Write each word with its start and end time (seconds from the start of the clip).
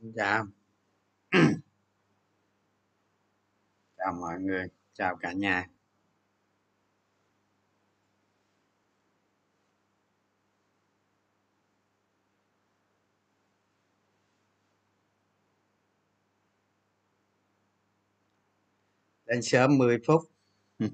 xin 0.00 0.12
chào. 0.16 0.46
Chào 3.96 4.12
mọi 4.12 4.40
người, 4.40 4.68
chào 4.92 5.16
cả 5.16 5.32
nhà. 5.32 5.68
Lên 19.26 19.42
sớm 19.42 19.78
10 19.78 19.98
phút. 20.06 20.22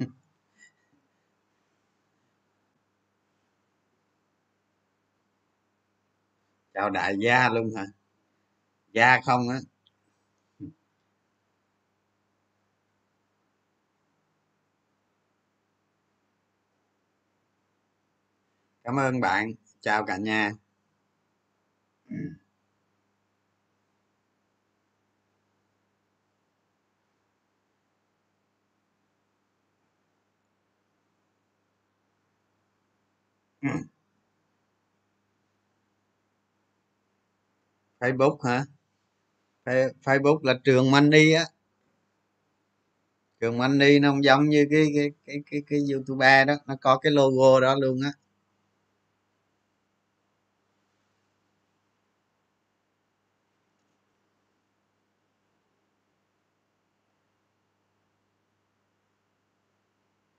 Chào 6.75 6.91
đại 6.91 7.16
gia 7.19 7.48
luôn 7.48 7.70
hả? 7.77 7.87
Dạ 8.92 9.20
không 9.24 9.48
á. 9.48 9.60
Cảm 18.84 18.97
ơn 18.98 19.20
bạn. 19.20 19.52
Chào 19.80 20.05
cả 20.05 20.17
nhà. 20.17 20.52
Facebook 38.00 38.39
hả? 38.45 38.64
Facebook 40.05 40.38
là 40.44 40.55
trường 40.64 40.91
money 40.91 41.32
á. 41.32 41.44
Trường 43.41 43.58
money 43.58 43.98
nó 43.98 44.10
không 44.10 44.24
giống 44.24 44.48
như 44.48 44.66
cái 44.70 44.86
cái 44.94 45.10
cái 45.27 45.36
cái, 45.50 45.62
cái 45.66 45.80
youtuber 45.92 46.48
đó 46.48 46.55
nó 46.66 46.77
có 46.80 46.98
cái 46.98 47.12
logo 47.12 47.60
đó 47.60 47.74
luôn 47.80 48.00
á. 48.05 48.12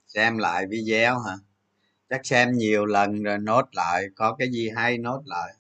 Xem 0.08 0.38
lại 0.38 0.66
video 0.70 1.20
hả? 1.20 1.34
Chắc 2.10 2.26
xem 2.28 2.54
nhiều 2.54 2.86
lần 2.86 3.24
rồi 3.24 3.38
nốt 3.40 3.66
lại 3.74 4.06
có 4.16 4.36
cái 4.40 4.52
gì 4.52 4.70
hay 4.76 4.98
nốt 4.98 5.22
lại. 5.26 5.54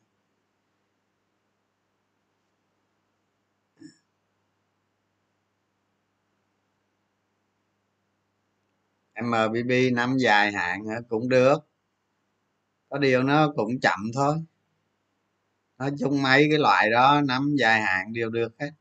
Mbb 9.23 9.71
năm 9.93 10.17
dài 10.17 10.51
hạn 10.51 10.81
cũng 11.09 11.29
được. 11.29 11.57
Có 12.89 12.97
điều 12.97 13.23
nó 13.23 13.51
cũng 13.55 13.79
chậm 13.79 13.99
thôi. 14.13 14.35
Nói 15.77 15.91
chung 15.99 16.21
mấy 16.21 16.47
cái 16.49 16.59
loại 16.59 16.89
đó 16.91 17.21
nắm 17.21 17.55
dài 17.59 17.81
hạn 17.81 18.13
đều 18.13 18.29
được 18.29 18.53
hết. 18.59 18.71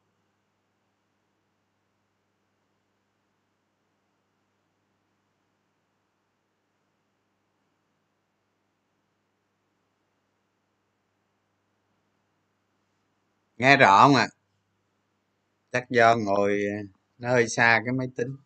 Nghe 13.57 13.77
rõ 13.77 14.03
không 14.07 14.15
ạ? 14.17 14.23
À? 14.23 14.43
chắc 15.73 15.91
do 15.91 16.17
ngồi 16.17 16.61
à, 16.73 16.83
nó 17.19 17.31
hơi 17.31 17.49
xa 17.49 17.83
cái 17.85 17.93
máy 17.95 18.09
tính. 18.17 18.37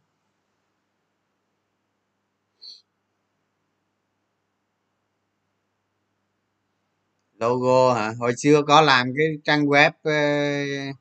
Logo 7.38 7.94
hả? 7.94 8.12
Hồi 8.18 8.36
xưa 8.36 8.62
có 8.62 8.80
làm 8.80 9.12
cái 9.16 9.26
trang 9.44 9.66
web 9.66 9.90
uh, 9.90 10.96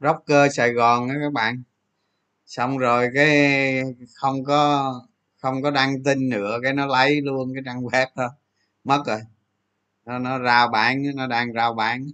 rocker 0.00 0.56
sài 0.56 0.72
gòn 0.72 1.08
đó 1.08 1.14
các 1.22 1.32
bạn. 1.32 1.62
Xong 2.46 2.78
rồi 2.78 3.08
cái 3.14 3.82
không 4.14 4.44
có 4.44 4.92
không 5.38 5.62
có 5.62 5.70
đăng 5.70 6.02
tin 6.04 6.28
nữa 6.28 6.58
cái 6.62 6.72
nó 6.72 6.86
lấy 6.86 7.20
luôn 7.20 7.54
cái 7.54 7.62
trang 7.66 7.82
web 7.82 8.06
đó 8.16 8.28
mất 8.84 9.02
rồi. 9.06 9.20
Nó 10.06 10.18
nó 10.18 10.44
rao 10.44 10.68
bán 10.68 11.02
nó 11.14 11.26
đang 11.26 11.52
rao 11.52 11.74
bán. 11.74 12.06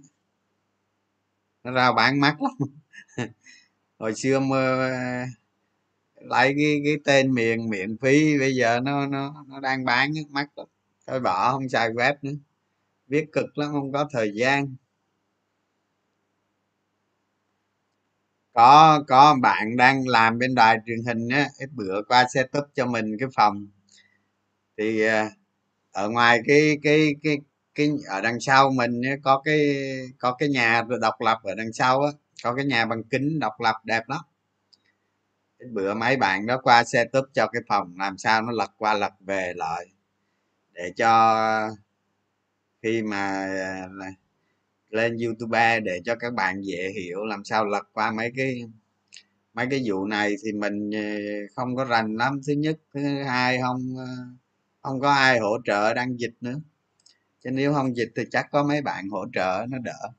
Nó 1.63 1.73
rao 1.73 1.93
bán 1.93 2.19
mắc 2.19 2.37
lắm. 2.41 2.69
Hồi 3.99 4.15
xưa 4.15 4.39
mơ 4.39 4.89
ờ, 4.89 5.25
lấy 6.15 6.53
cái 6.57 6.81
cái 6.85 6.95
tên 7.05 7.33
miền 7.33 7.69
miễn 7.69 7.97
phí 7.97 8.39
bây 8.39 8.55
giờ 8.55 8.79
nó 8.79 9.07
nó 9.07 9.45
nó 9.47 9.59
đang 9.59 9.85
bán 9.85 10.13
mắc 10.29 10.49
lắm. 10.57 10.67
Thôi 11.07 11.19
bỏ 11.19 11.51
không 11.51 11.69
xài 11.69 11.89
web 11.89 12.15
nữa 12.21 12.33
viết 13.13 13.25
cực 13.31 13.57
lắm, 13.57 13.69
không 13.71 13.91
có 13.91 14.09
thời 14.11 14.31
gian. 14.35 14.75
Có 18.53 19.03
có 19.07 19.35
bạn 19.41 19.77
đang 19.77 20.07
làm 20.07 20.37
bên 20.39 20.55
đài 20.55 20.77
truyền 20.85 20.99
hình 21.07 21.29
á 21.29 21.47
ít 21.59 21.69
bữa 21.73 22.01
qua 22.07 22.25
setup 22.33 22.63
cho 22.75 22.85
mình 22.85 23.17
cái 23.19 23.29
phòng. 23.35 23.67
Thì 24.77 25.01
à, 25.05 25.29
ở 25.91 26.09
ngoài 26.09 26.39
cái 26.47 26.77
cái 26.83 27.15
cái 27.23 27.37
cái, 27.75 27.89
ở 28.09 28.21
đằng 28.21 28.39
sau 28.39 28.71
mình 28.71 29.01
có 29.23 29.41
cái 29.45 29.75
có 30.19 30.35
cái 30.39 30.49
nhà 30.49 30.83
độc 31.01 31.21
lập 31.21 31.37
ở 31.43 31.55
đằng 31.55 31.73
sau 31.73 32.01
á, 32.01 32.11
có 32.43 32.55
cái 32.55 32.65
nhà 32.65 32.85
bằng 32.85 33.03
kính 33.03 33.39
độc 33.39 33.53
lập 33.61 33.75
đẹp 33.83 34.03
lắm. 34.09 34.21
Ít 35.59 35.67
bữa 35.73 35.93
mấy 35.93 36.17
bạn 36.17 36.45
đó 36.45 36.59
qua 36.63 36.83
setup 36.83 37.25
cho 37.33 37.47
cái 37.47 37.61
phòng, 37.67 37.95
làm 37.99 38.17
sao 38.17 38.41
nó 38.41 38.51
lật 38.51 38.71
qua 38.77 38.93
lật 38.93 39.13
về 39.19 39.53
lại, 39.55 39.85
để 40.73 40.91
cho 40.97 41.09
khi 42.83 43.01
mà 43.03 43.17
à, 43.45 43.89
lên 44.89 45.17
youtube 45.17 45.79
để 45.79 46.01
cho 46.05 46.15
các 46.15 46.33
bạn 46.33 46.61
dễ 46.61 46.91
hiểu 46.95 47.25
làm 47.25 47.43
sao 47.43 47.65
lật 47.65 47.83
qua 47.93 48.11
mấy 48.11 48.31
cái 48.37 48.61
mấy 49.53 49.67
cái 49.69 49.81
vụ 49.85 50.05
này 50.05 50.35
thì 50.43 50.51
mình 50.53 50.95
à, 50.95 51.17
không 51.55 51.75
có 51.75 51.85
rành 51.85 52.15
lắm. 52.15 52.41
Thứ 52.47 52.53
nhất, 52.53 52.79
thứ 52.93 53.23
hai 53.23 53.59
không 53.61 53.95
à, 53.99 54.07
không 54.81 54.99
có 54.99 55.11
ai 55.11 55.39
hỗ 55.39 55.57
trợ 55.65 55.93
đăng 55.93 56.19
dịch 56.19 56.33
nữa. 56.41 56.59
Chứ 57.43 57.51
nếu 57.51 57.73
không 57.73 57.97
dịch 57.97 58.11
thì 58.15 58.23
chắc 58.31 58.47
có 58.51 58.63
mấy 58.63 58.81
bạn 58.81 59.09
hỗ 59.09 59.25
trợ, 59.33 59.65
nó 59.69 59.77
đỡ. 59.77 60.09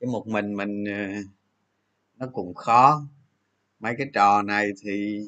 Chứ 0.00 0.06
một 0.06 0.26
mình 0.26 0.56
mình 0.56 0.84
nó 2.16 2.26
cũng 2.32 2.54
khó. 2.54 3.06
Mấy 3.80 3.94
cái 3.98 4.06
trò 4.14 4.42
này 4.42 4.70
thì 4.82 5.20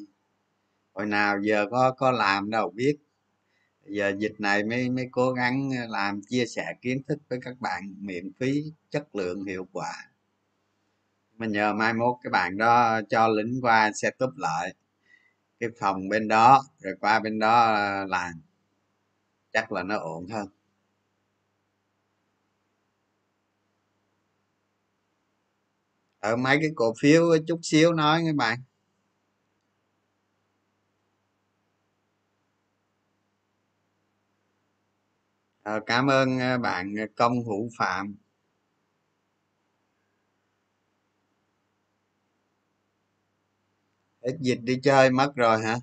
hồi 0.93 1.05
nào 1.05 1.37
giờ 1.41 1.65
có 1.71 1.91
có 1.97 2.11
làm 2.11 2.49
đâu, 2.49 2.69
biết 2.69 2.97
giờ 3.89 4.13
dịch 4.19 4.33
này 4.39 4.63
mới 4.63 4.89
mới 4.89 5.07
cố 5.11 5.31
gắng 5.31 5.69
ờ, 5.81 5.87
làm, 5.89 6.21
chia 6.29 6.45
sẻ 6.45 6.73
kiến 6.81 7.01
thức 7.07 7.19
với 7.29 7.39
các 7.41 7.59
bạn 7.59 7.95
miễn 7.99 8.31
phí 8.39 8.63
chất 8.91 9.15
lượng, 9.15 9.45
hiệu 9.45 9.67
quả. 9.71 9.93
Mình 11.37 11.51
nhờ 11.51 11.73
mai 11.73 11.93
mốt 11.93 12.15
cái 12.23 12.31
bạn 12.31 12.57
đó 12.57 13.01
cho 13.09 13.27
lính 13.27 13.59
qua 13.61 13.91
setup 13.95 14.37
lại 14.37 14.73
cái 15.59 15.69
phòng 15.79 16.09
bên 16.09 16.27
đó, 16.27 16.63
rồi 16.79 16.93
qua 17.01 17.19
bên 17.19 17.39
đó 17.39 17.65
ờ, 17.75 18.05
làm. 18.05 18.33
Chắc 19.53 19.71
là 19.71 19.83
nó 19.83 19.97
ổn 19.97 20.27
hơn. 20.29 20.47
Ở 26.19 26.35
mấy 26.35 26.57
cái 26.61 26.69
cổ 26.75 26.93
phiếu 27.01 27.29
ờ, 27.29 27.37
chút 27.47 27.59
xíu 27.63 27.93
nói 27.93 28.21
các 28.25 28.35
bạn. 28.35 28.59
À, 35.69 35.79
cảm 35.85 36.07
ơn 36.07 36.39
ờ, 36.39 36.57
bạn 36.57 36.95
ờ, 36.99 37.05
công 37.15 37.43
hữu 37.45 37.69
phạm. 37.77 38.15
Hết 44.25 44.37
dịch 44.39 44.59
đi 44.63 44.79
chơi 44.83 45.09
mất 45.09 45.35
rồi 45.35 45.61
hả? 45.63 45.75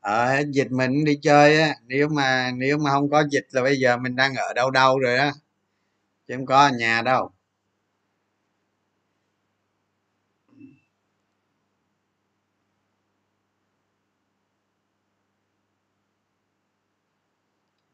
Ờ 0.00 0.26
hết 0.36 0.44
dịch 0.52 0.70
mình 0.72 1.04
đi 1.04 1.18
chơi 1.22 1.60
á 1.60 1.74
nếu 1.86 2.08
mà 2.08 2.50
nếu 2.56 2.78
mà 2.78 2.90
không 2.90 3.10
có 3.10 3.24
dịch 3.30 3.46
là 3.50 3.62
bây 3.62 3.76
giờ 3.80 3.96
mình 3.96 4.16
đang 4.16 4.34
ở 4.34 4.52
đâu 4.54 4.70
đâu 4.70 4.98
rồi 4.98 5.16
á 5.16 5.32
chứ 6.28 6.34
không 6.36 6.46
có 6.46 6.56
ở 6.66 6.70
nhà 6.70 7.02
đâu. 7.02 7.30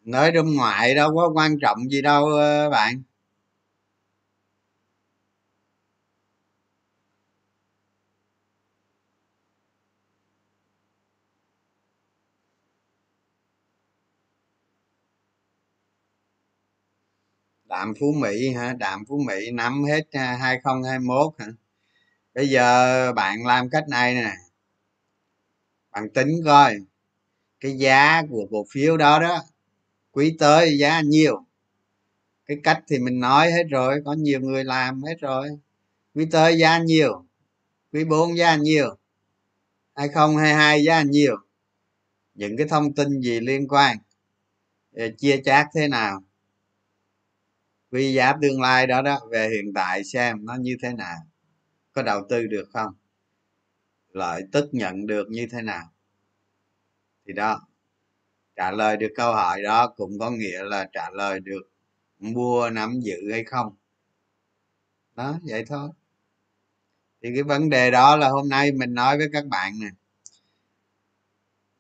Nói 0.05 0.31
trong 0.35 0.55
ngoại 0.55 0.95
đâu 0.95 1.15
có 1.17 1.31
quan 1.35 1.59
trọng 1.61 1.79
gì 1.91 2.03
đâu 2.03 2.27
ờ, 2.27 2.71
bạn. 2.71 3.03
Đạm 17.65 17.95
phú 18.01 18.13
mỹ 18.21 18.51
hả? 18.55 18.73
Đạm 18.79 19.05
phú 19.09 19.19
mỹ 19.27 19.51
nắm 19.53 19.85
hết 19.85 20.03
ờ, 20.13 20.21
2021 20.21 21.33
hả? 21.39 21.47
Bây 22.35 22.49
giờ 22.49 23.13
bạn 23.13 23.47
làm 23.47 23.71
cách 23.71 23.85
này 23.89 24.15
nè. 24.15 24.33
Bạn 25.93 26.09
tính 26.15 26.29
coi, 26.45 26.75
cái 27.61 27.73
giá 27.79 28.23
của 28.31 28.47
cổ 28.51 28.65
phiếu 28.73 28.97
đó 28.97 29.21
đó 29.21 29.43
quý 30.15 30.37
tới 30.39 30.79
giá 30.79 31.01
nhiều. 31.01 31.45
Cái 32.47 32.57
cách 32.63 32.83
thì 32.89 32.99
mình 32.99 33.21
nói 33.21 33.53
hết 33.53 33.65
rồi, 33.71 34.03
có 34.05 34.13
nhiều 34.13 34.41
người 34.41 34.65
làm 34.65 35.03
hết 35.03 35.15
rồi. 35.21 35.49
Quý 36.15 36.27
tới 36.31 36.59
giá 36.59 36.79
nhiều 36.79 37.25
quý 37.95 38.05
4 38.05 38.37
giá 38.37 38.57
nhiều 38.57 38.97
2022 39.95 40.85
giá 40.85 41.03
nhiều. 41.03 41.37
Những 42.35 42.57
cái 42.57 42.67
thông 42.69 42.95
tin 42.95 43.21
gì 43.21 43.41
liên 43.41 43.69
quan 43.69 43.97
ờ, 44.93 45.09
chia 45.19 45.43
chác 45.45 45.69
thế 45.75 45.89
nào. 45.89 46.25
Quy 47.91 48.15
giá 48.15 48.33
tương 48.43 48.61
lai 48.61 48.87
đó 48.87 49.03
đó, 49.03 49.21
về 49.31 49.49
hiện 49.49 49.75
tại 49.75 50.05
xem 50.05 50.45
nó 50.45 50.55
như 50.55 50.77
thế 50.83 50.93
nào, 50.93 51.17
có 51.93 52.03
đầu 52.03 52.27
tư 52.29 52.47
được 52.47 52.69
không? 52.73 52.95
Lợi 54.13 54.43
tức 54.53 54.69
nhận 54.73 55.07
được 55.07 55.27
như 55.31 55.47
thế 55.51 55.63
nào? 55.63 55.93
Thì 57.27 57.33
đó 57.33 57.67
trả 58.57 58.71
lời 58.71 58.97
được 58.97 59.13
câu 59.17 59.33
hỏi 59.33 59.63
đó 59.63 59.93
cũng 59.97 60.19
có 60.19 60.31
nghĩa 60.31 60.63
là 60.63 60.89
trả 60.93 61.11
lời 61.11 61.41
được 61.41 61.63
mua, 62.19 62.71
nắm 62.71 63.01
giữ 63.01 63.33
hay 63.33 63.45
không. 63.45 63.77
Đó, 65.15 65.39
vậy 65.43 65.65
thôi. 65.69 65.89
Thì 67.23 67.31
cái 67.35 67.43
vấn 67.43 67.71
đề 67.71 67.91
đó 67.91 68.17
là 68.17 68.29
hôm 68.29 68.49
nay 68.49 68.73
mình 68.73 68.95
nói 68.95 69.19
với 69.19 69.29
các 69.33 69.47
bạn 69.47 69.73
nè. 69.81 69.89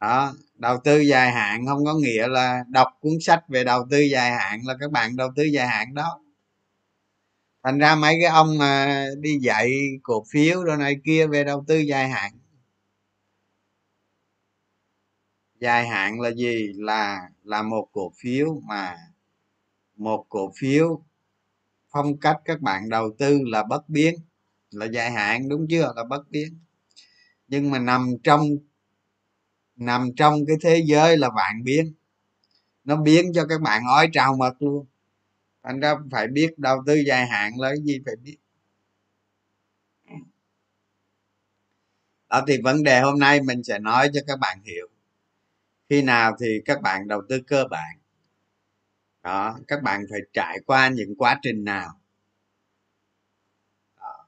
Đó, 0.00 0.34
đầu 0.54 0.78
tư 0.84 0.98
dài 0.98 1.32
hạn 1.32 1.66
không 1.66 1.84
có 1.84 1.94
nghĩa 1.94 2.28
là 2.28 2.64
đọc 2.68 2.88
cuốn 3.00 3.12
sách 3.20 3.48
về 3.48 3.64
đầu 3.64 3.86
tư 3.90 3.98
dài 3.98 4.30
hạn 4.30 4.60
là 4.66 4.74
các 4.80 4.90
bạn 4.90 5.16
đầu 5.16 5.28
tư 5.36 5.42
dài 5.42 5.66
hạn 5.66 5.94
đó. 5.94 6.20
Thành 7.62 7.78
ra 7.78 7.94
mấy 7.94 8.16
cái 8.20 8.30
ông 8.30 8.58
mà 8.58 9.06
đi 9.20 9.38
dạy 9.42 9.70
cổ 10.02 10.24
phiếu 10.30 10.64
rồi 10.64 10.76
này 10.76 10.96
kia 11.04 11.26
về 11.26 11.44
đầu 11.44 11.64
tư 11.68 11.78
dài 11.78 12.08
hạn 12.08 12.32
dài 15.64 15.88
hạn 15.88 16.20
là 16.20 16.30
gì? 16.30 16.72
Là 16.76 17.28
là 17.44 17.62
một 17.62 17.88
cổ 17.92 18.12
phiếu 18.16 18.60
mà, 18.64 18.96
một 19.96 20.26
cổ 20.28 20.52
phiếu 20.56 21.02
phong 21.90 22.16
cách 22.18 22.36
các 22.44 22.60
bạn 22.60 22.88
đầu 22.88 23.14
tư 23.18 23.38
là 23.44 23.62
bất 23.64 23.88
biến, 23.88 24.14
là 24.70 24.86
dài 24.86 25.10
hạn, 25.10 25.48
đúng 25.48 25.66
chưa? 25.70 25.92
Là 25.96 26.04
bất 26.04 26.30
biến. 26.30 26.58
Nhưng 27.48 27.70
mà 27.70 27.78
nằm 27.78 28.14
trong 28.24 28.42
nằm 29.76 30.10
trong 30.16 30.46
cái 30.46 30.56
thế 30.60 30.82
giới 30.86 31.16
là 31.16 31.30
vạn 31.36 31.64
biến. 31.64 31.94
Nó 32.84 32.96
biến 32.96 33.32
cho 33.34 33.46
các 33.46 33.60
bạn 33.60 33.82
ói 33.86 34.08
trào 34.12 34.36
mật 34.36 34.54
luôn. 34.62 34.86
Thành 35.62 35.80
ra 35.80 35.94
phải 36.10 36.28
biết 36.28 36.58
đầu 36.58 36.82
tư 36.86 36.94
dài 37.06 37.26
hạn 37.26 37.60
là 37.60 37.68
cái 37.68 37.78
gì 37.84 38.00
phải 38.06 38.16
biết. 38.16 38.36
Đó, 42.28 42.44
thì 42.48 42.60
vấn 42.64 42.82
đề 42.82 43.00
hôm 43.00 43.18
nay 43.18 43.40
mình 43.42 43.62
sẽ 43.64 43.78
nói 43.78 44.10
cho 44.14 44.20
các 44.26 44.38
bạn 44.40 44.58
hiểu 44.64 44.93
khi 45.88 46.02
nào 46.02 46.36
thì 46.40 46.60
các 46.64 46.82
bạn 46.82 47.08
đầu 47.08 47.22
tư 47.28 47.40
cơ 47.46 47.64
bản. 47.70 47.98
Đó 49.22 49.58
các 49.68 49.82
bạn 49.82 50.04
phải 50.10 50.20
trải 50.32 50.58
qua 50.66 50.88
những 50.88 51.14
quá 51.18 51.38
trình 51.42 51.64
nào. 51.64 52.00
Đó. 53.96 54.26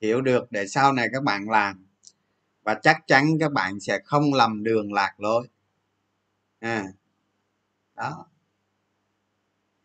hiểu 0.00 0.20
được 0.20 0.52
để 0.52 0.66
sau 0.66 0.92
này 0.92 1.08
các 1.12 1.22
bạn 1.22 1.50
làm. 1.50 1.86
Và 2.62 2.74
chắc 2.82 2.96
chắn 3.06 3.38
các 3.40 3.52
bạn 3.52 3.80
sẽ 3.80 3.98
không 4.04 4.34
lầm 4.34 4.64
đường 4.64 4.92
lạc 4.92 5.20
lối. 5.20 5.48
À, 6.60 6.84
đó. 7.94 8.26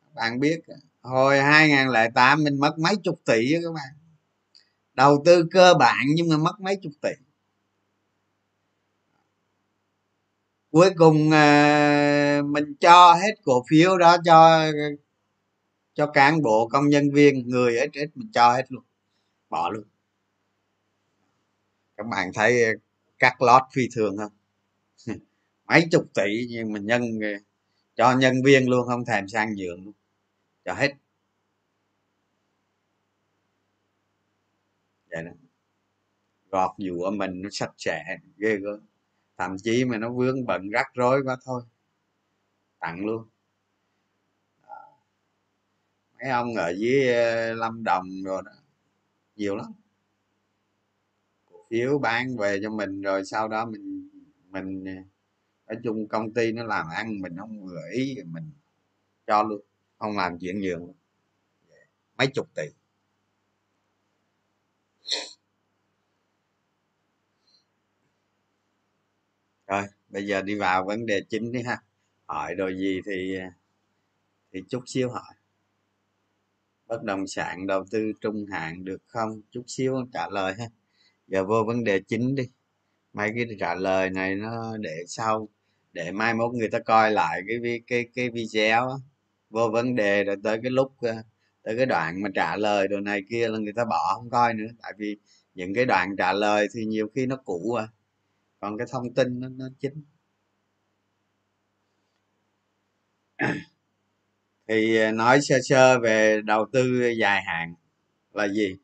Các 0.01 0.13
bạn 0.13 0.39
biết 0.39 0.61
hồi 1.01 1.41
2008 1.41 2.43
mình 2.43 2.59
mất 2.59 2.79
mấy 2.79 2.95
chục 3.03 3.19
tỷ 3.25 3.53
các 3.63 3.73
bạn. 3.73 3.93
Đầu 4.93 5.23
tư 5.25 5.47
cơ 5.51 5.73
bản 5.79 6.05
nhưng 6.15 6.29
mà 6.29 6.37
mất 6.37 6.59
mấy 6.59 6.79
chục 6.81 6.93
tỷ. 7.01 7.26
Cuối 10.71 10.89
cùng 10.97 11.31
à, 11.31 12.41
mình 12.45 12.75
cho 12.79 13.13
hết 13.13 13.35
cổ 13.43 13.63
phiếu 13.69 13.97
đó 13.97 14.17
cho 14.25 14.65
cho 15.93 16.07
cán 16.13 16.41
bộ 16.41 16.67
công 16.71 16.89
nhân 16.89 17.11
viên 17.13 17.47
người 17.47 17.73
hết 17.79 17.87
hết 17.95 18.07
mình 18.15 18.31
cho 18.33 18.53
hết 18.53 18.65
luôn. 18.69 18.83
Bỏ 19.49 19.69
luôn. 19.69 19.83
Các 21.97 22.07
bạn 22.11 22.31
thấy 22.33 22.63
cắt 23.19 23.41
lót 23.41 23.63
phi 23.73 23.81
thường 23.95 24.17
không? 24.17 24.31
Mấy 25.67 25.87
chục 25.91 26.05
tỷ 26.13 26.47
nhưng 26.49 26.73
mà 26.73 26.79
nhân 26.79 27.01
cho 27.95 28.17
nhân 28.17 28.33
viên 28.45 28.69
luôn 28.69 28.87
không 28.87 29.05
thèm 29.05 29.27
sang 29.27 29.57
giường 29.57 29.85
luôn. 29.85 29.93
Cho 30.65 30.73
hết. 30.73 30.93
Vậy 35.09 35.23
đó 35.23 35.31
gọt 36.51 36.71
dụa 36.77 37.11
mình 37.11 37.41
nó 37.41 37.49
sạch 37.51 37.73
sẽ 37.77 38.17
ghê 38.37 38.57
gớm 38.57 38.79
thậm 39.37 39.57
chí 39.57 39.85
mà 39.85 39.97
nó 39.97 40.09
vướng 40.11 40.45
bận 40.45 40.69
rắc 40.69 40.87
rối 40.93 41.21
quá 41.25 41.37
thôi. 41.45 41.61
Tặng 42.79 43.05
luôn. 43.05 43.27
Mấy 46.19 46.29
ông 46.29 46.55
ở 46.55 46.69
dưới 46.77 47.13
ờ, 47.13 47.53
lâm 47.53 47.83
đồng 47.83 48.23
rồi 48.25 48.41
đó, 48.45 48.51
nhiều 49.35 49.55
lắm. 49.55 49.71
Cổ 51.51 51.65
phiếu 51.69 51.99
bán 51.99 52.37
về 52.37 52.59
cho 52.63 52.69
mình 52.69 53.01
rồi 53.01 53.25
sau 53.25 53.47
đó 53.47 53.65
mình 53.65 54.09
mình 54.49 54.85
ờ, 54.85 54.93
ở 55.65 55.75
chung 55.83 56.07
công 56.07 56.33
ty 56.33 56.51
nó 56.51 56.63
làm 56.63 56.85
ăn 56.95 57.21
mình 57.21 57.37
không 57.37 57.67
gợi 57.67 57.91
ý 57.93 58.17
mình, 58.25 58.51
cho 59.27 59.43
luôn, 59.43 59.61
không 59.97 60.17
làm 60.17 60.39
chuyện 60.39 60.59
nhường 60.61 60.93
mấy 62.17 62.27
chục 62.27 62.47
tỷ. 62.55 62.63
Rồi, 69.67 69.83
bây 70.09 70.27
giờ 70.27 70.41
đi 70.41 70.55
vào 70.55 70.85
vấn 70.85 71.05
đề 71.05 71.21
chính 71.29 71.51
đi 71.51 71.61
ha. 71.63 71.77
Hỏi 72.25 72.55
đồ 72.55 72.69
gì 72.69 73.01
thì 73.05 73.37
thì 74.53 74.63
chút 74.69 74.83
xíu 74.87 75.09
hỏi. 75.09 75.33
Bất 76.87 77.03
động 77.03 77.27
sản 77.27 77.67
đầu 77.67 77.85
tư 77.91 78.11
trung 78.21 78.45
hạn 78.51 78.85
được 78.85 79.01
không? 79.07 79.41
Chút 79.51 79.63
xíu 79.67 79.95
trả 80.13 80.29
lời 80.29 80.53
ha. 80.59 80.65
Giờ 81.27 81.45
vô 81.45 81.63
vấn 81.67 81.83
đề 81.83 81.99
chính 82.07 82.35
đi. 82.35 82.43
Mấy 83.13 83.31
cái 83.35 83.45
trả 83.59 83.75
lời 83.75 84.09
này 84.09 84.35
nó 84.35 84.77
để 84.77 85.03
sau, 85.07 85.49
để 85.93 86.11
mai 86.11 86.33
mốt 86.33 86.53
người 86.53 86.69
ta 86.69 86.79
coi 86.79 87.11
lại 87.11 87.41
cái 87.47 87.81
cái 87.87 88.07
cái 88.15 88.29
video 88.29 88.99
vô 89.49 89.69
vấn 89.69 89.95
đề 89.95 90.23
rồi 90.23 90.35
tới 90.43 90.59
cái 90.63 90.71
lúc 90.71 90.93
ờ, 91.01 91.15
tới 91.63 91.77
cái 91.77 91.85
đoạn 91.85 92.21
mà 92.23 92.29
trả 92.35 92.55
lời 92.57 92.87
đồ 92.87 92.99
này 92.99 93.21
kia 93.29 93.49
là 93.49 93.57
người 93.59 93.73
ta 93.73 93.85
bỏ 93.85 94.13
không 94.15 94.29
coi 94.29 94.53
nữa. 94.53 94.67
Tại 94.81 94.93
vì 94.97 95.17
những 95.55 95.73
cái 95.73 95.85
đoạn 95.85 96.15
trả 96.17 96.33
lời 96.33 96.67
thì 96.75 96.85
nhiều 96.85 97.07
khi 97.15 97.25
nó 97.25 97.35
cũ 97.45 97.73
à 97.73 97.87
còn 98.59 98.77
cái 98.77 98.87
thông 98.91 99.13
tin 99.13 99.39
nó, 99.39 99.49
nó 99.49 99.65
chính. 99.79 100.03
Thì 104.67 104.97
à, 104.97 105.11
nói 105.11 105.41
sơ 105.41 105.55
sơ 105.63 105.99
về 105.99 106.41
đầu 106.41 106.65
tư 106.73 107.13
dài 107.19 107.43
hạn 107.43 107.73
là 108.33 108.47
gì? 108.47 108.77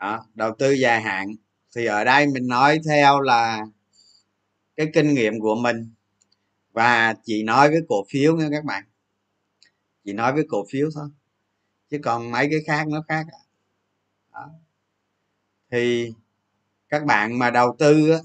Đó, 0.00 0.26
đầu 0.34 0.54
tư 0.58 0.70
dài 0.70 1.02
hạn 1.02 1.28
thì 1.76 1.86
ở 1.86 2.04
đây 2.04 2.26
mình 2.26 2.46
nói 2.48 2.80
theo 2.88 3.20
là 3.20 3.66
cái 4.76 4.86
kinh 4.94 5.14
nghiệm 5.14 5.40
của 5.40 5.54
mình. 5.54 5.90
Và 6.72 7.14
chỉ 7.24 7.42
nói 7.42 7.70
với 7.70 7.80
cổ 7.88 8.04
phiếu 8.10 8.36
nha 8.36 8.48
các 8.50 8.64
bạn. 8.64 8.84
Chỉ 10.04 10.12
nói 10.12 10.32
với 10.32 10.44
cổ 10.48 10.66
phiếu 10.70 10.88
thôi 10.94 11.08
chứ 11.90 11.98
còn 12.02 12.30
mấy 12.30 12.48
cái 12.50 12.60
khác 12.66 12.88
nó 12.88 13.04
khác 13.08 13.26
đó. 14.32 14.50
thì 15.70 16.12
các 16.96 17.04
bạn 17.04 17.38
mà 17.38 17.50
đầu 17.50 17.76
tư 17.78 18.10
á, 18.10 18.18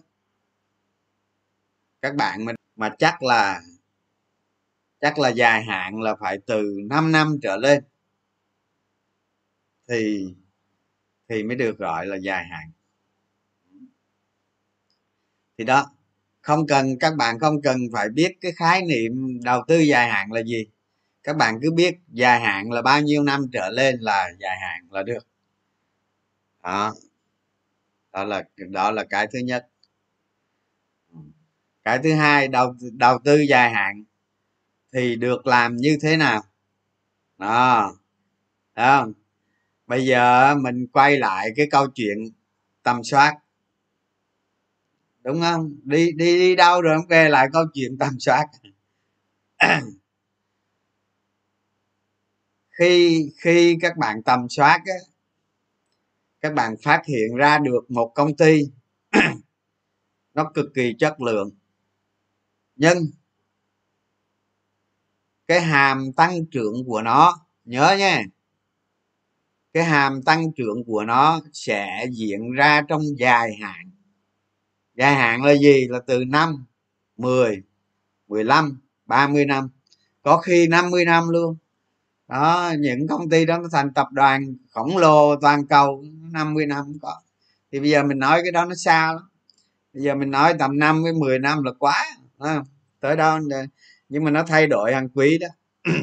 các 2.01 2.15
bạn 2.15 2.45
mà 2.45 2.53
mà 2.75 2.95
chắc 2.99 3.23
là 3.23 3.61
chắc 5.01 5.19
là 5.19 5.29
dài 5.29 5.63
hạn 5.63 6.01
là 6.01 6.15
phải 6.19 6.37
từ 6.45 6.77
5 6.89 7.11
năm 7.11 7.39
trở 7.41 7.57
lên 7.57 7.83
thì 9.89 10.27
thì 11.29 11.43
mới 11.43 11.55
được 11.55 11.77
gọi 11.77 12.05
là 12.05 12.15
dài 12.15 12.45
hạn. 12.51 12.71
Thì 15.57 15.65
đó, 15.65 15.91
không 16.41 16.67
cần, 16.67 16.99
các 16.99 17.15
bạn 17.17 17.39
không 17.39 17.61
cần 17.61 17.77
phải 17.93 18.09
biết 18.09 18.37
cái 18.41 18.51
khái 18.51 18.81
niệm 18.81 19.39
đầu 19.43 19.61
tư 19.67 19.79
dài 19.79 20.09
hạn 20.09 20.31
là 20.31 20.43
gì. 20.43 20.65
Các 21.23 21.37
bạn 21.37 21.59
cứ 21.61 21.71
biết 21.71 21.95
dài 22.07 22.39
hạn 22.39 22.71
là 22.71 22.81
bao 22.81 23.01
nhiêu 23.01 23.23
năm 23.23 23.45
trở 23.53 23.69
lên 23.69 23.95
là 23.99 24.29
dài 24.39 24.57
hạn 24.61 24.87
là 24.91 25.03
được. 25.03 25.27
Đó 26.63 26.93
đó 28.13 28.23
là 28.23 28.43
đó 28.69 28.91
là 28.91 29.03
cái 29.09 29.27
thứ 29.33 29.39
nhất. 29.39 29.67
Cái 31.83 31.99
thứ 32.03 32.13
hai 32.13 32.47
đầu 32.47 32.75
đầu 32.93 33.19
tư 33.25 33.39
dài 33.39 33.71
hạn 33.71 34.03
thì 34.93 35.15
được 35.15 35.47
làm 35.47 35.75
như 35.75 35.97
thế 36.01 36.17
nào? 36.17 36.43
Đó 37.37 37.93
Thấy 38.75 38.85
không? 38.87 39.13
Bây 39.87 40.05
giờ 40.05 40.55
mình 40.55 40.87
quay 40.93 41.17
lại 41.19 41.49
cái 41.55 41.67
câu 41.71 41.87
chuyện 41.95 42.17
tầm 42.83 43.03
soát. 43.03 43.35
Đúng 45.23 45.41
không? 45.41 45.75
Đi 45.83 46.11
đi 46.11 46.39
đi 46.39 46.55
đâu 46.55 46.81
rồi 46.81 46.97
không? 46.97 47.07
Về 47.07 47.29
lại 47.29 47.47
câu 47.53 47.65
chuyện 47.73 47.97
tầm 47.97 48.19
soát. 48.19 48.45
Khi 52.79 53.25
khi 53.37 53.77
các 53.81 53.97
bạn 53.97 54.23
tầm 54.23 54.49
soát 54.49 54.79
á, 54.85 54.93
các 56.41 56.53
bạn 56.53 56.75
phát 56.83 57.01
hiện 57.05 57.35
ra 57.35 57.59
được 57.59 57.91
một 57.91 58.11
công 58.15 58.35
ty 58.35 58.61
nó 60.33 60.51
cực 60.53 60.65
kỳ 60.75 60.93
chất 60.99 61.21
lượng. 61.21 61.49
Nhưng 62.75 62.97
cái 65.47 65.61
hàm 65.61 66.13
tăng 66.13 66.45
trưởng 66.45 66.73
của 66.85 67.01
nó, 67.01 67.45
nhớ 67.65 67.95
nha, 67.99 68.23
cái 69.73 69.83
hàm 69.83 70.21
tăng 70.23 70.53
trưởng 70.53 70.83
của 70.83 71.03
nó 71.03 71.41
sẽ 71.53 72.05
diễn 72.11 72.51
ra 72.51 72.81
trong 72.87 73.01
dài 73.17 73.57
hạn. 73.61 73.91
Dài 74.95 75.15
hạn 75.15 75.43
là 75.43 75.55
gì? 75.55 75.87
Là 75.87 75.99
từ 76.07 76.23
năm 76.25 76.65
10 77.17 77.63
15 78.27 78.79
30 79.05 79.45
năm. 79.45 79.69
Có 80.21 80.37
khi 80.37 80.67
50 80.67 81.05
năm 81.05 81.29
luôn. 81.29 81.55
Đó, 82.27 82.73
những 82.79 83.07
công 83.07 83.29
ty 83.29 83.45
đó 83.45 83.57
nó 83.57 83.67
thành 83.71 83.93
tập 83.93 84.07
đoàn 84.11 84.55
khổng 84.69 84.97
lồ 84.97 85.35
toàn 85.35 85.67
cầu. 85.67 86.03
50 86.31 86.65
năm 86.65 86.83
cũng 86.85 86.99
có. 87.01 87.21
Thì 87.71 87.79
bây 87.79 87.89
giờ 87.89 88.03
mình 88.03 88.19
nói 88.19 88.41
cái 88.43 88.51
đó 88.51 88.65
nó 88.65 88.75
xa 88.75 89.13
lắm. 89.13 89.23
Bây 89.93 90.03
giờ 90.03 90.15
mình 90.15 90.31
nói 90.31 90.53
tầm 90.59 90.79
năm 90.79 91.03
với 91.03 91.13
10 91.13 91.39
năm 91.39 91.63
là 91.63 91.71
quá 91.79 92.05
à, 92.39 92.63
tới 92.99 93.15
đó 93.15 93.39
nhưng 94.09 94.23
mà 94.23 94.31
nó 94.31 94.43
thay 94.47 94.67
đổi 94.67 94.93
hàng 94.93 95.09
quý 95.09 95.37
đó. 95.37 95.47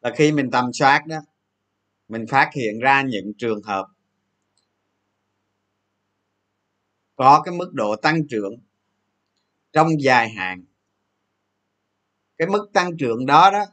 Là 0.00 0.12
khi 0.16 0.32
mình 0.32 0.50
tầm 0.50 0.72
soát 0.72 1.06
đó 1.06 1.16
mình 2.08 2.26
phát 2.26 2.50
hiện 2.54 2.80
ra 2.80 3.02
những 3.02 3.32
trường 3.38 3.62
hợp 3.62 3.86
có 7.16 7.42
cái 7.44 7.54
mức 7.54 7.70
độ 7.74 7.96
tăng 7.96 8.26
trưởng 8.28 8.54
trong 9.72 9.88
dài 10.02 10.30
hạn. 10.30 10.64
Cái 12.36 12.48
mức 12.48 12.70
tăng 12.72 12.96
trưởng 12.96 13.26
đó 13.26 13.50
đó 13.50 13.64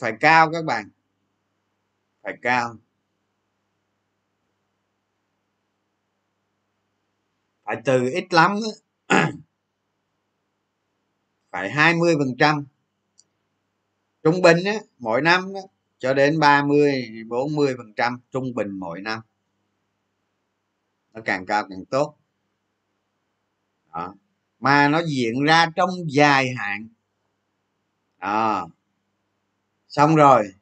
phải 0.00 0.12
cao 0.20 0.50
các 0.52 0.64
bạn. 0.64 0.90
Phải 2.22 2.34
cao. 2.42 2.76
Phải 7.64 7.76
từ 7.84 8.10
ít 8.12 8.32
lắm 8.32 8.60
phải 11.50 11.70
20 11.70 12.14
phần 12.18 12.36
trăm. 12.38 12.64
Trung 14.22 14.42
bình 14.42 14.56
á, 14.64 14.74
mỗi 14.98 15.22
năm 15.22 15.52
á, 15.54 15.60
cho 15.98 16.14
đến 16.14 16.40
30 16.40 17.08
40 17.28 17.74
phần 17.76 17.94
trăm 17.94 18.20
trung 18.30 18.54
bình 18.54 18.70
mỗi 18.70 19.00
năm. 19.00 19.20
Nó 21.12 21.20
càng 21.24 21.46
cao 21.46 21.66
càng 21.70 21.84
tốt. 21.84 22.16
Đó. 23.92 24.14
mà 24.60 24.88
nó 24.88 25.02
diễn 25.06 25.44
ra 25.44 25.66
trong 25.76 25.90
dài 26.08 26.54
hạn. 26.58 26.88
Đó. 28.18 28.68
xong 29.88 30.16
rồi. 30.16 30.54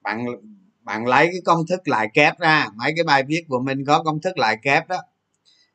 Bạn 0.00 0.26
bạn 0.86 1.06
lấy 1.06 1.26
cái 1.26 1.40
công 1.44 1.66
thức 1.66 1.88
lại 1.88 2.08
kép 2.14 2.38
ra, 2.38 2.68
mấy 2.74 2.92
cái 2.96 3.04
bài 3.04 3.22
viết 3.28 3.44
của 3.48 3.60
mình 3.60 3.84
có 3.86 4.02
công 4.02 4.20
thức 4.20 4.38
lại 4.38 4.58
kép 4.62 4.88
đó. 4.88 4.96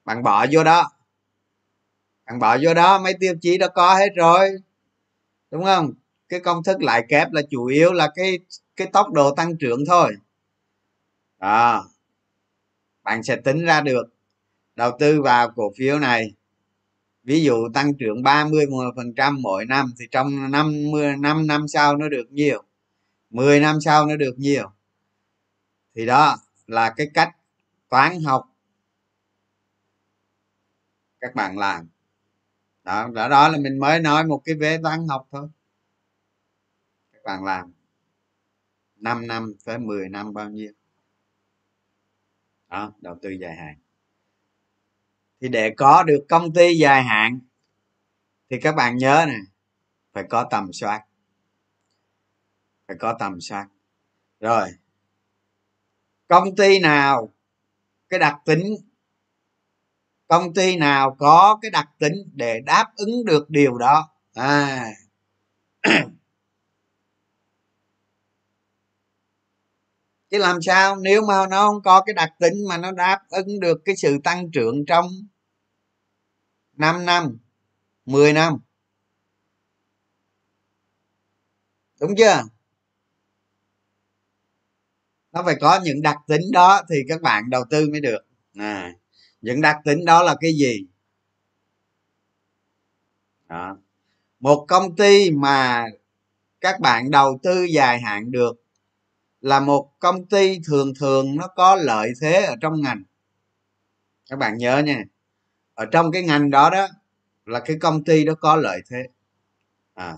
Bạn 0.05 0.23
bỏ 0.23 0.45
vô 0.51 0.63
đó. 0.63 0.91
Bạn 2.25 2.39
bỏ 2.39 2.57
vô 2.63 2.73
đó, 2.73 2.99
mấy 2.99 3.13
tiêu 3.19 3.33
chí 3.41 3.57
đó 3.57 3.67
có 3.67 3.95
hết 3.95 4.09
rồi. 4.15 4.49
Đúng 5.51 5.63
không? 5.63 5.93
Cái 6.29 6.39
công 6.39 6.63
thức 6.63 6.81
lại 6.81 7.05
kép 7.09 7.31
là 7.31 7.41
chủ 7.49 7.65
yếu 7.65 7.93
là 7.93 8.11
cái 8.15 8.39
cái 8.75 8.87
tốc 8.93 9.11
độ 9.13 9.35
tăng 9.35 9.57
trưởng 9.57 9.79
thôi. 9.87 10.15
Đó. 11.39 11.89
Bạn 13.03 13.23
sẽ 13.23 13.35
tính 13.35 13.65
ra 13.65 13.81
được 13.81 14.03
đầu 14.75 14.91
tư 14.99 15.21
vào 15.21 15.51
cổ 15.55 15.71
phiếu 15.77 15.99
này. 15.99 16.33
Ví 17.23 17.43
dụ 17.43 17.69
tăng 17.73 17.93
trưởng 17.99 18.23
30 18.23 18.65
phần 18.95 19.13
trăm 19.13 19.41
mỗi 19.41 19.65
năm 19.65 19.93
thì 19.99 20.05
trong 20.11 20.51
năm 20.51 20.91
năm 21.19 21.47
năm 21.47 21.67
sau 21.67 21.97
nó 21.97 22.09
được 22.09 22.31
nhiều? 22.31 22.63
10 23.29 23.59
năm 23.59 23.81
sau 23.81 24.05
nó 24.05 24.15
được 24.15 24.33
nhiều? 24.37 24.71
Thì 25.95 26.05
đó 26.05 26.37
là 26.67 26.93
cái 26.97 27.09
cách 27.13 27.35
toán 27.89 28.21
học 28.23 28.47
các 31.21 31.35
bạn 31.35 31.57
làm. 31.57 31.87
Đó 32.83 33.07
đó, 33.07 33.27
đó 33.27 33.49
là 33.49 33.57
mình 33.57 33.79
mới 33.79 33.99
nói 33.99 34.25
một 34.25 34.41
cái 34.45 34.55
vế 34.55 34.79
toán 34.83 35.07
học 35.07 35.27
thôi. 35.31 35.49
Các 37.11 37.19
bạn 37.25 37.43
làm 37.43 37.73
5 38.95 39.27
năm 39.27 39.53
tới 39.65 39.79
10 39.79 40.09
năm 40.09 40.33
bao 40.33 40.49
nhiêu. 40.49 40.71
Đó 42.69 42.93
đầu 43.01 43.17
tư 43.21 43.29
dài 43.29 43.55
hạn. 43.55 43.75
Thì 45.41 45.47
để 45.47 45.73
có 45.77 46.03
được 46.03 46.25
công 46.29 46.53
ty 46.53 46.77
dài 46.77 47.03
hạn 47.03 47.39
thì 48.49 48.59
các 48.59 48.75
bạn 48.75 48.97
nhớ 48.97 49.25
nè 49.27 49.37
phải 50.13 50.23
có 50.29 50.47
tầm 50.51 50.73
soát. 50.73 51.05
Phải 52.87 52.97
có 52.99 53.17
tầm 53.19 53.41
soát. 53.41 53.67
Rồi 54.39 54.69
công 56.31 56.55
ty 56.55 56.79
nào 56.79 57.33
cái 58.09 58.19
đặc 58.19 58.35
tính, 58.45 58.75
công 60.27 60.53
ty 60.53 60.77
nào 60.77 61.15
có 61.19 61.59
cái 61.61 61.71
đặc 61.71 61.89
tính 61.99 62.13
để 62.33 62.61
đáp 62.65 62.85
ứng 62.95 63.25
được 63.25 63.49
điều 63.49 63.77
đó? 63.77 64.09
À. 64.33 64.85
Chứ 70.29 70.37
làm 70.37 70.61
sao? 70.61 70.95
Nếu 70.95 71.21
mà 71.27 71.47
nó 71.49 71.67
không 71.67 71.83
có 71.83 72.01
cái 72.01 72.13
đặc 72.13 72.29
tính 72.39 72.53
mà 72.69 72.77
nó 72.77 72.91
đáp 72.91 73.19
ứng 73.29 73.59
được 73.59 73.81
cái 73.85 73.95
sự 73.95 74.17
tăng 74.23 74.51
trưởng 74.51 74.85
trong 74.87 75.05
5 76.73 77.05
năm 77.05 77.37
10 78.05 78.33
năm. 78.33 78.57
Đúng 81.99 82.15
chưa? 82.17 82.43
Nó 85.31 85.43
phải 85.43 85.55
có 85.61 85.79
những 85.83 86.01
đặc 86.01 86.17
tính 86.27 86.41
đó 86.51 86.81
thì 86.89 86.95
các 87.07 87.21
bạn 87.21 87.49
đầu 87.49 87.63
tư 87.69 87.89
mới 87.89 88.01
được. 88.01 88.19
À, 88.55 88.93
những 89.41 89.61
đặc 89.61 89.77
tính 89.85 90.05
đó 90.05 90.23
là 90.23 90.35
cái 90.41 90.53
gì? 90.53 90.85
Đó. 93.49 93.77
một 94.39 94.65
công 94.67 94.95
ty 94.95 95.31
mà 95.31 95.85
các 96.61 96.79
bạn 96.79 97.11
đầu 97.11 97.39
tư 97.43 97.63
dài 97.63 97.99
hạn 98.01 98.31
được 98.31 98.63
là 99.41 99.59
một 99.59 99.91
công 99.99 100.25
ty 100.25 100.59
thường 100.67 100.93
thường 100.99 101.35
nó 101.35 101.47
có 101.47 101.75
lợi 101.75 102.11
thế 102.21 102.41
ở 102.41 102.55
trong 102.61 102.81
ngành. 102.81 103.03
Các 104.29 104.39
bạn 104.39 104.57
nhớ 104.57 104.77
nha 104.79 105.03
ở 105.73 105.85
trong 105.85 106.11
cái 106.11 106.23
ngành 106.23 106.49
đó 106.49 106.69
đó 106.69 106.87
là 107.45 107.59
cái 107.59 107.77
công 107.81 108.03
ty 108.03 108.25
đó 108.25 108.33
có 108.41 108.55
lợi 108.55 108.81
thế. 108.89 109.03
À 109.93 110.17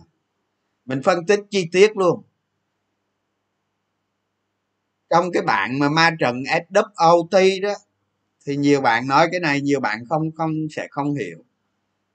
mình 0.86 1.02
phân 1.04 1.26
tích 1.26 1.40
chi 1.50 1.70
tiết 1.72 1.98
luôn 1.98 2.24
trong 5.14 5.32
cái 5.32 5.44
bạn 5.44 5.80
mà 5.80 5.90
ma 5.90 6.12
trận 6.20 6.44
SWOT 6.44 7.62
đó 7.62 7.74
thì 8.46 8.56
nhiều 8.58 8.82
bạn 8.82 9.08
nói 9.08 9.28
cái 9.32 9.40
này 9.40 9.62
nhiều 9.62 9.80
bạn 9.80 10.06
không 10.10 10.32
không 10.32 10.52
sẽ 10.76 10.88
không 10.92 11.16
hiểu. 11.16 11.38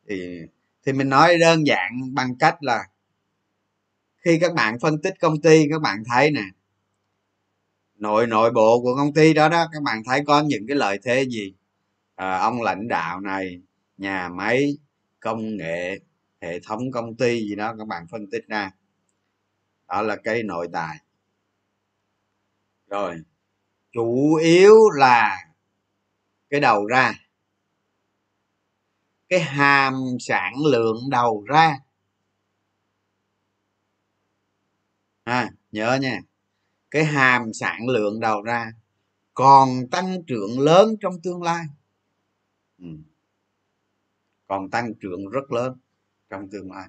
Thì 0.08 0.40
thì 0.86 0.92
mình 0.92 1.08
nói 1.08 1.38
đơn 1.38 1.66
giản 1.66 2.14
bằng 2.14 2.38
cách 2.38 2.62
là 2.62 2.84
khi 4.24 4.38
các 4.38 4.54
bạn 4.54 4.78
phân 4.80 5.02
tích 5.02 5.14
công 5.20 5.40
ty 5.40 5.66
các 5.70 5.82
bạn 5.82 6.02
thấy 6.06 6.30
nè 6.30 6.44
nội 7.94 8.26
nội 8.26 8.50
bộ 8.50 8.80
của 8.82 8.96
công 8.96 9.12
ty 9.12 9.34
đó 9.34 9.48
đó 9.48 9.66
các 9.72 9.82
bạn 9.82 10.02
thấy 10.04 10.20
có 10.26 10.42
những 10.42 10.66
cái 10.68 10.76
lợi 10.76 10.98
thế 11.04 11.24
gì? 11.30 11.54
À, 12.16 12.38
ông 12.38 12.62
lãnh 12.62 12.88
đạo 12.88 13.20
này 13.20 13.60
nhà 13.98 14.28
máy 14.28 14.78
công 15.20 15.56
nghệ 15.56 15.98
hệ 16.40 16.60
thống 16.60 16.90
công 16.92 17.16
ty 17.16 17.48
gì 17.48 17.54
đó 17.54 17.74
các 17.78 17.86
bạn 17.86 18.06
phân 18.10 18.30
tích 18.30 18.44
ra. 18.48 18.70
Đó 19.88 20.02
là 20.02 20.16
cái 20.16 20.42
nội 20.42 20.68
tài 20.72 20.96
rồi 22.88 23.16
chủ 23.92 24.34
yếu 24.34 24.74
là 24.90 25.38
cái 26.50 26.60
đầu 26.60 26.86
ra. 26.86 27.12
Cái 29.28 29.40
hàm 29.40 29.94
sản 30.20 30.52
lượng 30.72 30.96
đầu 31.10 31.44
ra. 31.48 31.78
À, 35.24 35.50
nhớ 35.72 35.98
nha. 36.00 36.20
Cái 36.90 37.04
hàm 37.04 37.52
sản 37.52 37.88
lượng 37.88 38.20
đầu 38.20 38.42
ra 38.42 38.72
còn 39.34 39.68
tăng 39.90 40.22
trưởng 40.26 40.60
lớn 40.60 40.94
trong 41.00 41.20
tương 41.22 41.42
lai. 41.42 41.64
Ừ. 42.78 42.86
còn 44.46 44.70
tăng 44.70 44.94
trưởng 45.00 45.28
rất 45.28 45.52
lớn 45.52 45.78
trong 46.30 46.50
tương 46.50 46.72
lai. 46.72 46.88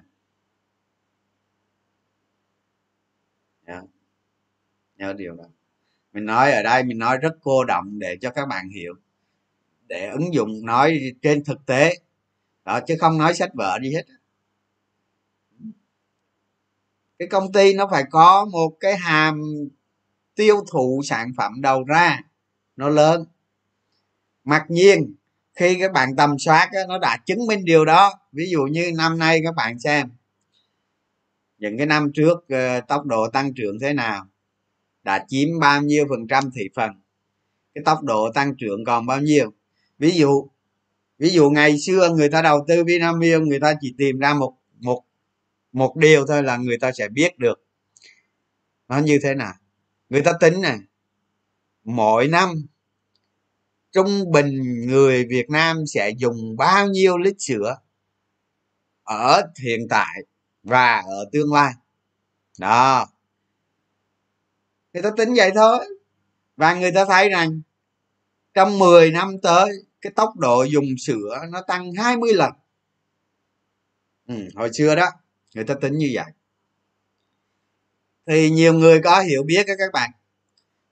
Nhớ, 3.66 3.82
nhớ 4.96 5.12
điều 5.12 5.34
đó 5.34 5.44
mình 6.12 6.24
nói 6.24 6.52
ở 6.52 6.62
đây 6.62 6.82
mình 6.84 6.98
nói 6.98 7.18
rất 7.18 7.32
cô 7.42 7.64
động 7.64 7.98
để 7.98 8.16
cho 8.20 8.30
các 8.30 8.48
bạn 8.48 8.68
hiểu. 8.68 8.94
Để 9.86 10.08
ứng 10.08 10.34
dụng 10.34 10.66
nói 10.66 11.00
trên 11.22 11.44
thực 11.44 11.66
tế. 11.66 11.94
Đó 12.64 12.80
chứ 12.80 12.96
không 13.00 13.18
nói 13.18 13.34
sách 13.34 13.50
vở 13.54 13.78
gì 13.82 13.94
hết 13.94 14.04
cái 17.20 17.28
công 17.28 17.52
ty 17.52 17.74
nó 17.74 17.88
phải 17.90 18.04
có 18.10 18.44
một 18.44 18.76
cái 18.80 18.96
hàm 18.96 19.42
tiêu 20.34 20.64
thụ 20.70 21.00
sản 21.04 21.32
phẩm 21.36 21.60
đầu 21.60 21.84
ra 21.84 22.20
nó 22.76 22.88
lớn. 22.88 23.24
Mặc 24.44 24.64
nhiên 24.68 25.14
khi 25.54 25.76
các 25.80 25.92
bạn 25.92 26.16
tầm 26.16 26.38
soát 26.38 26.68
á, 26.72 26.80
nó 26.88 26.98
đã 26.98 27.16
chứng 27.26 27.46
minh 27.46 27.64
điều 27.64 27.84
đó. 27.84 28.12
Ví 28.32 28.44
dụ 28.50 28.62
như 28.62 28.92
năm 28.96 29.18
nay 29.18 29.40
các 29.44 29.54
bạn 29.54 29.78
xem 29.78 30.10
những 31.58 31.78
cái 31.78 31.86
năm 31.86 32.10
trước 32.14 32.48
ờ, 32.48 32.80
tốc 32.80 33.06
độ 33.06 33.28
tăng 33.32 33.54
trưởng 33.54 33.78
thế 33.80 33.92
nào? 33.92 34.26
Đã 35.02 35.24
chiếm 35.28 35.58
bao 35.60 35.82
nhiêu 35.82 36.06
phần 36.08 36.26
trăm 36.28 36.50
thị 36.54 36.68
phần? 36.74 36.90
Cái 37.74 37.84
tốc 37.84 38.02
độ 38.02 38.30
tăng 38.34 38.54
trưởng 38.56 38.84
còn 38.84 39.06
bao 39.06 39.20
nhiêu? 39.20 39.52
Ví 39.98 40.10
dụ 40.10 40.48
ví 41.18 41.30
dụ 41.30 41.50
ngày 41.50 41.78
xưa 41.78 42.10
người 42.16 42.28
ta 42.28 42.42
đầu 42.42 42.64
tư 42.68 42.84
vinamilk, 42.84 43.42
người 43.42 43.60
ta 43.60 43.74
chỉ 43.80 43.94
tìm 43.98 44.18
ra 44.18 44.34
một 44.34 44.56
một 44.78 45.04
một 45.72 45.96
điều 45.96 46.26
thôi 46.26 46.42
là 46.42 46.56
người 46.56 46.78
ta 46.78 46.92
sẽ 46.92 47.08
biết 47.08 47.38
được 47.38 47.66
nó 48.88 48.98
như 48.98 49.18
thế 49.22 49.34
nào. 49.34 49.54
Người 50.08 50.22
ta 50.22 50.32
tính 50.40 50.60
này 50.60 50.78
mỗi 51.84 52.28
năm 52.28 52.66
trung 53.92 54.32
bình 54.32 54.62
người 54.86 55.24
việt 55.24 55.50
nam 55.50 55.86
sẽ 55.86 56.10
dùng 56.18 56.56
bao 56.56 56.86
nhiêu 56.86 57.18
lít 57.18 57.34
sữa 57.38 57.76
ở 59.02 59.42
hiện 59.62 59.80
tại 59.90 60.22
và 60.62 60.96
ở 60.96 61.24
tương 61.32 61.52
lai? 61.52 61.72
Đó 62.58 63.06
người 64.92 65.02
ta 65.02 65.10
tính 65.16 65.34
vậy 65.36 65.50
thôi. 65.54 65.78
Và 66.56 66.74
người 66.74 66.92
ta 66.92 67.04
thấy 67.04 67.28
rằng 67.28 67.60
trong 68.54 68.78
10 68.78 69.10
năm 69.10 69.40
tới 69.42 69.70
cái 70.00 70.12
tốc 70.16 70.36
độ 70.36 70.62
dùng 70.62 70.98
sữa 70.98 71.36
nó 71.52 71.62
tăng 71.62 71.92
20 71.92 72.32
lần. 72.34 72.52
Ừ, 74.28 74.34
hồi 74.54 74.70
xưa 74.72 74.94
đó 74.94 75.10
người 75.54 75.64
ta 75.64 75.74
tính 75.74 75.98
như 75.98 76.10
vậy. 76.14 76.32
Thì 78.26 78.50
nhiều 78.50 78.74
người 78.74 79.00
có 79.04 79.20
hiểu 79.20 79.42
biết 79.42 79.66
đó 79.66 79.74
các 79.78 79.92
bạn. 79.92 80.10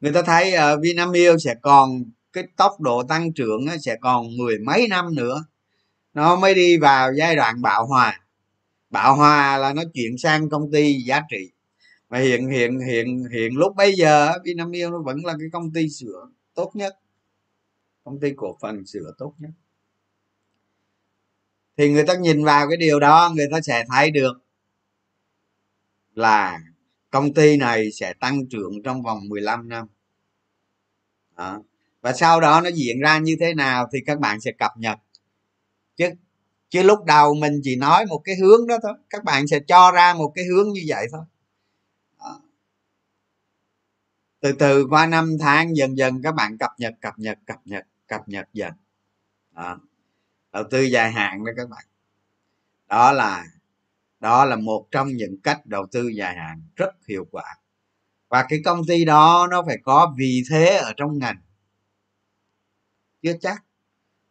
Người 0.00 0.12
ta 0.12 0.22
thấy 0.22 0.54
uh, 0.54 0.80
vinamilk 0.82 1.40
sẽ 1.44 1.54
còn 1.62 2.04
cái 2.32 2.44
tốc 2.56 2.80
độ 2.80 3.02
tăng 3.02 3.32
trưởng 3.32 3.64
nó 3.64 3.72
sẽ 3.80 3.96
còn 4.00 4.36
mười 4.36 4.58
mấy 4.58 4.88
năm 4.88 5.14
nữa. 5.14 5.44
Nó 6.14 6.36
mới 6.36 6.54
đi 6.54 6.76
vào 6.76 7.12
giai 7.14 7.36
đoạn 7.36 7.62
bạo 7.62 7.86
hòa. 7.86 8.20
Bạo 8.90 9.16
hòa 9.16 9.58
là 9.58 9.72
nó 9.72 9.82
chuyển 9.94 10.18
sang 10.18 10.50
công 10.50 10.72
ty 10.72 10.94
giá 11.06 11.22
trị 11.30 11.50
mà 12.08 12.18
hiện 12.18 12.48
hiện 12.48 12.80
hiện 12.80 13.24
hiện 13.32 13.52
lúc 13.56 13.76
bây 13.76 13.94
giờ 13.94 14.32
vinamilk 14.44 14.92
nó 14.92 15.02
vẫn 15.02 15.24
là 15.24 15.36
cái 15.40 15.48
công 15.52 15.72
ty 15.72 15.88
sữa 15.88 16.28
tốt 16.54 16.70
nhất. 16.74 16.98
Công 18.04 18.20
ty 18.20 18.32
cổ 18.36 18.58
phần 18.60 18.86
sữa 18.86 19.14
tốt 19.18 19.34
nhất. 19.38 19.50
Thì 21.76 21.92
người 21.92 22.04
ta 22.06 22.14
nhìn 22.14 22.44
vào 22.44 22.68
cái 22.68 22.76
điều 22.76 23.00
đó, 23.00 23.32
người 23.36 23.46
ta 23.52 23.60
sẽ 23.60 23.84
thấy 23.88 24.10
được 24.10 24.32
là 26.14 26.58
công 27.10 27.34
ty 27.34 27.56
này 27.56 27.92
sẽ 27.92 28.12
tăng 28.20 28.46
trưởng 28.48 28.82
trong 28.84 29.02
vòng 29.02 29.28
15 29.28 29.68
năm. 29.68 29.86
Đó. 31.36 31.62
và 32.00 32.12
sau 32.12 32.40
đó 32.40 32.60
nó 32.60 32.70
diễn 32.74 33.00
ra 33.00 33.18
như 33.18 33.36
thế 33.40 33.54
nào 33.54 33.88
thì 33.92 33.98
các 34.06 34.20
bạn 34.20 34.40
sẽ 34.40 34.52
cập 34.58 34.72
nhật. 34.76 34.98
Chứ 35.96 36.10
chứ 36.68 36.82
lúc 36.82 37.04
đầu 37.04 37.34
mình 37.34 37.60
chỉ 37.62 37.76
nói 37.76 38.06
một 38.06 38.20
cái 38.24 38.36
hướng 38.36 38.66
đó 38.66 38.78
thôi. 38.82 38.92
Các 39.10 39.24
bạn 39.24 39.46
sẽ 39.46 39.60
cho 39.68 39.90
ra 39.94 40.14
một 40.14 40.32
cái 40.34 40.44
hướng 40.44 40.72
như 40.72 40.82
vậy 40.88 41.06
thôi 41.12 41.22
đó 42.18 42.40
từ 44.40 44.52
từ 44.52 44.86
qua 44.90 45.06
năm 45.06 45.36
tháng 45.40 45.76
dần 45.76 45.96
dần 45.96 46.22
các 46.22 46.34
bạn 46.34 46.58
cập 46.58 46.70
nhật 46.78 46.94
cập 47.00 47.18
nhật 47.18 47.38
cập 47.46 47.58
nhật 47.64 47.86
cập 48.06 48.28
nhật 48.28 48.48
dần. 48.52 48.72
Đó. 49.54 49.78
đầu 50.52 50.64
tư 50.70 50.82
dài 50.82 51.12
hạn 51.12 51.44
đó 51.44 51.52
các 51.56 51.68
bạn. 51.68 51.84
Đó 52.88 53.12
là 53.12 53.44
đó 54.20 54.44
là 54.44 54.56
một 54.56 54.88
trong 54.90 55.08
những 55.08 55.40
cách 55.42 55.66
đầu 55.66 55.86
tư 55.92 56.08
dài 56.08 56.36
hạn 56.36 56.62
rất 56.76 56.90
hiệu 57.08 57.26
quả. 57.30 57.56
Và 58.28 58.46
cái 58.48 58.58
công 58.64 58.86
ty 58.88 59.04
đó 59.04 59.46
nó 59.50 59.62
phải 59.66 59.76
có 59.84 60.14
vị 60.18 60.42
thế 60.50 60.76
ở 60.76 60.92
trong 60.96 61.18
ngành. 61.18 61.36
Chưa 63.22 63.32
chắc 63.40 63.64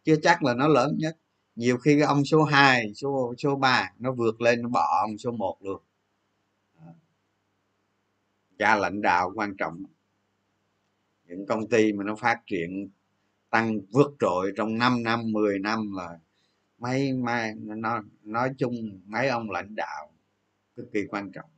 chưa 0.07 0.15
chắc 0.23 0.43
là 0.43 0.53
nó 0.53 0.67
lớn 0.67 0.95
nhất. 0.99 1.17
Nhiều 1.55 1.77
khi 1.77 1.95
cái 1.99 2.07
ông 2.07 2.25
số 2.25 2.43
2, 2.43 2.93
số 2.95 3.33
số 3.37 3.55
3 3.55 3.91
nó 3.99 4.11
vượt 4.11 4.41
lên 4.41 4.61
nó 4.61 4.69
bỏ 4.69 5.01
ông 5.01 5.17
số 5.17 5.31
1 5.31 5.57
luôn. 5.61 5.81
Gia 8.59 8.75
lãnh 8.75 9.01
đạo 9.01 9.31
quan 9.35 9.57
trọng 9.57 9.83
những 11.27 11.45
công 11.45 11.69
ty 11.69 11.93
mà 11.93 12.03
nó 12.03 12.15
phát 12.15 12.39
triển 12.47 12.89
tăng 13.49 13.79
vượt 13.91 14.15
trội 14.19 14.53
trong 14.57 14.77
5 14.77 15.03
năm 15.03 15.31
10 15.31 15.59
năm 15.59 15.91
là 15.97 16.19
mấy 16.77 17.13
mai 17.13 17.53
nó 17.55 18.03
nói 18.23 18.51
chung 18.57 19.01
mấy 19.05 19.27
ông 19.27 19.51
lãnh 19.51 19.75
đạo 19.75 20.11
cực 20.75 20.85
kỳ 20.93 20.99
quan 21.09 21.31
trọng. 21.31 21.49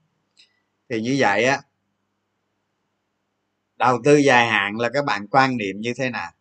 Thì 0.89 1.01
như 1.01 1.15
vậy 1.19 1.43
á 1.43 1.61
đầu 3.75 4.01
tư 4.03 4.17
dài 4.17 4.47
hạn 4.47 4.79
là 4.79 4.89
các 4.93 5.05
bạn 5.05 5.27
quan 5.27 5.57
niệm 5.57 5.81
như 5.81 5.93
thế 5.97 6.09
nào? 6.09 6.31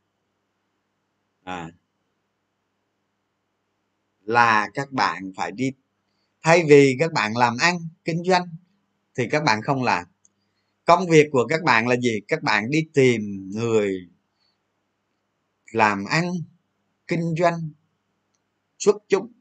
À, 1.45 1.71
là 4.21 4.69
các 4.75 4.93
bạn 4.93 5.33
phải 5.37 5.53
đi 5.53 5.73
thay 6.43 6.65
vì 6.69 6.97
các 7.01 7.13
bạn 7.13 7.37
làm 7.37 7.57
ăn 7.61 7.79
kinh 8.05 8.25
doanh 8.25 8.45
thì 9.15 9.29
các 9.31 9.45
bạn 9.45 9.63
không 9.63 9.83
làm 9.85 10.05
công 10.89 11.07
việc 11.07 11.29
của 11.33 11.47
các 11.49 11.63
bạn 11.63 11.89
là 11.89 11.97
gì? 11.97 12.21
Các 12.29 12.43
bạn 12.43 12.71
đi 12.71 12.89
tìm 12.95 13.51
người 13.55 14.09
làm 15.73 16.05
ăn, 16.05 16.25
kinh 17.07 17.35
doanh, 17.39 17.71
xuất 18.79 18.97
chúng. 19.09 19.33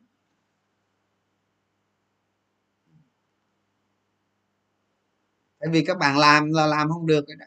Tại 5.59 5.69
vì 5.71 5.85
các 5.85 5.97
bạn 5.97 6.17
làm 6.17 6.51
là 6.53 6.65
làm 6.65 6.89
không 6.89 7.07
được 7.07 7.25
đó. 7.39 7.45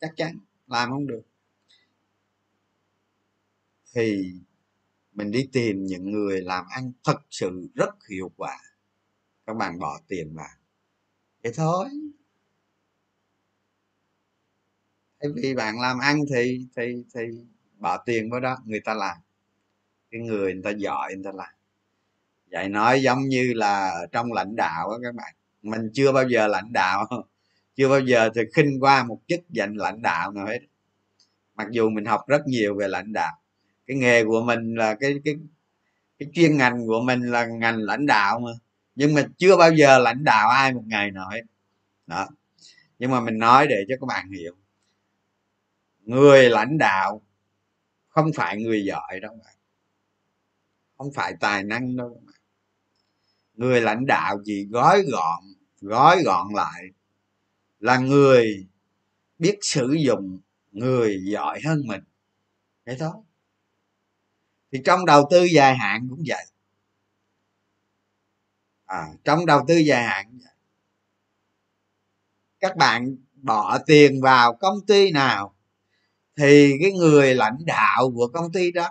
Chắc 0.00 0.10
chắn 0.16 0.38
làm 0.66 0.90
không 0.90 1.06
được. 1.06 1.22
Thì 3.94 4.32
mình 5.12 5.30
đi 5.30 5.48
tìm 5.52 5.86
những 5.86 6.10
người 6.10 6.40
làm 6.40 6.64
ăn 6.68 6.92
thật 7.04 7.18
sự 7.30 7.68
rất 7.74 7.90
hiệu 8.10 8.32
quả. 8.36 8.58
Các 9.46 9.54
bạn 9.56 9.78
bỏ 9.78 10.00
tiền 10.08 10.34
vào. 10.34 10.48
Thế 11.42 11.52
thôi 11.56 11.88
tại 15.04 15.05
vì 15.34 15.54
bạn 15.54 15.80
làm 15.80 15.98
ăn 15.98 16.20
thì 16.34 16.66
thì 16.76 17.04
thì 17.14 17.20
bỏ 17.78 17.96
tiền 18.06 18.30
vào 18.30 18.40
đó, 18.40 18.56
người 18.64 18.80
ta 18.80 18.94
làm. 18.94 19.16
Cái 20.10 20.20
người 20.20 20.54
người 20.54 20.62
ta 20.64 20.70
giỏi, 20.70 21.14
người 21.14 21.24
ta 21.24 21.32
làm. 21.34 21.54
Vậy 22.50 22.68
nói 22.68 23.02
giống 23.02 23.28
như 23.28 23.52
là 23.54 23.94
trong 24.12 24.32
lãnh 24.32 24.56
đạo 24.56 24.90
đó 24.90 24.98
các 25.02 25.14
bạn. 25.14 25.34
Mình 25.62 25.90
chưa 25.94 26.12
bao 26.12 26.28
giờ 26.28 26.46
lãnh 26.46 26.72
đạo, 26.72 27.06
chưa 27.76 27.88
bao 27.88 28.00
giờ 28.00 28.30
thì 28.34 28.42
khinh 28.54 28.80
qua 28.80 29.04
một 29.04 29.20
chức 29.28 29.40
danh 29.50 29.74
lãnh 29.74 30.02
đạo 30.02 30.32
nào 30.32 30.46
hết. 30.46 30.58
Mặc 31.54 31.66
dù 31.70 31.90
mình 31.90 32.04
học 32.04 32.20
rất 32.28 32.46
nhiều 32.46 32.74
về 32.76 32.88
lãnh 32.88 33.12
đạo. 33.12 33.32
Cái 33.86 33.96
nghề 33.96 34.24
của 34.24 34.42
mình 34.42 34.74
là 34.74 34.94
cái 35.00 35.14
cái 35.24 35.34
cái 36.18 36.28
chuyên 36.34 36.56
ngành 36.56 36.86
của 36.86 37.00
mình 37.02 37.22
là 37.22 37.46
ngành 37.46 37.78
lãnh 37.78 38.06
đạo 38.06 38.40
mà. 38.40 38.50
Nhưng 38.94 39.14
mà 39.14 39.22
chưa 39.38 39.56
bao 39.56 39.72
giờ 39.72 39.98
lãnh 39.98 40.24
đạo 40.24 40.48
ai 40.48 40.72
một 40.72 40.82
ngày 40.86 41.10
nào 41.10 41.30
hết. 41.30 41.42
Đó. 42.06 42.28
Nhưng 42.98 43.10
mà 43.10 43.20
mình 43.20 43.38
nói 43.38 43.66
để 43.66 43.76
cho 43.88 43.96
các 44.00 44.06
bạn 44.06 44.30
hiểu 44.30 44.56
người 46.06 46.50
lãnh 46.50 46.78
đạo 46.78 47.22
không 48.08 48.30
phải 48.34 48.56
người 48.56 48.84
giỏi 48.84 49.20
đâu 49.22 49.38
bạn 49.44 49.54
không 50.98 51.12
phải 51.12 51.34
tài 51.40 51.62
năng 51.64 51.96
đâu 51.96 52.20
bạn 52.26 52.36
người 53.54 53.80
lãnh 53.80 54.06
đạo 54.06 54.38
chỉ 54.44 54.66
gói 54.70 55.02
gọn 55.02 55.44
gói 55.80 56.22
gọn 56.22 56.54
lại 56.54 56.82
là 57.80 57.98
người 57.98 58.66
biết 59.38 59.58
sử 59.62 59.92
dụng 59.92 60.38
người 60.72 61.22
giỏi 61.24 61.60
hơn 61.64 61.82
mình. 61.86 62.02
Thế 62.86 62.96
thôi. 62.98 63.12
Thì 64.72 64.80
trong 64.84 65.06
đầu 65.06 65.28
tư 65.30 65.44
dài 65.44 65.76
hạn 65.76 66.06
cũng 66.10 66.22
vậy. 66.26 66.46
À, 68.86 69.08
trong 69.24 69.46
đầu 69.46 69.64
tư 69.68 69.76
dài 69.76 70.04
hạn 70.04 70.38
các 72.60 72.76
bạn 72.76 73.16
bỏ 73.34 73.78
tiền 73.86 74.20
vào 74.22 74.54
công 74.54 74.86
ty 74.86 75.10
nào 75.12 75.55
thì 76.36 76.72
cái 76.82 76.92
người 76.92 77.34
lãnh 77.34 77.58
đạo 77.66 78.10
của 78.14 78.28
công 78.34 78.52
ty 78.52 78.72
đó 78.72 78.90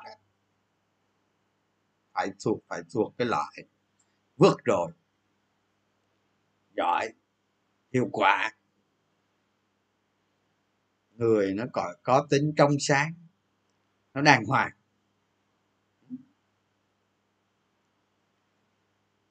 phải 2.13 2.29
thuộc 2.45 2.59
phải 2.67 2.81
thuộc 2.93 3.13
cái 3.17 3.27
loại 3.27 3.53
vượt 4.37 4.57
rồi, 4.63 4.91
giỏi, 6.77 7.13
hiệu 7.93 8.09
quả. 8.11 8.51
Người 11.11 11.53
nó 11.53 11.63
có 11.73 11.93
có 12.03 12.27
tính 12.29 12.53
trong 12.57 12.71
sáng, 12.79 13.13
nó 14.13 14.21
đàng 14.21 14.45
hoàng. 14.45 14.71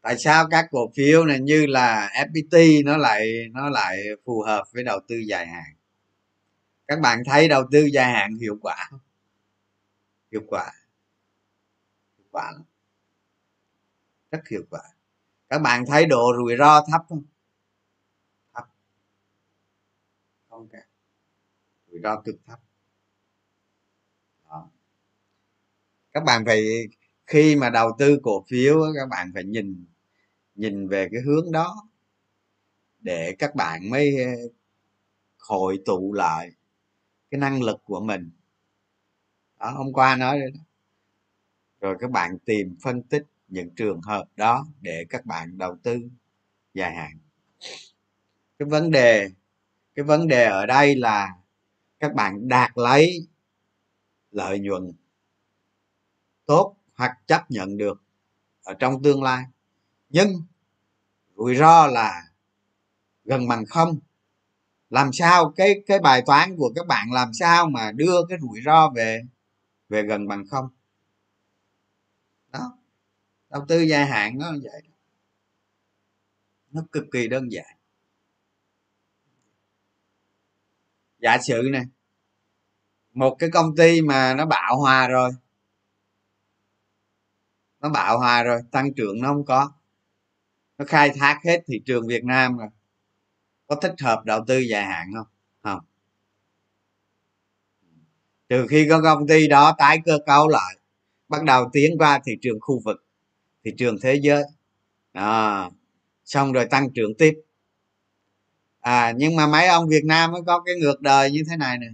Tại 0.03 0.19
sao 0.19 0.49
các 0.51 0.67
cổ 0.71 0.93
phiếu 0.97 1.25
này 1.25 1.41
như 1.41 1.67
là 1.67 2.11
fpt 2.15 2.85
nó 2.85 2.97
lại 2.97 3.27
nó 3.53 3.71
lại 3.71 3.99
phù 4.25 4.43
hợp 4.43 4.65
với 4.73 4.85
đầu 4.85 5.01
tư 5.09 5.17
dài 5.27 5.47
hạn? 5.47 5.77
Các 6.89 7.01
bạn 7.01 7.23
thấy 7.27 7.49
đầu 7.49 7.65
tư 7.73 7.85
dài 7.93 8.13
hạn 8.13 8.37
hiệu 8.37 8.59
quả 8.63 8.87
không? 8.91 9.01
Hiệu 10.33 10.43
quả. 10.47 10.73
Hiệu 12.19 12.27
quả 12.31 12.53
lắm. 12.53 12.63
Rất 14.31 14.49
hiệu 14.49 14.63
quả. 14.71 14.83
Các 15.49 15.59
bạn 15.59 15.85
thấy 15.87 16.07
độ 16.07 16.33
rủi 16.37 16.57
ro 16.59 16.85
thấp 16.93 17.01
không? 17.09 17.23
Thấp. 18.55 18.65
Không 20.49 20.69
cả 20.69 20.87
rủi 21.91 22.01
ro 22.03 22.21
cực 22.21 22.37
thấp. 22.47 22.61
Đó. 24.45 24.69
các 26.13 26.25
bạn 26.25 26.45
phải, 26.47 26.89
khi 27.27 27.57
mà 27.57 27.71
đầu 27.71 27.97
tư 27.99 28.19
cổ 28.23 28.45
phiếu 28.49 28.83
các 28.97 29.09
bạn 29.09 29.31
phải 29.35 29.45
nhìn 29.45 29.85
nhìn 30.55 30.89
về 30.89 31.09
cái 31.13 31.21
hướng 31.21 31.53
đó 31.53 31.89
để 33.01 33.37
các 33.39 33.55
bạn 33.55 33.91
mới 33.91 34.25
ờ, 34.25 34.31
hội 35.39 35.83
tụ 35.87 36.13
lại 36.13 36.51
cái 37.35 37.39
năng 37.41 37.63
lực 37.63 37.81
của 37.85 38.01
mình. 38.01 38.31
Đó, 39.61 39.71
hôm 39.71 39.93
qua 39.93 40.17
nói 40.17 40.39
rồi 40.41 40.51
đó. 40.51 40.61
Rồi 41.81 41.97
các 42.01 42.11
bạn 42.11 42.39
tìm, 42.45 42.77
phân 42.83 43.03
tích 43.03 43.23
những 43.49 43.75
trường 43.75 44.01
hợp 44.03 44.29
đó 44.37 44.67
để 44.81 45.05
các 45.09 45.27
bạn 45.27 45.59
đầu 45.59 45.77
tư 45.83 46.09
dài 46.75 46.95
hạn. 46.95 47.19
Cái 48.59 48.69
vấn 48.69 48.91
đề, 48.91 49.31
cái 49.95 50.05
vấn 50.05 50.29
đề 50.29 50.45
ở 50.45 50.67
đây 50.67 50.97
là 50.97 51.29
các 52.01 52.15
bạn 52.15 52.49
đạt 52.49 52.71
lấy 52.75 53.29
lợi 54.31 54.59
nhuận 54.59 54.93
tốt 56.47 56.77
hoặc 56.95 57.19
chấp 57.27 57.51
nhận 57.51 57.77
được 57.77 58.03
ở 58.65 58.75
trong 58.75 59.03
tương 59.03 59.23
lai. 59.23 59.45
Nhưng 60.09 60.43
rủi 61.37 61.57
ro 61.57 61.87
là 61.87 62.23
gần 63.25 63.49
bằng 63.49 63.67
không 63.67 63.99
làm 64.95 65.13
sao 65.13 65.53
cái 65.57 65.83
cái 65.87 65.99
bài 65.99 66.23
toán 66.27 66.57
của 66.57 66.73
các 66.77 66.87
bạn 66.87 67.13
làm 67.13 67.33
sao 67.33 67.67
mà 67.71 67.93
đưa 67.93 68.27
cái 68.29 68.39
rủi 68.41 68.61
ro 68.65 68.91
về 68.91 69.23
về 69.89 70.03
gần 70.03 70.29
bằng 70.29 70.47
không? 70.51 70.69
Đó. 72.53 72.79
Đầu 73.51 73.65
tư 73.69 73.81
dài 73.81 74.07
hạn 74.07 74.39
nó 74.39 74.53
vậy 74.63 74.83
nó 76.73 76.83
cực 76.93 77.05
kỳ 77.13 77.29
đơn 77.29 77.53
giản. 77.53 77.77
Giả 81.19 81.39
sử 81.39 81.69
này 81.73 81.85
một 83.13 83.37
cái 83.39 83.51
công 83.51 83.77
ty 83.77 84.01
mà 84.01 84.35
nó 84.35 84.47
bạo 84.47 84.77
hòa 84.81 85.09
rồi, 85.09 85.31
nó 87.81 87.89
bạo 87.89 88.19
hòa 88.19 88.43
rồi, 88.43 88.61
tăng 88.71 88.95
trưởng 88.95 89.23
nó 89.23 89.29
không 89.29 89.45
có, 89.45 89.73
nó 90.79 90.85
khai 90.85 91.11
thác 91.11 91.41
hết 91.45 91.63
thị 91.67 91.83
trường 91.87 92.07
việt 92.07 92.25
nam 92.25 92.57
rồi 92.59 92.69
có 93.75 93.81
thích 93.81 93.95
hợp 94.01 94.25
đầu 94.25 94.45
tư 94.47 94.59
dài 94.59 94.85
hạn 94.85 95.07
không? 95.15 95.27
Không. 95.63 95.81
Trừ 98.49 98.67
khi 98.71 98.87
có 98.91 99.03
công 99.03 99.27
ty 99.27 99.49
đó 99.49 99.75
tái 99.79 99.99
cơ 100.05 100.19
cấu 100.27 100.49
lại 100.49 100.77
bắt 101.29 101.45
đầu 101.45 101.71
tiến 101.73 101.99
qua 101.99 102.21
thị 102.25 102.33
trường 102.43 102.61
khu 102.61 102.81
vực 102.85 103.05
thị 103.65 103.71
trường 103.79 103.97
thế 104.03 104.15
giới. 104.23 104.43
À, 105.13 105.71
xong 106.25 106.53
rồi 106.53 106.67
tăng 106.67 106.93
trưởng 106.93 107.15
tiếp. 107.19 107.35
À 108.81 109.13
nhưng 109.17 109.37
mà 109.37 109.47
mấy 109.47 109.67
ông 109.67 109.89
việt 109.89 110.05
nam 110.05 110.33
mới 110.33 110.43
có 110.47 110.61
cái 110.61 110.75
ngược 110.75 111.01
đời 111.01 111.31
như 111.31 111.43
thế 111.51 111.57
này 111.57 111.79
nè. 111.79 111.87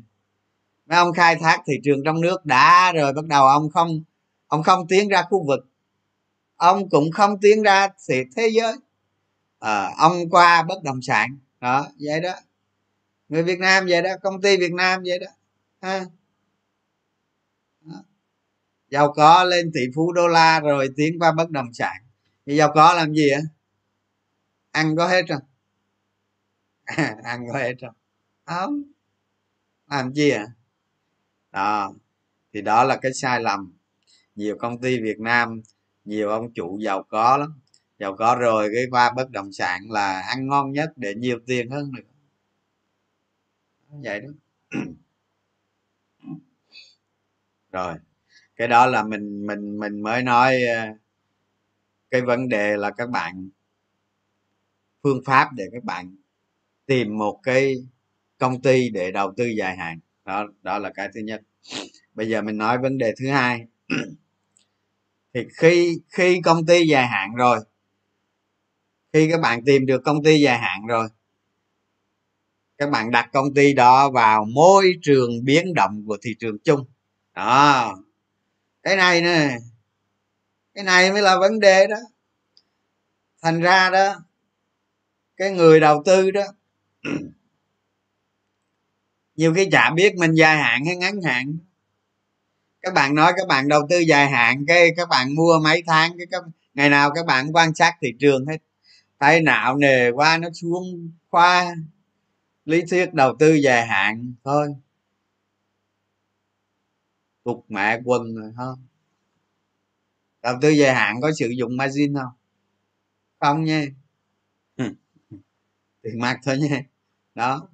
Mấy 0.87 0.99
ông 0.99 1.13
khai 1.13 1.37
thác 1.37 1.63
thị 1.67 1.75
trường 1.85 2.05
trong 2.05 2.21
nước 2.21 2.45
đã 2.45 2.93
rồi 2.93 3.13
bắt 3.13 3.27
đầu 3.27 3.47
ông 3.47 3.71
không 3.71 4.03
ông 4.47 4.63
không 4.63 4.87
tiến 4.89 5.09
ra 5.09 5.23
khu 5.23 5.47
vực. 5.47 5.67
Ông 6.57 6.91
cũng 6.91 7.11
không 7.13 7.41
tiến 7.41 7.63
ra 7.63 7.89
thị 8.09 8.23
thế 8.37 8.51
giới. 8.53 8.73
À, 9.59 9.93
ông 9.99 10.31
qua 10.31 10.63
bất 10.63 10.83
động 10.83 11.03
sản 11.03 11.39
đó, 11.61 11.87
vậy 12.01 12.21
đó. 12.21 12.33
Người 13.29 13.43
việt 13.43 13.59
nam 13.59 13.87
vậy 13.89 14.03
đó, 14.03 14.11
công 14.23 14.43
ty 14.43 14.57
việt 14.57 14.73
nam 14.73 15.03
vậy 15.07 15.19
đó. 15.19 15.27
Ha. 15.81 16.05
Giàu 18.89 19.13
có 19.13 19.45
lên 19.45 19.71
tỷ 19.75 19.81
phú 19.95 20.13
đô 20.13 20.29
la 20.29 20.61
rồi 20.61 20.89
tiến 20.97 21.19
qua 21.19 21.33
bất 21.33 21.51
động 21.51 21.73
sản. 21.73 21.97
Thì 22.47 22.57
giàu 22.57 22.73
có 22.75 22.95
làm 22.95 23.15
gì 23.15 23.29
á? 23.31 23.41
Ăn 24.71 24.97
có 24.97 25.07
hết 25.09 25.23
rồi 25.29 25.39
ăn 27.25 27.47
có 27.53 27.59
hết 27.59 27.75
rồi 27.81 27.91
không. 28.45 28.83
Làm 29.87 30.13
gì 30.13 30.31
à? 30.31 30.47
Đó, 31.53 31.93
thì 32.53 32.63
đó 32.63 32.85
là 32.85 32.97
cái 33.03 33.13
sai 33.15 33.41
lầm. 33.41 33.73
Nhiều 34.35 34.57
công 34.59 34.81
ty 34.81 35.01
việt 35.01 35.21
nam, 35.21 35.63
nhiều 36.05 36.29
ông 36.29 36.53
chủ 36.55 36.79
giàu 36.79 37.03
có 37.03 37.37
lắm 37.37 37.61
giàu 38.01 38.17
có 38.17 38.37
rồi, 38.41 38.71
cái 38.75 38.85
qua 38.91 39.13
bất 39.17 39.31
động 39.31 39.53
sản 39.53 39.81
là 39.91 40.21
ăn 40.21 40.47
ngon 40.49 40.73
nhất 40.73 40.93
để 40.97 41.15
nhiều 41.15 41.39
tiền 41.47 41.71
hơn 41.71 41.93
được. 41.97 42.03
Vậy 43.91 44.21
đó. 44.21 44.29
Rồi, 47.73 47.95
cái 48.57 48.69
đó 48.69 48.87
là 48.87 49.03
mình 49.03 49.47
mình 49.47 49.79
mình 49.79 50.03
mới 50.03 50.23
nói 50.23 50.63
ờ, 50.63 50.87
cái 52.11 52.23
vấn 52.23 52.49
đề 52.49 52.77
là 52.77 52.91
các 52.91 53.11
bạn, 53.11 53.49
phương 55.03 55.23
pháp 55.27 55.49
để 55.57 55.65
các 55.73 55.85
bạn 55.85 56.17
tìm 56.87 57.19
một 57.19 57.41
cái 57.43 57.75
công 58.39 58.63
ty 58.63 58.91
để 58.91 59.13
đầu 59.13 59.33
tư 59.37 59.47
dài 59.47 59.77
hạn. 59.77 60.01
Đó 60.25 60.47
đó 60.63 60.79
là 60.79 60.91
cái 60.95 61.09
thứ 61.15 61.21
nhất. 61.21 61.43
Bây 62.15 62.29
giờ 62.29 62.43
mình 62.43 62.59
nói 62.59 62.79
vấn 62.79 62.99
đề 62.99 63.15
thứ 63.21 63.31
hai. 63.31 63.67
Thì 65.35 65.41
khi 65.59 66.01
khi 66.09 66.41
công 66.45 66.67
ty 66.67 66.87
dài 66.87 67.07
hạn 67.07 67.35
rồi 67.35 67.61
khi 69.13 69.29
các 69.31 69.41
bạn 69.41 69.65
tìm 69.65 69.87
được 69.87 70.03
công 70.05 70.23
ty 70.25 70.41
dài 70.41 70.59
hạn 70.59 70.87
rồi 70.87 71.09
các 72.81 72.91
bạn 72.91 73.11
đặt 73.11 73.31
công 73.33 73.55
ty 73.55 73.75
đó 73.75 74.11
vào 74.11 74.45
môi 74.45 74.93
trường 75.03 75.45
biến 75.45 75.75
động 75.75 76.05
của 76.07 76.17
thị 76.23 76.35
trường 76.39 76.59
chung. 76.65 76.85
Đó. 77.35 77.97
Cái 78.83 78.97
này 78.97 79.21
nè 79.23 79.57
cái 80.75 80.85
này 80.85 81.13
mới 81.13 81.23
là 81.23 81.39
vấn 81.39 81.61
đề 81.61 81.87
đó. 81.87 81.97
Thành 83.43 83.61
ra 83.61 83.91
đó 83.91 84.15
cái 85.37 85.51
người 85.51 85.81
đầu 85.81 86.03
tư 86.07 86.31
đó 86.31 86.43
nhiều 89.35 89.55
khi 89.55 89.69
chả 89.73 89.91
biết 89.91 90.15
mình 90.15 90.35
dài 90.35 90.57
hạn 90.57 90.85
hay 90.87 90.97
ngắn 90.97 91.23
hạn. 91.23 91.59
Các 92.81 92.95
bạn 92.95 93.15
nói 93.15 93.33
các 93.37 93.49
bạn 93.49 93.69
đầu 93.69 93.83
tư 93.91 93.99
dài 93.99 94.31
hạn 94.31 94.65
cái 94.67 94.91
các 94.97 95.09
bạn 95.09 95.35
mua 95.35 95.59
mấy 95.65 95.83
tháng 95.87 96.19
cái 96.19 96.27
các, 96.31 96.43
ngày 96.75 96.91
nào 96.91 97.11
các 97.15 97.27
bạn 97.27 97.53
quan 97.53 97.75
sát 97.75 97.95
thị 98.03 98.09
trường 98.21 98.47
hết 98.47 98.59
hay 99.21 99.43
não 99.43 99.77
nề 99.77 100.11
qua 100.11 100.39
nó 100.39 100.49
xuống 100.55 101.13
khoa 101.31 101.75
lý 102.65 102.83
thuyết 102.91 103.15
đầu 103.15 103.37
tư 103.39 103.55
dài 103.55 103.87
hạn 103.87 104.35
thôi. 104.45 104.69
Cục 107.45 107.65
mẹ 107.69 108.01
quần 108.05 108.35
rồi 108.37 108.53
thôi. 108.57 108.77
đầu 110.43 110.55
tư 110.63 110.69
dài 110.71 110.95
hạn 110.95 111.21
có 111.23 111.33
sử 111.39 111.49
dụng 111.49 111.77
margin 111.77 112.15
không? 112.15 112.33
Không 113.41 113.65
nha. 113.65 113.87
Tiền 116.03 116.19
mặt 116.21 116.41
thôi 116.45 116.59
nha. 116.59 116.83
Đó. 117.35 117.69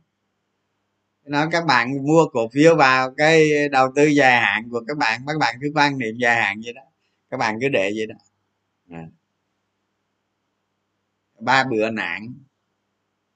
Nói 1.24 1.48
các 1.52 1.66
bạn 1.66 2.06
mua 2.06 2.26
cổ 2.32 2.48
phiếu 2.52 2.76
vào 2.76 3.14
cái 3.16 3.68
đầu 3.68 3.88
tư 3.96 4.06
dài 4.06 4.40
hạn 4.40 4.70
của 4.70 4.84
các 4.88 4.96
bạn 4.98 5.20
các 5.26 5.38
bạn 5.40 5.56
cứ 5.60 5.72
quan 5.74 5.98
niệm 5.98 6.16
dài 6.18 6.36
hạn 6.36 6.60
vậy 6.64 6.72
đó. 6.72 6.82
Các 7.30 7.36
bạn 7.36 7.58
cứ 7.60 7.68
để 7.68 7.92
vậy 7.96 8.06
đó. 8.06 8.14
À 8.90 9.15
ba 11.40 11.64
bữa 11.64 11.90
nạn 11.90 12.34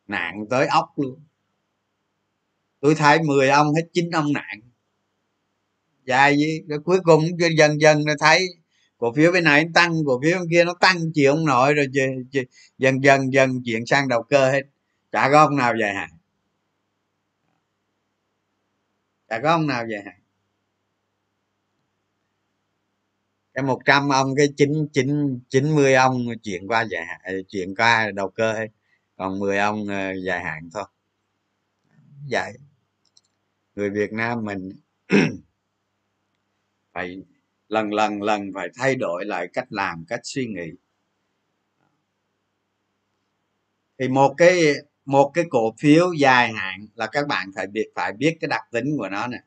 nạn 0.07 0.45
tới 0.51 0.67
ốc 0.67 0.93
luôn. 0.97 1.21
Tôi 2.81 2.95
thấy 2.95 3.23
10 3.23 3.49
ông 3.49 3.75
hết 3.75 3.83
chín 3.93 4.11
ông 4.11 4.33
nạn. 4.33 4.61
Dài 6.05 6.37
gì 6.37 6.63
rồi 6.69 6.79
cuối 6.85 7.01
cùng 7.05 7.25
dần 7.57 7.81
dần 7.81 8.05
nó 8.05 8.15
thấy 8.19 8.47
cổ 8.99 9.13
phiếu 9.13 9.33
bên 9.33 9.45
này 9.45 9.65
tăng, 9.75 9.95
cổ 10.07 10.21
phiếu 10.23 10.39
bên 10.39 10.49
kia 10.51 10.65
nó 10.65 10.75
tăng, 10.81 11.13
chịu 11.15 11.33
ông 11.33 11.47
nội 11.47 11.75
rồi 11.75 11.87
dần 12.79 13.01
dần 13.03 13.33
dần 13.33 13.63
chuyển 13.65 13.87
sang 13.87 14.09
đầu 14.09 14.23
cơ 14.23 14.51
hết. 14.51 14.63
Chả 15.13 15.29
có 15.33 15.41
ông 15.41 15.57
nào 15.57 15.75
dài 15.81 15.95
hạn 15.95 16.11
chả 19.31 19.41
có 19.43 19.51
ông 19.51 19.67
nào 19.67 19.87
dài 19.91 20.03
hạn 20.05 20.20
cái 23.61 23.67
một 23.67 23.81
trăm 23.85 24.09
ông, 24.09 24.35
cái 24.37 24.49
chín 24.57 24.89
chín 24.93 25.41
chín 25.49 25.75
mươi 25.75 25.95
ông 25.95 26.27
chuyển 26.43 26.69
qua 26.69 26.83
dài 26.91 27.07
hạn 27.07 27.21
ờ, 27.25 27.33
chuyển 27.49 27.75
qua 27.75 28.11
đầu 28.15 28.29
cơ 28.31 28.53
hết 28.53 28.67
còn 29.17 29.39
10 29.39 29.59
ông 29.59 29.89
ờ, 29.89 30.13
dài 30.25 30.45
hạn 30.45 30.69
thôi. 30.73 30.85
Vậy 32.31 32.53
người 33.75 33.91
việt 33.91 34.13
nam 34.13 34.45
mình 34.45 34.71
phải 36.93 37.23
lần 37.69 37.93
lần 37.95 38.23
lần 38.23 38.51
phải 38.55 38.69
thay 38.77 38.95
đổi 38.95 39.25
lại 39.25 39.49
cách 39.53 39.67
làm, 39.71 40.05
cách 40.09 40.21
suy 40.23 40.47
nghĩ. 40.47 40.71
Thì 43.99 44.09
một 44.09 44.35
cái 44.37 44.61
một 45.05 45.31
cái 45.35 45.45
cổ 45.51 45.75
phiếu 45.79 46.13
dài 46.13 46.53
hạn 46.53 46.87
là 46.95 47.07
các 47.07 47.27
bạn 47.29 47.51
phải 47.55 47.67
biết 47.67 47.87
phải 47.95 48.13
biết 48.13 48.37
cái 48.41 48.49
đặc 48.49 48.63
tính 48.71 48.97
của 48.99 49.09
nó 49.09 49.27
nè 49.27 49.39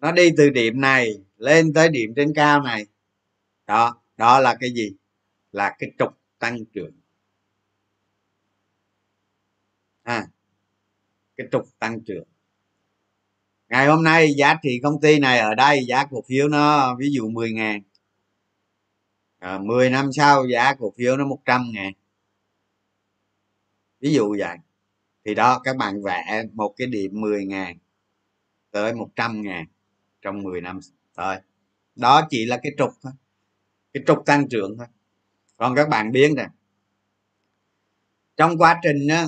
nó 0.00 0.12
đi 0.12 0.30
từ 0.36 0.50
điểm 0.50 0.80
này 0.80 1.14
lên 1.36 1.72
tới 1.72 1.88
điểm 1.88 2.12
trên 2.16 2.32
cao 2.34 2.62
này. 2.62 2.86
Đó 3.66 4.00
đó 4.16 4.40
là 4.40 4.56
cái 4.60 4.70
gì? 4.70 4.92
Là 5.52 5.76
cái 5.78 5.90
trục 5.98 6.18
tăng 6.38 6.64
trưởng. 6.64 6.92
À, 10.02 10.26
cái 11.36 11.46
trục 11.52 11.78
tăng 11.78 12.00
trưởng. 12.04 12.24
Ngày 13.68 13.86
hôm 13.86 14.04
nay 14.04 14.34
giá 14.36 14.54
trị 14.62 14.80
công 14.82 15.00
ty 15.00 15.18
này 15.18 15.38
ở 15.38 15.54
đây 15.54 15.84
giá 15.88 16.04
cổ 16.10 16.22
phiếu 16.28 16.48
nó 16.48 16.94
ví 16.96 17.10
dụ 17.12 17.30
10 17.30 17.52
ngàn. 17.52 17.82
À, 19.38 19.58
10 19.58 19.90
năm 19.90 20.12
sau 20.12 20.46
giá 20.46 20.74
cổ 20.74 20.92
phiếu 20.96 21.16
nó 21.16 21.26
100 21.26 21.70
ngàn. 21.72 21.92
Ví 24.00 24.12
dụ 24.12 24.36
vậy. 24.38 24.56
Thì 25.24 25.34
đó 25.34 25.60
các 25.64 25.76
bạn 25.76 26.02
vẽ 26.02 26.44
một 26.52 26.74
cái 26.76 26.86
điểm 26.86 27.20
10 27.20 27.44
ngàn 27.44 27.78
tới 28.70 28.94
100 28.94 29.42
ngàn 29.42 29.66
trong 30.22 30.42
10 30.42 30.60
năm 30.60 30.80
thôi 31.16 31.36
đó 31.96 32.26
chỉ 32.30 32.46
là 32.46 32.60
cái 32.62 32.72
trục 32.78 32.90
thôi, 33.02 33.12
cái 33.92 34.02
trục 34.06 34.26
tăng 34.26 34.48
trưởng 34.48 34.78
thôi. 34.78 34.86
Còn 35.56 35.74
các 35.74 35.88
bạn 35.88 36.12
biến 36.12 36.34
nè, 36.34 36.48
trong 38.36 38.58
quá 38.58 38.80
trình 38.82 39.08
á, 39.08 39.26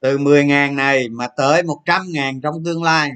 từ 0.00 0.18
10 0.18 0.44
ngàn 0.44 0.76
này 0.76 1.08
mà 1.08 1.28
tới 1.28 1.62
100 1.62 2.02
ngàn 2.08 2.40
trong 2.40 2.64
tương 2.64 2.82
lai, 2.82 3.10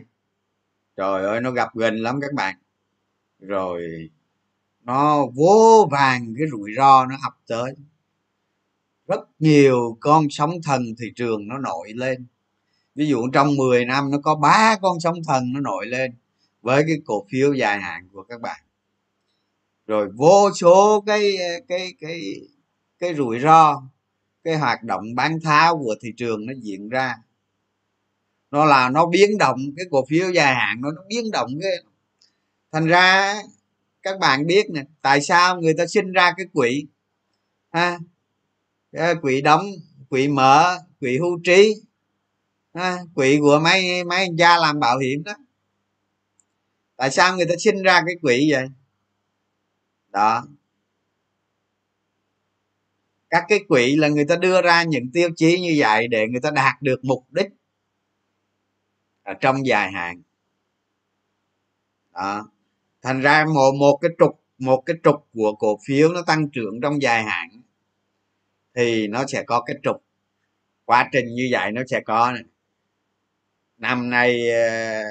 trời 0.97 1.25
ơi, 1.25 1.41
nó 1.41 1.51
gặp 1.51 1.75
gần 1.75 1.97
lắm 1.97 2.19
các 2.21 2.35
bạn. 2.35 2.59
Rồi 3.39 4.11
nó 4.81 5.27
vô 5.35 5.89
vàng 5.91 6.35
cái 6.39 6.47
rủi 6.51 6.71
ro 6.77 7.07
nó 7.07 7.17
ập 7.23 7.35
tới. 7.47 7.75
Rất 9.09 9.21
nhiều 9.39 9.97
con 10.01 10.27
sóng 10.31 10.51
thần 10.65 10.83
thị 10.99 11.13
trường 11.17 11.49
nó 11.49 11.59
nổi 11.59 11.93
lên 11.95 12.27
ví 12.99 13.07
dụ 13.07 13.29
trong 13.33 13.57
10 13.57 13.85
năm 13.85 14.11
nó 14.11 14.19
có 14.23 14.35
ba 14.35 14.77
con 14.83 15.01
sóng 15.01 15.15
thần 15.27 15.53
nó 15.53 15.61
nổi 15.61 15.87
lên 15.87 16.15
với 16.63 16.85
cái 16.87 16.97
cổ 17.07 17.27
phiếu 17.31 17.53
dài 17.53 17.81
hạn 17.81 18.09
của 18.13 18.23
các 18.23 18.41
bạn. 18.41 18.61
Rồi 19.87 20.09
vô 20.15 20.51
số 20.55 21.05
cái 21.07 21.37
cái 21.69 21.95
cái 22.01 22.21
cái 22.99 23.15
rủi 23.15 23.41
ro, 23.41 23.83
cái 24.45 24.57
hoạt 24.57 24.83
động 24.83 25.15
bán 25.15 25.41
tháo 25.41 25.79
của 25.79 25.95
thị 26.03 26.09
trường 26.17 26.47
nó 26.47 26.53
diễn 26.63 26.89
ra. 26.89 27.15
Nó 28.51 28.65
là 28.65 28.89
nó 28.89 29.07
biến 29.07 29.39
động, 29.39 29.61
cái 29.77 29.87
cổ 29.91 30.05
phiếu 30.09 30.31
dài 30.31 30.55
hạn 30.55 30.81
nó 30.81 30.91
nó 30.91 31.03
biến 31.09 31.31
động 31.31 31.51
cái 31.63 31.73
thành 32.73 32.87
ra 32.87 33.35
các 34.03 34.19
bạn 34.19 34.47
biết 34.47 34.71
nè, 34.71 34.83
tại 35.03 35.21
sao 35.23 35.61
người 35.61 35.75
ta 35.75 35.87
sinh 35.87 36.13
ra 36.13 36.33
cái 36.37 36.47
quỹ, 36.53 36.87
ha? 37.71 37.99
Quỹ 39.23 39.41
đóng, 39.41 39.67
quỹ 40.11 40.29
mở, 40.29 40.79
quỹ 41.01 41.19
hưu 41.19 41.39
trí 41.45 41.75
ha, 42.79 42.99
quỹ 43.15 43.39
của 43.41 43.61
mấy 43.65 44.05
mấy 44.05 44.19
anh 44.19 44.37
gia 44.37 44.57
làm 44.59 44.81
bảo 44.81 44.99
hiểm 44.99 45.23
đó. 45.25 45.33
Tại 46.97 47.11
sao 47.11 47.37
người 47.37 47.47
ta 47.47 47.55
sinh 47.59 47.83
ra 47.83 48.03
cái 48.07 48.15
quỹ 48.23 48.49
vậy? 48.53 48.67
Đó. 50.09 50.47
Các 53.31 53.45
cái 53.49 53.61
quỹ 53.69 53.97
là 53.97 54.09
người 54.09 54.25
ta 54.25 54.37
đưa 54.37 54.63
ra 54.63 54.83
những 54.83 55.11
tiêu 55.13 55.31
chí 55.37 55.61
như 55.61 55.75
vậy 55.79 56.09
để 56.09 56.27
người 56.29 56.41
ta 56.41 56.51
đạt 56.51 56.83
được 56.83 57.05
mục 57.05 57.25
đích 57.31 57.49
ở 59.23 59.35
trong 59.35 59.67
dài 59.67 59.93
hạn. 59.93 60.23
Đó. 62.13 62.49
Thành 63.03 63.21
ra 63.21 63.45
một 63.45 63.73
một 63.79 63.99
cái 64.03 64.11
trục 64.19 64.41
một 64.59 64.83
cái 64.87 64.97
trục 65.05 65.27
của 65.35 65.55
cổ 65.55 65.79
phiếu 65.87 66.13
nó 66.13 66.23
tăng 66.23 66.51
trưởng 66.51 66.81
trong 66.83 67.03
dài 67.03 67.23
hạn 67.23 67.49
thì 68.75 69.07
nó 69.07 69.27
sẽ 69.27 69.43
có 69.43 69.61
cái 69.61 69.77
trục. 69.83 70.03
Quá 70.85 71.09
trình 71.13 71.27
như 71.35 71.49
vậy 71.53 71.73
nó 71.73 71.83
sẽ 71.89 72.01
có 72.01 72.33
này 72.33 72.43
năm 73.79 74.11
nay 74.11 74.51
ờ, 74.51 75.03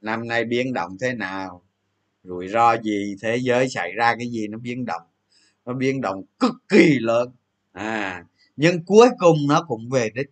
năm 0.00 0.28
nay 0.28 0.44
biến 0.44 0.72
động 0.72 0.96
thế 1.00 1.14
nào? 1.14 1.62
Rủi 2.24 2.48
ro 2.48 2.76
gì? 2.82 3.16
Thế 3.22 3.36
giới 3.36 3.68
xảy 3.68 3.92
ra 3.92 4.16
cái 4.18 4.28
gì 4.30 4.48
nó 4.48 4.58
biến 4.58 4.84
động? 4.84 5.02
Nó 5.64 5.72
biến 5.74 6.00
động 6.00 6.22
cực 6.38 6.54
kỳ 6.68 6.98
lớn. 6.98 7.30
À 7.72 8.24
nhưng 8.56 8.84
cuối 8.84 9.08
cùng 9.18 9.36
nó 9.48 9.64
cũng 9.68 9.90
về 9.90 10.10
đích. 10.14 10.30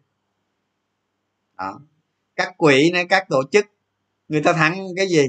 Đó. 1.59 1.81
Các 2.37 2.55
quỹ 2.59 2.91
này, 2.91 3.07
các 3.09 3.27
tổ 3.29 3.43
chức, 3.53 3.67
người 4.29 4.43
ta 4.43 4.53
thắng 4.53 4.87
cái 4.97 5.09
gì? 5.09 5.29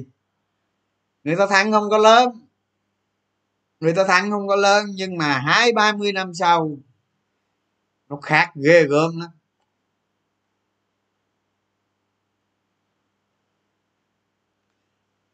Người 1.23 1.35
ta 1.35 1.47
thắng 1.47 1.71
không 1.71 1.89
có 1.89 1.97
lớn. 1.97 2.29
Người 3.79 3.93
ta 3.93 4.03
thắng 4.07 4.31
không 4.31 4.47
có 4.47 4.55
lớn, 4.55 4.85
nhưng 4.95 5.17
mà 5.17 5.39
hai 5.39 5.71
ba 5.73 5.93
mươi 5.93 6.11
năm 6.11 6.33
sau, 6.33 6.77
nó 8.09 8.15
khác 8.21 8.51
ghê 8.55 8.83
gớm 8.83 9.19
lắm. 9.19 9.29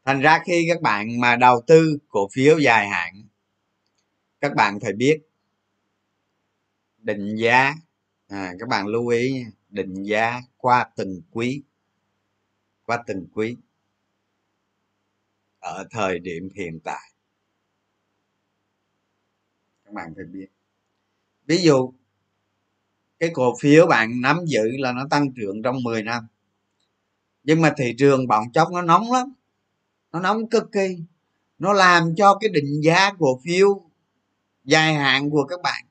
Thành 0.08 0.20
ra 0.20 0.42
khi 0.46 0.66
các 0.68 0.82
bạn 0.82 1.20
mà 1.20 1.36
đầu 1.36 1.62
tư 1.66 1.98
cổ 2.08 2.28
phiếu 2.32 2.58
dài 2.58 2.88
hạn 2.88 3.22
các 4.40 4.54
bạn 4.54 4.80
phải 4.80 4.92
biết 4.92 5.20
định 6.98 7.36
giá. 7.36 7.74
À, 8.28 8.54
các 8.58 8.68
bạn 8.68 8.86
lưu 8.86 9.08
ý 9.08 9.32
nha, 9.32 9.50
định 9.68 10.02
giá 10.02 10.40
qua 10.56 10.90
từng 10.96 11.22
quý 11.30 11.62
qua 12.86 13.02
từng 13.06 13.26
quý 13.34 13.56
ở 15.58 15.86
thời 15.90 16.18
điểm 16.18 16.48
hiện 16.54 16.80
tại. 16.84 17.12
Các 19.84 19.94
bạn 19.94 20.12
phải 20.16 20.24
biết. 20.24 20.48
Ví 21.46 21.58
dụ 21.58 21.92
cái 23.18 23.30
cổ 23.34 23.54
phiếu 23.60 23.86
bạn 23.86 24.20
nắm 24.20 24.38
giữ 24.46 24.70
là 24.78 24.92
nó 24.92 25.06
tăng 25.10 25.32
trưởng 25.36 25.62
trong 25.62 25.82
10 25.82 26.02
năm 26.02 26.26
nhưng 27.44 27.60
mà 27.60 27.74
thị 27.76 27.94
trường 27.98 28.26
bọn 28.26 28.52
chốc 28.52 28.68
nó 28.72 28.82
nóng 28.82 29.12
lắm 29.12 29.32
nó 30.12 30.20
nóng 30.20 30.48
cực 30.48 30.72
kỳ. 30.72 30.98
Nó 31.58 31.72
làm 31.72 32.14
cho 32.16 32.38
cái 32.40 32.48
định 32.48 32.80
giá 32.82 33.12
cổ 33.18 33.40
phiếu 33.44 33.82
dài 34.64 34.94
hạn 34.94 35.30
của 35.30 35.44
các 35.44 35.62
bạn. 35.62 35.84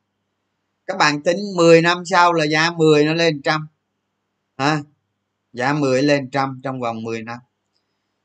Các 0.85 0.97
bạn 0.97 1.23
tính 1.23 1.37
10 1.55 1.81
năm 1.81 2.05
sau 2.05 2.33
là 2.33 2.45
giá 2.45 2.71
10 2.71 3.05
nó 3.05 3.13
lên 3.13 3.41
trăm. 3.41 3.67
Ha 4.57 4.83
giá 5.53 5.73
10 5.73 6.03
lên 6.03 6.29
trăm 6.29 6.61
trong 6.63 6.79
vòng 6.79 7.03
10 7.03 7.23
năm. 7.23 7.39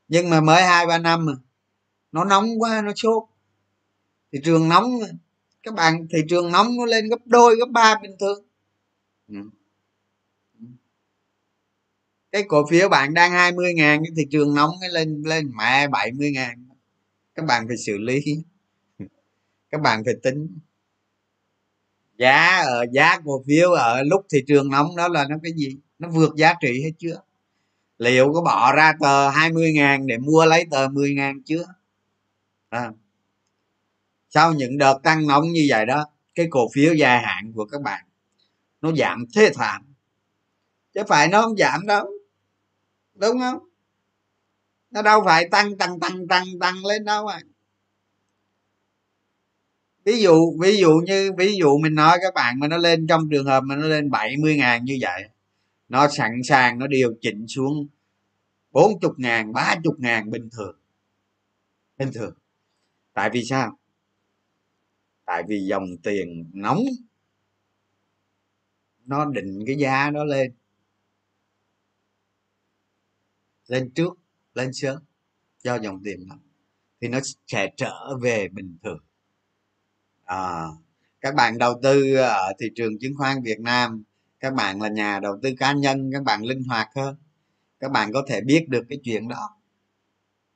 Nhưng 0.07 0.29
mà 0.29 0.41
mới 0.41 0.63
hai, 0.63 0.87
ba 0.87 0.97
năm 0.97 1.25
mà, 1.25 1.33
nó 2.11 2.23
nóng 2.23 2.61
quá, 2.61 2.81
nó 2.81 2.91
sốt. 2.95 3.23
Thị 4.31 4.39
trường 4.43 4.69
nóng 4.69 4.99
các 5.63 5.73
bạn, 5.73 6.07
thị 6.11 6.19
trường 6.29 6.51
nóng 6.51 6.77
nó 6.77 6.85
lên 6.85 7.09
gấp 7.09 7.19
đôi, 7.25 7.55
gấp 7.55 7.69
ba 7.71 7.99
bình 8.01 8.15
thường. 8.19 8.45
Ừ 9.27 9.35
cái 12.33 12.43
cổ 12.47 12.65
phiếu 12.69 12.89
bạn 12.89 13.13
đang 13.13 13.31
20 13.31 13.73
ngàn, 13.73 14.03
cái 14.03 14.11
thị 14.17 14.27
trường 14.31 14.55
nóng, 14.55 14.71
cái 14.81 14.89
lên 14.89 15.23
lên 15.25 15.51
mẹ 15.57 15.87
70 15.87 16.31
ngàn. 16.31 16.67
Các 17.35 17.45
bạn 17.45 17.67
phải 17.67 17.77
xử 17.77 17.97
lý. 17.97 18.21
Các 19.69 19.81
bạn 19.81 20.03
phải 20.05 20.13
tính. 20.23 20.59
Giá 22.17 22.61
ở, 22.65 22.85
giá 22.91 23.19
cổ 23.25 23.43
phiếu 23.47 23.71
ở 23.71 24.03
lúc 24.03 24.25
thị 24.33 24.39
trường 24.47 24.69
nóng 24.69 24.95
đó 24.95 25.07
là 25.07 25.25
nó 25.29 25.35
cái 25.43 25.51
gì? 25.55 25.77
Nó 25.99 26.09
vượt 26.09 26.35
giá 26.35 26.53
trị 26.61 26.81
hay 26.83 26.93
chưa? 26.97 27.21
Liệu 27.97 28.33
có 28.33 28.41
bỏ 28.41 28.73
ra 28.75 28.93
tờ 28.99 29.29
20 29.29 29.73
ngàn 29.73 30.07
để 30.07 30.17
mua 30.17 30.45
lấy 30.45 30.65
tờ 30.71 30.87
10 30.89 31.13
ngàn 31.13 31.43
chưa? 31.43 31.65
À. 32.69 32.91
sau 34.29 34.53
những 34.53 34.77
đợt 34.77 34.99
tăng 35.03 35.27
nóng 35.27 35.51
như 35.51 35.65
vậy 35.69 35.85
đó, 35.85 36.05
cái 36.35 36.47
cổ 36.49 36.69
phiếu 36.73 36.93
dài 36.93 37.21
hạn 37.21 37.53
của 37.55 37.65
các 37.65 37.81
bạn, 37.81 38.05
nó 38.81 38.91
giảm 38.91 39.25
thế 39.35 39.51
thảm. 39.55 39.85
Chứ 40.93 41.01
phải 41.07 41.27
nó 41.27 41.41
không 41.41 41.57
giảm 41.57 41.87
đâu 41.87 42.09
đúng 43.15 43.39
không? 43.39 43.59
Nó 44.91 45.01
đâu 45.01 45.21
phải 45.25 45.47
tăng 45.51 45.77
tăng 45.77 45.99
tăng 45.99 46.27
tăng 46.27 46.45
tăng 46.59 46.85
lên 46.85 47.05
đâu 47.05 47.27
à. 47.27 47.41
Ví 50.05 50.21
dụ 50.21 50.57
ví 50.61 50.77
dụ 50.77 51.01
như, 51.05 51.31
ví 51.37 51.55
dụ 51.55 51.77
mình 51.77 51.95
nói 51.95 52.17
các 52.21 52.33
bạn 52.33 52.59
mà 52.59 52.67
nó 52.67 52.77
lên, 52.77 53.07
trong 53.07 53.29
trường 53.31 53.45
hợp 53.45 53.63
mà 53.63 53.75
nó 53.75 53.87
lên 53.87 54.11
70 54.11 54.57
ngàn 54.57 54.85
như 54.85 54.97
vậy, 55.01 55.29
nó 55.89 56.07
sẵn 56.07 56.31
sàng, 56.43 56.79
nó 56.79 56.87
điều 56.87 57.13
chỉnh 57.21 57.47
xuống 57.47 57.87
40 58.71 59.11
ngàn 59.17 59.53
30 59.53 59.93
ngàn 59.97 60.29
bình 60.31 60.49
thường. 60.51 60.75
Bình 61.97 62.09
thường. 62.13 62.33
Tại 63.13 63.29
vì 63.33 63.43
sao? 63.43 63.77
Tại 65.25 65.43
vì 65.47 65.59
dòng 65.65 65.85
tiền 66.03 66.45
nóng, 66.53 66.83
nó 69.05 69.25
định 69.25 69.63
cái 69.67 69.75
giá 69.75 70.11
nó 70.11 70.23
lên. 70.23 70.53
Lên 73.73 73.89
trước 73.89 74.13
lên 74.53 74.73
sớm 74.73 75.03
do 75.63 75.75
dòng 75.75 76.03
tiền 76.03 76.27
đó 76.29 76.35
thì 77.01 77.07
nó 77.07 77.19
sẽ 77.47 77.71
trở 77.77 78.17
về 78.21 78.47
bình 78.47 78.77
thường. 78.83 79.03
À, 80.25 80.63
các 81.21 81.35
bạn 81.35 81.57
đầu 81.57 81.79
tư 81.83 82.15
ở 82.15 82.53
thị 82.59 82.67
trường 82.75 82.99
chứng 82.99 83.13
khoán 83.17 83.43
việt 83.43 83.59
nam 83.59 84.03
các 84.39 84.53
bạn 84.53 84.81
là 84.81 84.89
nhà 84.89 85.19
đầu 85.19 85.39
tư 85.41 85.49
cá 85.57 85.73
nhân 85.73 86.09
các 86.13 86.23
bạn 86.23 86.43
linh 86.43 86.63
hoạt 86.63 86.89
hơn. 86.95 87.15
Các 87.79 87.91
bạn 87.91 88.13
có 88.13 88.23
thể 88.27 88.41
biết 88.41 88.65
được 88.69 88.85
cái 88.89 88.99
chuyện 89.03 89.27
đó. 89.27 89.57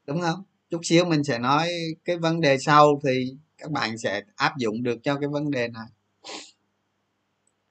Đúng 0.08 0.22
không? 0.22 0.44
Chút 0.70 0.80
xíu 0.84 1.06
mình 1.06 1.24
sẽ 1.24 1.40
nói 1.40 1.70
cái 2.06 2.18
vấn 2.18 2.42
đề 2.42 2.58
sau 2.58 3.02
thì 3.04 3.36
các 3.58 3.72
bạn 3.72 3.98
sẽ 3.98 4.22
áp 4.36 4.58
dụng 4.58 4.84
được 4.84 5.00
cho 5.04 5.20
cái 5.20 5.30
vấn 5.30 5.52
đề 5.52 5.68
này. 5.68 5.88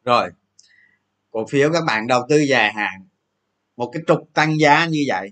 Rồi 0.04 0.30
cổ 1.30 1.46
phiếu 1.46 1.72
các 1.72 1.84
bạn 1.86 2.06
đầu 2.06 2.26
tư 2.28 2.38
dài 2.38 2.72
hạn 2.72 3.06
một 3.76 3.90
cái 3.92 4.02
trục 4.06 4.30
tăng 4.34 4.60
giá 4.60 4.86
như 4.86 5.04
vậy. 5.08 5.30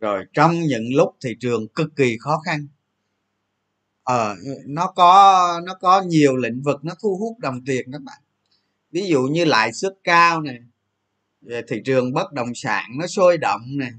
Rồi 0.00 0.24
trong 0.32 0.60
những 0.60 0.84
lúc 0.94 1.16
thị 1.24 1.36
trường 1.40 1.68
cực 1.68 1.96
kỳ 1.96 2.16
khó 2.20 2.38
khăn 2.44 2.68
ờ 4.08 4.36
nó 4.66 4.86
có 4.86 5.60
nó 5.64 5.74
có 5.74 6.02
nhiều 6.02 6.36
lĩnh 6.36 6.62
vực 6.62 6.84
nó 6.84 6.94
thu 7.02 7.16
hút 7.20 7.38
đồng 7.38 7.64
tiền 7.66 7.92
các 7.92 8.02
bạn. 8.02 8.18
Ví 8.90 9.06
dụ 9.06 9.22
như 9.22 9.44
lãi 9.44 9.72
suất 9.72 9.92
cao 10.04 10.40
này 10.40 10.58
ờ, 11.48 11.62
thị 11.68 11.76
trường 11.84 12.12
bất 12.12 12.32
động 12.32 12.54
sản 12.54 12.90
nó 12.98 13.06
sôi 13.06 13.38
động 13.38 13.60
này 13.66 13.92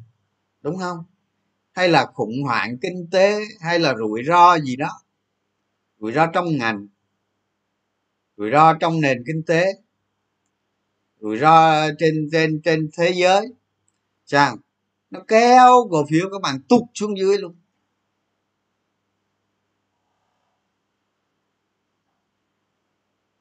đúng 0.62 0.78
không? 0.78 0.97
Hay 1.71 1.89
là 1.89 2.06
khủng 2.06 2.43
hoảng 2.43 2.78
kinh 2.82 3.08
tế, 3.12 3.39
hay 3.62 3.80
là 3.80 3.95
rủi 3.95 4.23
ro 4.28 4.60
gì 4.60 4.75
đó. 4.75 4.89
Rủi 5.99 6.12
ro 6.12 6.28
trong 6.28 6.58
ngành, 6.58 6.88
rủi 8.38 8.52
ro 8.52 8.73
trong 8.73 9.02
nền 9.02 9.23
kinh 9.28 9.43
tế 9.47 9.73
rủi 11.19 11.38
ro 11.38 11.88
trên 11.99 12.29
trên 12.32 12.62
trên 12.63 12.89
thế 12.97 13.13
giới. 13.15 13.53
Sao 14.25 14.58
nó 15.10 15.19
kéo 15.27 15.88
cổ 15.91 16.05
phiếu 16.10 16.29
các 16.32 16.41
bạn 16.41 16.62
tụt 16.69 16.84
xuống 16.93 17.17
dưới 17.17 17.38
luôn. 17.38 17.55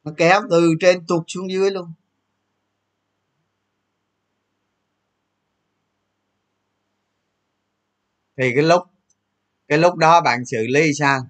Nó 0.05 0.13
kéo 0.17 0.41
từ 0.51 0.75
trên 0.81 1.07
tụt 1.07 1.25
xuống 1.29 1.51
dưới 1.53 1.71
luôn. 1.71 1.93
Thì 8.37 8.53
cái 8.55 8.63
lúc 8.63 8.83
cái 9.69 9.79
lúc 9.79 9.97
đó 9.97 10.21
bạn 10.21 10.45
xử 10.45 10.67
lý 10.67 10.95
sao? 10.95 11.21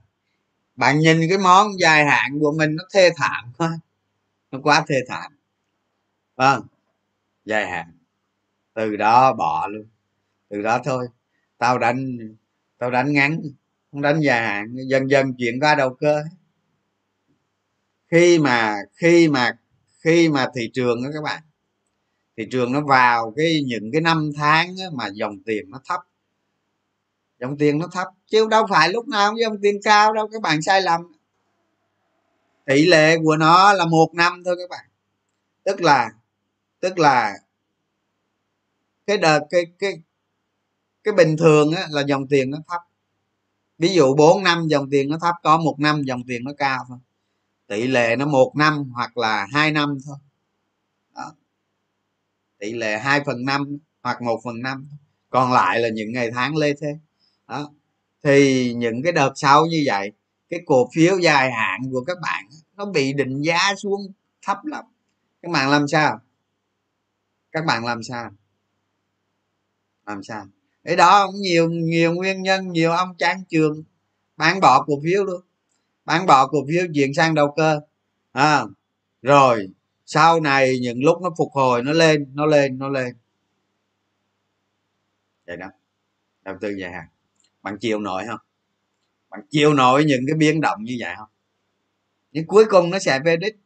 Bạn 0.77 0.99
nhìn 0.99 1.21
cái 1.29 1.39
món 1.39 1.81
dài 1.81 2.05
hạn 2.05 2.39
của 2.41 2.53
mình 2.53 2.77
nó 2.77 2.85
thê 2.95 3.11
thảm 3.17 3.53
quá. 3.59 3.79
Nó 4.51 4.59
quá 4.63 4.85
thê 4.89 4.97
thảm 5.09 5.38
vâng. 6.39 6.63
Dài 7.45 7.67
hạn. 7.67 7.93
Từ 8.75 8.97
đó 8.97 9.33
bỏ 9.33 9.67
luôn. 9.67 9.87
Từ 10.49 10.63
đó 10.63 10.81
thôi. 10.85 11.09
Tao 11.59 11.79
đánh 11.79 12.19
tao 12.79 12.91
đánh 12.91 13.13
ngắn, 13.13 13.41
không 13.93 14.03
đánh 14.03 14.21
dài 14.21 14.43
hạn. 14.43 14.75
Dần 14.89 15.11
dần 15.11 15.35
chuyển 15.39 15.61
qua 15.61 15.75
đầu 15.75 15.95
cơ 15.95 16.23
khi 18.11 18.39
mà 18.39 18.77
khi 18.93 19.29
mà 19.29 19.59
khi 20.01 20.29
mà 20.29 20.47
thị 20.55 20.71
trường 20.75 21.03
đó 21.05 21.11
các 21.15 21.23
bạn, 21.23 21.43
thị 22.37 22.45
trường 22.51 22.73
nó 22.73 22.81
vào 22.81 23.33
cái 23.37 23.63
những 23.67 23.91
cái 23.93 24.01
năm 24.01 24.31
tháng 24.37 24.75
mà 24.93 25.09
dòng 25.09 25.43
tiền 25.47 25.71
nó 25.71 25.81
thấp. 25.85 26.01
Dòng 27.41 27.59
tiền 27.59 27.79
nó 27.79 27.87
thấp, 27.93 28.09
chứ 28.27 28.47
đâu 28.51 28.67
phải 28.71 28.89
lúc 28.89 29.09
nào 29.09 29.31
cũng 29.31 29.41
dòng 29.41 29.57
tiền 29.63 29.81
cao 29.85 30.13
đâu, 30.13 30.29
các 30.33 30.43
bạn 30.43 30.63
sai 30.63 30.83
lầm. 30.83 31.01
Tỷ 32.67 32.87
lệ 32.87 33.17
của 33.25 33.37
nó 33.37 33.73
là 33.73 33.87
một 33.87 34.11
năm 34.15 34.43
thôi 34.45 34.57
các 34.59 34.71
bạn. 34.71 34.87
Tức 35.65 35.81
là 35.81 36.11
tức 36.81 36.99
là 36.99 37.35
cái 39.07 39.19
đợt 39.19 39.41
cái 39.51 39.63
cái 39.79 39.93
cái 41.05 41.15
bình 41.15 41.37
thường 41.37 41.73
á, 41.73 41.87
là 41.91 42.03
dòng 42.09 42.27
tiền 42.29 42.51
nó 42.51 42.59
thấp. 42.69 42.81
Ví 43.79 43.89
dụ 43.95 44.15
4 44.17 44.43
năm 44.43 44.69
dòng 44.69 44.91
tiền 44.91 45.09
nó 45.09 45.19
thấp 45.21 45.35
có 45.43 45.59
một 45.59 45.77
năm 45.79 46.03
dòng 46.03 46.23
tiền 46.29 46.45
nó 46.45 46.53
cao 46.59 46.85
thôi. 46.89 46.99
Tỷ 47.67 47.87
lệ 47.87 48.17
nó 48.17 48.27
một 48.27 48.53
năm 48.57 48.85
hoặc 48.95 49.19
là 49.19 49.47
hai 49.53 49.73
năm 49.73 49.99
thôi. 50.07 50.17
Đó. 51.15 51.35
tỷ 52.59 52.73
lệ 52.73 52.99
hai 52.99 53.21
phần 53.27 53.45
năm 53.45 53.79
hoặc 54.03 54.23
một 54.23 54.41
phần 54.45 54.63
năm 54.63 54.89
còn 55.31 55.53
lại 55.53 55.81
là 55.81 55.89
những 55.89 56.13
ngày 56.13 56.31
tháng 56.35 56.57
lê 56.57 56.75
thế 56.81 56.99
đó. 57.49 57.71
Thì 58.25 58.75
những 58.75 59.03
cái 59.03 59.13
đợt 59.13 59.33
sau 59.35 59.67
như 59.67 59.83
vậy 59.87 60.13
cái 60.49 60.61
cổ 60.67 60.89
phiếu 60.95 61.19
dài 61.19 61.53
hạn 61.53 61.81
của 61.93 62.05
các 62.07 62.17
bạn 62.23 62.45
nó 62.77 62.87
bị 62.87 63.13
định 63.13 63.43
giá 63.43 63.75
xuống 63.77 64.01
thấp 64.43 64.59
lắm. 64.65 64.85
Các 65.43 65.53
bạn 65.53 65.71
làm 65.71 65.89
sao? 65.89 66.21
Các 67.59 67.65
bạn 67.65 67.85
làm 67.85 68.03
sao? 68.03 68.31
Làm 70.07 70.23
sao? 70.23 70.47
Cái 70.85 70.97
đó 70.97 71.27
cũng 71.27 71.41
nhiều 71.41 71.71
nhiều 71.71 72.15
nguyên 72.15 72.43
nhân 72.43 72.73
nhiều 72.73 72.93
ông 72.93 73.17
chán 73.19 73.45
trường 73.49 73.83
bán 74.37 74.61
bỏ 74.61 74.85
cổ 74.87 75.01
phiếu 75.05 75.25
luôn. 75.25 75.41
Bán 76.05 76.27
bỏ 76.27 76.47
cổ 76.47 76.59
phiếu 76.69 76.85
chuyển 76.95 77.15
sang 77.15 77.35
đầu 77.35 77.55
cơ. 77.57 77.81
À, 78.33 78.63
rồi 79.23 79.69
sau 80.07 80.41
này 80.41 80.79
những 80.83 81.05
lúc 81.05 81.23
nó 81.23 81.31
phục 81.39 81.53
hồi 81.53 81.83
nó 81.83 81.93
lên 81.93 82.27
nó 82.35 82.47
lên 82.47 82.79
nó 82.79 82.89
lên. 82.89 83.17
Vậy 85.47 85.57
đó. 85.57 85.67
Đầu 86.45 86.57
tư 86.61 86.71
dài 86.81 86.93
hạn. 86.93 87.07
Bạn 87.63 87.79
chịu 87.81 87.99
nổi 87.99 88.25
không? 88.29 88.41
Bạn 89.31 89.41
chịu 89.51 89.75
nổi 89.75 90.05
những 90.05 90.21
cái 90.27 90.37
biến 90.37 90.61
động 90.61 90.85
như 90.85 90.97
vậy 91.01 91.15
không? 91.19 91.29
Nhưng 92.33 92.47
cuối 92.47 92.65
cùng 92.71 92.91
nó 92.91 92.99
sẽ 92.99 93.21
về 93.25 93.37
đích. 93.37 93.57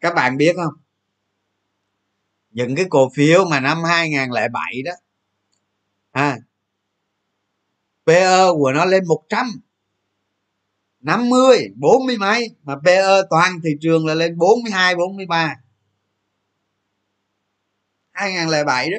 Các 0.00 0.14
bạn 0.14 0.36
biết 0.36 0.56
không? 0.56 0.74
Những 2.52 2.76
cái 2.76 2.86
cổ 2.90 3.10
phiếu 3.14 3.44
mà 3.44 3.60
năm 3.60 3.84
2007 3.84 4.82
đó 4.84 4.92
à, 6.12 6.38
PE 8.06 8.36
của 8.58 8.72
nó 8.72 8.84
lên 8.84 9.04
100 9.06 9.46
50 11.00 11.68
40 11.76 12.16
mấy 12.18 12.48
mà 12.62 12.76
PE 12.84 13.02
toàn 13.30 13.60
thị 13.64 13.70
trường 13.80 14.06
là 14.06 14.14
lên 14.14 14.38
42 14.38 14.96
43 14.96 15.56
2007 18.12 18.90
đó. 18.90 18.98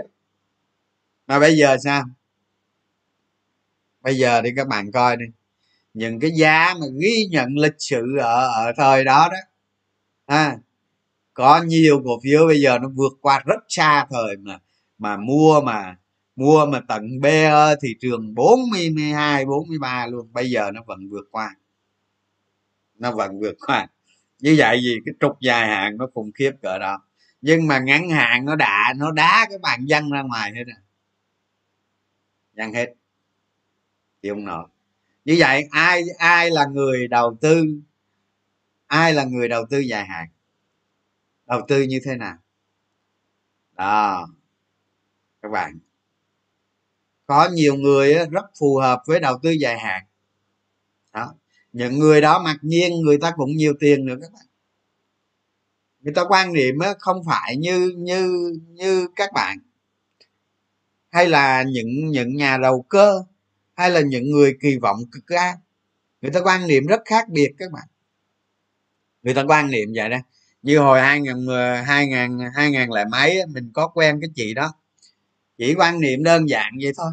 Mà 1.28 1.40
bây 1.40 1.58
giờ 1.58 1.78
sao? 1.84 2.04
Bây 4.02 4.18
giờ 4.18 4.42
đi 4.42 4.50
các 4.56 4.68
bạn 4.68 4.92
coi 4.92 5.18
đi 5.18 5.26
những 5.94 6.20
cái 6.20 6.32
giá 6.32 6.74
mà 6.80 6.86
ghi 7.02 7.28
nhận 7.32 7.50
lịch 7.58 7.76
sử 7.78 8.18
ở 8.20 8.48
ở 8.48 8.72
thời 8.78 9.04
đó 9.04 9.30
đó 9.32 9.38
à, 10.26 10.58
có 11.34 11.64
nhiều 11.64 12.02
cổ 12.06 12.20
phiếu 12.24 12.48
bây 12.48 12.62
giờ 12.62 12.80
nó 12.80 12.90
vượt 12.96 13.14
qua 13.22 13.44
rất 13.46 13.60
xa 13.70 14.06
thời 14.10 14.38
mà 14.38 14.60
mà 14.98 15.18
mua 15.18 15.62
mà 15.62 15.98
mua 16.36 16.66
mà 16.66 16.82
tận 16.88 17.20
BE 17.22 17.76
thị 17.82 17.96
trường 18.00 18.36
42 18.36 19.46
43 19.46 20.08
luôn. 20.08 20.28
Bây 20.34 20.50
giờ 20.50 20.72
nó 20.72 20.82
vẫn 20.88 21.10
vượt 21.10 21.28
qua. 21.32 21.56
Nó 22.96 23.12
vẫn 23.12 23.40
vượt 23.40 23.56
qua. 23.68 23.88
Như 24.40 24.56
vậy 24.58 24.80
gì 24.84 24.98
cái 25.06 25.14
trục 25.20 25.40
dài 25.42 25.68
hạn 25.68 25.98
nó 25.98 26.08
khủng 26.14 26.32
khiếp 26.32 26.52
cỡ 26.62 26.80
đó. 26.80 27.02
Nhưng 27.42 27.68
mà 27.68 27.80
ngắn 27.80 28.10
hạn 28.10 28.46
nó 28.46 28.56
đã 28.56 28.94
nó 28.98 29.12
đá 29.12 29.46
cái 29.50 29.58
bàn 29.58 29.86
dân 29.86 30.12
ra 30.12 30.22
ngoài 30.22 30.52
hết 30.56 30.64
rồi 30.64 30.76
dân 32.54 32.74
hết. 32.74 32.94
Thì 34.24 34.30
không 34.30 34.46
nổi. 34.46 34.68
Như 35.26 35.36
vậy 35.40 35.68
ai 35.72 36.04
ai 36.18 36.50
là 36.50 36.66
người 36.66 37.08
đầu 37.08 37.38
tư? 37.42 37.66
Ai 38.88 39.14
là 39.14 39.24
người 39.24 39.48
đầu 39.48 39.66
tư 39.70 39.80
dài 39.80 40.06
hạn? 40.06 40.28
Đầu 41.54 41.62
tư 41.68 41.82
như 41.82 42.00
thế 42.06 42.16
nào? 42.16 42.38
Đó. 43.78 44.28
Các 45.42 45.50
bạn. 45.50 45.80
Có 47.26 47.50
nhiều 47.54 47.76
người 47.76 48.14
rất 48.32 48.46
phù 48.60 48.78
hợp 48.78 49.02
với 49.06 49.20
đầu 49.20 49.40
tư 49.44 49.52
dài 49.52 49.80
hạn. 49.80 50.04
Đó. 51.14 51.36
Những 51.74 52.00
người 52.00 52.22
đó 52.22 52.40
mặc 52.44 52.58
nhiên 52.62 53.02
người 53.02 53.18
ta 53.18 53.32
cũng 53.36 53.56
nhiều 53.56 53.74
tiền 53.80 54.06
nữa 54.06 54.16
các 54.22 54.32
bạn. 54.34 54.46
Người 56.00 56.14
ta 56.14 56.24
quan 56.30 56.54
niệm 56.54 56.76
không 57.00 57.24
phải 57.26 57.58
như 57.58 57.94
như 57.98 58.54
như 58.68 59.08
các 59.16 59.30
bạn. 59.34 59.58
Hay 61.10 61.28
là 61.28 61.64
những 61.64 62.08
những 62.12 62.36
nhà 62.36 62.58
đầu 62.58 62.86
cơ, 62.90 63.24
hay 63.74 63.90
là 63.90 64.02
những 64.02 64.32
người 64.32 64.58
kỳ 64.62 64.78
vọng 64.78 64.98
cực 65.12 65.24
cao 65.28 65.54
người 66.22 66.32
ta 66.32 66.40
quan 66.44 66.68
niệm 66.68 66.88
rất 66.88 67.02
khác 67.06 67.30
biệt 67.30 67.54
các 67.58 67.72
bạn. 67.72 67.88
Người 69.24 69.34
ta 69.34 69.44
quan 69.48 69.72
niệm 69.72 69.90
vậy 69.96 70.10
đó 70.10 70.18
như 70.64 70.80
hồi 70.80 71.02
hai 71.02 71.22
nghìn 71.22 71.46
ờ, 71.48 71.82
hai 71.82 72.08
nghìn 72.08 72.40
hai 72.56 72.72
nghìn 72.72 72.90
lẻ 72.90 73.06
mấy 73.12 73.46
mình 73.48 73.72
có 73.74 73.88
quen 73.88 74.20
cái 74.22 74.30
chị 74.36 74.54
đó. 74.54 74.74
Chỉ 75.58 75.76
quan 75.76 76.00
niệm 76.00 76.24
đơn 76.24 76.50
giản 76.50 76.74
vậy 76.82 76.92
thôi. 76.98 77.12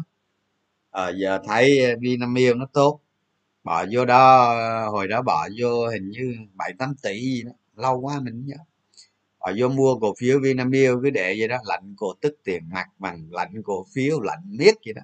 À, 0.91 1.09
giờ 1.09 1.39
thấy 1.47 1.85
ờ, 1.85 1.95
vinamilk 2.01 2.57
nó 2.57 2.65
tốt. 2.73 3.01
Bỏ 3.63 3.85
vô 3.91 4.05
đó 4.05 4.55
hồi 4.89 5.07
đó 5.07 5.21
bỏ 5.21 5.47
vô 5.59 5.87
hình 5.89 6.09
như 6.09 6.35
bảy 6.53 6.73
tám 6.79 6.95
tỷ 7.03 7.21
gì 7.21 7.43
đó. 7.43 7.51
Lâu 7.75 7.99
quá 7.99 8.19
mình 8.19 8.45
nhớ. 8.45 8.55
Bỏ 9.39 9.51
vô 9.57 9.69
mua 9.69 9.99
cổ 9.99 10.13
phiếu 10.19 10.39
vinamilk 10.39 10.99
cứ 11.03 11.09
để 11.09 11.35
vậy 11.39 11.47
đó. 11.47 11.57
Lạnh 11.65 11.95
cổ 11.97 12.13
tức 12.21 12.35
tiền 12.43 12.63
mặt 12.73 12.87
bằng 12.99 13.27
lạnh 13.31 13.61
cổ 13.65 13.85
phiếu 13.93 14.21
lạnh 14.21 14.43
miết 14.45 14.75
vậy 14.85 14.93
đó. 14.93 15.01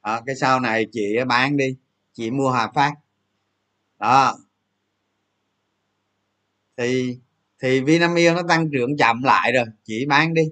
À, 0.00 0.20
cái 0.26 0.36
sau 0.36 0.60
này 0.60 0.86
chị 0.92 1.16
bán 1.28 1.56
đi. 1.56 1.76
Chị 2.14 2.30
mua 2.30 2.50
hòa 2.50 2.70
phát. 2.74 2.94
Đó. 3.98 4.38
Thì 6.76 7.18
thì 7.62 7.80
vinamilk 7.80 8.36
nó 8.36 8.42
tăng 8.48 8.70
trưởng 8.72 8.96
chậm 8.96 9.22
lại 9.22 9.52
rồi, 9.52 9.64
chỉ 9.84 10.06
bán 10.08 10.34
đi, 10.34 10.42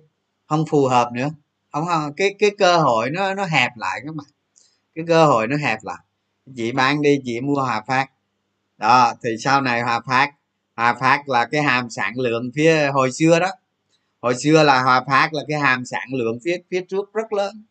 không 0.46 0.64
phù 0.70 0.86
hợp 0.86 1.10
nữa. 1.12 1.28
Không 1.72 1.84
cái 2.16 2.34
cái 2.38 2.50
cơ 2.58 2.76
hội 2.76 3.10
nó 3.10 3.34
nó 3.34 3.44
hẹp 3.44 3.70
lại 3.76 4.00
các 4.04 4.14
bạn. 4.14 4.26
Cái 4.94 5.04
cơ 5.08 5.26
hội 5.26 5.46
nó 5.46 5.56
hẹp 5.56 5.78
lại. 5.82 5.98
Chị 6.56 6.72
bán 6.72 7.02
đi 7.02 7.20
chị 7.24 7.40
mua 7.40 7.54
hòa 7.54 7.82
phát. 7.86 8.06
Đó, 8.78 9.14
thì 9.22 9.30
sau 9.38 9.60
này 9.60 9.82
hòa 9.82 10.00
phát 10.06 10.30
hòa 10.76 10.94
phát 10.94 11.28
là 11.28 11.44
cái 11.44 11.62
hàm 11.62 11.90
sản 11.90 12.12
lượng 12.16 12.50
phía 12.54 12.90
hồi 12.92 13.12
xưa 13.12 13.40
đó. 13.40 13.50
Hồi 14.20 14.34
xưa 14.42 14.62
là 14.62 14.82
hòa 14.82 15.04
phát 15.06 15.28
là 15.32 15.42
cái 15.48 15.60
hàm 15.60 15.84
sản 15.84 16.08
lượng 16.12 16.38
phía 16.44 16.56
phía 16.70 16.80
trước 16.88 17.12
rất 17.12 17.32
lớn. 17.32 17.64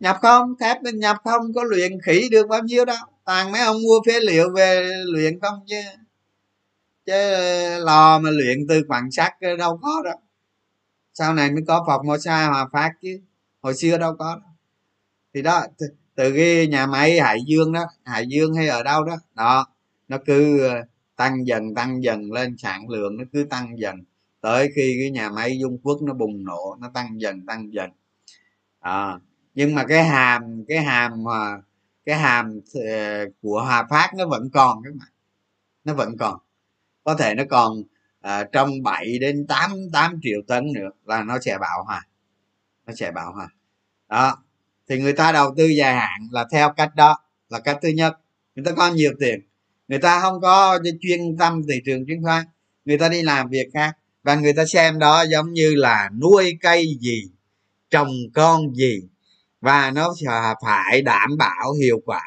Nhập 0.00 0.18
không, 0.22 0.54
thép 0.60 0.76
nhập 0.82 1.16
không, 1.24 1.54
có 1.54 1.64
luyện 1.64 1.92
khỉ 2.06 2.28
được 2.30 2.48
bao 2.48 2.62
nhiêu 2.62 2.84
đâu. 2.84 2.96
Toàn 3.24 3.52
mấy 3.52 3.60
ông 3.60 3.76
mua 3.82 4.00
phế 4.06 4.20
liệu 4.20 4.54
về 4.54 4.88
luyện 5.06 5.40
không 5.40 5.64
chứ 5.66 5.80
chứ 7.06 7.12
ờ, 7.12 7.78
lò 7.78 8.18
mà 8.18 8.30
luyện 8.30 8.58
từ 8.68 8.82
quặng 8.88 9.10
sắt 9.10 9.32
ờ, 9.40 9.56
đâu 9.56 9.78
có 9.82 10.02
đâu 10.04 10.16
sau 11.18 11.34
này 11.34 11.50
mới 11.52 11.62
có 11.68 11.84
phật 11.86 12.04
mô 12.04 12.18
sa 12.18 12.46
hòa 12.48 12.68
phát 12.72 12.92
chứ. 13.02 13.20
Hồi 13.62 13.74
xưa 13.74 13.98
đâu 13.98 14.16
có 14.18 14.36
đâu. 14.42 14.50
thì 15.34 15.42
đó 15.42 15.66
từ 16.16 16.32
cái 16.36 16.66
nhà 16.66 16.86
máy 16.86 17.20
hải 17.20 17.38
dương 17.46 17.72
đó 17.72 17.86
hải 18.04 18.26
dương 18.28 18.54
hay 18.54 18.68
ở 18.68 18.82
đâu 18.82 19.04
đó 19.04 19.16
đó 19.34 19.66
nó 20.08 20.18
cứ 20.26 20.60
ờ, 20.68 20.84
tăng 21.16 21.46
dần 21.46 21.74
tăng 21.74 22.02
dần 22.04 22.32
lên 22.32 22.56
sản 22.58 22.88
lượng 22.88 23.16
nó 23.16 23.24
cứ 23.32 23.44
tăng 23.50 23.78
dần. 23.78 23.96
Tới 24.40 24.68
khi 24.76 24.96
cái 25.02 25.10
nhà 25.10 25.30
máy 25.30 25.58
dung 25.60 25.78
quốc 25.82 25.98
nó 26.02 26.14
bùng 26.14 26.44
nổ 26.44 26.76
nó 26.80 26.90
tăng 26.94 27.20
dần 27.20 27.46
tăng 27.46 27.72
dần. 27.72 27.90
À, 28.80 29.18
nhưng 29.54 29.74
mà 29.74 29.84
cái 29.88 30.04
hàm 30.04 30.64
cái 30.68 30.78
hàm 30.84 31.24
mà 31.24 31.60
cái 32.06 32.18
hàm 32.18 32.60
của 33.42 33.62
hòa 33.62 33.86
phát 33.90 34.10
nó 34.18 34.26
vẫn 34.28 34.50
còn 34.52 34.82
các 34.84 34.94
bạn 34.98 35.08
nó 35.84 35.94
vẫn 35.94 36.16
còn 36.18 36.40
có 37.06 37.14
thể 37.14 37.34
nó 37.34 37.44
còn 37.50 37.82
à, 38.20 38.44
trong 38.52 38.82
7 38.82 39.18
đến 39.18 39.46
8 39.46 39.70
8 39.92 40.20
triệu 40.22 40.40
tấn 40.48 40.72
nữa 40.72 40.90
là 41.04 41.22
nó 41.22 41.38
sẽ 41.40 41.58
bạo 41.58 41.84
hòa 41.84 42.02
nó 42.86 42.94
sẽ 42.94 43.10
bạo 43.10 43.32
hòa 43.32 43.48
đó. 44.08 44.42
Thì 44.88 44.98
người 44.98 45.12
ta 45.12 45.32
đầu 45.32 45.54
tư 45.56 45.66
dài 45.66 45.94
hạn 45.94 46.20
là 46.30 46.46
theo 46.52 46.72
cách 46.76 46.94
đó 46.94 47.18
là 47.48 47.60
cách 47.60 47.78
thứ 47.82 47.88
nhất. 47.88 48.14
Người 48.54 48.64
ta 48.64 48.72
có 48.72 48.90
nhiều 48.90 49.12
tiền. 49.20 49.40
Người 49.88 49.98
ta 49.98 50.20
không 50.20 50.40
có 50.40 50.78
chuyên 51.00 51.36
tâm 51.38 51.62
thị 51.68 51.74
trường 51.84 52.06
chứng 52.06 52.22
khoán. 52.22 52.44
Người 52.84 52.98
ta 52.98 53.08
đi 53.08 53.22
làm 53.22 53.48
việc 53.48 53.66
khác. 53.74 53.96
Và 54.22 54.34
người 54.34 54.52
ta 54.52 54.64
xem 54.66 54.98
đó 54.98 55.22
giống 55.22 55.52
như 55.52 55.74
là 55.74 56.10
nuôi 56.20 56.58
cây 56.60 56.86
gì 57.00 57.22
trồng 57.90 58.12
con 58.34 58.74
gì. 58.74 59.02
Và 59.60 59.90
nó 59.90 60.14
phải 60.62 61.02
đảm 61.02 61.36
bảo 61.38 61.72
hiệu 61.72 62.00
quả. 62.04 62.22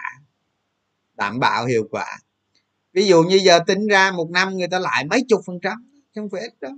Đảm 1.15 1.39
bảo 1.39 1.65
hiệu 1.65 1.87
quả 1.91 2.19
ví 2.99 3.07
dụ 3.07 3.23
như 3.23 3.35
giờ 3.35 3.59
tính 3.67 3.87
ra 3.87 4.11
một 4.11 4.29
năm 4.29 4.57
người 4.57 4.67
ta 4.67 4.79
lại 4.79 5.05
mấy 5.05 5.25
chục 5.27 5.41
phần 5.45 5.59
trăm 5.61 5.89
không 6.15 6.29
phải 6.29 6.41
ít 6.41 6.53
đâu. 6.61 6.71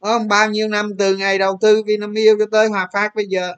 Không? 0.00 0.28
Bao 0.28 0.50
nhiêu 0.50 0.68
năm 0.68 0.92
từ 0.98 1.16
ngày 1.16 1.38
đầu 1.38 1.58
tư 1.60 1.82
vinamilk 1.86 2.38
cho 2.38 2.46
tới 2.52 2.68
hòa 2.68 2.88
phát 2.92 3.14
bây 3.14 3.26
giờ 3.26 3.54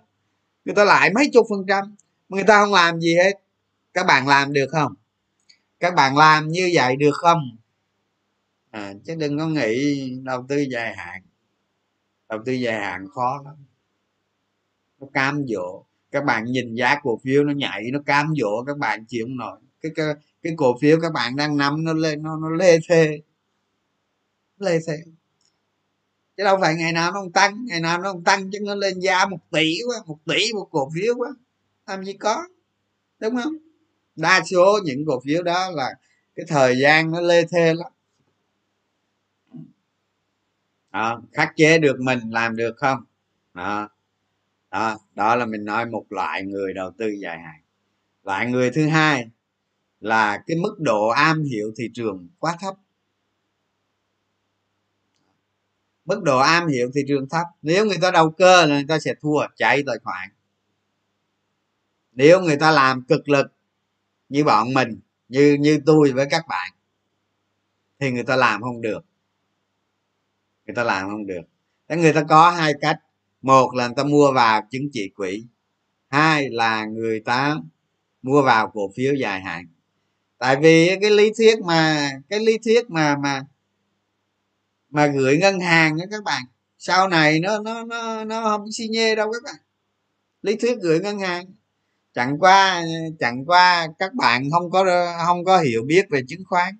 người 0.65 0.75
ta 0.75 0.85
lại 0.85 1.11
mấy 1.15 1.31
chục 1.33 1.47
phần 1.51 1.65
trăm 1.69 1.97
người 2.29 2.45
ta 2.45 2.65
không 2.65 2.73
làm 2.73 3.01
gì 3.01 3.17
hết. 3.17 3.33
Các 3.95 4.07
bạn 4.07 4.29
làm 4.29 4.53
được 4.53 4.67
không? 4.71 4.95
Các 5.81 5.95
bạn 5.95 6.17
làm 6.17 6.49
như 6.49 6.71
vậy 6.75 6.97
được 6.97 7.15
không? 7.15 7.41
À, 8.71 8.95
chứ 9.05 9.15
đừng 9.15 9.39
có 9.39 9.47
nghĩ 9.47 10.11
đầu 10.23 10.45
tư 10.49 10.65
dài 10.71 10.95
hạn. 10.97 11.23
Đầu 12.29 12.39
tư 12.47 12.53
dài 12.53 12.81
hạn 12.81 13.07
khó 13.15 13.43
lắm. 13.45 13.55
Nó 15.01 15.07
cam 15.15 15.45
dỗ. 15.49 15.85
Các 16.11 16.25
bạn 16.25 16.45
nhìn 16.45 16.75
giá 16.75 17.01
cổ 17.03 17.21
phiếu 17.25 17.45
nó 17.45 17.53
nhảy 17.53 17.83
nó 17.93 18.01
cam 18.07 18.33
dỗ 18.37 18.65
các 18.67 18.79
bạn 18.79 19.05
chịu 19.09 19.27
không 19.27 19.37
nổi. 19.37 19.61
Cái 19.81 19.93
cái, 19.95 20.07
cái 20.45 20.55
cổ 20.57 20.79
phiếu 20.81 20.99
các 21.03 21.13
bạn 21.13 21.37
đang 21.37 21.57
nắm 21.57 21.85
nó 21.85 21.93
lên 21.93 22.23
nó 22.23 22.37
nó 22.37 22.51
lê 22.51 22.79
thê. 22.89 23.21
Lê 24.59 24.79
thê. 24.87 24.97
Chứ 26.37 26.45
đâu 26.45 26.59
phải 26.61 26.75
ngày 26.75 26.93
nào 26.93 27.13
nó 27.13 27.21
không 27.21 27.33
tăng 27.33 27.65
ngày 27.65 27.81
nào 27.81 27.99
nó 27.99 28.13
không 28.13 28.25
tăng 28.25 28.51
chứ 28.51 28.59
nó 28.63 28.75
lên 28.75 29.01
giá 29.01 29.27
một 29.27 29.51
tỷ 29.51 29.79
quá 29.89 29.97
một 30.07 30.19
tỷ 30.25 30.53
một 30.55 30.69
cổ 30.71 30.91
phiếu 30.95 31.15
quá. 31.17 31.29
Làm 31.87 32.05
gì 32.05 32.13
có 32.13 32.43
đúng 33.19 33.37
không? 33.37 33.57
Đa 34.17 34.43
số 34.51 34.79
những 34.85 35.05
cổ 35.07 35.21
phiếu 35.25 35.43
đó 35.43 35.71
là 35.71 35.95
cái 36.35 36.47
thời 36.49 36.79
gian 36.83 37.11
nó 37.11 37.21
lê 37.21 37.47
thê 37.47 37.75
lắm. 37.75 37.93
Đó, 40.93 41.23
khắc 41.33 41.53
chế 41.57 41.79
được 41.79 42.01
mình 42.01 42.21
làm 42.31 42.57
được 42.57 42.77
không? 42.77 43.05
Đó. 43.55 43.89
Đó 44.71 44.99
đó 45.15 45.37
là 45.37 45.47
mình 45.47 45.65
nói 45.65 45.87
một 45.87 46.05
loại 46.11 46.43
người 46.43 46.75
đầu 46.75 46.91
tư 46.99 47.09
dài 47.23 47.39
hạn. 47.39 47.61
Loại 48.25 48.47
người 48.47 48.71
thứ 48.71 48.87
hai 48.87 49.29
là 50.05 50.43
cái 50.47 50.57
mức 50.57 50.77
độ 50.79 51.09
am 51.09 51.43
hiểu 51.43 51.73
thị 51.77 51.85
trường 51.95 52.29
quá 52.39 52.57
thấp. 52.61 52.75
Mức 56.05 56.23
độ 56.23 56.39
am 56.39 56.67
hiểu 56.67 56.91
thị 56.95 57.01
trường 57.09 57.29
thấp. 57.29 57.47
Nếu 57.63 57.87
người 57.87 57.99
ta 58.03 58.11
đầu 58.11 58.31
cơ 58.31 58.67
là 58.67 58.75
người 58.75 58.85
ta 58.89 58.99
sẽ 58.99 59.15
thua, 59.21 59.47
chạy 59.57 59.83
tài 59.87 59.99
khoản. 59.99 60.29
Nếu 62.13 62.41
người 62.41 62.57
ta 62.57 62.71
làm 62.71 63.05
cực 63.05 63.29
lực 63.29 63.47
như 64.29 64.45
bọn 64.45 64.75
mình, 64.75 65.01
như 65.29 65.57
như 65.61 65.81
tôi 65.87 66.13
với 66.13 66.27
các 66.31 66.45
bạn, 66.49 66.73
thì 67.99 68.11
người 68.11 68.25
ta 68.25 68.37
làm 68.37 68.63
không 68.63 68.81
được. 68.81 69.05
Người 70.67 70.75
ta 70.75 70.85
làm 70.85 71.09
không 71.09 71.27
được. 71.27 71.43
Thế 71.89 71.97
người 71.97 72.13
ta 72.13 72.25
có 72.29 72.51
hai 72.51 72.73
cách. 72.81 73.01
Một 73.43 73.75
là 73.75 73.87
người 73.87 73.95
ta 73.97 74.05
mua 74.05 74.33
vào 74.33 74.67
chứng 74.71 74.89
chỉ 74.93 75.13
quỹ. 75.17 75.45
Hai 76.09 76.51
là 76.51 76.85
người 76.85 77.21
ta 77.21 77.57
mua 78.23 78.43
vào 78.43 78.71
cổ 78.71 78.91
phiếu 78.97 79.15
dài 79.15 79.41
hạn 79.41 79.67
tại 80.45 80.57
vì 80.57 80.97
cái 81.03 81.11
lý 81.11 81.33
thuyết 81.39 81.61
mà, 81.61 82.11
cái 82.29 82.41
lý 82.41 82.59
thuyết 82.65 82.91
mà 82.91 83.17
mà 83.17 83.43
mà 84.91 85.07
gửi 85.07 85.39
ngân 85.39 85.61
hàng 85.61 85.99
đó 85.99 86.05
các 86.11 86.25
bạn, 86.25 86.43
sau 86.79 87.09
này 87.09 87.41
nó 87.41 87.59
nó 87.59 87.85
nó 87.85 88.25
nó 88.25 88.45
không 88.45 88.73
xi 88.73 88.89
nhê 88.89 89.15
đâu 89.15 89.33
các 89.33 89.43
bạn. 89.45 89.55
Lý 90.43 90.57
thuyết 90.57 90.79
gửi 90.83 91.01
ngân 91.01 91.19
hàng. 91.19 91.47
Chẳng 92.15 92.39
qua 92.39 92.83
chẳng 93.21 93.45
qua 93.47 93.89
các 93.99 94.15
bạn 94.15 94.51
không 94.51 94.71
có 94.71 94.85
không 95.27 95.45
có 95.45 95.59
hiểu 95.59 95.83
biết 95.87 96.07
về 96.11 96.23
chứng 96.29 96.43
khoán. 96.49 96.75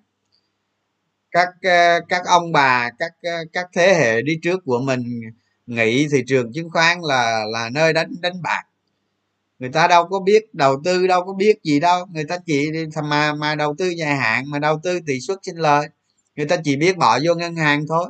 Các 1.31 1.49
ờ, 1.61 1.99
các 2.09 2.21
ông 2.25 2.51
bà, 2.51 2.89
các 2.99 3.11
ờ, 3.23 3.31
các 3.53 3.65
thế 3.73 3.93
hệ 3.93 4.21
đi 4.21 4.33
trước 4.43 4.59
của 4.65 4.79
mình 4.79 5.21
nghĩ 5.65 6.07
thị 6.11 6.23
trường 6.27 6.53
chứng 6.53 6.69
khoán 6.69 6.97
là 7.01 7.45
là 7.51 7.69
nơi 7.69 7.93
đánh 7.93 8.13
đánh 8.21 8.41
bạc 8.41 8.63
người 9.59 9.69
ta 9.69 9.87
đâu 9.87 10.07
có 10.09 10.19
biết 10.19 10.53
đầu 10.53 10.81
tư, 10.83 11.07
đâu 11.07 11.25
có 11.25 11.33
biết 11.33 11.63
gì 11.63 11.79
đâu. 11.79 12.05
Người 12.05 12.23
ta 12.23 12.37
chỉ 12.45 12.69
mà 13.03 13.33
mà 13.33 13.55
đầu 13.55 13.75
tư 13.77 13.89
dài 13.89 14.15
hạn 14.15 14.43
mà 14.51 14.59
đầu 14.59 14.79
tư 14.83 14.99
tỷ 15.07 15.19
suất 15.19 15.37
sinh 15.43 15.57
lời. 15.57 15.87
Người 16.35 16.45
ta 16.45 16.57
chỉ 16.63 16.75
biết 16.75 16.97
bỏ 16.97 17.19
vô 17.25 17.35
ngân 17.35 17.55
hàng 17.55 17.85
thôi. 17.87 18.05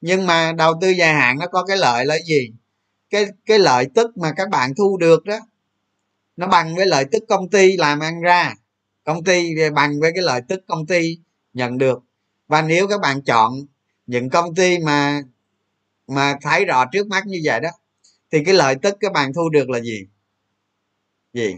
Nhưng 0.00 0.26
mà 0.26 0.52
đầu 0.52 0.74
tư 0.80 0.90
dài 0.90 1.14
hạn 1.14 1.38
nó 1.38 1.46
có 1.46 1.64
cái 1.64 1.76
lợi 1.76 2.06
là 2.06 2.18
gì? 2.26 2.50
Cái 3.10 3.26
cái 3.46 3.58
lợi 3.58 3.86
tức 3.94 4.16
mà 4.16 4.32
các 4.36 4.50
bạn 4.50 4.74
thu 4.74 4.96
được 4.96 5.24
đó, 5.24 5.38
nó 6.36 6.46
bằng 6.46 6.76
với 6.76 6.86
lợi 6.86 7.04
tức 7.12 7.24
công 7.28 7.50
ty 7.50 7.76
làm 7.76 8.00
ăn 8.00 8.20
ra. 8.20 8.54
Công 9.04 9.24
ty 9.24 9.54
bằng 9.74 10.00
với 10.00 10.12
cái 10.14 10.22
lợi 10.22 10.40
tức 10.48 10.60
công 10.68 10.86
ty 10.86 11.18
nhận 11.52 11.78
được. 11.78 11.98
Và 12.48 12.62
nếu 12.62 12.88
các 12.88 13.00
bạn 13.00 13.22
chọn 13.22 13.52
những 14.06 14.30
công 14.30 14.54
ty 14.54 14.78
mà 14.78 15.22
mà 16.08 16.36
thấy 16.42 16.64
rõ 16.64 16.84
trước 16.92 17.06
mắt 17.06 17.26
như 17.26 17.40
vậy 17.44 17.60
đó, 17.60 17.70
thì 18.32 18.44
cái 18.44 18.54
lợi 18.54 18.74
tức 18.82 18.96
các 19.00 19.12
bạn 19.12 19.32
thu 19.34 19.48
được 19.48 19.70
là 19.70 19.80
gì? 19.80 20.06
Gì? 21.34 21.56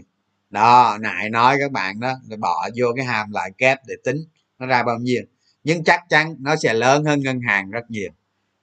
Đó, 0.49 0.97
nãy 1.01 1.29
nói 1.29 1.57
các 1.59 1.71
bạn 1.71 1.99
đó 1.99 2.13
bỏ 2.39 2.69
vô 2.75 2.87
cái 2.95 3.05
hàm 3.05 3.31
lại 3.31 3.51
kép 3.57 3.79
để 3.87 3.95
tính 4.03 4.17
nó 4.59 4.65
ra 4.65 4.83
bao 4.83 4.99
nhiêu. 4.99 5.21
Nhưng 5.63 5.83
chắc 5.83 6.01
chắn 6.09 6.35
nó 6.39 6.55
sẽ 6.55 6.73
lớn 6.73 7.05
hơn 7.05 7.19
ngân 7.19 7.39
hàng 7.41 7.71
rất 7.71 7.91
nhiều. 7.91 8.09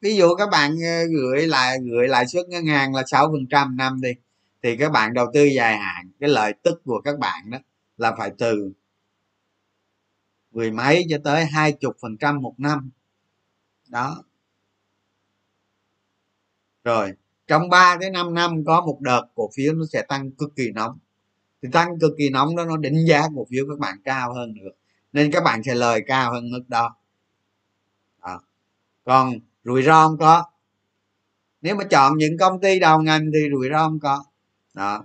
Ví 0.00 0.16
dụ 0.16 0.34
các 0.34 0.48
bạn 0.50 0.76
ờ, 0.82 1.04
gửi 1.04 1.46
lại, 1.46 1.78
gửi 1.90 2.08
lãi 2.08 2.26
suất 2.26 2.48
ngân 2.48 2.66
hàng 2.66 2.94
là 2.94 3.02
sáu 3.06 3.28
phần 3.32 3.46
trăm 3.50 3.76
năm 3.76 4.00
đi, 4.00 4.10
thì 4.62 4.76
các 4.76 4.92
bạn 4.92 5.14
đầu 5.14 5.26
tư 5.34 5.44
dài 5.44 5.78
hạn, 5.78 6.10
cái 6.20 6.28
lợi 6.30 6.54
tức 6.62 6.82
của 6.84 7.00
các 7.00 7.18
bạn 7.18 7.50
đó 7.50 7.58
là 7.96 8.14
phải 8.18 8.30
từ 8.38 8.72
mười 10.50 10.70
mấy 10.70 11.06
cho 11.10 11.18
tới 11.24 11.44
hai 11.44 11.72
chục 11.72 11.96
phần 12.02 12.16
trăm 12.16 12.42
một 12.42 12.54
năm. 12.58 12.90
Đó. 13.88 14.24
Rồi, 16.84 17.12
trong 17.46 17.68
3 17.68 17.96
tới 18.00 18.10
5 18.10 18.34
năm 18.34 18.64
có 18.66 18.80
một 18.80 19.00
đợt 19.00 19.22
cổ 19.34 19.50
phiếu 19.56 19.74
nó 19.74 19.84
sẽ 19.92 20.02
tăng 20.08 20.30
cực 20.30 20.56
kỳ 20.56 20.70
nóng 20.74 20.98
thì 21.64 21.70
tăng 21.72 21.98
cực 21.98 22.12
kỳ 22.18 22.30
nóng 22.30 22.56
đó 22.56 22.64
nó 22.64 22.76
định 22.76 23.04
giá 23.06 23.22
cổ 23.36 23.46
phiếu 23.50 23.64
các 23.68 23.78
bạn 23.78 23.98
cao 24.04 24.34
hơn 24.34 24.54
được. 24.54 24.70
Nên 25.12 25.30
các 25.32 25.44
bạn 25.44 25.62
sẽ 25.62 25.74
lời 25.74 26.00
cao 26.06 26.32
hơn 26.32 26.50
mức 26.50 26.62
đó, 26.68 26.96
à. 28.20 28.38
còn 29.04 29.38
rủi 29.64 29.82
ro 29.82 30.08
không 30.08 30.18
có. 30.18 30.44
Nếu 31.62 31.76
mà 31.76 31.84
chọn 31.84 32.18
những 32.18 32.38
công 32.38 32.60
ty 32.60 32.80
đầu 32.80 33.02
ngành 33.02 33.30
thì 33.34 33.40
rủi 33.52 33.68
ro 33.70 33.78
không 33.78 34.00
có. 34.00 34.24
Đó. 34.74 35.04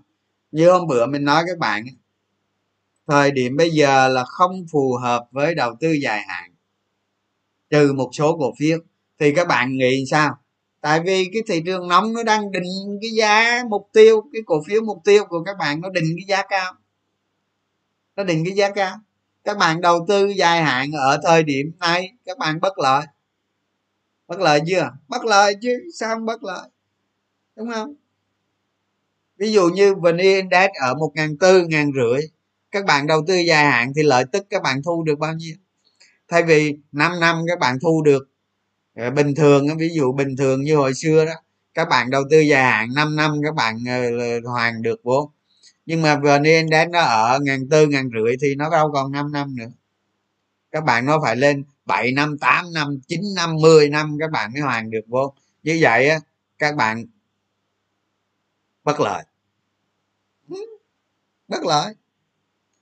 Như 0.51 0.71
hôm 0.71 0.87
bữa 0.87 1.05
mình 1.05 1.23
nói 1.23 1.43
các 1.47 1.57
bạn 1.57 1.85
thời 3.07 3.31
điểm 3.31 3.57
bây 3.57 3.69
giờ 3.69 4.07
là 4.07 4.23
không 4.23 4.65
phù 4.71 4.97
hợp 5.01 5.27
với 5.31 5.55
đầu 5.55 5.75
tư 5.79 5.91
dài 5.91 6.21
hạn 6.27 6.51
trừ 7.69 7.93
một 7.93 8.09
số 8.13 8.37
cổ 8.37 8.53
phiếu. 8.59 8.79
Thì 9.19 9.33
các 9.35 9.47
bạn 9.47 9.77
nghĩ 9.77 10.05
sao? 10.11 10.37
Tại 10.81 10.99
vì 11.05 11.29
cái 11.33 11.41
thị 11.47 11.61
trường 11.65 11.87
nóng 11.87 12.13
nó 12.13 12.23
đang 12.23 12.51
định 12.51 12.99
cái 13.01 13.11
giá 13.11 13.63
mục 13.69 13.89
tiêu, 13.93 14.21
cái 14.33 14.41
cổ 14.45 14.61
phiếu 14.67 14.81
mục 14.81 14.97
tiêu 15.03 15.25
của 15.25 15.43
các 15.43 15.57
bạn 15.57 15.81
nó 15.81 15.89
định 15.89 16.15
cái 16.17 16.25
giá 16.27 16.43
cao. 16.49 16.73
Nó 18.15 18.23
định 18.23 18.45
cái 18.45 18.53
giá 18.53 18.69
cao. 18.69 18.97
Các 19.43 19.57
bạn 19.57 19.81
đầu 19.81 20.05
tư 20.07 20.27
dài 20.27 20.63
hạn 20.63 20.91
ở 20.91 21.19
thời 21.23 21.43
điểm 21.43 21.71
này, 21.79 22.11
các 22.25 22.37
bạn 22.37 22.59
bất 22.61 22.79
lợi. 22.79 23.05
Bất 24.27 24.39
lợi 24.39 24.61
chưa? 24.67 24.91
Bất 25.07 25.25
lợi 25.25 25.53
chứ, 25.61 25.79
sao 25.93 26.15
không 26.15 26.25
bất 26.25 26.43
lợi? 26.43 26.69
Đúng 27.55 27.71
không? 27.71 27.93
Ví 29.37 29.51
dụ 29.51 29.69
như 29.69 29.95
vn 29.95 30.17
index 30.17 30.69
ở 30.81 30.95
một 30.95 31.11
ngàn 31.15 31.37
tư, 31.37 31.65
ngàn 31.67 31.91
rưỡi, 31.95 32.21
các 32.71 32.85
bạn 32.85 33.07
đầu 33.07 33.21
tư 33.27 33.35
dài 33.35 33.65
hạn 33.65 33.91
thì 33.95 34.03
lợi 34.03 34.23
tức 34.31 34.45
các 34.49 34.61
bạn 34.61 34.81
thu 34.85 35.03
được 35.03 35.19
bao 35.19 35.33
nhiêu? 35.33 35.55
Thay 36.27 36.43
vì 36.43 36.77
5 36.91 37.19
năm 37.19 37.41
các 37.47 37.59
bạn 37.59 37.77
thu 37.81 38.01
được 38.01 38.28
Ờ, 38.99 39.09
bình 39.11 39.35
thường 39.35 39.67
ví 39.77 39.89
dụ 39.93 40.11
bình 40.13 40.35
thường 40.37 40.63
như 40.63 40.75
hồi 40.75 40.93
xưa 40.93 41.25
đó, 41.25 41.31
các 41.73 41.89
bạn 41.89 42.09
đầu 42.09 42.23
tư 42.29 42.39
dài 42.39 42.63
hạn 42.63 42.89
5 42.95 43.15
năm, 43.15 43.31
các 43.43 43.55
bạn 43.55 43.77
ờ, 43.87 44.49
hoàn 44.51 44.81
được 44.81 44.99
vốn. 45.03 45.29
Nhưng 45.85 46.01
mà 46.01 46.15
vn 46.15 46.43
index 46.43 46.89
nó 46.89 47.01
ở 47.01 47.39
ngàn 47.41 47.69
tư, 47.69 47.87
ngàn 47.87 48.09
rưỡi 48.13 48.35
thì 48.41 48.55
nó 48.55 48.69
đâu 48.69 48.91
còn 48.93 49.11
5 49.11 49.31
năm 49.31 49.55
nữa. 49.55 49.69
Các 50.71 50.83
bạn 50.83 51.05
nó 51.05 51.19
phải 51.23 51.35
lên 51.35 51.63
7 51.85 52.11
năm 52.11 52.37
8 52.37 52.73
năm 52.73 52.99
9 53.07 53.21
năm 53.35 53.55
10 53.55 53.89
năm 53.89 54.17
các 54.19 54.31
bạn 54.31 54.53
mới 54.53 54.61
hoàn 54.61 54.91
được 54.91 55.05
vốn. 55.07 55.35
Như 55.63 55.77
vậy 55.81 56.09
á, 56.09 56.19
các 56.57 56.75
bạn 56.75 57.05
bất 58.83 58.99
lợi. 58.99 59.23
Bất 61.47 61.63
lợi. 61.63 61.95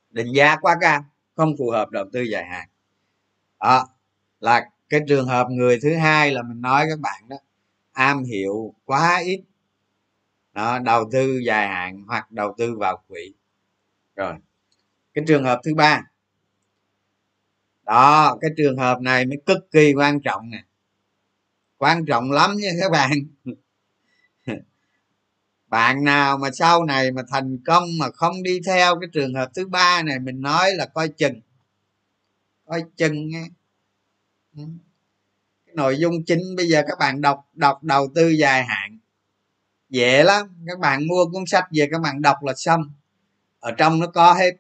Định 0.10 0.28
giá 0.36 0.56
quá 0.62 0.78
cao, 0.82 1.06
không 1.36 1.56
phù 1.58 1.72
hợp 1.72 1.90
đầu 1.92 2.06
tư 2.14 2.22
dài 2.22 2.46
hạn. 2.46 2.70
Đó, 3.60 3.88
là 4.40 4.70
cái 4.90 5.02
trường 5.08 5.28
hợp 5.28 5.48
người 5.50 5.80
thứ 5.82 5.96
hai 5.96 6.32
là 6.32 6.42
mình 6.42 6.62
nói 6.62 6.86
các 6.90 7.00
bạn 7.00 7.30
đó 7.30 7.38
am 7.92 8.24
hiểu 8.24 8.74
quá 8.86 9.22
ít. 9.26 9.42
Đó, 10.54 10.80
đầu 10.80 11.10
tư 11.12 11.40
dài 11.46 11.68
hạn 11.68 12.04
hoặc 12.08 12.32
đầu 12.32 12.56
tư 12.58 12.76
vào 12.78 13.04
quỹ. 13.08 13.34
Rồi 14.16 14.34
cái 15.14 15.24
trường 15.28 15.44
hợp 15.44 15.60
thứ 15.64 15.76
ba. 15.76 16.04
Đó 17.84 18.38
cái 18.42 18.52
trường 18.58 18.78
hợp 18.78 19.02
này 19.02 19.26
mới 19.26 19.38
cực 19.46 19.72
kỳ 19.72 19.94
quan 19.94 20.22
trọng 20.22 20.50
nè. 20.50 20.64
Quan 21.78 22.06
trọng 22.06 22.32
lắm 22.32 22.56
nha 22.58 22.70
các 22.82 22.92
bạn. 22.92 23.12
Bạn 25.68 26.04
nào 26.04 26.38
mà 26.38 26.52
sau 26.52 26.86
này 26.86 27.12
mà 27.12 27.22
thành 27.32 27.58
công 27.66 27.84
mà 28.00 28.10
không 28.12 28.44
đi 28.44 28.60
theo 28.66 29.00
cái 29.00 29.10
trường 29.14 29.34
hợp 29.34 29.50
thứ 29.56 29.68
ba 29.68 30.04
này 30.04 30.20
mình 30.20 30.42
nói 30.42 30.74
là 30.74 30.86
coi 30.86 31.08
chừng. 31.10 31.42
Coi 32.66 32.84
chừng 32.98 33.28
nghe 33.28 33.48
nội 35.74 35.98
dung 36.00 36.26
chính 36.26 36.56
bây 36.58 36.68
giờ 36.68 36.84
các 36.88 36.98
bạn 37.00 37.22
đọc 37.22 37.46
đọc 37.54 37.84
đầu 37.84 38.08
tư 38.16 38.30
dài 38.30 38.64
hạn. 38.64 39.00
Dễ 39.90 40.24
lắm 40.24 40.48
các 40.68 40.80
bạn 40.80 41.08
mua 41.08 41.26
cuốn 41.26 41.46
sách 41.48 41.66
về 41.72 41.88
các 41.92 42.02
bạn 42.02 42.22
đọc 42.22 42.38
là 42.44 42.54
xong. 42.56 42.82
Ở 43.60 43.72
trong 43.72 44.00
nó 44.00 44.08
có 44.08 44.34
hết. 44.34 44.52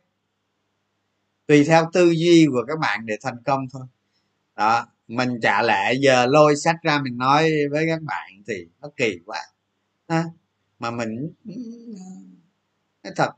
Tùy 1.47 1.63
theo 1.63 1.89
tư 1.93 2.11
duy 2.11 2.47
của 2.51 2.65
các 2.67 2.79
bạn 2.79 3.05
để 3.05 3.17
thành 3.21 3.37
công 3.45 3.67
thôi. 3.73 3.85
Đó 4.55 4.87
mình 5.07 5.39
trả 5.41 5.61
lẽ 5.61 5.93
giờ 5.93 6.25
lôi 6.25 6.55
sách 6.55 6.75
ra 6.83 7.01
mình 7.01 7.17
nói 7.17 7.51
với 7.71 7.85
các 7.89 8.01
bạn 8.01 8.43
thì 8.47 8.67
nó 8.81 8.89
kỳ 8.97 9.19
quá. 9.25 9.41
Ha? 10.07 10.23
mà 10.79 10.91
mình 10.91 11.33
nói 13.03 13.13
thật 13.15 13.29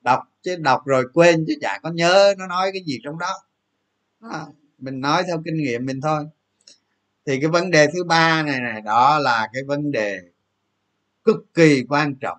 đọc 0.00 0.20
chứ 0.42 0.56
đọc 0.56 0.86
rồi 0.86 1.04
quên 1.14 1.44
chứ 1.48 1.54
chả 1.60 1.78
có 1.82 1.90
nhớ 1.90 2.34
nó 2.38 2.46
nói 2.46 2.70
cái 2.72 2.82
gì 2.86 2.98
trong 3.04 3.18
đó. 3.18 3.34
À, 4.20 4.46
mình 4.80 5.00
nói 5.00 5.22
theo 5.26 5.42
kinh 5.44 5.56
nghiệm 5.56 5.86
mình 5.86 6.00
thôi. 6.00 6.24
Thì 7.26 7.40
cái 7.40 7.50
vấn 7.50 7.70
đề 7.70 7.86
thứ 7.94 8.04
ba 8.04 8.42
này 8.42 8.60
này 8.60 8.80
đó 8.80 9.18
là 9.18 9.48
cái 9.52 9.62
vấn 9.64 9.92
đề 9.92 10.20
cực 11.24 11.54
kỳ 11.54 11.84
quan 11.88 12.14
trọng. 12.14 12.38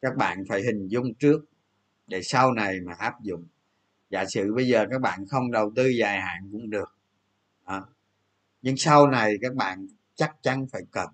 Các 0.00 0.16
bạn 0.16 0.44
phải 0.48 0.62
hình 0.62 0.88
dung 0.88 1.14
trước 1.14 1.44
để 2.06 2.22
sau 2.22 2.52
này 2.52 2.80
mà 2.80 2.92
áp 2.98 3.22
dụng. 3.22 3.46
Giả 4.10 4.24
sử 4.24 4.54
bây 4.54 4.68
giờ 4.68 4.86
các 4.90 5.00
bạn 5.00 5.26
không 5.26 5.52
đầu 5.52 5.72
tư 5.76 5.86
dài 5.88 6.20
hạn 6.20 6.48
cũng 6.52 6.70
được. 6.70 6.96
À, 7.64 7.80
nhưng 8.62 8.76
sau 8.76 9.06
này 9.06 9.34
các 9.42 9.54
bạn 9.54 9.86
chắc 10.14 10.36
chắn 10.42 10.66
phải 10.72 10.82
cần. 10.90 11.08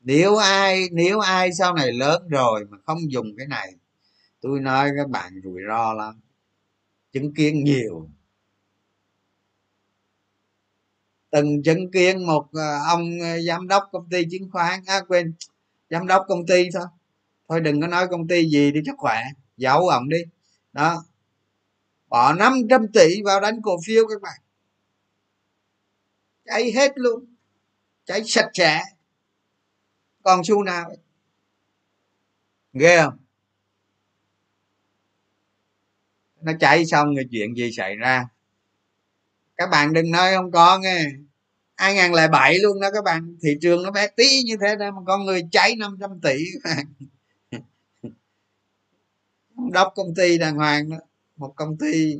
Nếu 0.00 0.36
ai 0.36 0.88
nếu 0.92 1.20
ai 1.20 1.50
sau 1.58 1.74
này 1.74 1.92
lớn 1.92 2.28
rồi 2.28 2.64
mà 2.70 2.78
không 2.84 3.12
dùng 3.12 3.26
cái 3.36 3.46
này 3.46 3.74
tôi 4.40 4.60
nói 4.60 4.90
các 4.96 5.08
bạn 5.08 5.40
rủi 5.44 5.60
ro 5.68 5.92
lắm 5.92 6.20
chứng 7.12 7.34
kiến 7.34 7.64
nhiều. 7.64 8.08
Từng 11.30 11.62
chứng 11.62 11.90
kiến 11.90 12.26
một 12.26 12.48
ờ, 12.52 12.78
ông 12.88 13.10
ờ, 13.20 13.40
giám 13.40 13.68
đốc 13.68 13.82
công 13.92 14.08
ty 14.10 14.24
chứng 14.30 14.50
khoán 14.50 14.80
à, 14.86 15.00
quên 15.08 15.34
giám 15.90 16.06
đốc 16.06 16.24
công 16.28 16.46
ty 16.46 16.68
thôi 16.74 16.86
thôi 17.48 17.60
đừng 17.60 17.80
có 17.80 17.86
nói 17.86 18.08
công 18.08 18.28
ty 18.28 18.48
gì 18.48 18.70
đi 18.72 18.80
chắc 18.84 18.94
khỏe 18.98 19.22
giấu 19.56 19.88
ổng 19.88 20.08
đi. 20.08 20.18
Đó. 20.72 21.04
Bỏ 22.08 22.32
500 22.32 22.92
tỷ 22.92 23.22
vào 23.24 23.40
đánh 23.40 23.62
cổ 23.62 23.76
phiếu 23.86 24.06
các 24.06 24.22
bạn. 24.22 24.40
Cháy 26.44 26.72
hết 26.72 26.92
luôn 26.94 27.24
cháy 28.04 28.22
sạch 28.26 28.50
sẽ. 28.54 28.82
Còn 30.22 30.44
xu 30.44 30.62
nào? 30.62 30.92
Ghê 32.72 33.02
không? 33.02 33.21
Nó 36.44 36.52
cháy 36.60 36.86
xong 36.86 37.14
rồi 37.14 37.24
chuyện 37.30 37.54
gì 37.56 37.72
xảy 37.72 37.96
ra? 37.96 38.28
Các 39.56 39.70
bạn 39.70 39.92
đừng 39.92 40.10
nói 40.10 40.34
không 40.34 40.50
có 40.50 40.78
nghe. 40.78 41.04
2007 41.76 42.58
luôn 42.58 42.80
đó 42.80 42.90
các 42.94 43.04
bạn. 43.04 43.36
Thị 43.42 43.56
trường 43.60 43.82
nó 43.82 43.90
bé 43.90 44.06
tí 44.16 44.42
như 44.42 44.56
thế 44.60 44.76
đó 44.76 44.90
mà 44.90 45.02
con 45.06 45.24
người 45.24 45.42
cháy 45.52 45.76
500 45.76 46.20
tỷ. 46.22 46.44
Đốc 49.72 49.92
công 49.96 50.14
ty 50.14 50.38
đàng 50.38 50.56
hoàng 50.56 50.90
đó. 50.90 50.96
Một 51.36 51.52
công 51.56 51.76
ty. 51.78 52.18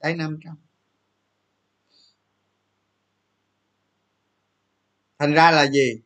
Cháy 0.00 0.16
500 0.16 0.56
thành 5.18 5.32
ra 5.34 5.50
là 5.50 5.66
gì? 5.70 6.00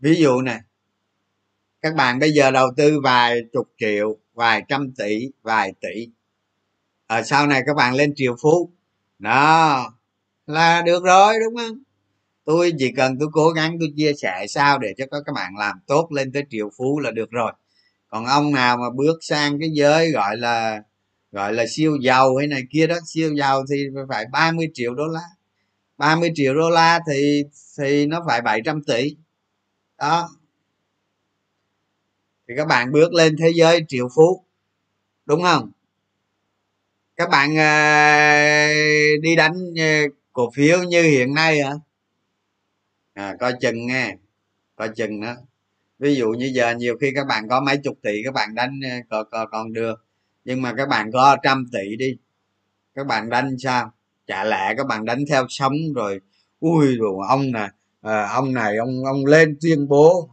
Ví 0.00 0.14
dụ 0.20 0.40
này 0.40 0.60
các 1.82 1.94
bạn 1.94 2.18
bây 2.18 2.32
giờ 2.32 2.50
đầu 2.50 2.70
tư 2.76 3.00
vài 3.00 3.40
chục 3.52 3.68
triệu, 3.78 4.16
vài 4.34 4.62
trăm 4.68 4.92
tỷ, 4.98 5.30
vài 5.42 5.72
tỷ. 5.80 6.08
Ở 7.06 7.22
sau 7.22 7.46
này 7.46 7.62
các 7.66 7.76
bạn 7.76 7.94
lên 7.94 8.12
triệu 8.16 8.36
phú. 8.42 8.70
Đó, 9.18 9.92
là 10.46 10.82
được 10.82 11.04
rồi, 11.04 11.34
đúng 11.44 11.56
không? 11.56 11.78
Tôi 12.44 12.72
chỉ 12.78 12.92
cần 12.96 13.18
tôi 13.20 13.28
cố 13.32 13.50
gắng 13.50 13.76
tôi 13.80 13.88
chia 13.96 14.12
sẻ 14.22 14.46
sao 14.48 14.78
để 14.78 14.94
cho 14.98 15.06
các 15.10 15.32
bạn 15.34 15.52
làm 15.58 15.76
tốt 15.86 16.08
lên 16.12 16.32
tới 16.32 16.44
triệu 16.50 16.70
phú 16.78 17.00
là 17.00 17.10
được 17.10 17.30
rồi. 17.30 17.52
Còn 18.08 18.26
ông 18.26 18.52
nào 18.52 18.76
mà 18.76 18.90
bước 18.96 19.18
sang 19.20 19.60
cái 19.60 19.70
giới 19.72 20.10
gọi 20.10 20.36
là 20.36 20.82
gọi 21.32 21.52
là 21.52 21.64
siêu 21.68 21.96
giàu 22.02 22.36
hay 22.36 22.46
này 22.46 22.62
kia 22.70 22.86
đó, 22.86 22.96
siêu 23.06 23.34
giàu 23.34 23.64
thì 23.70 23.76
phải 24.08 24.24
30 24.32 24.66
triệu 24.74 24.94
đô 24.94 25.06
la. 25.06 25.28
30 25.98 26.30
triệu 26.34 26.54
đô 26.54 26.70
la 26.70 27.00
thì 27.10 27.44
thì 27.78 28.06
nó 28.06 28.24
phải 28.26 28.42
700 28.42 28.82
tỷ. 28.84 29.16
Đó 29.98 30.28
thì 32.50 32.56
các 32.56 32.66
bạn 32.66 32.92
bước 32.92 33.12
lên 33.12 33.36
thế 33.38 33.52
giới 33.54 33.84
triệu 33.88 34.08
phú 34.16 34.44
đúng 35.26 35.42
không? 35.42 35.70
Các 37.16 37.28
bạn 37.30 37.50
uh, 37.50 39.22
đi 39.22 39.36
đánh 39.36 39.54
uh, 39.72 40.12
cổ 40.32 40.50
phiếu 40.54 40.82
như 40.82 41.02
hiện 41.02 41.34
nay 41.34 41.62
hả? 41.62 41.72
À, 43.14 43.36
coi 43.40 43.52
chừng 43.60 43.86
nghe 43.86 44.16
coi 44.76 44.88
chừng 44.88 45.20
đó. 45.20 45.34
Ví 45.98 46.14
dụ 46.14 46.28
như 46.28 46.50
giờ 46.54 46.74
nhiều 46.74 46.96
khi 47.00 47.12
các 47.14 47.26
bạn 47.26 47.48
có 47.48 47.60
mấy 47.60 47.76
chục 47.76 47.98
tỷ 48.02 48.22
các 48.24 48.34
bạn 48.34 48.54
đánh 48.54 48.80
à, 48.84 48.98
uh, 48.98 49.06
còn, 49.10 49.26
còn, 49.30 49.48
còn 49.50 49.72
được. 49.72 50.04
Nhưng 50.44 50.62
mà 50.62 50.74
các 50.76 50.88
bạn 50.88 51.12
có 51.12 51.36
trăm 51.42 51.66
tỷ 51.72 51.96
đi 51.96 52.16
các 52.94 53.06
bạn 53.06 53.30
đánh 53.30 53.56
sao? 53.58 53.92
Chả 54.26 54.44
lẽ 54.44 54.74
các 54.76 54.86
bạn 54.86 55.04
đánh 55.04 55.24
theo 55.28 55.46
sống 55.48 55.74
rồi 55.94 56.20
ui 56.60 56.96
rồi 56.96 57.14
ông 57.28 57.52
nè 57.52 57.68
à, 58.00 58.28
ông 58.28 58.54
này 58.54 58.76
ông 58.76 59.04
ông 59.04 59.26
lên 59.26 59.58
tuyên 59.60 59.88
bố 59.88 60.30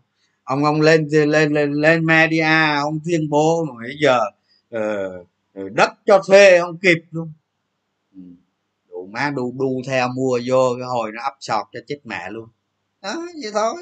ông 0.47 0.65
ông 0.65 0.81
lên 0.81 1.07
lên 1.11 1.53
lên 1.53 1.73
lên 1.73 2.05
media 2.05 2.75
ông 2.81 2.99
tuyên 3.05 3.29
bố 3.29 3.65
bây 3.79 3.97
giờ 4.01 4.19
uh, 4.75 5.71
đất 5.73 5.91
cho 6.05 6.21
thuê 6.27 6.57
ông 6.57 6.77
kịp 6.77 6.97
luôn. 7.11 7.33
Ừ, 8.15 8.21
đủ 8.89 9.09
má 9.11 9.31
đu 9.35 9.53
đu 9.59 9.81
theo 9.87 10.07
mua 10.07 10.39
vô 10.45 10.75
cái 10.79 10.87
hồi 10.87 11.11
nó 11.13 11.23
ấp 11.23 11.33
sọt 11.39 11.67
cho 11.73 11.79
chết 11.87 11.99
mẹ 12.03 12.29
luôn. 12.29 12.49
Đó 13.01 13.15
vậy 13.41 13.51
thôi. 13.53 13.75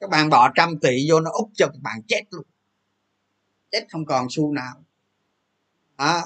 Các 0.00 0.10
bạn 0.10 0.30
bỏ 0.30 0.52
trăm 0.54 0.78
tỷ 0.78 1.10
vô 1.10 1.20
nó 1.20 1.30
úp 1.30 1.50
cho 1.54 1.66
các 1.66 1.82
bạn 1.82 2.02
chết 2.08 2.22
luôn. 2.30 2.44
Chết 3.72 3.86
không 3.90 4.06
còn 4.06 4.26
xu 4.30 4.52
nào. 4.52 4.74
À, 5.96 6.22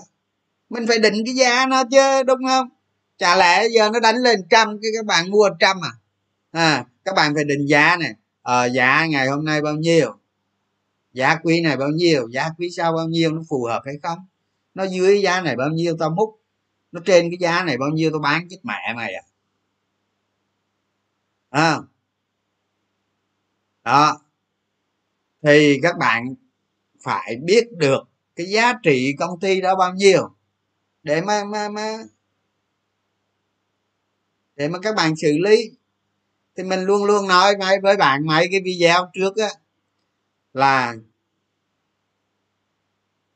mình 0.70 0.86
phải 0.88 0.99
định 0.99 1.22
cái 1.26 1.34
giá 1.34 1.66
nó 1.66 1.84
chứ 1.90 2.22
đúng 2.22 2.44
không? 2.49 2.68
Chả 3.18 3.36
lẽ 3.36 3.68
giờ 3.68 3.90
nó 3.92 4.01
đánh 4.01 4.16
lên 4.16 4.46
trăm 4.51 4.78
cái 4.82 4.90
các 4.96 5.07
bạn 5.07 5.30
mua 5.30 5.51
trăm 5.61 5.76
à? 5.84 5.92
À 6.51 6.84
các 7.05 7.14
bạn 7.14 7.34
phải 7.34 7.44
định 7.44 7.66
giá 7.66 7.96
này 7.96 8.14
à, 8.49 8.64
giá 8.64 9.07
ngày 9.07 9.28
hôm 9.28 9.44
nay 9.44 9.62
bao 9.62 9.74
nhiêu? 9.74 10.18
Giá 11.12 11.36
quý 11.42 11.61
này 11.61 11.76
bao 11.76 11.88
nhiêu? 11.88 12.28
Giá 12.28 12.49
quý 12.59 12.70
sau 12.70 12.92
bao 12.92 13.09
nhiêu? 13.09 13.32
Nó 13.32 13.42
phù 13.49 13.64
hợp 13.64 13.82
hay 13.84 13.94
không? 14.03 14.18
Nó 14.74 14.84
dưới 14.84 15.22
giá 15.22 15.40
này 15.40 15.57
bao 15.57 15.70
nhiêu 15.70 15.96
tao 15.99 16.11
múc? 16.11 16.40
Nó 16.92 17.01
trên 17.05 17.30
cái 17.30 17.38
giá 17.40 17.64
này 17.64 17.78
bao 17.78 17.88
nhiêu 17.88 18.11
tao 18.11 18.20
bán 18.20 18.49
chết 18.51 18.57
mẹ 18.62 18.94
mày 18.96 19.14
à? 19.14 19.22
À 21.51 21.78
đó. 23.84 24.20
Thì 25.42 25.78
các 25.82 25.99
bạn 25.99 26.34
phải 27.03 27.36
biết 27.44 27.72
được 27.72 28.03
cái 28.36 28.46
giá 28.46 28.72
trị 28.82 29.14
công 29.18 29.40
ty 29.40 29.61
đó 29.61 29.76
bao 29.76 29.94
nhiêu. 29.94 30.30
Để 31.03 31.20
mà 31.20 31.44
mà 31.44 31.68
mà 31.68 31.99
để 34.57 34.68
mà 34.68 34.78
các 34.78 34.94
bạn 34.96 35.16
xử 35.16 35.38
lý 35.38 35.70
thì 36.59 36.64
mình 36.64 36.80
luôn 36.80 37.04
luôn 37.04 37.28
nói 37.28 37.56
mấy 37.56 37.80
với 37.80 37.96
bạn 37.96 38.26
mấy 38.26 38.48
cái 38.50 38.61
video 38.64 39.11
trước 39.14 39.36
á 39.36 39.48
là 40.52 40.94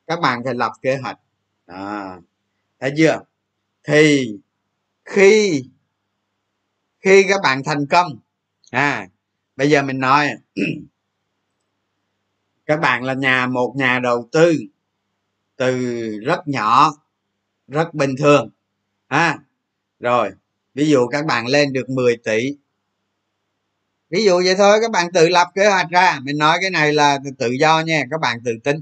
các 0.07 0.21
bạn 0.21 0.45
phải 0.45 0.55
lập 0.55 0.73
kế 0.83 0.97
hoạch. 0.97 1.19
À, 1.67 2.21
thấy 2.81 2.93
chưa? 2.97 3.21
Thì 3.85 4.33
khi 5.05 5.65
khi 7.01 7.25
các 7.29 7.41
bạn 7.43 7.63
thành 7.65 7.87
công 7.87 8.19
à 8.71 9.09
bây 9.57 9.71
giờ 9.71 9.83
mình 9.83 9.99
nói 9.99 10.31
các 12.67 12.81
bạn 12.81 13.05
là 13.05 13.15
nhà 13.15 13.47
một 13.47 13.75
nhà 13.77 13.99
đầu 13.99 14.29
tư 14.33 14.55
từ 15.57 15.79
rất 16.19 16.49
nhỏ 16.49 16.93
rất 17.69 17.95
bình 17.95 18.15
thường 18.19 18.51
ha 19.09 19.39
rồi 20.01 20.31
ví 20.75 20.91
dụ 20.91 21.07
các 21.07 21.27
bạn 21.27 21.47
lên 21.47 21.73
được 21.73 21.91
10 21.91 22.17
tỷ 22.17 22.57
ví 24.13 24.25
dụ 24.25 24.43
vậy 24.45 24.55
thôi 24.59 24.79
các 24.83 24.91
bạn 24.91 25.13
tự 25.13 25.29
lập 25.29 25.49
kế 25.55 25.69
hoạch 25.69 25.91
ra. 25.91 26.21
Mình 26.23 26.39
nói 26.39 26.59
cái 26.61 26.71
này 26.71 26.93
là 26.93 27.19
tự 27.39 27.51
do 27.61 27.81
nha 27.81 28.03
các 28.11 28.21
bạn 28.21 28.39
tự 28.45 28.53
tính 28.65 28.81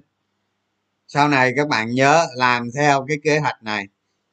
sau 1.09 1.29
này 1.29 1.53
các 1.57 1.69
bạn 1.69 1.91
nhớ 1.91 2.27
làm 2.37 2.71
theo 2.77 3.05
cái 3.09 3.17
kế 3.25 3.39
hoạch 3.39 3.63
này. 3.63 3.87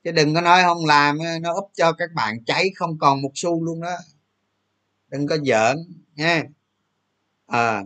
Chứ 0.04 0.12
đừng 0.12 0.36
có 0.36 0.42
nói 0.42 0.64
không 0.64 0.86
làm 0.86 1.18
nó 1.42 1.54
úp 1.54 1.72
cho 1.74 1.92
các 1.94 2.10
bạn 2.16 2.44
cháy 2.46 2.70
không 2.76 3.00
còn 3.00 3.22
một 3.22 3.32
xu 3.36 3.64
luôn 3.64 3.82
đó. 3.82 3.98
Đừng 5.10 5.28
có 5.28 5.38
giỡn 5.46 5.78
nha 6.16 6.44
à, 7.48 7.78
ờ, 7.78 7.84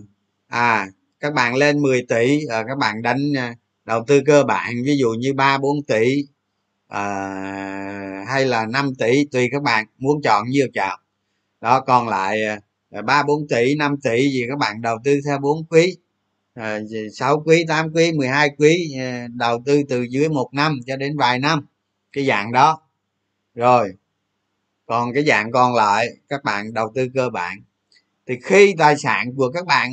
à 0.47 0.87
các 1.19 1.33
bạn 1.33 1.55
lên 1.55 1.81
10 1.81 2.05
tỷ 2.09 2.45
à, 2.49 2.63
các 2.67 2.77
bạn 2.77 3.01
đánh 3.01 3.33
ờ, 3.37 3.53
đầu 3.85 4.03
tư 4.07 4.21
cơ 4.25 4.43
bản 4.43 4.73
ví 4.85 4.97
dụ 4.97 5.09
như 5.19 5.33
ba 5.33 5.57
bốn 5.57 5.83
tỷ 5.87 6.25
à, 6.87 7.01
hay 8.27 8.45
là 8.45 8.65
5 8.65 8.95
tỷ 8.95 9.25
tùy 9.31 9.49
các 9.51 9.61
bạn 9.63 9.85
muốn 9.97 10.21
chọn 10.23 10.49
nhiều 10.49 10.67
chọn 10.73 10.99
đó 11.61 11.79
còn 11.79 12.09
lại 12.09 12.43
à, 12.45 12.59
ba 13.05 13.23
bốn 13.23 13.47
tỷ 13.47 13.75
5 13.75 13.95
tỷ 14.03 14.31
gì 14.31 14.45
các 14.49 14.57
bạn 14.57 14.81
đầu 14.81 14.97
tư 15.03 15.19
theo 15.25 15.37
bốn 15.39 15.65
quý. 15.65 15.97
À, 16.53 16.79
6 17.13 17.43
quý 17.45 17.65
8 17.67 17.93
quý 17.93 18.11
12 18.11 18.49
quý 18.57 18.95
ờ, 18.99 19.27
đầu 19.35 19.61
tư 19.65 19.81
từ 19.89 20.01
dưới 20.01 20.29
một 20.29 20.49
năm 20.53 20.79
cho 20.87 20.95
đến 20.95 21.17
vài 21.17 21.39
năm. 21.39 21.65
Cái 22.11 22.25
dạng 22.25 22.51
đó. 22.51 22.81
Rồi 23.55 23.93
còn 24.85 25.13
cái 25.13 25.23
dạng 25.23 25.51
còn 25.51 25.75
lại 25.75 26.07
các 26.29 26.43
bạn 26.43 26.73
đầu 26.73 26.91
tư 26.95 27.07
cơ 27.13 27.29
bản. 27.29 27.61
Thì 28.27 28.35
khi 28.43 28.75
tài 28.77 28.97
sản 28.97 29.35
của 29.35 29.51
các 29.53 29.65
bạn 29.65 29.91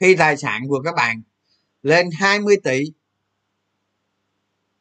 khi 0.00 0.16
tài 0.16 0.36
sản 0.36 0.68
của 0.68 0.82
các 0.84 0.94
bạn 0.94 1.22
lên 1.82 2.10
20 2.18 2.56
tỷ 2.64 2.92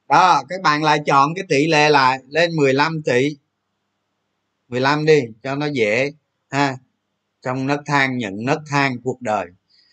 đó 0.10 0.44
các 0.50 0.62
bạn 0.62 0.84
lại 0.84 1.00
chọn 1.06 1.34
cái 1.36 1.46
tỷ 1.50 1.68
lệ 1.68 1.90
lại 1.90 2.20
lên 2.28 2.56
15 2.56 3.02
tỷ. 3.06 3.38
15 4.70 5.06
đi, 5.06 5.22
cho 5.44 5.56
nó 5.56 5.66
dễ, 5.66 6.12
ha. 6.50 6.78
Trong 7.42 7.68
nấc 7.68 7.80
thang, 7.86 8.18
nhận 8.18 8.34
nấc 8.46 8.60
thang 8.68 8.96
cuộc 9.04 9.22
đời. 9.22 9.48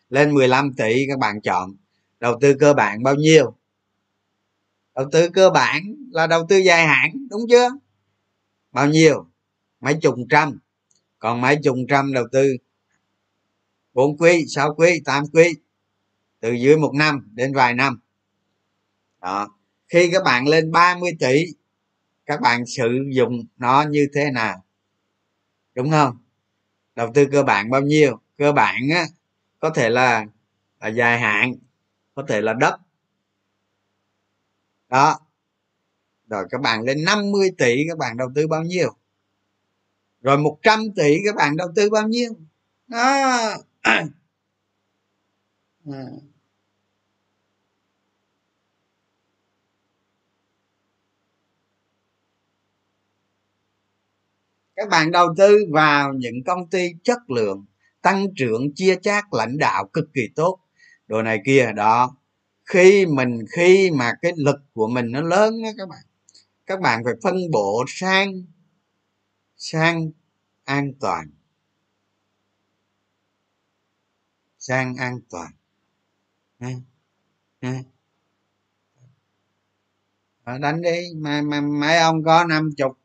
Lên 0.08 0.34
15 0.34 0.72
tỷ 0.76 1.06
các 1.08 1.18
bạn 1.18 1.40
chọn. 1.40 1.76
Đầu 2.20 2.38
tư 2.40 2.54
cơ 2.60 2.74
bản 2.74 3.02
bao 3.02 3.14
nhiêu? 3.14 3.56
Đầu 4.94 5.08
tư 5.12 5.28
cơ 5.28 5.50
bản 5.50 5.82
là 6.10 6.26
đầu 6.26 6.46
tư 6.48 6.56
dài 6.56 6.86
hạn, 6.86 7.10
đúng 7.30 7.42
chưa? 7.50 7.68
Bao 8.72 8.88
nhiêu? 8.88 9.26
Mấy 9.80 9.94
chục 10.02 10.14
trăm. 10.30 10.58
Còn 11.18 11.40
mấy 11.40 11.56
chục 11.62 11.76
trăm 11.88 12.12
đầu 12.12 12.24
tư 12.32 12.56
bốn 13.96 14.16
quý, 14.18 14.44
sáu 14.48 14.74
quý, 14.74 15.00
tám 15.04 15.24
quý, 15.32 15.54
từ 16.40 16.52
dưới 16.52 16.76
một 16.76 16.92
năm 16.94 17.30
đến 17.34 17.54
vài 17.54 17.74
năm. 17.74 18.00
Đó. 19.22 19.48
Khi 19.88 20.10
các 20.12 20.22
bạn 20.24 20.48
lên 20.48 20.72
30 20.72 21.10
tỷ, 21.20 21.44
các 22.26 22.40
bạn 22.40 22.66
sử 22.66 22.88
dụng 23.12 23.44
nó 23.56 23.84
như 23.90 24.06
thế 24.14 24.30
nào? 24.30 24.65
Đúng 25.76 25.90
không? 25.92 26.18
Đầu 26.96 27.10
tư 27.14 27.26
cơ 27.32 27.44
bản 27.44 27.70
bao 27.70 27.82
nhiêu? 27.82 28.20
Cơ 28.38 28.52
bản 28.52 28.76
á 28.94 29.06
có 29.60 29.70
thể 29.70 29.90
là, 29.90 30.26
là 30.80 30.88
dài 30.88 31.20
hạn 31.20 31.54
có 32.14 32.24
thể 32.28 32.40
là 32.40 32.52
đất. 32.54 32.76
Đó. 34.88 35.20
Rồi 36.28 36.44
các 36.50 36.60
bạn 36.60 36.82
lên 36.82 37.04
50 37.04 37.50
tỷ 37.58 37.76
các 37.88 37.98
bạn 37.98 38.16
đầu 38.16 38.28
tư 38.34 38.46
bao 38.48 38.62
nhiêu? 38.62 38.96
Rồi 40.22 40.38
100 40.38 40.80
tỷ 40.96 41.16
các 41.26 41.36
bạn 41.36 41.56
đầu 41.56 41.68
tư 41.76 41.90
bao 41.90 42.08
nhiêu? 42.08 42.30
Đó. 42.88 42.98
À. 43.82 44.06
các 54.76 54.88
bạn 54.88 55.10
đầu 55.10 55.34
tư 55.36 55.58
vào 55.70 56.12
những 56.12 56.44
công 56.46 56.70
ty 56.70 56.88
chất 57.04 57.18
lượng 57.30 57.64
tăng 58.02 58.26
trưởng 58.36 58.74
chia 58.74 58.96
chác 59.02 59.34
lãnh 59.34 59.58
đạo 59.58 59.88
cực 59.92 60.04
kỳ 60.14 60.28
tốt. 60.36 60.58
Đồ 61.06 61.22
này 61.22 61.38
kia 61.46 61.72
đó. 61.76 62.16
Khi 62.64 63.06
mình 63.06 63.38
khi 63.56 63.90
mà 63.90 64.12
cái 64.22 64.32
lực 64.36 64.56
của 64.72 64.88
mình 64.88 65.10
nó 65.10 65.20
lớn 65.20 65.62
đó 65.62 65.68
các 65.78 65.88
bạn 65.88 66.00
các 66.66 66.80
bạn 66.80 67.02
phải 67.04 67.14
phân 67.22 67.36
bổ 67.52 67.84
sang 67.88 68.44
sang 69.56 70.10
an 70.64 70.92
toàn. 71.00 71.30
Sang 74.58 74.96
an 74.96 75.20
toàn. 75.30 75.50
Ờ, 80.44 80.58
đánh 80.58 80.82
đi. 80.82 80.98
Mà, 81.16 81.42
mà 81.42 81.60
mấy 81.60 81.98
ông 81.98 82.24
có 82.24 82.44
năm 82.44 82.70
chục 82.76 82.98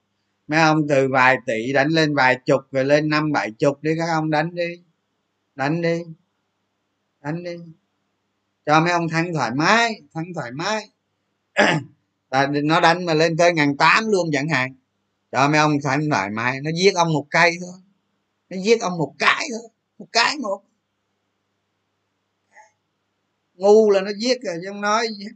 mấy 0.51 0.59
ông 0.59 0.87
từ 0.87 1.07
vài 1.07 1.37
tỷ 1.45 1.73
đánh 1.73 1.87
lên 1.87 2.15
vài 2.15 2.39
chục 2.45 2.61
rồi 2.71 2.85
lên 2.85 3.09
năm 3.09 3.31
bảy 3.31 3.51
chục 3.51 3.83
đi, 3.83 3.91
các 3.97 4.09
ông 4.13 4.29
đánh 4.29 4.55
đi. 4.55 4.83
Đánh 5.55 5.81
đi. 5.81 6.03
Đánh 7.21 7.43
đi. 7.43 7.55
Cho 8.65 8.79
mấy 8.79 8.91
ông 8.91 9.09
thắng 9.09 9.33
thoải 9.33 9.51
mái, 9.55 10.01
thắng 10.13 10.25
thoải 10.35 10.51
mái. 10.51 10.89
Là 12.31 12.47
nó 12.63 12.79
đánh 12.79 13.05
mà 13.05 13.13
lên 13.13 13.37
tới 13.37 13.53
ngàn 13.53 13.77
tám 13.77 14.07
luôn 14.07 14.29
chẳng 14.33 14.49
hạn. 14.49 14.75
Cho 15.31 15.47
mấy 15.47 15.59
ông 15.59 15.73
thắng 15.83 16.01
thoải 16.11 16.29
mái, 16.29 16.61
nó 16.61 16.71
giết 16.71 16.95
ông 16.95 17.13
một 17.13 17.27
cây 17.29 17.57
thôi. 17.61 17.81
Nó 18.49 18.57
giết 18.57 18.81
ông 18.81 18.97
một 18.97 19.13
cái 19.19 19.47
thôi, 19.51 19.69
một 19.97 20.07
cái 20.11 20.37
một. 20.37 20.63
Ngu 23.53 23.89
là 23.89 24.01
nó 24.01 24.11
giết 24.17 24.37
rồi 24.41 24.55
chứ 24.61 24.67
không 24.69 24.81
nói 24.81 25.07
giết 25.19 25.31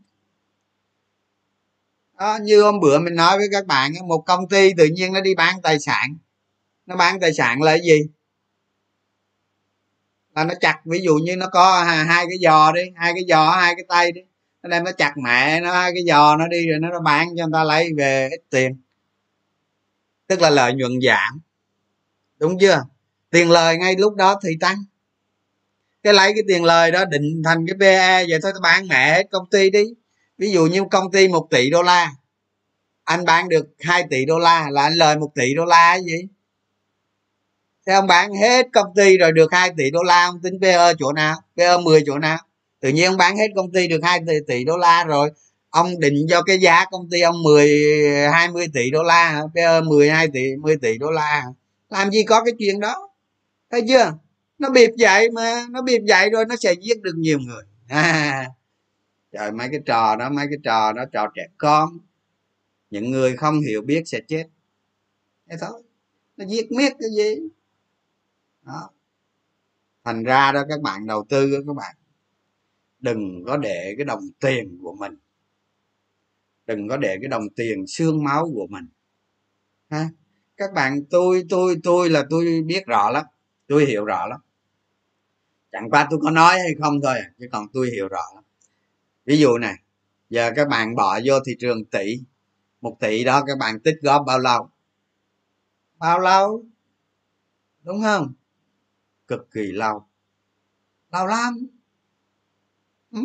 đó, 2.20 2.38
như 2.42 2.62
hôm 2.62 2.80
bữa 2.80 3.00
mình 3.00 3.16
nói 3.16 3.38
với 3.38 3.48
các 3.52 3.66
bạn 3.66 3.94
một 4.08 4.24
công 4.26 4.50
ty 4.50 4.74
tự 4.78 4.86
nhiên 4.86 5.14
nó 5.14 5.22
đi 5.22 5.36
bán 5.36 5.62
tài 5.62 5.80
sản. 5.80 6.18
Nó 6.86 6.96
bán 6.96 7.20
tài 7.20 7.34
sản 7.34 7.62
là 7.62 7.72
cái 7.72 7.82
gì? 7.84 8.02
Là 10.36 10.44
nó 10.44 10.54
chặt 10.62 10.80
ví 10.86 11.00
dụ 11.04 11.16
như 11.16 11.36
nó 11.36 11.48
có 11.48 11.74
à, 11.74 12.04
hai 12.04 12.26
cái 12.30 12.38
giò 12.42 12.72
đi 12.72 12.82
hai 12.96 13.14
cái 13.14 13.24
giò 13.30 13.52
hai 13.52 13.76
cái 13.76 13.86
tay 13.90 14.12
đi 14.12 14.22
nó 14.64 14.70
đem 14.70 14.84
nó 14.84 14.92
chặt 14.92 15.14
mẹ 15.24 15.62
nó 15.62 15.74
hai 15.74 15.92
cái 15.94 16.04
giò 16.08 16.36
nó 16.38 16.48
đi 16.48 16.68
rồi 16.68 16.80
nó, 16.80 16.90
nó 16.90 17.00
bán 17.00 17.28
cho 17.38 17.44
người 17.44 17.54
ta 17.54 17.64
lấy 17.64 17.90
về 17.98 18.30
ít 18.32 18.42
tiền. 18.50 18.82
Tức 20.28 20.42
là 20.42 20.50
lợi 20.50 20.74
nhuận 20.74 20.92
giảm. 21.08 21.40
Đúng 22.38 22.58
chưa? 22.60 22.84
Tiền 23.30 23.52
lời 23.52 23.78
ngay 23.78 23.96
lúc 23.96 24.16
đó 24.16 24.40
thì 24.44 24.50
tăng. 24.60 24.78
Cái 26.04 26.14
lấy 26.14 26.34
cái 26.34 26.44
tiền 26.48 26.64
lời 26.64 26.92
đó 26.92 27.06
định 27.06 27.42
thành 27.46 27.66
cái 27.68 27.76
pe 27.80 28.26
vậy 28.30 28.40
thôi 28.44 28.52
tao 28.54 28.62
bán 28.62 28.88
mẹ 28.88 29.14
hết 29.14 29.24
công 29.32 29.50
ty 29.50 29.70
đi 29.70 29.84
ví 30.38 30.52
dụ 30.52 30.66
như 30.66 30.84
công 30.92 31.12
ty 31.12 31.28
1 31.28 31.48
tỷ 31.50 31.70
đô 31.70 31.82
la 31.82 32.12
anh 33.04 33.26
bán 33.26 33.50
được 33.50 33.68
2 33.80 34.04
tỷ 34.10 34.26
đô 34.26 34.40
la 34.40 34.70
là 34.72 34.84
anh 34.84 34.94
lời 34.94 35.18
1 35.18 35.32
tỷ 35.36 35.54
đô 35.54 35.66
la 35.66 36.00
gì? 36.00 36.28
Thế 37.88 37.94
ông 37.94 38.08
bán 38.08 38.34
hết 38.34 38.68
công 38.74 38.94
ty 38.96 39.18
rồi 39.18 39.32
được 39.32 39.54
2 39.54 39.72
tỷ 39.78 39.92
đô 39.92 40.04
la 40.04 40.26
ông 40.26 40.42
tính 40.42 40.60
PE 40.62 40.94
chỗ 41.00 41.12
nào? 41.12 41.36
PE 41.58 41.78
10 41.78 42.04
chỗ 42.06 42.20
nào? 42.20 42.38
Tự 42.80 42.90
nhiên 42.90 43.06
ông 43.06 43.18
bán 43.18 43.38
hết 43.38 43.48
công 43.56 43.72
ty 43.72 43.88
được 43.88 44.00
2 44.04 44.20
tỷ, 44.28 44.34
tỷ 44.48 44.64
đô 44.64 44.78
la 44.78 45.04
rồi 45.04 45.32
ông 45.70 46.00
định 46.00 46.26
cho 46.30 46.42
cái 46.42 46.60
giá 46.60 46.86
công 46.92 47.10
ty 47.10 47.22
ông 47.22 47.44
10 47.44 47.70
20 48.32 48.68
tỷ 48.74 48.92
đô 48.92 49.04
la 49.04 49.42
PE 49.56 49.82
12 49.82 50.28
tỷ 50.28 50.56
10 50.62 50.78
tỷ 50.78 50.98
đô 50.98 51.12
la 51.12 51.44
làm 51.90 52.12
gì 52.12 52.24
có 52.24 52.44
cái 52.44 52.54
chuyện 52.60 52.80
đó? 52.80 53.10
Thấy 53.72 53.82
chưa? 53.88 54.14
Nó 54.60 54.70
bịp 54.70 54.92
vậy 55.00 55.30
mà 55.30 55.66
nó 55.70 55.82
bịp 55.82 56.02
vậy 56.08 56.30
rồi 56.30 56.46
nó 56.46 56.56
sẽ 56.56 56.74
giết 56.74 57.02
được 57.02 57.16
nhiều 57.16 57.40
người. 57.40 57.64
À, 57.90 58.50
trời, 59.36 59.52
mấy 59.52 59.68
cái 59.72 59.80
trò 59.86 60.16
đó, 60.16 60.30
mấy 60.30 60.48
cái 60.50 60.58
trò 60.64 60.94
đó, 60.94 61.06
trò 61.12 61.32
trẻ 61.36 61.48
con. 61.58 61.90
Những 62.90 63.12
người 63.12 63.38
không 63.38 63.60
hiểu 63.60 63.82
biết 63.82 64.04
sẽ 64.06 64.22
chết. 64.28 64.48
Thế 65.50 65.58
thôi. 65.62 65.84
Nó 66.38 66.46
giết 66.46 66.72
miết 66.72 66.94
cái 67.00 67.10
gì? 67.18 67.36
Đó. 68.62 68.90
Thành 70.04 70.24
ra 70.24 70.52
đó, 70.52 70.64
các 70.70 70.82
bạn 70.82 71.08
đầu 71.08 71.26
tư 71.30 71.52
đó, 71.52 71.58
các 71.68 71.74
bạn. 71.76 71.96
Đừng 73.00 73.44
có 73.46 73.58
để 73.58 73.94
cái 73.98 74.06
đồng 74.06 74.24
tiền 74.40 74.80
của 74.82 74.94
mình. 74.94 75.16
Đừng 76.66 76.90
có 76.90 76.98
để 76.98 77.18
cái 77.22 77.30
đồng 77.30 77.50
tiền 77.56 77.88
xương 77.88 78.24
máu 78.24 78.52
của 78.54 78.68
mình. 78.70 78.88
Ha. 79.90 80.10
Các 80.58 80.74
bạn, 80.74 81.06
tôi 81.10 81.44
tôi 81.50 81.76
tôi 81.84 82.10
là 82.10 82.26
tôi 82.30 82.62
biết 82.66 82.86
rõ 82.86 83.10
lắm. 83.10 83.26
Tôi 83.68 83.86
hiểu 83.86 84.06
rõ 84.06 84.28
lắm. 84.28 84.40
Chẳng 85.72 85.90
qua 85.90 86.08
tôi 86.10 86.20
có 86.24 86.32
nói 86.32 86.60
hay 86.60 86.72
không 86.82 87.02
thôi 87.02 87.20
à, 87.20 87.32
chứ 87.40 87.48
còn 87.52 87.68
tôi 87.74 87.90
hiểu 87.92 88.08
rõ 88.08 88.22
lắm 88.36 88.45
ví 89.26 89.40
dụ 89.40 89.58
này 89.58 89.76
giờ 90.30 90.52
các 90.56 90.68
bạn 90.68 90.96
bỏ 90.96 91.20
vô 91.26 91.40
thị 91.46 91.56
trường 91.60 91.86
tỷ, 91.86 92.20
một 92.82 92.98
tỷ 93.00 93.24
đó 93.24 93.44
các 93.48 93.58
bạn 93.58 93.80
tích 93.80 93.96
góp 94.02 94.24
bao 94.28 94.40
lâu? 94.40 94.70
Bao 95.98 96.20
lâu? 96.20 96.66
Đúng 97.84 98.02
không? 98.04 98.34
Cực 99.28 99.52
kỳ 99.52 99.72
lâu. 99.72 100.06
Lâu 101.12 101.28
lắm. 101.28 101.68
Ừ. 103.12 103.22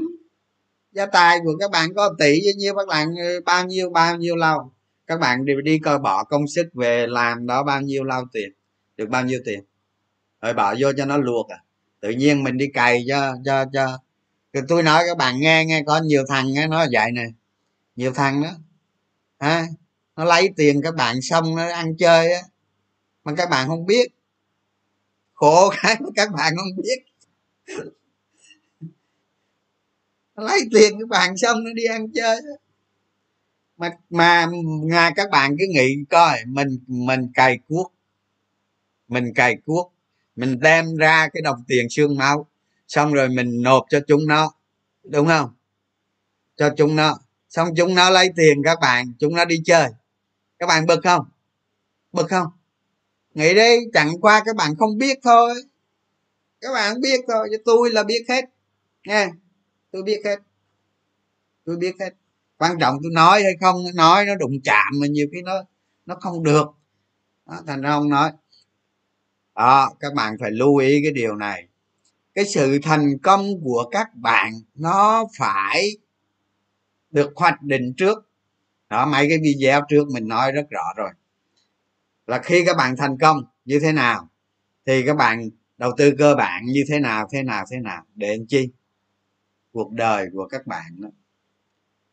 gia 0.92 1.07
tài 1.07 1.38
của 1.44 1.57
các 1.61 1.70
bạn 1.70 1.94
có 1.94 2.14
tỷ 2.18 2.40
bao 2.44 2.53
nhiêu 2.57 2.74
các 2.74 2.88
bạn 2.88 3.16
ừ, 3.16 3.40
bao 3.44 3.66
nhiêu 3.66 3.90
bao 3.90 4.16
nhiêu 4.16 4.36
lâu? 4.36 4.72
Các 5.07 5.20
bạn 5.20 5.44
đi 5.44 5.55
đi 5.64 5.78
coi 5.78 5.98
bỏ 5.98 6.24
công 6.24 6.48
sức 6.48 6.66
về 6.74 7.07
làm 7.07 7.46
đó 7.46 7.62
bao 7.62 7.80
nhiêu 7.80 8.05
lâu 8.05 8.24
tiền? 8.32 8.53
Được 8.96 9.09
bao 9.09 9.24
nhiêu 9.24 9.40
tiền? 9.44 9.61
Rồi 10.42 10.55
bỏ 10.55 10.74
vô 10.80 10.92
cho 10.96 11.05
nó 11.05 11.16
luộc 11.16 11.48
à? 11.48 11.64
Tự 12.01 12.11
nhiên 12.11 12.44
mình 12.44 12.57
đi 12.57 12.66
cày 12.74 13.05
cho 13.09 13.36
cho 13.44 13.64
cho 13.72 13.98
thì 14.53 14.61
tôi 14.68 14.82
nói 14.82 15.05
các 15.07 15.16
bạn 15.16 15.40
nghe 15.40 15.64
nghe 15.64 15.82
có 15.86 16.01
nhiều 16.01 16.24
thằng 16.28 16.55
á 16.57 16.66
nó 16.66 16.86
vậy 16.92 17.11
nè. 17.12 17.26
Nhiều 17.96 18.12
thằng 18.12 18.42
đó. 18.42 18.51
À, 19.38 19.66
nó 20.16 20.24
lấy 20.24 20.51
tiền 20.57 20.80
các 20.82 20.94
bạn 20.94 21.22
xong 21.22 21.57
nó 21.57 21.68
ăn 21.68 21.96
chơi 21.96 22.32
á. 22.32 22.40
Mà 23.24 23.34
các 23.36 23.51
bạn 23.51 23.68
không 23.68 23.86
biết. 23.86 24.12
Khổ 25.34 25.70
cái 25.82 25.96
mà 26.01 26.09
các 26.16 26.28
bạn 26.32 26.55
không 26.57 26.82
biết. 26.82 26.98
Nó 30.36 30.42
lấy 30.42 30.61
tiền 30.74 30.98
các 31.01 31.09
bạn 31.09 31.36
xong 31.36 31.64
nó 31.64 31.70
đi 31.74 31.84
ăn 31.84 32.07
chơi 32.14 32.40
mà 33.80 33.90
mà 34.11 34.46
ngà 34.82 35.11
các 35.16 35.30
bạn 35.30 35.57
cứ 35.59 35.64
nghĩ 35.68 35.96
coi 36.11 36.38
mình 36.46 36.78
mình 36.86 37.32
cày 37.34 37.59
cuốc. 37.68 37.92
Mình 39.09 39.34
cày 39.34 39.57
cuốc. 39.66 39.92
Mình 40.36 40.61
đem 40.61 40.96
ra 40.96 41.28
cái 41.32 41.42
đồng 41.42 41.64
tiền 41.68 41.86
xương 41.90 42.16
máu 42.16 42.46
xong 42.91 43.12
rồi 43.12 43.28
mình 43.28 43.62
nộp 43.62 43.86
cho 43.91 44.01
chúng 44.07 44.26
nó 44.26 44.53
đúng 45.05 45.26
không? 45.26 45.51
Cho 46.57 46.74
chúng 46.76 46.97
nó. 46.97 47.18
Xong 47.49 47.68
chúng 47.76 47.95
nó 47.95 48.11
lấy 48.11 48.28
tiền 48.36 48.62
các 48.64 48.78
bạn 48.80 49.12
chúng 49.18 49.34
nó 49.34 49.45
đi 49.45 49.62
chơi. 49.64 49.88
Các 50.59 50.66
bạn 50.66 50.86
bực 50.86 51.01
không? 51.05 51.24
Bực 52.12 52.26
không? 52.30 52.47
Nghĩ 53.34 53.55
đi 53.55 53.78
chẳng 53.93 54.20
qua 54.20 54.43
các 54.45 54.57
bạn 54.57 54.76
không 54.78 54.99
biết 54.99 55.18
thôi. 55.22 55.55
Các 56.61 56.72
bạn 56.72 57.01
biết 57.01 57.20
thôi 57.28 57.49
chứ 57.51 57.57
tôi 57.64 57.91
là 57.91 58.03
biết 58.03 58.24
hết. 58.28 58.45
Nghe 59.07 59.30
tôi 59.91 60.03
biết 60.03 60.20
hết. 60.24 60.36
Tôi 61.64 61.76
biết 61.76 61.95
hết. 62.01 62.11
Quan 62.59 62.78
trọng 62.78 62.99
tôi 63.03 63.12
nói 63.14 63.43
hay 63.43 63.53
không 63.61 63.84
nói 63.95 64.24
nó 64.24 64.34
đụng 64.34 64.61
chạm 64.64 64.93
mà 65.01 65.07
nhiều 65.07 65.26
khi 65.32 65.43
nó 65.43 65.62
nó 66.07 66.14
không 66.20 66.43
được. 66.43 66.66
Đó, 67.47 67.61
thành 67.66 67.80
ra 67.80 67.91
không 67.91 68.09
nói 68.09 68.32
đó 69.55 69.91
các 70.01 70.14
bạn 70.14 70.36
phải 70.41 70.51
lưu 70.51 70.76
ý 70.76 71.01
cái 71.03 71.12
điều 71.12 71.36
này 71.36 71.70
cái 72.35 72.45
sự 72.45 72.78
thành 72.83 73.18
công 73.22 73.61
của 73.64 73.89
các 73.91 74.14
bạn 74.14 74.53
nó 74.74 75.26
phải 75.39 75.91
được 77.11 77.33
hoạch 77.37 77.62
định 77.62 77.93
trước. 77.97 78.31
Đó 78.89 79.07
mấy 79.07 79.28
cái 79.28 79.39
video 79.43 79.81
trước 79.89 80.09
mình 80.12 80.28
nói 80.28 80.53
rất 80.53 80.70
rõ 80.70 80.85
rồi. 80.97 81.11
Là 82.26 82.39
khi 82.39 82.64
các 82.66 82.76
bạn 82.76 82.97
thành 82.97 83.18
công 83.18 83.45
như 83.64 83.81
thế 83.83 83.93
nào 83.93 84.28
thì 84.87 85.03
các 85.07 85.16
bạn 85.16 85.51
đầu 85.78 85.93
tư 85.97 86.14
cơ 86.18 86.35
bản 86.35 86.64
như 86.64 86.85
thế 86.89 86.99
nào 87.01 87.28
thế 87.33 87.43
nào 87.43 87.64
thế 87.70 87.78
nào 87.78 88.05
để 88.14 88.37
làm 88.37 88.47
chi? 88.47 88.68
Cuộc 89.72 89.93
đời 89.93 90.26
của 90.33 90.47
các 90.47 90.66
bạn 90.66 90.97
nó 91.01 91.09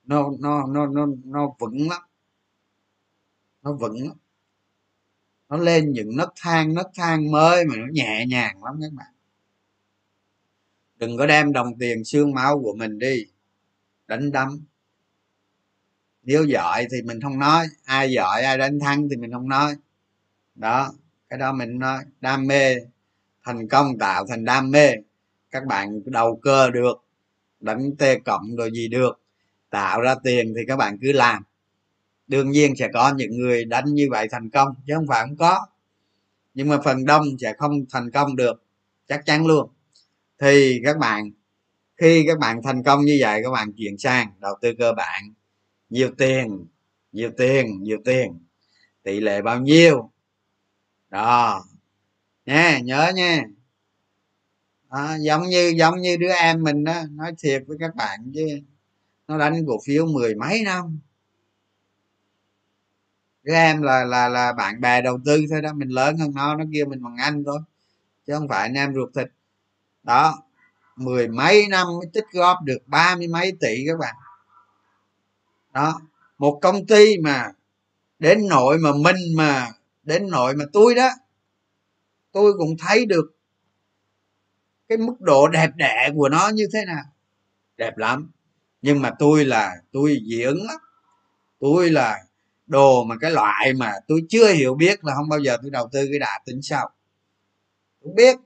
nó 0.03 0.29
nó 0.39 0.67
nó 0.67 0.85
nó, 0.85 1.07
nó 1.25 1.55
vững 1.59 1.89
lắm. 1.89 2.01
Nó 3.61 3.73
vững 3.73 4.07
lắm. 4.07 4.17
Nó 5.49 5.57
lên 5.57 5.91
những 5.91 6.15
nấc 6.17 6.33
thang 6.35 6.73
nấc 6.73 6.87
thang 6.95 7.31
mới 7.31 7.65
mà 7.65 7.75
nó 7.77 7.85
nhẹ 7.91 8.25
nhàng 8.27 8.63
lắm 8.63 8.79
các 8.81 8.93
bạn 8.93 9.07
đừng 10.97 11.17
có 11.17 11.25
đem 11.25 11.53
đồng 11.53 11.77
tiền 11.79 12.03
xương 12.03 12.33
máu 12.33 12.59
của 12.63 12.75
mình 12.75 12.99
đi 12.99 13.25
đánh 14.07 14.31
đấm. 14.31 14.59
Nếu 16.23 16.43
giỏi 16.43 16.87
thì 16.91 17.01
mình 17.01 17.21
không 17.21 17.39
nói, 17.39 17.67
ai 17.85 18.11
giỏi, 18.11 18.41
ai 18.41 18.57
đánh 18.57 18.79
thắng 18.79 19.09
thì 19.09 19.15
mình 19.15 19.31
không 19.31 19.49
nói. 19.49 19.75
Đó, 20.55 20.93
cái 21.29 21.39
đó 21.39 21.53
mình 21.53 21.79
nói, 21.79 22.03
đam 22.21 22.47
mê 22.47 22.75
thành 23.43 23.67
công 23.67 23.97
tạo 23.97 24.25
thành 24.27 24.45
đam 24.45 24.71
mê. 24.71 24.91
Các 25.51 25.65
bạn 25.65 26.01
đầu 26.05 26.39
cơ 26.41 26.69
được, 26.69 27.03
đánh 27.59 27.91
tê 27.97 28.19
cộng 28.19 28.55
rồi 28.55 28.71
gì 28.71 28.87
được, 28.87 29.21
tạo 29.69 30.01
ra 30.01 30.15
tiền 30.23 30.53
thì 30.57 30.61
các 30.67 30.75
bạn 30.75 30.97
cứ 31.01 31.11
làm. 31.11 31.43
Đương 32.27 32.51
nhiên 32.51 32.75
sẽ 32.75 32.87
có 32.93 33.13
những 33.17 33.37
người 33.37 33.65
đánh 33.65 33.85
như 33.85 34.07
vậy 34.11 34.27
thành 34.31 34.49
công, 34.49 34.75
chứ 34.87 34.93
không 34.95 35.07
phải 35.07 35.25
không 35.27 35.37
có. 35.37 35.67
Nhưng 36.53 36.69
mà 36.69 36.77
phần 36.83 37.05
đông 37.05 37.25
sẽ 37.39 37.53
không 37.57 37.85
thành 37.89 38.11
công 38.11 38.35
được, 38.35 38.63
chắc 39.07 39.25
chắn 39.25 39.45
luôn 39.45 39.69
thì 40.39 40.81
các 40.85 40.97
bạn 40.97 41.31
khi 41.97 42.25
các 42.27 42.39
bạn 42.39 42.61
thành 42.63 42.83
công 42.83 43.05
như 43.05 43.17
vậy 43.21 43.41
các 43.43 43.51
bạn 43.51 43.73
chuyển 43.73 43.97
sang 43.97 44.31
đầu 44.39 44.55
tư 44.61 44.73
cơ 44.79 44.93
bản. 44.93 45.33
Nhiều 45.89 46.11
tiền 46.17 46.65
nhiều 47.11 47.31
tiền 47.37 47.83
nhiều 47.83 47.97
tiền. 48.05 48.39
Tỷ 49.03 49.19
lệ 49.19 49.41
bao 49.41 49.61
nhiêu? 49.61 50.11
Đó. 51.09 51.63
Nha 52.45 52.79
nhớ 52.79 53.11
nha. 53.15 53.43
À, 54.89 55.17
giống 55.21 55.43
như 55.43 55.73
giống 55.77 56.01
như 56.01 56.17
đứa 56.17 56.31
em 56.31 56.63
mình 56.63 56.83
đó 56.83 57.03
nói 57.11 57.31
thiệt 57.39 57.63
với 57.67 57.77
các 57.79 57.95
bạn 57.95 58.31
chứ 58.35 58.47
nó 59.27 59.37
đánh 59.37 59.65
cổ 59.67 59.77
phiếu 59.85 60.05
mười 60.05 60.35
mấy 60.35 60.63
năm. 60.63 60.99
Đứa 63.43 63.53
em 63.53 63.81
là 63.81 64.05
là 64.05 64.29
là 64.29 64.53
bạn 64.53 64.81
bè 64.81 65.01
đầu 65.01 65.19
tư 65.25 65.45
thôi 65.49 65.61
đó 65.61 65.73
mình 65.73 65.89
lớn 65.89 66.17
hơn 66.17 66.31
nó 66.35 66.55
nó 66.55 66.63
kia 66.73 66.83
mình 66.85 67.03
bằng 67.03 67.15
anh 67.17 67.43
thôi 67.45 67.59
chứ 68.27 68.33
không 68.33 68.47
phải 68.47 68.61
anh 68.61 68.73
em 68.73 68.93
ruột 68.93 69.09
thịt 69.15 69.27
đó, 70.07 70.43
mười 70.95 71.27
mấy 71.27 71.67
năm 71.67 71.87
mới 71.87 72.09
tích 72.13 72.25
góp 72.31 72.57
được 72.63 72.77
ba 72.85 73.15
mươi 73.15 73.27
mấy 73.27 73.51
tỷ 73.59 73.83
các 73.87 73.97
bạn. 73.99 74.15
Đó, 75.73 76.01
một 76.37 76.59
công 76.61 76.85
ty 76.85 77.17
mà 77.17 77.51
đến 78.19 78.47
nội 78.47 78.77
mà 78.77 78.91
mình 78.91 79.15
mà 79.37 79.71
đến 80.03 80.29
nội 80.29 80.55
mà 80.55 80.65
tôi 80.73 80.95
đó, 80.95 81.09
tôi 82.31 82.53
cũng 82.57 82.75
thấy 82.79 83.05
được 83.05 83.35
cái 84.89 84.97
mức 84.97 85.21
độ 85.21 85.47
đẹp 85.47 85.69
đẽ 85.75 86.09
của 86.15 86.29
nó 86.29 86.49
như 86.53 86.67
thế 86.73 86.85
nào. 86.85 87.03
Đẹp 87.77 87.97
lắm. 87.97 88.31
Nhưng 88.81 89.01
mà 89.01 89.11
tôi 89.19 89.45
là, 89.45 89.75
tôi 89.91 90.17
dị 90.29 90.41
ứng 90.41 90.67
lắm. 90.67 90.79
Tôi 91.59 91.89
là 91.89 92.17
đồ 92.67 93.03
mà 93.03 93.15
cái 93.21 93.31
loại 93.31 93.73
mà 93.73 93.93
tôi 94.07 94.21
chưa 94.29 94.53
hiểu 94.53 94.75
biết 94.75 95.03
là 95.03 95.15
không 95.15 95.29
bao 95.29 95.39
giờ 95.39 95.57
tôi 95.61 95.71
đầu 95.71 95.89
tư 95.91 96.07
cái 96.09 96.19
đà 96.19 96.39
tính 96.45 96.61
sau. 96.61 96.89
Tôi 98.03 98.13
biết 98.15 98.37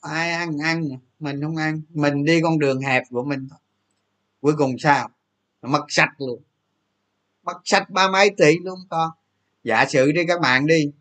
ai 0.00 0.30
ăn 0.30 0.58
ăn, 0.58 0.88
mình 1.18 1.42
không 1.42 1.56
ăn. 1.56 1.82
Mình 1.88 2.24
đi 2.24 2.40
con 2.42 2.58
đường 2.58 2.80
hẹp 2.80 3.02
của 3.10 3.24
mình 3.24 3.48
thôi. 3.50 3.58
Cuối 4.40 4.54
cùng 4.58 4.78
sao? 4.78 5.10
Mất 5.62 5.84
sạch 5.88 6.12
luôn. 6.18 6.42
Mất 7.42 7.56
sạch 7.64 7.90
ba 7.90 8.10
mấy 8.10 8.30
tỷ 8.36 8.58
luôn 8.62 8.78
con? 8.90 9.10
Giả 9.64 9.86
sử 9.86 10.12
đi 10.12 10.26
các 10.26 10.40
bạn 10.40 10.66
đi. 10.66 10.92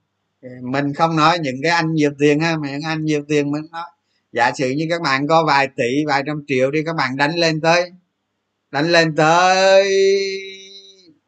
Mình 0.62 0.94
không 0.94 1.16
nói 1.16 1.40
những 1.40 1.56
cái 1.64 1.72
anh 1.72 1.94
nhiều 1.94 2.12
tiền 2.20 2.40
ha, 2.40 2.58
mà 2.58 2.72
những 2.72 2.82
anh 2.82 3.06
nhiều 3.06 3.24
tiền 3.28 3.52
mình 3.52 3.64
nói. 3.72 3.86
Giả 4.32 4.52
sử 4.52 4.70
như 4.70 4.88
các 4.90 5.02
bạn 5.02 5.28
có 5.28 5.46
vài 5.46 5.68
tỷ, 5.76 6.06
vài 6.08 6.24
trăm 6.26 6.44
triệu 6.48 6.72
đi, 6.72 6.84
các 6.86 6.96
bạn 6.96 7.18
đánh 7.18 7.36
lên 7.36 7.62
tới, 7.62 7.92
đánh 8.72 8.92
lên 8.92 9.16
tới 9.16 9.92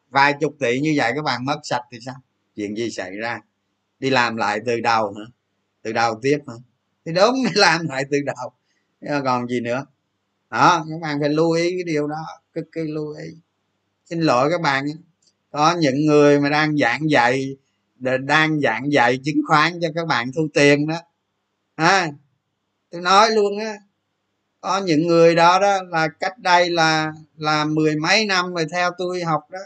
vài 0.08 0.34
chục 0.40 0.56
tỷ 0.58 0.80
như 0.80 0.94
vậy, 0.96 1.12
các 1.16 1.22
bạn 1.24 1.44
mất 1.44 1.60
sạch 1.62 1.82
thì 1.92 1.98
sao? 2.06 2.14
Chuyện 2.56 2.76
gì 2.76 2.90
xảy 2.90 3.10
ra? 3.10 3.40
Đi 3.98 4.10
làm 4.10 4.36
lại 4.36 4.60
từ 4.66 4.80
đầu 4.80 5.14
hả? 5.18 5.24
Từ 5.82 5.92
đầu 5.92 6.18
tiếp 6.22 6.38
hả? 6.48 6.54
Thì 7.04 7.12
đúng 7.12 7.34
làm 7.54 7.86
lại 7.88 8.04
từ 8.10 8.18
đầu. 8.26 8.52
Còn 9.24 9.48
gì 9.48 9.60
nữa? 9.60 9.86
Đó 10.50 10.86
các 10.90 11.00
bạn 11.02 11.20
phải 11.20 11.28
lưu 11.28 11.52
ý 11.52 11.70
cái 11.70 11.84
điều 11.86 12.06
đó. 12.06 12.26
Cực 12.52 12.72
kỳ 12.72 12.80
lưu 12.80 13.14
ý. 13.14 13.28
Xin 14.04 14.20
lỗi 14.20 14.50
các 14.50 14.60
bạn 14.60 14.84
có 15.50 15.76
những 15.80 16.06
người 16.06 16.40
mà 16.40 16.48
đang 16.48 16.76
giảng 16.76 17.10
dạy 17.10 17.56
đang 18.20 18.60
giảng 18.60 18.92
dạy 18.92 19.18
chứng 19.24 19.40
khoán 19.48 19.72
cho 19.82 19.88
các 19.94 20.06
bạn 20.06 20.32
thu 20.32 20.48
tiền 20.54 20.86
đó. 20.86 20.96
À, 21.74 22.08
tôi 22.90 23.00
nói 23.00 23.30
luôn 23.30 23.58
á 23.58 23.74
có 24.60 24.80
những 24.80 25.06
người 25.06 25.34
đó 25.34 25.58
đó 25.60 25.82
là 25.88 26.08
cách 26.08 26.38
đây 26.38 26.70
là 26.70 27.12
là 27.36 27.64
mười 27.64 27.96
mấy 27.96 28.26
năm 28.26 28.54
rồi 28.54 28.66
theo 28.72 28.90
tôi 28.98 29.22
học 29.22 29.42
đó. 29.50 29.58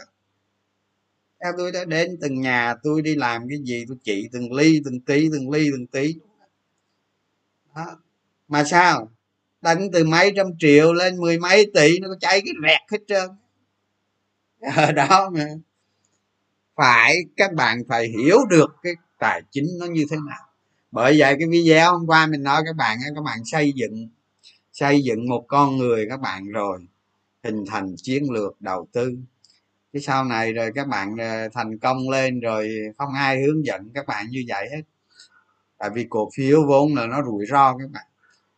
Theo 1.43 1.53
tôi 1.57 1.71
đã 1.71 1.85
đến 1.85 2.17
từng 2.21 2.41
nhà 2.41 2.75
tôi 2.83 3.01
đi 3.01 3.15
làm 3.15 3.49
cái 3.49 3.59
gì 3.63 3.85
tôi 3.87 3.97
chỉ 4.03 4.29
từng 4.31 4.53
ly 4.53 4.81
từng 4.85 4.99
tí 4.99 5.29
từng 5.31 5.49
ly 5.49 5.69
từng 5.71 5.87
tí 5.87 6.15
đó. 7.75 7.85
mà 8.47 8.63
sao? 8.63 9.11
Đánh 9.61 9.89
từ 9.93 10.03
mấy 10.03 10.33
trăm 10.35 10.47
triệu 10.59 10.93
lên 10.93 11.17
mười 11.17 11.39
mấy 11.39 11.71
tỷ 11.73 11.99
nó 11.99 12.07
có 12.07 12.15
cháy 12.21 12.41
cái 12.45 12.53
rẹt 12.63 12.81
hết 12.91 12.99
trơn. 13.07 13.29
Ở 14.61 14.85
ờ, 14.85 14.91
đó 14.91 15.29
mà. 15.33 15.45
Phải, 16.75 17.15
các 17.37 17.53
bạn 17.53 17.81
phải 17.89 18.07
hiểu 18.07 18.37
được 18.49 18.75
cái 18.83 18.93
tài 19.19 19.41
chính 19.51 19.65
nó 19.79 19.85
như 19.85 20.05
thế 20.09 20.17
nào. 20.27 20.47
Bởi 20.91 21.15
vậy 21.19 21.35
cái 21.39 21.47
video 21.51 21.91
hôm 21.91 22.07
qua 22.07 22.27
mình 22.27 22.43
nói 22.43 22.61
các 22.65 22.75
bạn 22.75 22.97
các 23.15 23.21
bạn 23.23 23.39
xây 23.45 23.73
dựng 23.75 24.09
xây 24.73 25.03
dựng 25.03 25.29
một 25.29 25.45
con 25.47 25.77
người 25.77 26.05
các 26.09 26.19
bạn 26.21 26.51
rồi, 26.51 26.79
hình 27.43 27.63
thành 27.67 27.95
chiến 27.97 28.31
lược 28.31 28.61
đầu 28.61 28.87
tư. 28.93 29.17
Cái 29.93 30.01
sau 30.01 30.25
này 30.25 30.53
rồi 30.53 30.71
các 30.75 30.87
bạn 30.87 31.17
ờ, 31.17 31.49
thành 31.53 31.79
công 31.79 32.09
lên 32.09 32.39
rồi 32.39 32.69
không 32.97 33.13
ai 33.13 33.43
hướng 33.43 33.65
dẫn 33.65 33.89
các 33.93 34.07
bạn 34.07 34.25
như 34.29 34.43
vậy 34.47 34.69
hết 34.71 34.81
tại 35.77 35.89
vì 35.93 36.07
cổ 36.09 36.29
phiếu 36.35 36.65
vốn 36.67 36.95
là 36.95 37.07
nó 37.07 37.23
rủi 37.23 37.45
ro 37.45 37.77
các 37.77 37.91
bạn. 37.91 38.05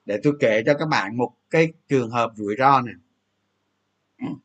Để 0.06 0.20
tôi 0.24 0.34
kể 0.40 0.64
cho 0.66 0.74
các 0.80 0.86
bạn 0.86 1.18
một 1.18 1.34
cái 1.50 1.74
trường 1.88 2.10
hợp 2.10 2.32
rủi 2.36 2.56
ro 2.60 2.82
này 2.82 2.96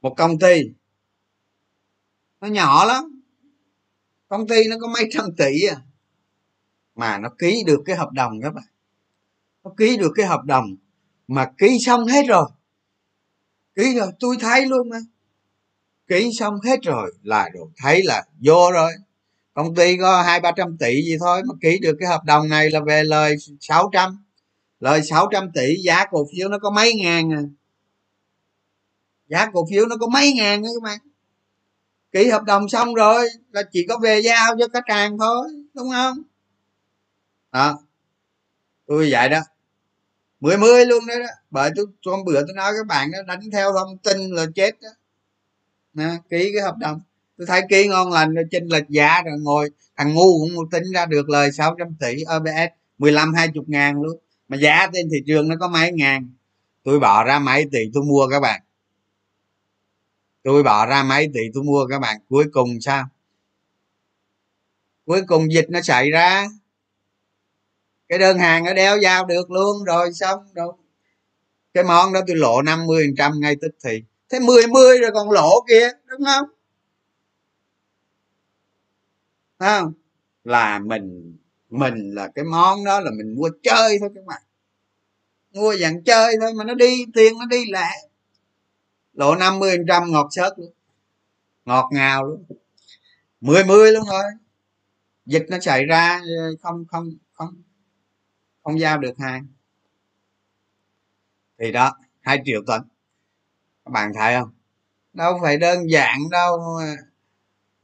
một 0.00 0.14
công 0.16 0.38
ty, 0.38 0.62
nó 2.40 2.48
nhỏ 2.48 2.84
lắm. 2.84 3.20
Công 4.28 4.48
ty 4.48 4.68
nó 4.68 4.76
có 4.80 4.88
mấy 4.88 5.08
trăm 5.10 5.24
tỷ 5.36 5.62
à. 5.62 5.76
Mà 6.94 7.18
nó 7.18 7.28
ký 7.38 7.62
được 7.66 7.82
cái 7.84 7.96
hợp 7.96 8.12
đồng 8.12 8.40
các 8.42 8.54
bạn. 8.54 8.64
Nó 9.64 9.70
ký 9.76 9.96
được 9.96 10.12
cái 10.16 10.26
hợp 10.26 10.44
đồng 10.44 10.76
mà 11.28 11.52
ký 11.58 11.78
xong 11.80 12.06
hết 12.06 12.22
rồi. 12.28 12.50
Ký 13.74 13.98
rồi, 13.98 14.12
tôi 14.20 14.36
thấy 14.40 14.66
luôn 14.66 14.88
mà. 14.88 14.98
Ký 16.06 16.30
xong 16.38 16.54
hết 16.64 16.80
rồi 16.82 17.14
là 17.22 17.48
được 17.54 17.66
thấy 17.76 18.02
là 18.04 18.24
vô 18.38 18.72
rồi 18.72 18.92
công 19.54 19.74
ty 19.74 19.96
có 19.96 20.22
hai 20.22 20.40
ba 20.40 20.52
trăm 20.56 20.76
tỷ 20.78 21.02
gì 21.02 21.16
thôi 21.20 21.42
mà 21.46 21.54
ký 21.60 21.78
được 21.82 21.96
cái 22.00 22.08
hợp 22.08 22.24
đồng 22.24 22.48
này 22.48 22.70
là 22.70 22.80
về 22.80 23.04
lời 23.04 23.36
600 23.60 24.24
lời 24.80 25.02
600 25.02 25.52
tỷ 25.54 25.76
giá 25.84 26.04
cổ 26.10 26.26
phiếu 26.32 26.48
nó 26.48 26.58
có 26.58 26.70
mấy 26.70 26.94
ngàn 26.94 27.32
à? 27.32 27.42
Giá 29.28 29.50
cổ 29.52 29.66
phiếu 29.70 29.86
nó 29.86 29.96
có 29.96 30.06
mấy 30.06 30.32
ngàn 30.32 30.62
đó 30.62 30.68
các 30.74 30.82
bạn? 30.82 30.98
Ký 32.12 32.28
hợp 32.28 32.42
đồng 32.42 32.68
xong 32.68 32.94
rồi 32.94 33.28
là 33.50 33.62
chỉ 33.72 33.86
có 33.88 33.98
về 33.98 34.20
giao 34.20 34.56
cho 34.58 34.66
khách 34.72 34.88
hàng 34.88 35.18
thôi 35.18 35.48
đúng 35.74 35.90
không? 35.90 36.22
Đó. 37.52 37.78
Tôi 38.86 39.08
vậy 39.10 39.28
đó. 39.28 39.40
Mười 40.40 40.58
mươi 40.58 40.86
luôn 40.86 41.06
đấy 41.06 41.20
đó. 41.20 41.26
Bởi 41.50 41.70
tôi 41.76 41.86
hôm 42.06 42.24
bữa 42.24 42.40
tôi 42.46 42.54
nói 42.56 42.72
các 42.76 42.86
bạn 42.86 43.10
nó 43.10 43.22
đánh 43.22 43.40
theo 43.52 43.72
thông 43.72 43.98
tin 43.98 44.30
là 44.30 44.46
chết 44.54 44.80
đó. 44.80 44.88
Nè, 45.92 46.10
ký 46.30 46.50
cái 46.54 46.62
hợp 46.62 46.76
đồng 46.78 47.00
tôi 47.40 47.46
thấy 47.46 47.62
ký 47.68 47.88
ngon 47.88 48.12
lành 48.12 48.34
rồi 48.34 48.44
chênh 48.50 48.66
lệch 48.68 48.88
giá 48.88 49.22
rồi 49.22 49.38
ngồi, 49.38 49.70
thằng 49.96 50.14
ngu 50.14 50.38
cũng 50.38 50.70
tính 50.70 50.82
ra 50.94 51.06
được 51.06 51.28
lời 51.28 51.52
600 51.52 51.94
tỷ 52.00 52.24
OBS 52.36 52.72
15 52.98 53.34
20 53.34 53.64
ngàn 53.66 54.02
luôn. 54.02 54.18
Mà 54.48 54.56
giá 54.56 54.86
trên 54.92 55.08
thị 55.12 55.18
trường 55.26 55.48
nó 55.48 55.56
có 55.60 55.68
mấy 55.68 55.92
ngàn? 55.92 56.34
Tôi 56.84 57.00
bỏ 57.00 57.24
ra 57.24 57.38
mấy 57.38 57.64
tỷ 57.72 57.78
tôi 57.94 58.02
mua 58.02 58.28
các 58.30 58.40
bạn. 58.40 58.60
Tôi 60.42 60.62
bỏ 60.62 60.86
ra 60.86 61.02
mấy 61.02 61.30
tỷ 61.34 61.40
tôi 61.54 61.62
mua 61.62 61.86
các 61.86 61.98
bạn. 61.98 62.20
Cuối 62.28 62.44
cùng 62.52 62.80
sao? 62.80 63.04
Cuối 65.06 65.22
cùng 65.26 65.52
dịch 65.52 65.66
nó 65.70 65.80
xảy 65.80 66.10
ra. 66.10 66.46
Cái 68.08 68.18
đơn 68.18 68.38
hàng 68.38 68.64
nó 68.64 68.74
đeo 68.74 68.98
giao 68.98 69.26
được 69.26 69.50
luôn, 69.50 69.84
rồi 69.84 70.12
xong 70.12 70.40
rồi. 70.54 70.72
Cái 71.74 71.84
món 71.84 72.12
đó 72.12 72.20
tôi 72.26 72.36
lộ 72.36 72.62
50 72.62 73.04
phần 73.06 73.14
trăm 73.16 73.32
ngay 73.40 73.56
tức 73.60 73.70
thì. 73.84 74.02
Thế 74.28 74.40
10 74.40 74.66
mươi 74.66 74.98
rồi 74.98 75.10
còn 75.14 75.30
lỗ 75.30 75.64
kia, 75.68 75.90
đúng 76.06 76.24
không? 76.24 76.59
Không? 79.68 79.92
Là 80.44 80.78
mình 80.78 81.36
mình 81.70 82.14
là 82.14 82.28
cái 82.34 82.44
món 82.44 82.84
đó 82.84 83.00
là 83.00 83.10
mình 83.10 83.34
mua 83.36 83.50
chơi 83.62 83.98
thôi 84.00 84.10
các 84.14 84.24
bạn. 84.24 84.42
Mua 85.52 85.76
dạng 85.76 86.04
chơi 86.04 86.34
thôi 86.40 86.54
mà 86.54 86.64
nó 86.64 86.74
đi, 86.74 87.06
tiền 87.14 87.38
nó 87.38 87.46
đi 87.46 87.64
lẹ. 87.70 87.90
Lộ 89.12 89.34
50 89.34 89.76
trăm 89.88 90.12
ngọt 90.12 90.28
sớt 90.30 90.58
luôn. 90.58 90.72
Ngọt 91.64 91.88
ngào 91.92 92.24
luôn. 92.26 92.44
mười 93.40 93.64
mươi 93.64 93.92
luôn 93.92 94.04
rồi. 94.06 94.24
Dịch 95.26 95.46
nó 95.48 95.60
xảy 95.60 95.84
ra 95.84 96.20
ờ, 96.38 96.56
không 96.62 96.84
không 96.88 97.10
không 97.32 97.62
không 98.62 98.80
giao 98.80 98.98
được 98.98 99.18
hàng. 99.18 99.46
Thì 101.58 101.72
đó, 101.72 101.96
hai 102.20 102.42
triệu 102.44 102.60
tấn 102.66 102.80
các 103.84 103.90
bạn 103.92 104.12
thấy 104.14 104.34
không? 104.40 104.50
Đâu 105.12 105.38
phải 105.42 105.56
đơn 105.56 105.90
giản 105.90 106.18
đâu 106.30 106.56
ờ, 106.80 107.09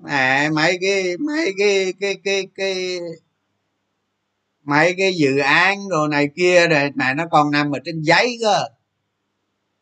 à, 0.05 0.51
mấy 0.55 0.79
cái 0.81 1.17
mấy 1.17 1.55
cái 1.59 1.93
cái 2.01 2.17
cái 2.25 2.49
cái 2.55 2.99
mấy 4.65 4.95
cái 4.99 5.15
dự 5.17 5.39
án 5.39 5.89
rồi 5.89 6.09
này 6.09 6.29
kia 6.37 6.69
rồi 6.69 6.91
này 6.95 7.15
nó 7.15 7.25
còn 7.31 7.51
nằm 7.51 7.73
ở 7.73 7.79
trên 7.85 8.03
giấy 8.03 8.39
cơ. 8.41 8.65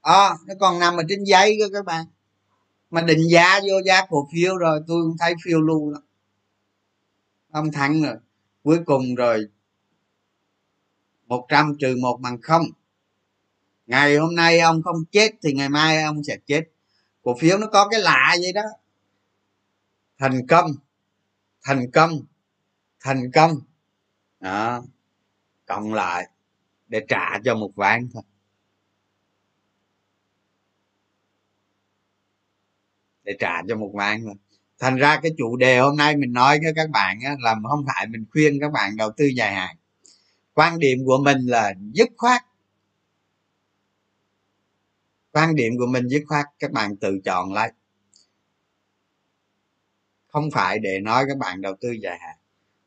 À, 0.02 0.30
nó 0.46 0.54
còn 0.60 0.78
nằm 0.78 0.96
ở 0.96 1.02
trên 1.08 1.24
giấy 1.24 1.56
cơ 1.60 1.68
các 1.72 1.84
bạn. 1.84 2.06
Mà 2.90 3.02
định 3.02 3.28
giá 3.30 3.60
vô 3.60 3.82
giá 3.84 4.06
cổ 4.08 4.28
phiếu 4.32 4.56
rồi 4.56 4.80
tôi 4.86 5.02
cũng 5.02 5.16
thấy 5.18 5.34
phiêu 5.44 5.60
lưu 5.60 5.90
lắm. 5.90 6.02
Ông 7.50 7.72
thắng 7.72 8.02
rồi 8.02 8.16
cuối 8.62 8.78
cùng 8.86 9.14
rồi 9.14 9.48
100 11.26 11.76
trừ 11.80 11.96
một 12.02 12.18
bằng 12.20 12.40
không. 12.42 12.66
Ngày 13.86 14.16
hôm 14.16 14.34
nay 14.34 14.58
ông 14.58 14.82
không 14.82 15.04
chết 15.10 15.30
thì 15.42 15.52
ngày 15.52 15.68
mai 15.68 16.02
ông 16.02 16.24
sẽ 16.24 16.36
chết. 16.46 16.62
Cổ 17.22 17.36
phiếu 17.38 17.58
nó 17.58 17.66
có 17.66 17.88
cái 17.88 18.00
lạ 18.00 18.36
vậy 18.40 18.52
đó 18.52 18.62
thành 20.24 20.46
công. 20.46 20.70
Thành 21.62 21.90
công. 21.90 22.12
Thành 23.00 23.30
công. 23.34 23.50
Đó. 24.40 24.82
Cộng 25.66 25.94
lại 25.94 26.28
để 26.86 27.00
trả 27.08 27.38
cho 27.44 27.54
một 27.54 27.70
ván 27.74 28.08
thôi. 28.12 28.22
Để 33.22 33.36
trả 33.38 33.62
cho 33.68 33.76
một 33.76 33.90
ván 33.94 34.22
thôi. 34.24 34.34
Thành 34.78 34.96
ra 34.96 35.20
cái 35.22 35.32
chủ 35.38 35.56
đề 35.56 35.78
hôm 35.78 35.96
nay 35.96 36.16
mình 36.16 36.32
nói 36.32 36.58
với 36.62 36.72
các 36.76 36.90
bạn 36.90 37.20
á, 37.24 37.36
là 37.40 37.56
không 37.68 37.84
phải 37.86 38.06
mình 38.06 38.24
khuyên 38.32 38.58
các 38.60 38.72
bạn 38.72 38.96
đầu 38.96 39.10
tư 39.16 39.24
dài 39.24 39.54
hạn. 39.54 39.76
Quan 40.54 40.78
điểm 40.78 40.98
của 41.06 41.18
mình 41.24 41.38
là 41.46 41.72
dứt 41.92 42.08
khoát. 42.16 42.42
Quan 45.32 45.54
điểm 45.54 45.72
của 45.78 45.86
mình 45.86 46.08
dứt 46.08 46.22
khoát 46.26 46.46
các 46.58 46.72
bạn 46.72 46.96
tự 46.96 47.20
chọn 47.24 47.52
lấy 47.52 47.72
không 50.34 50.50
phải 50.50 50.78
để 50.78 51.00
nói 51.00 51.24
các 51.28 51.38
bạn 51.38 51.60
đầu 51.60 51.74
tư 51.80 51.90
dài 51.90 52.18
hạn, 52.20 52.36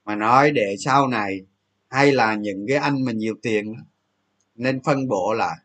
mà 0.06 0.16
nói 0.16 0.52
để 0.52 0.76
sau 0.80 1.08
này 1.08 1.42
hay 1.90 2.12
là 2.12 2.36
những 2.36 2.66
cái 2.68 2.78
anh 2.78 3.06
mà 3.06 3.12
nhiều 3.12 3.36
tiền 3.42 3.76
nên 4.56 4.84
phân 4.84 5.08
bổ 5.08 5.34
lại. 5.34 5.58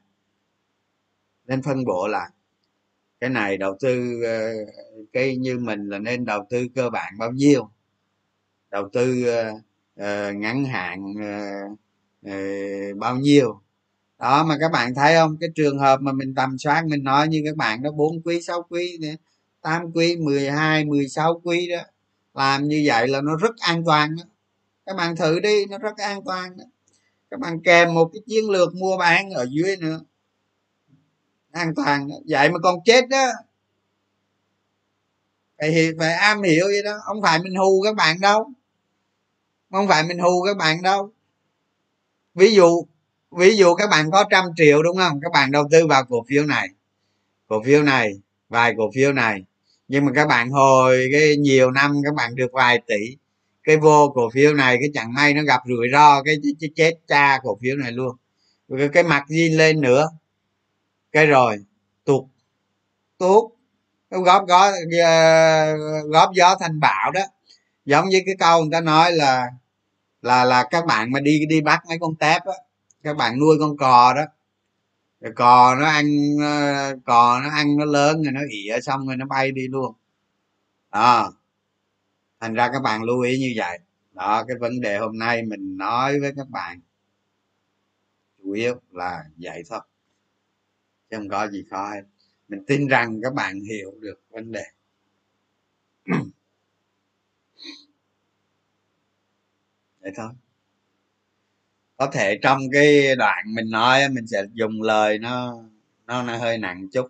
Nên 1.46 1.62
phân 1.62 1.84
bổ 1.84 2.08
lại. 2.08 2.30
Cái 3.20 3.30
này 3.30 3.56
đầu 3.56 3.76
tư 3.80 4.22
ờ, 4.22 4.52
cái 5.12 5.36
như 5.36 5.58
mình 5.58 5.88
là 5.88 5.98
nên 5.98 6.24
đầu 6.24 6.46
tư 6.50 6.66
cơ 6.74 6.90
bản 6.90 7.14
bao 7.18 7.30
nhiêu? 7.32 7.70
Đầu 8.70 8.88
tư 8.92 9.24
ờ, 9.26 9.52
ờ, 9.96 10.32
ngắn 10.32 10.64
hạn 10.64 11.14
bao 12.98 13.16
nhiêu? 13.16 13.60
Đó, 14.18 14.44
mà 14.44 14.56
các 14.60 14.72
bạn 14.72 14.94
thấy 14.94 15.14
không? 15.14 15.36
Cái 15.40 15.50
trường 15.54 15.78
hợp 15.78 16.00
mà 16.00 16.12
mình 16.12 16.34
tầm 16.34 16.58
soát, 16.58 16.86
mình 16.86 17.04
nói 17.04 17.28
như 17.28 17.42
các 17.44 17.56
bạn 17.56 17.82
đó, 17.82 17.90
bốn 17.90 18.22
quý, 18.24 18.42
sáu 18.42 18.62
quý 18.68 18.98
8 19.62 19.92
quý 19.94 20.16
12 20.16 20.84
16 20.84 21.40
quý 21.44 21.68
đó. 21.68 21.82
Làm 22.34 22.68
như 22.68 22.82
vậy 22.86 23.08
là 23.08 23.20
nó 23.20 23.36
rất 23.36 23.56
an 23.60 23.82
toàn 23.86 24.16
đó. 24.16 24.24
Các 24.86 24.96
bạn 24.96 25.16
thử 25.16 25.40
đi, 25.40 25.66
nó 25.66 25.78
rất 25.78 25.96
an 25.96 26.20
toàn 26.24 26.56
đó. 26.56 26.64
Các 27.30 27.40
bạn 27.40 27.60
kèm 27.64 27.94
một 27.94 28.10
cái 28.12 28.22
chiến 28.26 28.50
lược 28.50 28.74
mua 28.74 28.96
bán 28.96 29.30
ở 29.30 29.46
dưới 29.50 29.76
nữa. 29.76 30.00
An 31.52 31.74
toàn 31.74 32.08
đó. 32.08 32.14
vậy 32.28 32.50
mà 32.50 32.58
còn 32.62 32.78
chết 32.84 33.08
đó. 33.08 33.26
Phải 35.58 35.92
phải 35.98 36.12
am 36.12 36.42
hiểu 36.42 36.66
vậy 36.66 36.82
đó. 36.84 36.98
Không 37.04 37.22
phải 37.22 37.38
mình 37.38 37.54
hù 37.54 37.82
các 37.82 37.94
bạn 37.96 38.20
đâu. 38.20 38.50
Không 39.70 39.88
phải 39.88 40.02
mình 40.04 40.18
hù 40.18 40.42
các 40.46 40.56
bạn 40.56 40.82
đâu. 40.82 41.12
Ví 42.34 42.54
dụ 42.54 42.86
ví 43.30 43.56
dụ 43.56 43.74
các 43.74 43.90
bạn 43.90 44.10
có 44.10 44.24
trăm 44.30 44.44
triệu 44.56 44.82
đúng 44.82 44.96
không? 44.96 45.20
Các 45.22 45.32
bạn 45.32 45.50
đầu 45.50 45.68
tư 45.70 45.86
vào 45.86 46.04
cổ 46.04 46.24
phiếu 46.28 46.44
này. 46.46 46.68
Cổ 47.48 47.62
phiếu 47.62 47.82
này, 47.82 48.12
vài 48.48 48.74
cổ 48.78 48.90
phiếu 48.94 49.12
này 49.12 49.44
nhưng 49.88 50.04
mà 50.04 50.12
các 50.14 50.28
bạn 50.28 50.50
hồi 50.50 51.08
cái 51.12 51.36
nhiều 51.36 51.70
năm 51.70 52.00
các 52.04 52.14
bạn 52.14 52.34
được 52.36 52.52
vài 52.52 52.82
tỷ 52.86 53.16
cái 53.64 53.76
vô 53.76 54.12
cổ 54.14 54.30
phiếu 54.30 54.54
này 54.54 54.76
cái 54.80 54.88
chẳng 54.94 55.14
may 55.14 55.34
nó 55.34 55.42
gặp 55.42 55.60
rủi 55.66 55.88
ro 55.92 56.22
cái 56.22 56.36
chết, 56.60 56.68
chết 56.76 56.92
cha 57.08 57.38
cổ 57.42 57.58
phiếu 57.62 57.76
này 57.76 57.92
luôn. 57.92 58.16
Cái, 58.78 58.88
cái 58.92 59.02
mặt 59.02 59.24
gì 59.28 59.48
lên 59.48 59.80
nữa. 59.80 60.08
Cái 61.12 61.26
rồi 61.26 61.58
tuột 62.04 62.24
tuốt 63.18 63.52
góp 64.10 64.46
góp 64.48 64.72
ờ, 65.04 65.76
góp 66.02 66.30
gió 66.34 66.56
thành 66.60 66.80
bão 66.80 67.10
đó. 67.10 67.20
Giống 67.84 68.08
như 68.08 68.22
cái 68.26 68.34
câu 68.38 68.60
người 68.60 68.70
ta 68.72 68.80
nói 68.80 69.12
là 69.12 69.46
là 70.22 70.44
là 70.44 70.64
các 70.70 70.86
bạn 70.86 71.12
mà 71.12 71.20
đi 71.20 71.46
đi 71.48 71.60
bắt 71.60 71.80
mấy 71.88 71.98
con 72.00 72.16
tép 72.16 72.44
á 72.44 72.52
các 73.02 73.16
bạn 73.16 73.38
nuôi 73.38 73.56
con 73.60 73.76
cò 73.76 74.14
đó 74.16 74.22
rồi 75.22 75.32
cò 75.36 75.74
nó 75.74 75.86
ăn 75.86 76.06
ờ, 76.40 76.96
cò 77.04 77.40
nó 77.40 77.50
ăn 77.50 77.76
nó 77.76 77.84
lớn 77.84 78.22
rồi 78.22 78.32
nó 78.32 78.40
ỉa 78.50 78.80
xong 78.80 79.06
rồi 79.06 79.16
nó 79.16 79.26
bay 79.26 79.52
đi 79.52 79.68
luôn. 79.68 79.94
Đó. 80.92 81.32
Thành 82.40 82.54
ra 82.54 82.70
các 82.72 82.82
bạn 82.82 83.02
lưu 83.02 83.20
ý 83.20 83.38
như 83.38 83.52
vậy. 83.56 83.78
Đó, 84.12 84.44
cái 84.48 84.56
vấn 84.60 84.80
đề 84.80 84.98
hôm 84.98 85.18
nay 85.18 85.42
mình 85.42 85.76
nói 85.76 86.20
với 86.20 86.32
các 86.36 86.48
bạn 86.50 86.80
chủ 88.38 88.52
yếu 88.52 88.74
là 88.90 89.24
vậy 89.36 89.62
thôi. 89.70 89.80
Chứ 91.10 91.16
không 91.16 91.28
có 91.28 91.48
gì 91.48 91.64
khó 91.70 91.90
hết. 91.90 92.02
Mình 92.48 92.64
tin 92.66 92.88
rằng 92.88 93.20
các 93.22 93.34
bạn 93.34 93.60
hiểu 93.60 93.92
được 94.00 94.20
vấn 94.30 94.52
đề. 94.52 94.64
Vậy 100.00 100.12
thôi 100.16 100.28
có 102.02 102.10
thể 102.12 102.38
trong 102.42 102.58
cái 102.72 103.16
đoạn 103.16 103.44
mình 103.54 103.70
nói 103.70 104.08
mình 104.08 104.26
sẽ 104.26 104.42
dùng 104.52 104.82
lời 104.82 105.18
nó 105.18 105.54
nó, 106.06 106.22
nó 106.22 106.36
hơi 106.36 106.58
nặng 106.58 106.88
chút. 106.92 107.06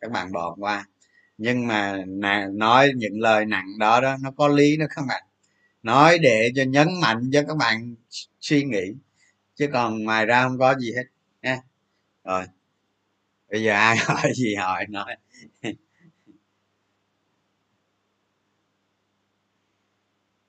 Các 0.00 0.10
bạn 0.10 0.32
bỏ 0.32 0.56
qua. 0.58 0.86
Nhưng 1.38 1.66
mà 1.66 2.04
nói 2.52 2.92
những 2.96 3.20
lời 3.20 3.44
nặng 3.44 3.78
đó 3.78 4.00
đó 4.00 4.16
nó 4.22 4.30
có 4.30 4.48
lý 4.48 4.76
đó 4.76 4.86
các 4.96 5.04
bạn. 5.08 5.22
Nói 5.82 6.18
để 6.18 6.52
cho 6.56 6.62
nhấn 6.62 6.88
mạnh 7.02 7.30
cho 7.32 7.42
các 7.48 7.56
bạn 7.56 7.94
suy 8.40 8.64
nghĩ. 8.64 8.94
Chứ 9.56 9.68
còn 9.72 10.04
ngoài 10.04 10.26
ra 10.26 10.44
không 10.44 10.58
có 10.58 10.74
gì 10.78 10.92
hết 10.96 11.04
nha. 11.42 11.58
Rồi. 12.24 12.44
Bây 13.50 13.62
giờ 13.62 13.72
ai 13.72 13.96
hỏi 14.06 14.32
gì 14.34 14.54
hỏi 14.54 14.86
nói. 14.88 15.16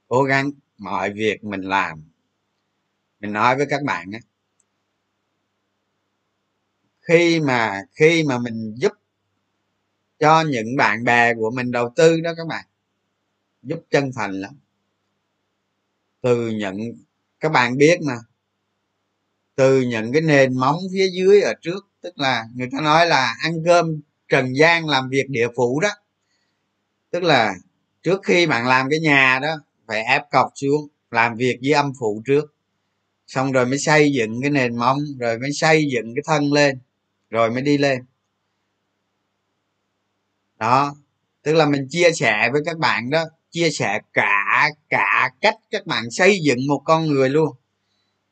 Cố 0.07 0.24
gắng 0.24 0.51
mọi 0.78 1.13
việc 1.13 1.43
mình 1.43 1.61
làm 1.61 2.12
mình 3.24 3.34
nói 3.34 3.55
với 3.57 3.65
các 3.69 3.84
bạn 3.84 4.11
á, 4.11 4.19
khi 7.01 7.39
mà 7.39 7.82
khi 7.93 8.24
mà 8.24 8.38
mình 8.38 8.76
giúp 8.78 8.91
cho 10.19 10.41
những 10.41 10.76
bạn 10.78 11.03
bè 11.03 11.34
của 11.34 11.51
mình 11.51 11.71
đầu 11.71 11.93
tư 11.95 12.21
đó 12.21 12.34
các 12.38 12.47
bạn, 12.47 12.65
giúp 13.61 13.80
chân 13.91 14.11
thành 14.15 14.32
lắm. 14.41 14.53
Từ 16.21 16.49
những, 16.49 16.78
các 17.39 17.51
bạn 17.51 17.78
biết 17.78 18.01
mà, 18.01 18.15
từ 19.55 19.82
những 19.82 20.13
cái 20.13 20.21
nền 20.21 20.59
móng 20.59 20.80
phía 20.93 21.09
dưới 21.13 21.41
ở 21.41 21.53
trước, 21.61 21.89
tức 22.01 22.19
là 22.19 22.45
người 22.55 22.69
ta 22.71 22.82
nói 22.82 23.07
là 23.07 23.36
ăn 23.43 23.53
cơm 23.65 24.01
trần 24.28 24.53
gian 24.55 24.88
làm 24.88 25.09
việc 25.09 25.26
địa 25.30 25.47
phủ 25.55 25.80
đó. 25.80 25.89
Tức 27.11 27.24
là 27.24 27.55
trước 28.03 28.21
khi 28.24 28.45
bạn 28.45 28.67
làm 28.67 28.89
cái 28.89 28.99
nhà 28.99 29.39
đó, 29.41 29.55
phải 29.88 30.03
ép 30.03 30.21
cọc 30.32 30.51
xuống, 30.55 30.88
làm 31.11 31.36
việc 31.36 31.59
với 31.61 31.71
âm 31.71 31.93
phụ 31.99 32.21
trước 32.26 32.53
xong 33.34 33.51
rồi 33.51 33.65
mới 33.65 33.77
xây 33.77 34.11
dựng 34.11 34.41
cái 34.41 34.51
nền 34.51 34.75
móng 34.75 34.99
rồi 35.19 35.39
mới 35.39 35.51
xây 35.53 35.86
dựng 35.93 36.15
cái 36.15 36.23
thân 36.25 36.53
lên 36.53 36.79
rồi 37.29 37.51
mới 37.51 37.61
đi 37.61 37.77
lên. 37.77 38.05
Đó 40.59 40.95
tức 41.43 41.53
là 41.53 41.65
mình 41.65 41.88
chia 41.89 42.11
sẻ 42.11 42.49
với 42.51 42.61
các 42.65 42.77
bạn 42.77 43.09
đó 43.09 43.23
chia 43.51 43.69
sẻ 43.69 43.99
cả 44.13 44.69
cả 44.89 45.29
cách 45.41 45.55
các 45.71 45.86
bạn 45.86 46.11
xây 46.11 46.39
dựng 46.43 46.67
một 46.67 46.81
con 46.86 47.05
người 47.05 47.29
luôn. 47.29 47.55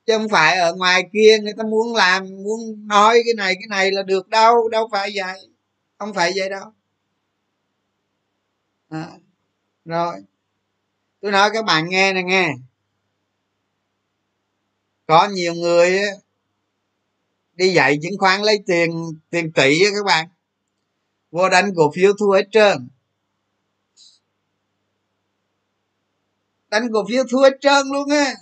Chứ 0.06 0.18
không 0.18 0.30
phải 0.30 0.58
ở 0.58 0.76
ngoài 0.76 1.04
kia 1.14 1.39
người 1.41 1.54
ta 1.58 1.64
muốn 1.64 1.95
làm 1.95 2.24
muốn 2.43 2.88
nói 2.88 3.22
cái 3.26 3.34
này 3.38 3.54
cái 3.56 3.68
này 3.70 3.91
là 3.91 4.04
được 4.04 4.28
đâu 4.30 4.70
đâu 4.70 4.89
phải 4.91 5.12
vậy 5.16 5.49
không 5.97 6.14
phải 6.14 6.32
vậy 6.36 6.49
đâu. 6.49 6.66
À, 8.89 9.08
rồi. 9.86 10.16
Tôi 11.22 11.32
nói 11.32 11.49
các 11.54 11.66
bạn 11.66 11.89
nghe 11.89 12.14
nè 12.14 12.24
nghe 12.24 12.54
có 15.12 15.28
nhiều 15.28 15.53
người 15.53 15.99
đi 17.53 17.74
dạy 17.74 17.99
chứng 18.01 18.18
khoán 18.20 18.41
lấy 18.41 18.64
tiền 18.68 18.91
tiền 19.30 19.51
tỷ 19.51 19.80
các 19.80 20.05
bạn. 20.05 20.28
Vô 21.32 21.49
đánh 21.49 21.74
cổ 21.76 21.91
phiếu 21.95 22.14
thua 22.20 22.32
hết 22.32 22.47
trơn. 22.51 22.89
Đánh 26.70 26.88
cổ 26.93 27.05
phiếu 27.09 27.24
thua 27.30 27.43
hết 27.43 27.57
trơn 27.62 27.88
luôn 27.88 28.09
á. 28.09 28.34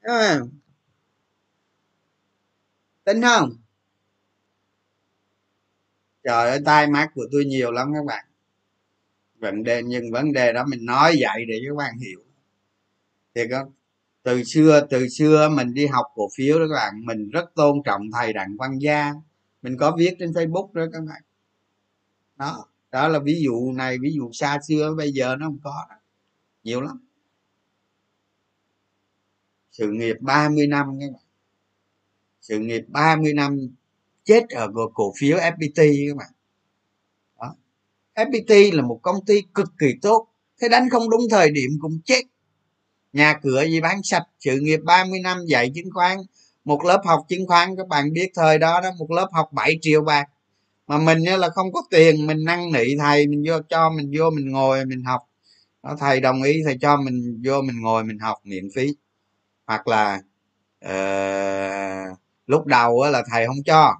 À. 0.00 0.40
tính 3.04 3.22
không? 3.22 3.50
Trời 6.24 6.50
ơi, 6.50 6.60
tai 6.64 6.86
mắt 6.86 7.08
của 7.14 7.26
tôi 7.32 7.44
nhiều 7.44 7.72
lắm 7.72 7.92
các 7.94 8.04
bạn. 8.04 8.26
Vấn 9.34 9.62
đề, 9.62 9.82
nhưng 9.82 10.12
vấn 10.12 10.32
đề 10.32 10.52
đó 10.52 10.64
mình 10.68 10.84
nói 10.84 11.16
vậy 11.20 11.44
để 11.48 11.60
các 11.68 11.76
bạn 11.76 11.98
hiểu 11.98 12.27
thì 13.38 13.50
không? 13.50 13.72
Từ 14.22 14.44
xưa 14.44 14.86
từ 14.90 15.08
xưa 15.08 15.48
mình 15.48 15.74
đi 15.74 15.86
học 15.86 16.06
cổ 16.14 16.28
phiếu 16.36 16.58
đó 16.58 16.64
các 16.70 16.74
bạn, 16.74 17.06
mình 17.06 17.30
rất 17.30 17.54
tôn 17.54 17.82
trọng 17.84 18.02
thầy 18.12 18.32
đặng 18.32 18.56
văn 18.58 18.78
gia 18.78 19.14
mình 19.62 19.76
có 19.76 19.96
viết 19.98 20.16
trên 20.18 20.30
facebook 20.30 20.72
đó 20.72 20.82
các 20.92 21.00
bạn. 21.00 21.22
Đó 22.36 22.68
đó 22.90 23.08
là 23.08 23.18
ví 23.18 23.42
dụ 23.42 23.72
này, 23.72 23.98
ví 23.98 24.12
dụ 24.14 24.30
xa 24.32 24.58
xưa, 24.68 24.94
bây 24.96 25.12
giờ 25.12 25.36
nó 25.36 25.46
không 25.46 25.58
có 25.64 25.86
đó. 25.90 25.96
nhiều 26.64 26.80
lắm. 26.80 27.00
Sự 29.72 29.90
nghiệp 29.90 30.16
30 30.20 30.66
năm 30.66 30.86
các 31.00 31.12
bạn. 31.12 31.22
Sự 32.40 32.58
nghiệp 32.58 32.84
30 32.88 33.34
năm 33.34 33.58
chết 34.24 34.48
ở 34.48 34.68
cổ 34.94 35.12
phiếu 35.18 35.38
FPT 35.38 36.08
các 36.08 36.16
bạn. 36.16 36.30
Đó. 37.40 37.54
FPT 38.14 38.76
là 38.76 38.82
một 38.82 39.00
công 39.02 39.24
ty 39.24 39.42
cực 39.54 39.68
kỳ 39.78 39.86
tốt. 40.02 40.28
Thế 40.60 40.68
đánh 40.68 40.88
không 40.90 41.10
đúng 41.10 41.22
thời 41.30 41.50
điểm 41.50 41.70
cũng 41.80 42.00
chết 42.04 42.22
nhà 43.12 43.38
cửa 43.42 43.64
gì 43.64 43.80
bán 43.80 44.00
sạch 44.02 44.24
sự 44.40 44.58
nghiệp 44.60 44.80
30 44.84 45.20
năm 45.20 45.38
dạy 45.46 45.70
chứng 45.74 45.90
khoán 45.94 46.18
một 46.68 46.84
lớp 46.84 47.02
học 47.04 47.20
chứng 47.28 47.46
khoán 47.46 47.76
các 47.76 47.88
bạn 47.88 48.12
biết 48.12 48.30
thời 48.34 48.58
đó 48.58 48.80
đó 48.80 48.90
một 48.98 49.10
lớp 49.10 49.28
học 49.32 49.52
7 49.52 49.78
triệu 49.80 50.02
bạc. 50.02 50.28
Mà 50.86 50.98
mình 50.98 51.18
là 51.24 51.48
không 51.48 51.72
có 51.72 51.82
tiền 51.90 52.26
mình 52.26 52.44
năn 52.44 52.72
nỉ 52.72 52.96
thầy 52.98 53.26
mình 53.26 53.44
vô 53.46 53.54
cho 53.68 53.90
mình 53.90 54.12
vô 54.18 54.30
mình 54.30 54.48
ngồi 54.48 54.84
mình 54.84 55.02
học. 55.04 55.20
Đó, 55.82 55.96
thầy 56.00 56.20
đồng 56.20 56.42
ý 56.42 56.62
thầy 56.64 56.78
cho 56.80 56.96
mình 56.96 57.42
vô 57.44 57.62
mình 57.62 57.80
ngồi 57.80 58.04
mình 58.04 58.18
học 58.18 58.38
miễn 58.44 58.68
phí. 58.74 58.94
Hoặc 59.66 59.88
là 59.88 60.20
uh, 60.84 62.18
lúc 62.46 62.66
đầu 62.66 63.04
là 63.10 63.22
thầy 63.30 63.46
không 63.46 63.62
cho. 63.64 63.94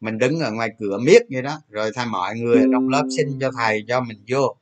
Mình 0.00 0.18
đứng 0.18 0.40
ở 0.40 0.52
ngoài 0.52 0.70
cửa 0.78 0.98
miết 0.98 1.22
vậy 1.30 1.42
đó 1.42 1.60
rồi 1.68 1.90
thầy 1.94 2.06
mọi 2.06 2.34
người 2.36 2.64
trong 2.72 2.88
lớp 2.88 3.04
xin 3.16 3.38
cho 3.40 3.50
thầy 3.58 3.84
cho 3.88 4.00
mình 4.00 4.24
vô 4.28 4.56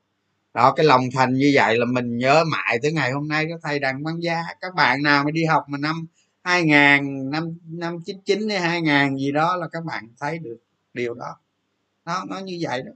đó, 0.55 0.72
cái 0.72 0.86
lòng 0.86 1.05
thành 1.14 1.34
như 1.34 1.53
vậy 1.55 1.78
là 1.78 1.86
mình 1.86 2.18
nhớ 2.18 2.44
mãi 2.44 2.78
tới 2.82 2.92
ngày 2.92 3.12
hôm 3.12 3.28
nay 3.28 3.46
các 3.48 3.61
thầy 3.62 3.78
đặng 3.78 4.05
văn 4.05 4.20
gia. 4.22 4.42
Các 4.61 4.74
bạn 4.74 5.03
nào 5.03 5.24
mà 5.24 5.30
đi 5.30 5.44
học 5.44 5.64
mà 5.68 5.78
năm 5.78 6.07
2000 6.42 7.30
năm 7.30 7.59
năm 7.64 8.00
chín 8.05 8.20
chín 8.24 8.48
hay 8.48 8.61
2000 8.61 9.18
gì 9.18 9.32
đó 9.32 9.57
là 9.57 9.68
các 9.72 9.84
bạn 9.84 10.09
thấy 10.20 10.38
được 10.38 10.59
điều 10.94 11.14
đó. 11.14 11.36
Nó 12.05 12.24
nó 12.24 12.38
như 12.38 12.59
vậy 12.61 12.82
đó. 12.82 12.92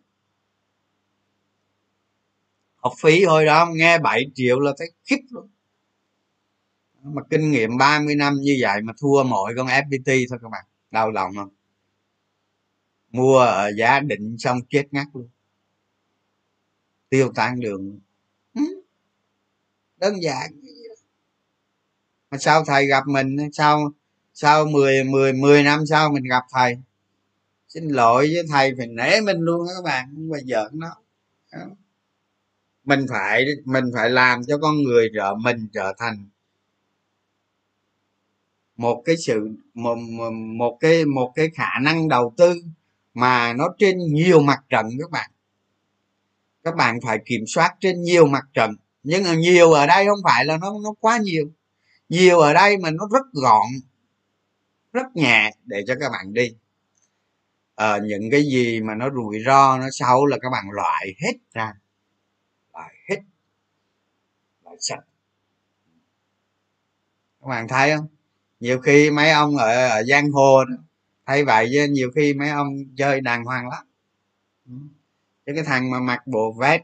Học 2.76 2.92
phí 3.02 3.24
hồi 3.24 3.44
đó, 3.44 3.68
nghe 3.72 3.98
7 3.98 4.24
triệu 4.34 4.60
là 4.60 4.72
thấy 4.78 4.88
khiếp 5.04 5.20
luôn. 5.30 5.48
Mà 7.02 7.22
kinh 7.30 7.50
nghiệm 7.50 7.76
30 7.76 8.14
năm 8.14 8.34
như 8.40 8.58
vậy 8.60 8.82
mà 8.82 8.92
thua 9.00 9.22
mọi 9.24 9.54
con 9.56 9.66
fpt 9.66 10.26
thôi 10.30 10.38
các 10.42 10.48
bạn, 10.50 10.64
đau 10.90 11.10
lòng 11.10 11.32
không? 11.36 11.48
Mua 13.10 13.38
ở 13.38 13.72
giá 13.76 14.00
định 14.00 14.36
xong 14.38 14.60
chết 14.68 14.84
ngắt 14.90 15.06
luôn 15.14 15.28
tiêu 17.08 17.32
tan 17.34 17.60
đường. 17.60 17.98
Ừ. 18.54 18.82
đơn 19.96 20.22
giản. 20.22 20.50
Mà 22.30 22.38
sao 22.38 22.64
thầy 22.64 22.86
gặp 22.86 23.06
mình 23.06 23.36
sau 23.52 23.92
sau 24.34 24.66
10 24.66 25.04
10 25.04 25.32
10 25.32 25.62
năm 25.62 25.86
sau 25.86 26.10
mình 26.10 26.24
gặp 26.24 26.44
thầy 26.50 26.76
xin 27.68 27.88
lỗi 27.88 28.30
với 28.34 28.44
thầy 28.48 28.74
phải 28.78 28.86
nể 28.86 29.20
mình 29.20 29.40
luôn 29.40 29.66
các 29.74 29.84
bạn 29.84 30.12
không 30.14 30.28
phải 30.32 30.42
giỡn 30.46 30.78
nó 30.78 30.96
mình 32.84 33.06
phải 33.08 33.44
mình 33.64 33.84
phải 33.94 34.10
làm 34.10 34.44
cho 34.44 34.58
con 34.58 34.82
người 34.82 35.10
trở 35.14 35.34
mình 35.34 35.68
trở 35.72 35.94
thành 35.98 36.28
một 38.76 39.02
cái 39.04 39.16
sự 39.16 39.50
một, 39.74 39.96
một 40.58 40.76
cái 40.80 41.04
một 41.04 41.32
cái 41.34 41.50
khả 41.54 41.78
năng 41.82 42.08
đầu 42.08 42.34
tư 42.36 42.54
mà 43.14 43.52
nó 43.52 43.74
trên 43.78 43.98
nhiều 43.98 44.40
mặt 44.40 44.64
trận 44.68 44.88
các 45.00 45.10
bạn 45.10 45.30
các 46.66 46.76
bạn 46.76 46.98
phải 47.00 47.18
kiểm 47.24 47.44
soát 47.46 47.74
trên 47.80 48.02
nhiều 48.02 48.26
mặt 48.26 48.44
trận. 48.54 48.76
Nhưng 49.02 49.24
mà 49.24 49.34
nhiều 49.34 49.72
ở 49.72 49.86
đây 49.86 50.06
không 50.06 50.18
phải 50.24 50.44
là 50.44 50.56
nó 50.56 50.74
nó 50.84 50.94
quá 51.00 51.18
nhiều. 51.18 51.50
Nhiều 52.08 52.38
ở 52.38 52.54
đây 52.54 52.76
mà 52.76 52.90
nó 52.90 53.08
rất 53.12 53.26
gọn 53.32 53.66
rất 54.92 55.16
nhẹ 55.16 55.50
để 55.64 55.84
cho 55.86 55.94
các 56.00 56.08
bạn 56.12 56.34
đi. 56.34 56.54
À, 57.74 57.98
những 57.98 58.30
cái 58.30 58.42
gì 58.42 58.80
mà 58.80 58.94
nó 58.94 59.10
rủi 59.10 59.42
ro 59.46 59.78
nó 59.78 59.86
xấu 59.92 60.26
là 60.26 60.36
các 60.42 60.50
bạn 60.50 60.70
loại 60.70 61.14
hết 61.22 61.32
ra. 61.54 61.72
Loại 62.72 62.94
hết. 63.08 63.18
Loại 64.64 64.76
sạch. 64.80 65.04
Các 67.40 67.48
bạn 67.48 67.68
thấy 67.68 67.96
không? 67.96 68.06
Nhiều 68.60 68.80
khi 68.80 69.10
mấy 69.10 69.30
ông 69.30 69.56
ở, 69.56 69.88
ở 69.88 70.02
giang 70.04 70.30
hồ 70.32 70.64
thấy 70.66 70.76
thay 71.26 71.44
vậy 71.44 71.68
chứ 71.72 71.86
nhiều 71.90 72.10
khi 72.14 72.34
mấy 72.34 72.50
ông 72.50 72.68
chơi 72.96 73.20
đàng 73.20 73.44
hoàng 73.44 73.68
lắm 73.68 73.85
chứ 75.46 75.52
cái 75.54 75.64
thằng 75.64 75.90
mà 75.90 76.00
mặc 76.00 76.26
bộ 76.26 76.52
vest, 76.52 76.82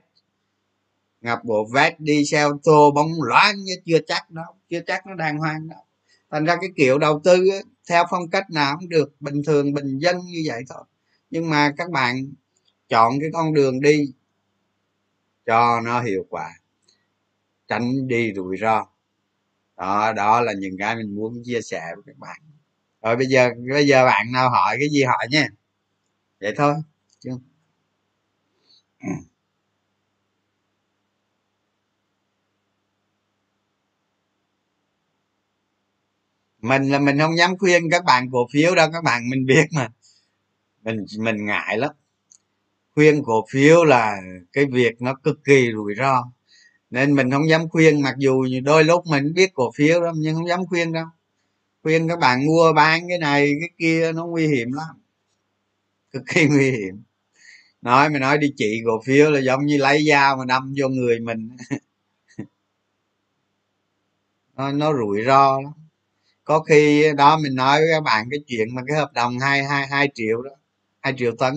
ngập 1.21 1.45
bộ 1.45 1.69
vest 1.75 1.95
đi 1.99 2.25
xe 2.25 2.43
ô 2.43 2.53
tô 2.63 2.91
bóng 2.95 3.13
loáng 3.23 3.57
chưa 3.87 3.99
chắc 4.07 4.31
nó 4.31 4.43
chưa 4.71 4.81
chắc 4.87 5.07
nó 5.07 5.15
đàng 5.15 5.39
hoàng 5.39 5.69
đâu 5.69 5.81
thành 6.31 6.45
ra 6.45 6.57
cái 6.61 6.71
kiểu 6.77 6.99
đầu 6.99 7.21
tư 7.25 7.45
theo 7.89 8.05
phong 8.11 8.31
cách 8.31 8.51
nào 8.51 8.77
cũng 8.81 8.89
được, 8.89 9.21
bình 9.21 9.43
thường, 9.47 9.73
bình 9.75 9.99
dân 9.99 10.19
như 10.27 10.43
vậy 10.47 10.63
thôi. 10.69 10.85
Nhưng 11.31 11.51
mà 11.51 11.73
các 11.77 11.91
bạn 11.91 12.33
chọn 12.89 13.21
cái 13.21 13.31
con 13.33 13.55
đường 13.55 13.81
đi 13.81 14.13
cho 15.47 15.81
nó 15.81 16.01
hiệu 16.03 16.27
quả, 16.31 16.51
tránh 17.69 18.09
đi 18.09 18.33
rủi 18.37 18.57
ro. 18.61 18.87
Đó 19.77 20.13
đó 20.13 20.41
là 20.41 20.53
những 20.59 20.77
cái 20.79 20.97
mình 20.97 21.15
muốn 21.15 21.43
chia 21.45 21.61
sẻ 21.63 21.83
với 21.95 22.03
các 22.07 22.19
bạn. 22.19 22.41
Rồi 23.03 23.17
bây 23.17 23.27
giờ 23.27 23.51
bây 23.73 23.87
giờ 23.87 24.05
bạn 24.05 24.33
nào 24.33 24.51
hỏi 24.51 24.77
cái 24.81 24.89
gì 24.91 25.03
hỏi 25.03 25.27
nha. 25.31 25.49
Vậy 26.41 26.55
thôi, 26.57 26.75
chứ 27.19 27.31
Ừ. 29.03 29.09
mình 36.63 36.83
là 36.91 36.99
mình 36.99 37.19
không 37.19 37.37
dám 37.37 37.59
khuyên 37.59 37.91
các 37.91 38.05
bạn 38.05 38.31
cổ 38.33 38.47
phiếu 38.53 38.75
đâu, 38.75 38.89
các 38.93 39.05
bạn 39.05 39.31
mình 39.31 39.47
biết 39.47 39.65
mà. 39.73 39.89
Mình 40.85 41.07
mình 41.19 41.45
ngại 41.47 41.79
lắm. 41.79 41.91
Khuyên 42.95 43.23
cổ 43.25 43.47
phiếu 43.51 43.85
là 43.85 44.17
cái 44.53 44.67
việc 44.73 45.03
nó 45.03 45.15
cực 45.15 45.45
kỳ 45.45 45.73
rủi 45.73 45.95
ro. 45.99 46.33
Nên 46.91 47.15
mình 47.15 47.31
không 47.31 47.49
dám 47.49 47.69
khuyên, 47.69 48.03
mặc 48.03 48.15
dù 48.19 48.45
đôi 48.65 48.85
lúc 48.85 49.07
mình 49.07 49.35
biết 49.35 49.55
cổ 49.55 49.73
phiếu 49.77 50.01
lắm, 50.01 50.15
nhưng 50.19 50.35
không 50.35 50.49
dám 50.49 50.67
khuyên 50.67 50.93
đâu. 50.93 51.07
Khuyên 51.83 52.09
các 52.09 52.19
bạn 52.19 52.47
mua 52.47 52.73
bán 52.73 53.09
cái 53.09 53.19
này, 53.19 53.53
cái 53.61 53.71
kia 53.79 54.13
nó 54.13 54.27
nguy 54.27 54.47
hiểm 54.49 54.73
lắm. 54.73 54.97
Cực 56.13 56.23
kỳ 56.35 56.47
nguy 56.47 56.71
hiểm 56.71 57.03
nói 57.83 58.11
mày 58.11 58.21
nói 58.21 58.39
đi 58.39 58.53
chị 58.57 58.83
cổ 58.87 59.01
phiếu 59.05 59.31
là 59.31 59.41
giống 59.41 59.67
như 59.67 59.79
lấy 59.79 60.05
dao 60.09 60.37
mà 60.37 60.45
đâm 60.45 60.75
vô 60.79 60.89
người 60.89 61.21
mình. 61.21 61.51
Nó, 64.57 64.73
nó 64.73 64.93
rủi 64.93 65.25
ro 65.27 65.61
lắm. 65.61 65.73
Có 66.45 66.61
khi 66.61 67.13
đó 67.17 67.39
mình 67.39 67.55
nói 67.55 67.79
với 67.81 67.89
các 67.93 68.01
bạn 68.01 68.29
cái 68.31 68.41
chuyện 68.47 68.75
mà 68.75 68.83
cái 68.87 68.97
hợp 68.97 69.13
đồng 69.13 69.39
hai 69.39 69.65
hai 69.65 69.87
hai 69.87 70.09
triệu 70.15 70.43
đó 70.43 70.51
hai 71.01 71.15
triệu 71.19 71.33
tấn. 71.39 71.55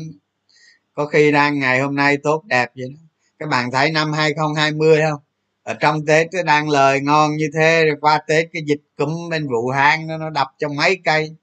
Có 0.93 1.05
khi 1.05 1.31
đang 1.31 1.59
ngày 1.59 1.79
hôm 1.81 1.95
nay 1.95 2.17
tốt 2.23 2.43
đẹp 2.45 2.71
vậy 2.75 2.85
đó. 2.89 2.99
Các 3.39 3.49
bạn 3.49 3.71
thấy 3.71 3.91
năm 3.91 4.13
2020 4.13 5.01
không 5.09 5.19
ở 5.63 5.73
trong 5.73 6.05
tết 6.05 6.27
nó 6.33 6.43
đang 6.43 6.69
lời 6.69 7.01
ngon 7.01 7.35
như 7.35 7.49
thế 7.53 7.85
rồi 7.85 7.95
qua 8.01 8.19
tết 8.27 8.47
cái 8.53 8.61
dịch 8.65 8.81
cúm 8.97 9.29
bên 9.29 9.47
vụ 9.47 9.69
hang 9.69 10.07
nó 10.07 10.17
nó 10.17 10.29
đập 10.29 10.47
trong 10.59 10.75
mấy 10.75 10.99
cây. 11.03 11.35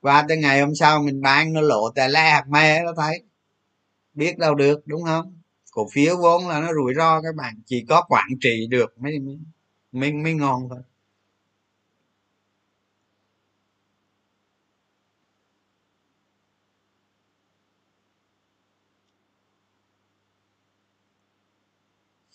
Qua 0.00 0.24
tới 0.28 0.36
ngày 0.36 0.60
hôm 0.60 0.74
sau 0.74 1.02
mình 1.02 1.22
bán 1.22 1.52
nó 1.52 1.60
lộ 1.60 1.90
tè 1.94 2.08
le 2.08 2.30
hạt 2.30 2.44
me 2.48 2.82
nó 2.84 2.92
thấy 2.96 3.22
biết 4.14 4.38
đâu 4.38 4.54
được, 4.54 4.86
đúng 4.86 5.04
không? 5.04 5.40
Cổ 5.72 5.88
phiếu 5.92 6.16
vốn 6.16 6.48
là 6.48 6.60
nó 6.60 6.68
rủi 6.74 6.94
ro 6.94 7.22
các 7.22 7.34
bạn, 7.36 7.54
chỉ 7.66 7.84
có 7.88 8.02
quản 8.08 8.28
trị 8.40 8.66
được 8.70 8.94
mới 9.00 9.18
mới 9.92 10.12
mới 10.12 10.34
ngon 10.34 10.68
thôi. 10.70 10.80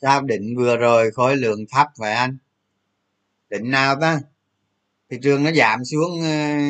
Sao 0.01 0.21
định 0.21 0.55
vừa 0.57 0.78
rồi 0.78 1.11
khối 1.11 1.38
lượng 1.38 1.59
thấp 1.71 1.88
vậy 1.97 2.11
anh? 2.13 2.38
Định 3.49 3.71
nào 3.71 3.95
ta? 4.01 4.19
Thị 5.09 5.17
trường 5.23 5.43
nó 5.43 5.51
giảm 5.51 5.86
xuống 5.86 6.21
ờ, 6.21 6.28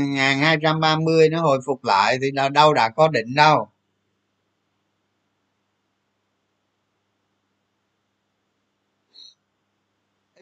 ngàn 0.08 0.40
hai 0.40 0.58
trăm 0.64 0.80
ba 0.80 0.96
mươi 1.00 1.30
nó 1.30 1.42
hồi 1.42 1.60
phục 1.66 1.86
lại 1.86 2.18
thì 2.22 2.32
đâu 2.54 2.74
đã 2.74 2.90
có 2.90 3.08
định 3.08 3.36
đâu. 3.36 3.70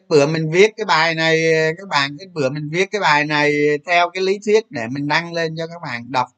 Bữa 0.08 0.26
mình 0.26 0.50
viết 0.50 0.70
cái 0.76 0.84
bài 0.86 1.14
này, 1.14 1.42
các 1.78 1.88
bạn 1.88 2.16
cái 2.18 2.28
bữa 2.32 2.50
mình 2.50 2.68
viết 2.72 2.90
cái 2.90 3.00
bài 3.00 3.24
này 3.24 3.52
theo 3.86 4.10
cái 4.10 4.22
lý 4.22 4.38
thuyết 4.46 4.70
để 4.70 4.82
mình 4.90 5.08
đăng 5.08 5.32
lên 5.32 5.54
cho 5.58 5.66
các 5.66 5.82
bạn 5.82 6.12
đọc. 6.12 6.28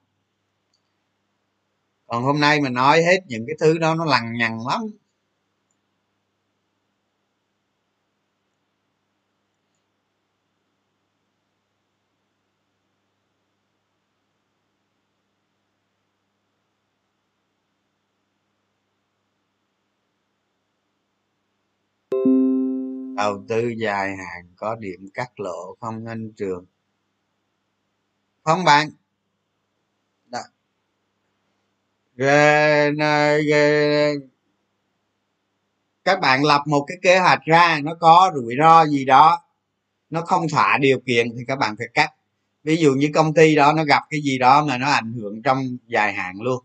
Còn 2.06 2.22
hôm 2.22 2.40
nay 2.40 2.60
mình 2.60 2.74
nói 2.74 3.02
hết 3.02 3.18
những 3.26 3.44
cái 3.46 3.56
thứ 3.60 3.78
đó, 3.78 3.94
nó 3.94 4.04
lằng 4.04 4.32
nhằng 4.38 4.66
lắm. 4.66 4.80
Đầu 23.16 23.44
tư 23.48 23.68
dài 23.68 24.08
hạn 24.16 24.52
có 24.56 24.74
điểm 24.74 25.08
cắt 25.14 25.40
lỗ 25.40 25.76
không 25.80 26.06
anh 26.06 26.32
trường. 26.32 26.66
Không 28.42 28.64
bạn. 28.64 28.90
Đó. 30.26 30.40
Rồi, 32.16 32.96
các 36.04 36.20
bạn 36.20 36.44
lập 36.44 36.62
một 36.66 36.84
cái 36.88 36.96
kế 37.02 37.18
hoạch 37.18 37.44
ra 37.44 37.80
nó 37.84 37.94
có 37.94 38.32
rủi 38.34 38.54
ro 38.58 38.86
gì 38.86 39.04
đó 39.04 39.42
nó 40.10 40.22
không 40.22 40.48
thỏa 40.48 40.78
điều 40.80 41.00
kiện 41.06 41.28
thì 41.36 41.44
các 41.48 41.56
bạn 41.56 41.74
phải 41.78 41.88
cắt. 41.94 42.10
Ví 42.64 42.76
dụ 42.76 42.94
như 42.94 43.10
công 43.14 43.34
ty 43.34 43.54
đó 43.54 43.72
nó 43.72 43.84
gặp 43.84 44.02
cái 44.10 44.20
gì 44.20 44.38
đó 44.38 44.64
mà 44.64 44.78
nó 44.78 44.90
ảnh 44.90 45.12
hưởng 45.12 45.42
trong 45.42 45.76
dài 45.86 46.12
hạn 46.12 46.40
luôn 46.40 46.64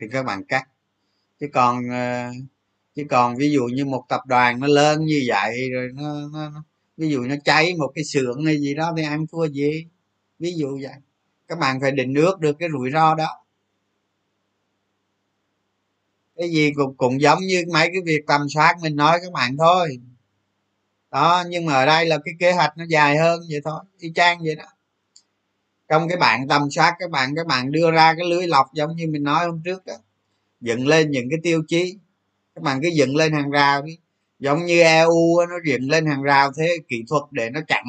thì 0.00 0.06
các 0.12 0.22
bạn 0.22 0.44
cắt. 0.44 0.68
Chứ 1.40 1.48
còn 1.52 1.78
uh, 1.78 2.34
chứ 2.94 3.02
còn 3.10 3.36
ví 3.36 3.50
dụ 3.52 3.64
như 3.64 3.84
một 3.84 4.04
tập 4.08 4.20
đoàn 4.26 4.60
nó 4.60 4.66
lớn 4.66 5.04
như 5.04 5.22
vậy 5.26 5.70
rồi 5.72 5.90
nó, 5.94 6.14
nó, 6.32 6.50
nó 6.50 6.64
ví 6.96 7.08
dụ 7.08 7.20
nó 7.22 7.34
cháy 7.44 7.74
một 7.78 7.92
cái 7.94 8.04
xưởng 8.04 8.44
hay 8.44 8.60
gì 8.60 8.74
đó 8.74 8.94
thì 8.96 9.02
ăn 9.02 9.26
thua 9.26 9.48
gì? 9.48 9.86
Ví 10.38 10.52
dụ 10.56 10.78
vậy. 10.82 10.94
Các 11.48 11.58
bạn 11.58 11.80
phải 11.80 11.90
định 11.90 12.12
nước 12.12 12.40
được 12.40 12.56
cái 12.58 12.68
rủi 12.72 12.90
ro 12.90 13.14
đó. 13.14 13.28
Cái 16.36 16.50
gì 16.50 16.72
cũng 16.76 16.96
cũng 16.96 17.20
giống 17.20 17.38
như 17.40 17.64
mấy 17.72 17.88
cái 17.92 18.02
việc 18.04 18.26
tầm 18.26 18.48
soát 18.48 18.74
mình 18.82 18.96
nói 18.96 19.18
các 19.22 19.32
bạn 19.32 19.56
thôi. 19.56 20.00
Đó 21.10 21.44
nhưng 21.48 21.66
mà 21.66 21.74
ở 21.74 21.86
đây 21.86 22.06
là 22.06 22.18
cái 22.24 22.34
kế 22.38 22.52
hoạch 22.52 22.78
nó 22.78 22.84
dài 22.88 23.16
hơn 23.18 23.40
vậy 23.50 23.60
thôi 23.64 23.80
y 23.98 24.12
chang 24.14 24.38
vậy 24.44 24.54
đó. 24.54 24.64
Trong 25.88 26.08
cái 26.08 26.18
bạn 26.18 26.48
tầm 26.48 26.70
soát 26.70 26.94
các 26.98 27.10
bạn 27.10 27.34
các 27.36 27.46
bạn 27.46 27.72
đưa 27.72 27.90
ra 27.90 28.14
cái 28.14 28.26
lưới 28.30 28.46
lọc 28.46 28.66
giống 28.74 28.96
như 28.96 29.06
mình 29.08 29.22
nói 29.22 29.46
hôm 29.46 29.62
trước 29.64 29.86
đó. 29.86 29.94
Dựng 30.60 30.86
lên 30.86 31.10
những 31.10 31.30
cái 31.30 31.38
tiêu 31.42 31.62
chí 31.68 31.98
các 32.54 32.62
bạn 32.62 32.80
cứ 32.82 32.88
dựng 32.88 33.16
lên 33.16 33.32
hàng 33.32 33.50
rào 33.50 33.82
đi. 33.82 33.98
Giống 34.38 34.64
như 34.64 34.82
eu 34.82 35.10
nó 35.48 35.56
dựng 35.66 35.90
lên 35.90 36.06
hàng 36.06 36.22
rào 36.22 36.52
thế 36.52 36.76
kỹ 36.88 37.04
thuật 37.08 37.22
để 37.30 37.50
nó 37.50 37.60
chặn 37.68 37.84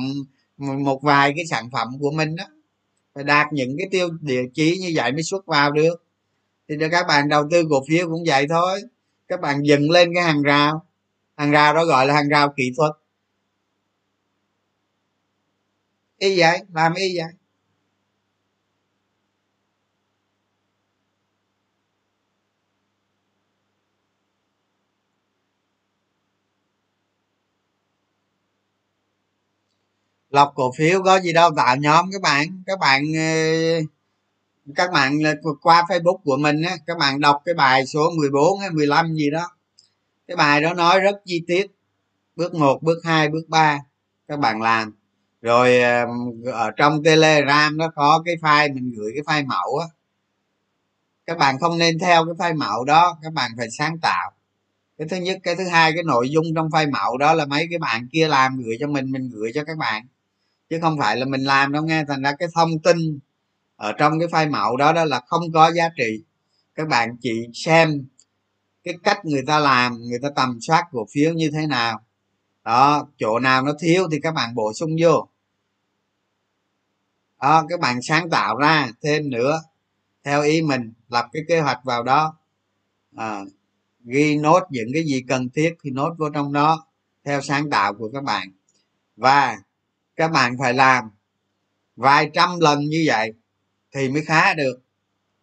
một 0.57 1.01
vài 1.01 1.33
cái 1.35 1.45
sản 1.45 1.69
phẩm 1.71 1.87
của 1.99 2.11
mình 2.11 2.35
đó. 2.35 2.43
Phải 3.15 3.23
đạt 3.23 3.53
những 3.53 3.75
cái 3.77 3.87
tiêu 3.91 4.09
địa 4.21 4.43
chí 4.53 4.77
như 4.77 4.91
vậy 4.95 5.11
mới 5.11 5.23
xuất 5.23 5.45
vào 5.45 5.71
được. 5.71 6.03
Thì 6.69 6.75
cho 6.79 6.89
các 6.91 7.05
bạn 7.07 7.29
đầu 7.29 7.43
tư 7.51 7.63
cổ 7.69 7.83
phiếu 7.87 8.07
cũng 8.09 8.23
vậy 8.27 8.45
thôi. 8.49 8.81
Các 9.27 9.41
bạn 9.41 9.63
dựng 9.63 9.91
lên 9.91 10.13
cái 10.15 10.23
hàng 10.23 10.41
rào. 10.41 10.85
Hàng 11.37 11.51
rào 11.51 11.73
đó 11.73 11.85
gọi 11.85 12.07
là 12.07 12.13
hàng 12.13 12.29
rào 12.29 12.53
kỹ 12.57 12.71
thuật. 12.77 12.91
Y 16.17 16.39
vậy, 16.39 16.59
làm 16.73 16.93
y 16.93 17.17
vậy. 17.17 17.31
Lọc 30.35 30.51
cổ 30.55 30.71
phiếu 30.77 31.03
có 31.03 31.19
gì 31.19 31.33
đâu 31.33 31.51
tạo 31.55 31.75
nhóm. 31.75 32.09
Các 32.11 32.21
bạn 32.21 32.63
các 32.65 32.79
bạn 32.79 33.03
ờ, 33.15 33.31
các 34.75 34.91
bạn 34.91 35.19
ờ, 35.23 35.51
qua 35.61 35.85
facebook 35.89 36.17
của 36.17 36.37
mình 36.37 36.61
á 36.61 36.77
các 36.87 36.97
bạn 36.97 37.19
đọc 37.19 37.41
cái 37.45 37.55
bài 37.55 37.85
số 37.85 38.11
14 38.17 38.59
hay 38.59 38.69
15 38.69 39.13
gì 39.13 39.29
đó. 39.29 39.51
Cái 40.27 40.37
bài 40.37 40.61
đó 40.61 40.73
nói 40.73 40.99
rất 40.99 41.15
chi 41.25 41.43
tiết. 41.47 41.67
Bước 42.35 42.53
1, 42.53 42.83
bước 42.83 43.01
2, 43.03 43.29
bước 43.29 43.45
3 43.47 43.79
các 44.27 44.39
bạn 44.39 44.61
làm. 44.61 44.93
Rồi 45.41 45.81
ở 46.53 46.71
trong 46.77 47.03
telegram 47.03 47.77
nó 47.77 47.91
có 47.95 48.21
cái 48.25 48.35
file 48.35 48.73
mình 48.73 48.91
gửi 48.97 49.11
cái 49.15 49.23
file 49.23 49.47
mẫu 49.47 49.77
á. 49.77 49.87
Các 51.25 51.37
bạn 51.37 51.59
không 51.59 51.77
nên 51.77 51.99
theo 51.99 52.25
cái 52.25 52.51
file 52.51 52.57
mẫu 52.57 52.83
đó 52.85 53.17
các 53.23 53.33
bạn 53.33 53.51
phải 53.57 53.67
sáng 53.71 53.99
tạo. 54.01 54.31
Cái 54.97 55.07
thứ 55.07 55.17
nhất 55.17 55.39
cái 55.43 55.55
thứ 55.55 55.67
hai 55.67 55.91
cái 55.93 56.03
nội 56.03 56.29
dung 56.29 56.45
trong 56.55 56.69
file 56.69 56.91
mẫu 56.91 57.17
đó 57.17 57.33
là 57.33 57.45
mấy 57.45 57.67
cái 57.69 57.79
bạn 57.79 58.07
kia 58.11 58.27
làm 58.27 58.57
gửi 58.57 58.77
cho 58.79 58.87
mình 58.87 59.11
mình 59.11 59.29
gửi 59.33 59.51
cho 59.53 59.63
các 59.63 59.77
bạn 59.77 60.07
chứ 60.69 60.79
không 60.81 60.97
phải 60.99 61.17
là 61.17 61.25
mình 61.25 61.43
làm 61.43 61.71
đâu 61.71 61.83
nghe. 61.83 62.05
Thành 62.07 62.21
ra 62.21 62.33
cái 62.39 62.49
thông 62.55 62.79
tin 62.79 63.19
ở 63.75 63.91
trong 63.91 64.19
cái 64.19 64.27
file 64.27 64.51
mẫu 64.51 64.77
đó 64.77 64.93
đó 64.93 65.05
là 65.05 65.21
không 65.27 65.51
có 65.53 65.71
giá 65.71 65.89
trị. 65.97 66.23
Các 66.75 66.87
bạn 66.87 67.17
chỉ 67.21 67.47
xem 67.53 68.05
cái 68.83 68.93
cách 69.03 69.25
người 69.25 69.43
ta 69.47 69.59
làm 69.59 69.97
người 70.09 70.19
ta 70.21 70.29
tầm 70.35 70.57
soát 70.61 70.83
cổ 70.91 71.05
phiếu 71.13 71.33
như 71.33 71.51
thế 71.53 71.67
nào. 71.67 72.01
Đó 72.63 73.07
chỗ 73.17 73.39
nào 73.39 73.63
nó 73.63 73.73
thiếu 73.79 74.07
thì 74.11 74.19
các 74.23 74.33
bạn 74.33 74.55
bổ 74.55 74.73
sung 74.73 74.91
vô. 75.01 75.27
Đó 77.41 77.65
các 77.69 77.79
bạn 77.79 78.01
sáng 78.01 78.29
tạo 78.29 78.57
ra 78.57 78.89
thêm 79.01 79.29
nữa. 79.29 79.61
Theo 80.23 80.41
ý 80.41 80.61
mình 80.61 80.93
lập 81.09 81.25
cái 81.33 81.43
kế 81.47 81.59
hoạch 81.59 81.83
vào 81.83 82.03
đó. 82.03 82.37
À, 83.15 83.41
ghi 84.03 84.37
nốt 84.37 84.63
những 84.69 84.87
cái 84.93 85.03
gì 85.03 85.23
cần 85.27 85.49
thiết 85.49 85.75
thì 85.83 85.91
nốt 85.91 86.15
vô 86.17 86.29
trong 86.29 86.53
đó 86.53 86.85
theo 87.23 87.41
sáng 87.41 87.69
tạo 87.69 87.93
của 87.93 88.09
các 88.13 88.23
bạn. 88.23 88.51
Và 89.15 89.57
các 90.15 90.31
bạn 90.31 90.55
phải 90.59 90.73
làm 90.73 91.09
vài 91.95 92.29
trăm 92.33 92.59
lần 92.59 92.79
như 92.79 93.03
vậy 93.07 93.33
thì 93.91 94.09
mới 94.09 94.21
khá 94.25 94.53
được. 94.53 94.81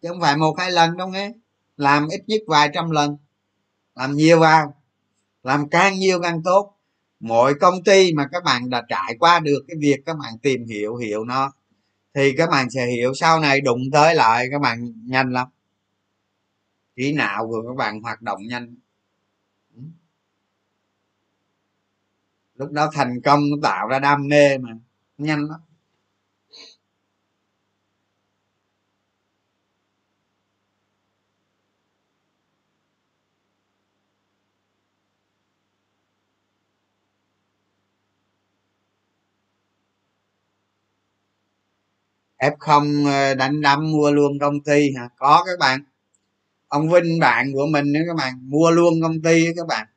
Chứ 0.01 0.09
không 0.09 0.21
phải 0.21 0.37
một 0.37 0.55
hai 0.59 0.71
lần 0.71 0.97
đâu 0.97 1.07
nghe. 1.07 1.31
Làm 1.77 2.07
ít 2.07 2.21
nhất 2.27 2.41
vài 2.47 2.69
trăm 2.73 2.89
lần. 2.89 3.17
Làm 3.95 4.11
nhiều 4.11 4.39
vào. 4.39 4.75
Làm 5.43 5.69
càng 5.69 5.99
nhiều 5.99 6.21
càng 6.21 6.43
tốt. 6.43 6.77
Mỗi 7.19 7.53
công 7.55 7.83
ty 7.83 8.13
mà 8.13 8.27
các 8.31 8.43
bạn 8.43 8.69
đã 8.69 8.83
trải 8.89 9.15
qua 9.19 9.39
được 9.39 9.65
cái 9.67 9.77
việc 9.79 9.97
các 10.05 10.17
bạn 10.17 10.37
tìm 10.41 10.65
hiểu 10.65 10.95
hiểu 10.95 11.25
nó, 11.25 11.53
thì 12.13 12.33
các 12.37 12.49
bạn 12.49 12.69
sẽ 12.69 12.85
hiểu 12.85 13.13
sau 13.13 13.39
này 13.39 13.61
đụng 13.61 13.81
tới 13.91 14.15
lại 14.15 14.47
các 14.51 14.61
bạn 14.61 14.93
nhanh 15.05 15.33
lắm. 15.33 15.47
Trí 16.95 17.13
não 17.13 17.47
của 17.47 17.63
các 17.67 17.75
bạn 17.77 18.01
hoạt 18.01 18.21
động 18.21 18.39
nhanh. 18.47 18.75
Lúc 22.55 22.71
đó 22.71 22.89
thành 22.93 23.21
công 23.21 23.39
nó 23.49 23.57
tạo 23.63 23.87
ra 23.87 23.99
đam 23.99 24.27
mê 24.27 24.57
mà. 24.57 24.69
Nhanh 25.17 25.39
lắm. 25.49 25.59
F 42.37 42.51
không 42.59 43.05
ờ, 43.05 43.35
đánh 43.35 43.61
đấm 43.61 43.91
mua 43.91 44.11
luôn 44.11 44.39
công 44.39 44.61
ty 44.61 44.91
hả? 44.97 45.09
Có 45.17 45.43
các 45.45 45.59
bạn. 45.59 45.83
Ông 46.67 46.89
vinh 46.89 47.19
bạn 47.19 47.53
của 47.53 47.67
mình 47.71 47.91
nữa 47.93 47.99
các 48.07 48.15
bạn. 48.17 48.33
Mua 48.49 48.71
luôn 48.71 48.93
công 49.01 49.21
ty 49.21 49.45
các 49.57 49.67
bạn 49.67 49.87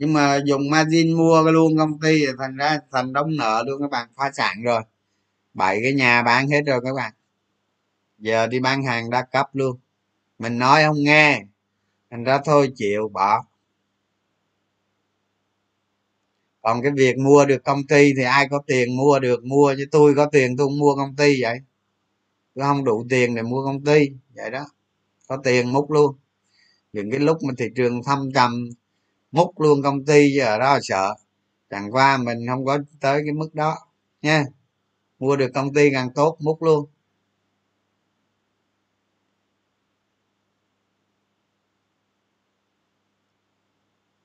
nhưng 0.00 0.12
mà 0.12 0.40
dùng 0.44 0.70
margin 0.70 1.16
mua 1.16 1.42
luôn 1.42 1.78
công 1.78 2.00
ty 2.00 2.26
thành 2.38 2.56
ra 2.56 2.78
thành 2.92 3.12
đóng 3.12 3.36
nợ 3.36 3.64
luôn 3.66 3.80
các 3.82 3.90
bạn, 3.90 4.08
phá 4.16 4.30
sản 4.34 4.62
rồi. 4.62 4.82
Bảy 5.54 5.80
cái 5.82 5.92
nhà 5.92 6.22
bán 6.22 6.48
hết 6.48 6.62
rồi 6.66 6.80
các 6.84 6.94
bạn. 6.94 7.12
Giờ 8.18 8.46
đi 8.46 8.60
bán 8.60 8.82
hàng 8.82 9.10
đa 9.10 9.22
cấp 9.22 9.46
luôn. 9.52 9.78
Mình 10.38 10.58
nói 10.58 10.82
không 10.82 10.96
nghe, 11.04 11.42
thành 12.10 12.24
ra 12.24 12.38
thôi 12.44 12.72
chịu, 12.76 13.08
bỏ. 13.08 13.44
Còn 16.62 16.82
cái 16.82 16.92
việc 16.96 17.18
mua 17.18 17.44
được 17.44 17.64
công 17.64 17.86
ty 17.86 18.12
thì 18.16 18.22
ai 18.22 18.48
có 18.48 18.62
tiền 18.66 18.96
mua 18.96 19.18
được, 19.18 19.44
mua 19.44 19.74
chứ 19.78 19.84
tôi 19.90 20.14
có 20.14 20.26
tiền 20.26 20.56
tôi 20.56 20.66
không 20.66 20.78
mua 20.78 20.94
công 20.96 21.16
ty 21.16 21.42
vậy. 21.42 21.58
Tôi 22.54 22.64
không 22.64 22.84
đủ 22.84 23.06
tiền 23.10 23.34
để 23.34 23.42
mua 23.42 23.64
công 23.64 23.84
ty, 23.84 24.08
vậy 24.34 24.50
đó. 24.50 24.66
Có 25.28 25.36
tiền 25.44 25.72
múc 25.72 25.90
luôn. 25.90 26.16
Những 26.92 27.10
cái 27.10 27.20
lúc 27.20 27.38
mà 27.42 27.54
thị 27.58 27.66
trường 27.76 28.02
thâm 28.02 28.32
trầm 28.34 28.70
múc 29.32 29.60
luôn 29.60 29.82
công 29.82 30.04
ty 30.04 30.36
ở 30.38 30.58
đó 30.58 30.78
sợ. 30.82 31.14
Chẳng 31.70 31.92
qua 31.92 32.16
mình 32.16 32.38
không 32.48 32.64
có 32.64 32.78
tới 33.00 33.22
cái 33.26 33.32
mức 33.32 33.54
đó 33.54 33.78
nha. 34.22 34.44
Mua 35.18 35.36
được 35.36 35.50
công 35.54 35.74
ty 35.74 35.90
càng 35.92 36.10
tốt 36.14 36.36
múc 36.40 36.62
luôn. 36.62 36.86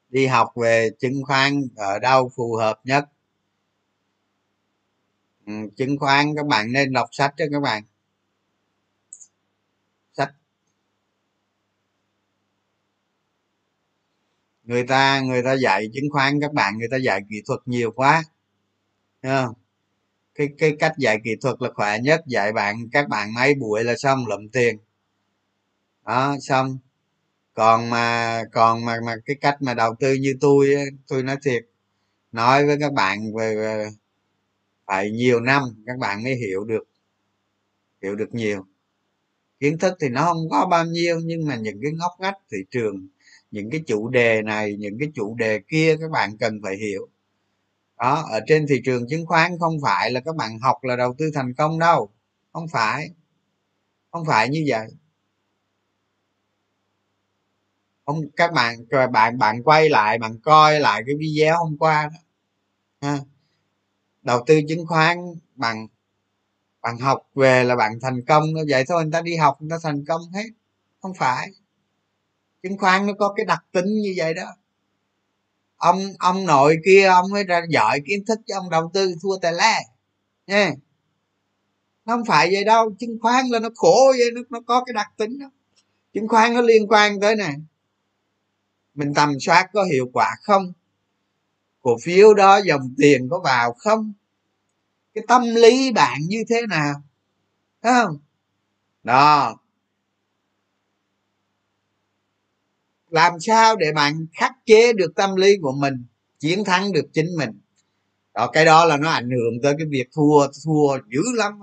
Đi 0.10 0.26
học 0.27 0.52
về 0.56 0.90
chứng 0.99 1.23
khoán 1.27 1.68
ở 1.76 1.99
đâu 1.99 2.32
phù 2.36 2.56
hợp 2.56 2.80
nhất? 2.84 3.06
Ừ, 5.45 5.53
chứng 5.77 5.98
khoán 5.99 6.36
các 6.36 6.45
bạn 6.45 6.72
nên 6.72 6.94
đọc 6.94 7.10
sách 7.11 7.34
cho 7.38 7.45
các 7.52 7.60
bạn 7.60 7.84
sách 10.14 10.36
người 14.65 14.83
ta 14.87 15.21
người 15.21 15.43
ta 15.43 15.53
dạy 15.53 15.89
chứng 15.93 16.09
khoán 16.11 16.41
các 16.41 16.53
bạn 16.53 16.77
người 16.77 16.87
ta 16.91 16.97
dạy 16.97 17.21
kỹ 17.29 17.41
thuật 17.47 17.59
nhiều 17.65 17.91
quá. 17.91 18.23
Không? 19.23 19.53
Cái 20.35 20.47
cái 20.57 20.75
cách 20.79 20.93
dạy 20.97 21.19
kỹ 21.23 21.31
thuật 21.41 21.55
là 21.61 21.69
khỏe 21.75 21.99
nhất. 21.99 22.21
Dạy 22.27 22.53
bạn 22.53 22.89
các 22.91 23.09
bạn 23.09 23.33
mấy 23.33 23.55
buổi 23.55 23.83
là 23.83 23.95
xong 23.97 24.27
lụm 24.27 24.47
tiền. 24.47 24.77
Đó 26.05 26.37
xong. 26.41 26.77
Còn 27.53 27.89
mà 27.89 28.43
còn 28.51 28.85
mà 28.85 28.97
mà 29.05 29.15
cái 29.25 29.35
cách 29.41 29.57
mà 29.61 29.73
đầu 29.73 29.95
tư 29.99 30.13
như 30.13 30.35
tôi 30.41 30.75
tôi 31.07 31.23
nói 31.23 31.37
thiệt 31.45 31.65
nói 32.31 32.65
với 32.65 32.77
các 32.79 32.93
bạn 32.93 33.33
về, 33.37 33.55
về 33.55 33.89
phải 34.85 35.11
nhiều 35.11 35.39
năm 35.41 35.63
các 35.85 35.97
bạn 35.99 36.23
mới 36.23 36.35
hiểu 36.35 36.63
được 36.65 36.83
hiểu 38.01 38.15
được 38.15 38.33
nhiều. 38.33 38.65
Kiến 39.59 39.77
thức 39.77 39.93
thì 40.01 40.09
nó 40.09 40.25
không 40.25 40.49
có 40.51 40.67
bao 40.71 40.85
nhiêu 40.85 41.19
nhưng 41.25 41.47
mà 41.47 41.55
những 41.55 41.79
cái 41.83 41.91
ngóc 41.91 42.11
ngách 42.19 42.37
thị 42.51 42.57
trường 42.71 43.07
những 43.51 43.69
cái 43.72 43.81
chủ 43.88 44.09
đề 44.09 44.41
này, 44.41 44.76
những 44.80 44.99
cái 44.99 45.09
chủ 45.15 45.35
đề 45.35 45.59
kia 45.67 45.95
các 46.01 46.11
bạn 46.11 46.38
cần 46.38 46.59
phải 46.63 46.77
hiểu. 46.77 47.07
Đó, 47.97 48.26
ở 48.31 48.39
trên 48.47 48.65
thị 48.69 48.81
trường 48.85 49.07
chứng 49.09 49.26
khoán 49.26 49.59
không 49.59 49.77
phải 49.84 50.11
là 50.11 50.19
các 50.19 50.35
bạn 50.35 50.59
học 50.59 50.84
là 50.84 50.95
đầu 50.95 51.15
tư 51.17 51.31
thành 51.35 51.53
công 51.53 51.80
đâu. 51.80 52.09
Không 52.53 52.67
phải. 52.67 53.09
Không 54.11 54.26
phải 54.26 54.49
như 54.49 54.63
vậy. 54.67 54.88
Không, 58.05 58.22
các 58.35 58.53
bạn 58.53 58.76
bạn 59.11 59.38
bạn 59.38 59.63
quay 59.63 59.89
lại, 59.89 60.17
bạn 60.17 60.39
coi 60.43 60.80
lại 60.80 61.03
cái 61.05 61.15
video 61.19 61.57
hôm 61.57 61.77
qua 61.77 62.09
đó. 62.13 62.19
Ha. 63.01 63.19
đầu 64.22 64.43
tư 64.47 64.61
chứng 64.69 64.88
khoán 64.88 65.17
bằng 65.55 65.88
bạn 66.81 66.97
học 66.99 67.22
về 67.35 67.63
là 67.63 67.76
bạn 67.76 67.99
thành 68.01 68.26
công. 68.27 68.43
Nó 68.53 68.61
vậy 68.69 68.84
thôi, 68.88 69.03
người 69.03 69.11
ta 69.11 69.22
đi 69.22 69.35
học, 69.35 69.57
người 69.61 69.69
ta 69.69 69.77
thành 69.84 70.05
công 70.07 70.22
hết. 70.34 70.49
Không 71.01 71.13
phải 71.13 71.49
chứng 72.65 72.77
khoán 72.77 73.07
nó 73.07 73.13
có 73.19 73.33
cái 73.35 73.45
đặc 73.45 73.65
tính 73.71 73.85
như 74.01 74.13
vậy 74.17 74.33
đó. 74.33 74.55
Ông 75.77 75.99
ông 76.19 76.45
nội 76.45 76.77
kia 76.85 77.05
ông 77.05 77.31
mới 77.31 77.43
ra 77.43 77.61
giỏi 77.69 78.01
kiến 78.05 78.25
thức 78.25 78.39
cho 78.45 78.55
ông 78.55 78.69
đầu 78.69 78.91
tư 78.93 79.15
thua 79.21 79.37
tài 79.41 79.53
le 79.53 79.79
nha. 80.47 80.71
Nó 82.05 82.15
không 82.15 82.25
phải 82.25 82.49
vậy 82.53 82.63
đâu. 82.63 82.91
Chứng 82.99 83.17
khoán 83.21 83.47
là 83.47 83.59
nó 83.59 83.69
khổ 83.75 84.13
vậy 84.17 84.31
nó, 84.35 84.41
nó 84.49 84.59
có 84.67 84.83
cái 84.83 84.93
đặc 84.93 85.13
tính 85.17 85.39
đó. 85.39 85.51
Chứng 86.13 86.27
khoán 86.27 86.53
nó 86.53 86.61
liên 86.61 86.87
quan 86.87 87.19
tới 87.19 87.35
nè. 87.35 87.49
Mình 88.93 89.13
tầm 89.13 89.39
soát 89.39 89.69
có 89.73 89.83
hiệu 89.83 90.09
quả 90.13 90.35
không? 90.41 90.73
Cổ 91.81 91.97
phiếu 92.03 92.33
đó 92.33 92.57
dòng 92.57 92.93
tiền 92.97 93.27
có 93.29 93.39
vào 93.39 93.73
không? 93.73 94.13
Cái 95.13 95.23
tâm 95.27 95.41
lý 95.55 95.91
bạn 95.91 96.21
như 96.27 96.43
thế 96.49 96.61
nào? 96.69 97.01
Thấy 97.81 97.93
không? 98.03 98.17
Đó. 99.03 99.55
Làm 103.15 103.39
sao 103.39 103.75
để 103.75 103.91
bạn 103.91 104.25
khắc 104.33 104.51
chế 104.65 104.93
được 104.93 105.15
tâm 105.15 105.35
lý 105.35 105.57
của 105.61 105.71
mình, 105.71 106.05
chiến 106.39 106.63
thắng 106.65 106.91
được 106.91 107.05
chính 107.13 107.27
mình? 107.37 107.49
Đó, 108.33 108.47
cái 108.53 108.65
đó 108.65 108.85
là 108.85 108.97
nó 108.97 109.09
ảnh 109.09 109.29
hưởng 109.29 109.61
tới 109.63 109.73
cái 109.77 109.87
việc 109.89 110.07
thua 110.15 110.47
thua 110.65 110.97
dữ 111.09 111.21
lắm 111.35 111.59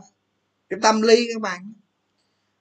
cái 0.70 0.78
tâm 0.82 1.02
lý 1.02 1.28
các 1.34 1.42
bạn 1.42 1.72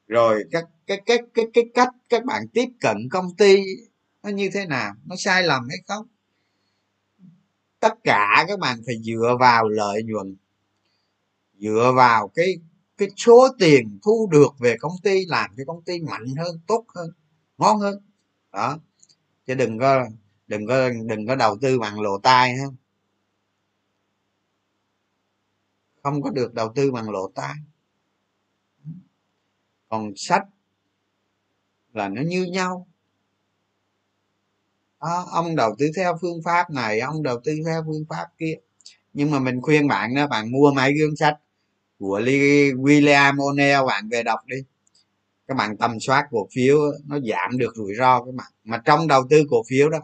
rồi 0.07 0.43
các, 0.51 0.65
cái 0.88 1.01
cái 1.05 1.18
cái 1.34 1.45
cái 1.53 1.63
cách 1.73 1.89
các 2.09 2.26
bạn 2.26 2.47
tiếp 2.53 2.65
cận 2.80 2.97
công 3.11 3.35
ty 3.35 3.57
nó 4.23 4.30
như 4.30 4.49
thế 4.53 4.65
nào? 4.65 4.93
Nó 5.05 5.15
sai 5.15 5.43
lầm 5.43 5.68
hay 5.69 5.77
không? 5.88 6.07
Tất 7.80 7.93
cả 8.03 8.45
các 8.47 8.59
bạn 8.59 8.81
phải 8.85 8.95
dựa 9.03 9.38
vào 9.39 9.69
lợi 9.69 10.03
nhuận. 10.03 10.35
Dựa 11.59 11.93
vào 11.95 12.27
cái 12.27 12.55
cái 12.97 13.09
số 13.18 13.47
tiền 13.59 13.99
thu 14.03 14.30
được 14.31 14.59
về 14.59 14.76
công 14.80 14.95
ty 15.03 15.26
làm 15.26 15.49
cho 15.57 15.63
công 15.68 15.84
ty 15.84 16.01
mạnh 16.01 16.35
hơn, 16.38 16.59
tốt 16.68 16.85
hơn, 16.95 17.11
ngon 17.57 17.80
hơn 17.80 18.11
đó. 18.52 18.80
Chứ 19.45 19.56
đừng 19.56 19.80
có 19.80 20.06
đừng 20.48 20.68
có 20.68 20.90
đừng 21.06 21.28
có 21.28 21.36
đầu 21.36 21.57
tư 21.61 21.80
bằng 21.80 22.02
lộ 22.02 22.18
tai 22.18 22.56
ha. 22.56 22.65
Không 26.03 26.22
có 26.22 26.30
được 26.30 26.53
đầu 26.53 26.72
tư 26.76 26.91
bằng 26.91 27.10
lộ 27.10 27.32
tai. 27.36 27.56
Còn 29.90 30.14
sách 30.15 30.44
là 31.94 32.10
nó 32.10 32.22
như 32.22 32.44
nhau. 32.44 32.88
Đó, 35.02 35.26
ông 35.32 35.56
đầu 35.56 35.76
tư 35.80 35.91
theo 35.95 36.18
phương 36.22 36.41
pháp 36.45 36.72
này 36.72 36.99
ông 36.99 37.23
đầu 37.23 37.40
tư 37.44 37.52
theo 37.65 37.84
phương 37.86 38.06
pháp 38.10 38.28
kia. 38.38 38.56
Nhưng 39.14 39.32
mà 39.32 39.40
mình 39.40 39.61
khuyên 39.61 39.88
bạn 39.88 40.15
đó 40.15 40.28
bạn 40.28 40.52
mua 40.52 40.72
mấy 40.72 40.94
gương 40.94 41.15
sách 41.15 41.38
của 41.99 42.19
William 42.19 43.36
O'Neill 43.36 43.88
bạn 43.88 44.10
về 44.10 44.23
đọc 44.23 44.40
đi 44.45 44.57
các 45.52 45.56
bạn 45.56 45.78
tầm 45.78 45.99
soát 45.99 46.28
cổ 46.32 46.48
phiếu 46.56 46.78
nó 47.07 47.19
giảm 47.19 47.57
được 47.57 47.76
rủi 47.76 47.95
ro 47.95 48.19
các 48.23 48.36
bạn 48.36 48.52
mà 48.64 48.82
trong 48.86 49.07
đầu 49.07 49.23
tư 49.30 49.44
cổ 49.49 49.64
phiếu 49.69 49.90
đó, 49.90 49.99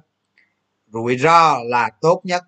rủi 0.94 1.18
ro 1.18 1.58
là 1.64 1.90
tốt 2.02 2.22
nhất. 2.24 2.44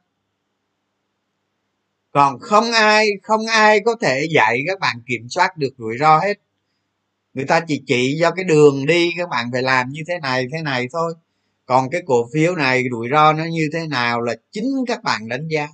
Còn 2.11 2.39
không 2.39 2.71
ai 2.71 3.07
không 3.23 3.47
ai 3.47 3.79
có 3.79 3.95
thể 4.01 4.27
dạy 4.35 4.59
các 4.67 4.79
bạn 4.79 5.01
kiểm 5.07 5.29
soát 5.29 5.57
được 5.57 5.73
rủi 5.77 5.97
ro 5.97 6.19
hết. 6.19 6.33
Người 7.33 7.45
ta 7.45 7.59
chỉ 7.67 7.83
chỉ 7.87 8.17
do 8.21 8.31
cái 8.31 8.43
đường 8.45 8.85
đi 8.85 9.09
các 9.17 9.29
bạn 9.29 9.49
phải 9.51 9.61
làm 9.61 9.89
như 9.89 10.01
thế 10.07 10.19
này 10.21 10.47
thế 10.51 10.61
này 10.61 10.87
thôi. 10.91 11.13
Còn 11.65 11.89
cái 11.89 12.01
cổ 12.05 12.29
phiếu 12.33 12.55
này, 12.55 12.83
rủi 12.91 13.07
ro 13.11 13.33
nó 13.33 13.45
như 13.45 13.69
thế 13.73 13.87
nào 13.87 14.21
là 14.21 14.35
chính 14.51 14.69
các 14.87 15.03
bạn 15.03 15.27
đánh 15.27 15.47
giá. 15.47 15.67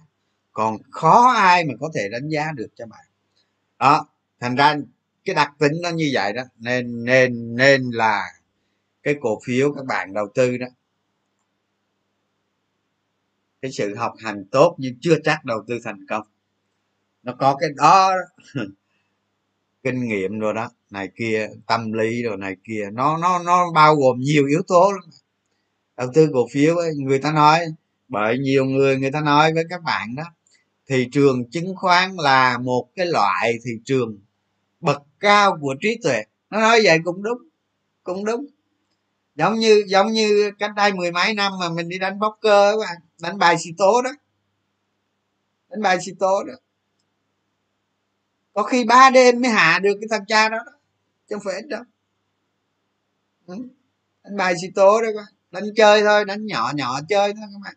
Còn 0.51 0.77
khó 0.91 1.33
ai 1.35 1.65
mà 1.65 1.73
có 1.79 1.89
thể 1.95 2.09
đánh 2.11 2.29
giá 2.29 2.51
được 2.55 2.67
cho 2.75 2.85
bạn. 2.85 3.05
Đó, 3.79 4.07
thành 4.39 4.55
ra 4.55 4.75
cái 5.25 5.35
đặc 5.35 5.51
tính 5.59 5.73
nó 5.83 5.89
như 5.89 6.09
vậy 6.13 6.33
đó 6.33 6.41
nên 6.59 7.03
nên 7.05 7.55
nên 7.55 7.91
là 7.91 8.23
cái 9.03 9.15
cổ 9.21 9.39
phiếu 9.45 9.73
các 9.73 9.85
bạn 9.85 10.13
đầu 10.13 10.27
tư 10.35 10.57
đó 10.57 10.67
cái 13.65 13.71
sự 13.71 13.95
học 13.95 14.13
hành 14.17 14.45
tốt 14.51 14.75
nhưng 14.77 14.95
chưa 15.01 15.15
chắc 15.23 15.45
đầu 15.45 15.63
tư 15.67 15.79
thành 15.83 16.05
công. 16.09 16.27
Nó 17.23 17.33
có 17.39 17.57
cái 17.59 17.69
đó 17.75 18.13
kinh 19.83 20.07
nghiệm 20.07 20.39
rồi 20.39 20.53
đó 20.53 20.71
này 20.89 21.09
kia 21.15 21.49
tâm 21.67 21.93
lý 21.93 22.23
rồi 22.23 22.37
này 22.37 22.55
kia 22.63 22.89
nó 22.93 23.17
nó 23.17 23.39
nó 23.43 23.71
bao 23.71 23.95
gồm 23.95 24.19
nhiều 24.19 24.47
yếu 24.47 24.61
tố 24.67 24.91
lắm. 24.91 25.09
Đầu 25.97 26.07
tư 26.13 26.29
cổ 26.33 26.47
phiếu 26.51 26.77
ấy, 26.77 26.91
người 26.95 27.19
ta 27.19 27.31
nói 27.31 27.59
bởi 28.07 28.37
nhiều 28.37 28.65
người 28.65 28.97
người 28.97 29.11
ta 29.11 29.21
nói 29.21 29.53
với 29.53 29.63
các 29.69 29.83
bạn 29.83 30.15
đó 30.15 30.23
thị 30.87 31.09
trường 31.11 31.49
chứng 31.49 31.75
khoán 31.75 32.15
là 32.15 32.57
một 32.57 32.89
cái 32.95 33.05
loại 33.05 33.53
thị 33.65 33.71
trường 33.85 34.17
cao 35.19 35.57
của 35.61 35.75
trí 35.81 35.97
tuệ. 36.03 36.23
Nó 36.49 36.59
nói 36.59 36.81
vậy 36.83 36.99
cũng 37.05 37.23
đúng 37.23 37.37
cũng 38.03 38.25
đúng. 38.25 38.45
Giống 39.35 39.55
như 39.55 39.83
giống 39.87 40.11
như 40.11 40.51
cách 40.59 40.71
đây 40.75 40.93
mười 40.93 41.11
mấy 41.11 41.33
năm 41.33 41.53
mà 41.59 41.69
mình 41.69 41.89
đi 41.89 41.99
đánh 41.99 42.19
bóc 42.19 42.37
cơ 42.41 42.71
các 42.71 42.85
bạn 42.87 42.97
đánh 43.21 43.37
bài 43.37 43.55
xì 43.59 43.69
tố 43.77 44.01
đó. 44.01 44.11
Đánh 45.69 45.81
bài 45.81 45.97
xì 46.05 46.11
tố 46.19 46.43
đó. 46.43 46.53
Có 48.53 48.63
khi 48.63 48.83
ba 48.83 49.09
đêm 49.09 49.41
mới 49.41 49.51
hạ 49.51 49.79
được 49.79 49.93
cái 50.01 50.07
thằng 50.11 50.25
cha 50.27 50.49
đó, 50.49 50.57
đó. 50.65 50.71
chứ 51.29 51.35
không 51.35 51.43
phải 51.45 51.55
ít 51.55 51.67
đâu. 51.67 51.83
Ừ. 53.47 53.55
đánh 54.23 54.37
bài 54.37 54.53
xì 54.61 54.67
tố 54.75 55.01
đó 55.01 55.07
các 55.15 55.21
bạn 55.21 55.33
đánh 55.51 55.73
chơi 55.75 56.03
thôi 56.03 56.25
đánh 56.25 56.45
nhỏ 56.45 56.71
nhỏ 56.75 56.99
chơi 57.09 57.33
thôi 57.33 57.43
các 57.53 57.59
bạn 57.63 57.75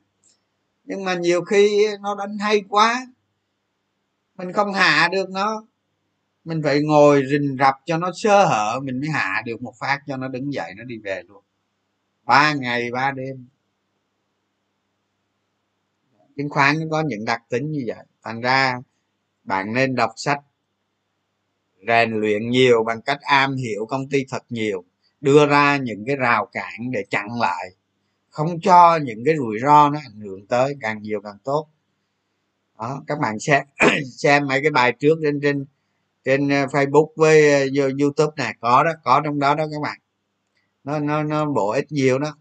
nhưng 0.88 1.04
mà 1.04 1.14
nhiều 1.14 1.42
khi 1.42 1.86
nó 2.00 2.14
đánh 2.14 2.38
hay 2.38 2.62
quá 2.68 3.06
mình 4.34 4.52
không 4.52 4.72
hạ 4.72 5.08
được 5.12 5.30
nó 5.30 5.64
mình 6.48 6.62
phải 6.62 6.80
ngồi 6.82 7.22
rình 7.30 7.56
rập 7.58 7.74
cho 7.84 7.98
nó 7.98 8.10
sơ 8.14 8.46
hở, 8.46 8.80
mình 8.82 9.00
mới 9.00 9.10
hạ 9.10 9.42
được 9.46 9.62
một 9.62 9.74
phát 9.78 10.00
cho 10.06 10.16
nó 10.16 10.28
đứng 10.28 10.52
dậy, 10.52 10.72
nó 10.76 10.84
đi 10.84 10.98
về 10.98 11.22
luôn. 11.28 11.42
Ba 12.24 12.54
ngày, 12.54 12.90
ba 12.90 13.10
đêm. 13.10 13.46
Chứng 16.36 16.48
khoán 16.48 16.80
nó 16.80 16.86
có 16.90 17.02
những 17.06 17.24
đặc 17.24 17.42
tính 17.48 17.70
như 17.72 17.84
vậy. 17.86 18.04
Thành 18.22 18.40
ra 18.40 18.80
bạn 19.44 19.74
nên 19.74 19.94
đọc 19.94 20.12
sách, 20.16 20.40
rèn 21.88 22.20
luyện 22.20 22.50
nhiều 22.50 22.84
bằng 22.84 23.02
cách 23.02 23.18
am 23.20 23.56
hiểu 23.56 23.86
công 23.86 24.08
ty 24.08 24.24
thật 24.28 24.42
nhiều, 24.48 24.84
đưa 25.20 25.46
ra 25.46 25.76
những 25.76 26.04
cái 26.06 26.16
rào 26.16 26.46
cản 26.46 26.90
để 26.92 27.04
chặn 27.10 27.26
lại, 27.40 27.70
không 28.30 28.60
cho 28.60 28.98
những 29.02 29.24
cái 29.24 29.34
rủi 29.36 29.58
ro 29.62 29.90
nó 29.90 29.98
ảnh 29.98 30.20
hưởng 30.20 30.46
tới, 30.46 30.76
càng 30.80 31.02
nhiều 31.02 31.20
càng 31.20 31.38
tốt. 31.44 31.68
Đó, 32.78 33.02
các 33.06 33.18
bạn 33.18 33.38
xem 33.38 33.64
xem 34.16 34.46
mấy 34.46 34.62
cái 34.62 34.70
bài 34.70 34.92
trước 35.00 35.18
trên 35.22 35.40
trên 35.42 35.66
trên 36.28 36.48
ờ, 36.48 36.66
facebook 36.66 37.08
với 37.16 37.52
ờ, 37.78 37.90
youtube 38.00 38.32
này 38.36 38.54
có 38.60 38.84
đó, 38.84 38.90
có 39.04 39.20
trong 39.24 39.38
đó 39.38 39.54
đó 39.54 39.64
các 39.72 39.80
bạn. 39.82 39.98
Nó 40.84 40.98
nó 40.98 41.22
nó 41.22 41.46
bổ 41.46 41.70
ích 41.70 41.92
nhiều 41.92 42.18
đó. 42.18 42.34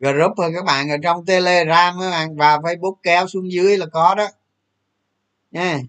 Group 0.00 0.32
thôi 0.36 0.52
các 0.54 0.64
bạn? 0.64 0.90
Ở 0.90 0.96
trong 1.02 1.26
telegram 1.26 1.94
các 2.00 2.10
bạn 2.10 2.36
và 2.36 2.58
facebook 2.58 2.94
kéo 3.02 3.26
xuống 3.26 3.52
dưới 3.52 3.76
là 3.78 3.86
có 3.86 4.14
đó. 4.14 4.26
Nha. 5.50 5.80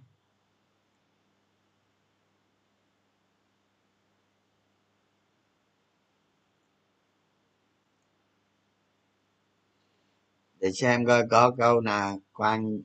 Để 10.62 10.72
xem 10.72 11.06
coi 11.06 11.28
có 11.30 11.52
câu 11.58 11.82
nào 11.82 12.20
quan 12.34 12.82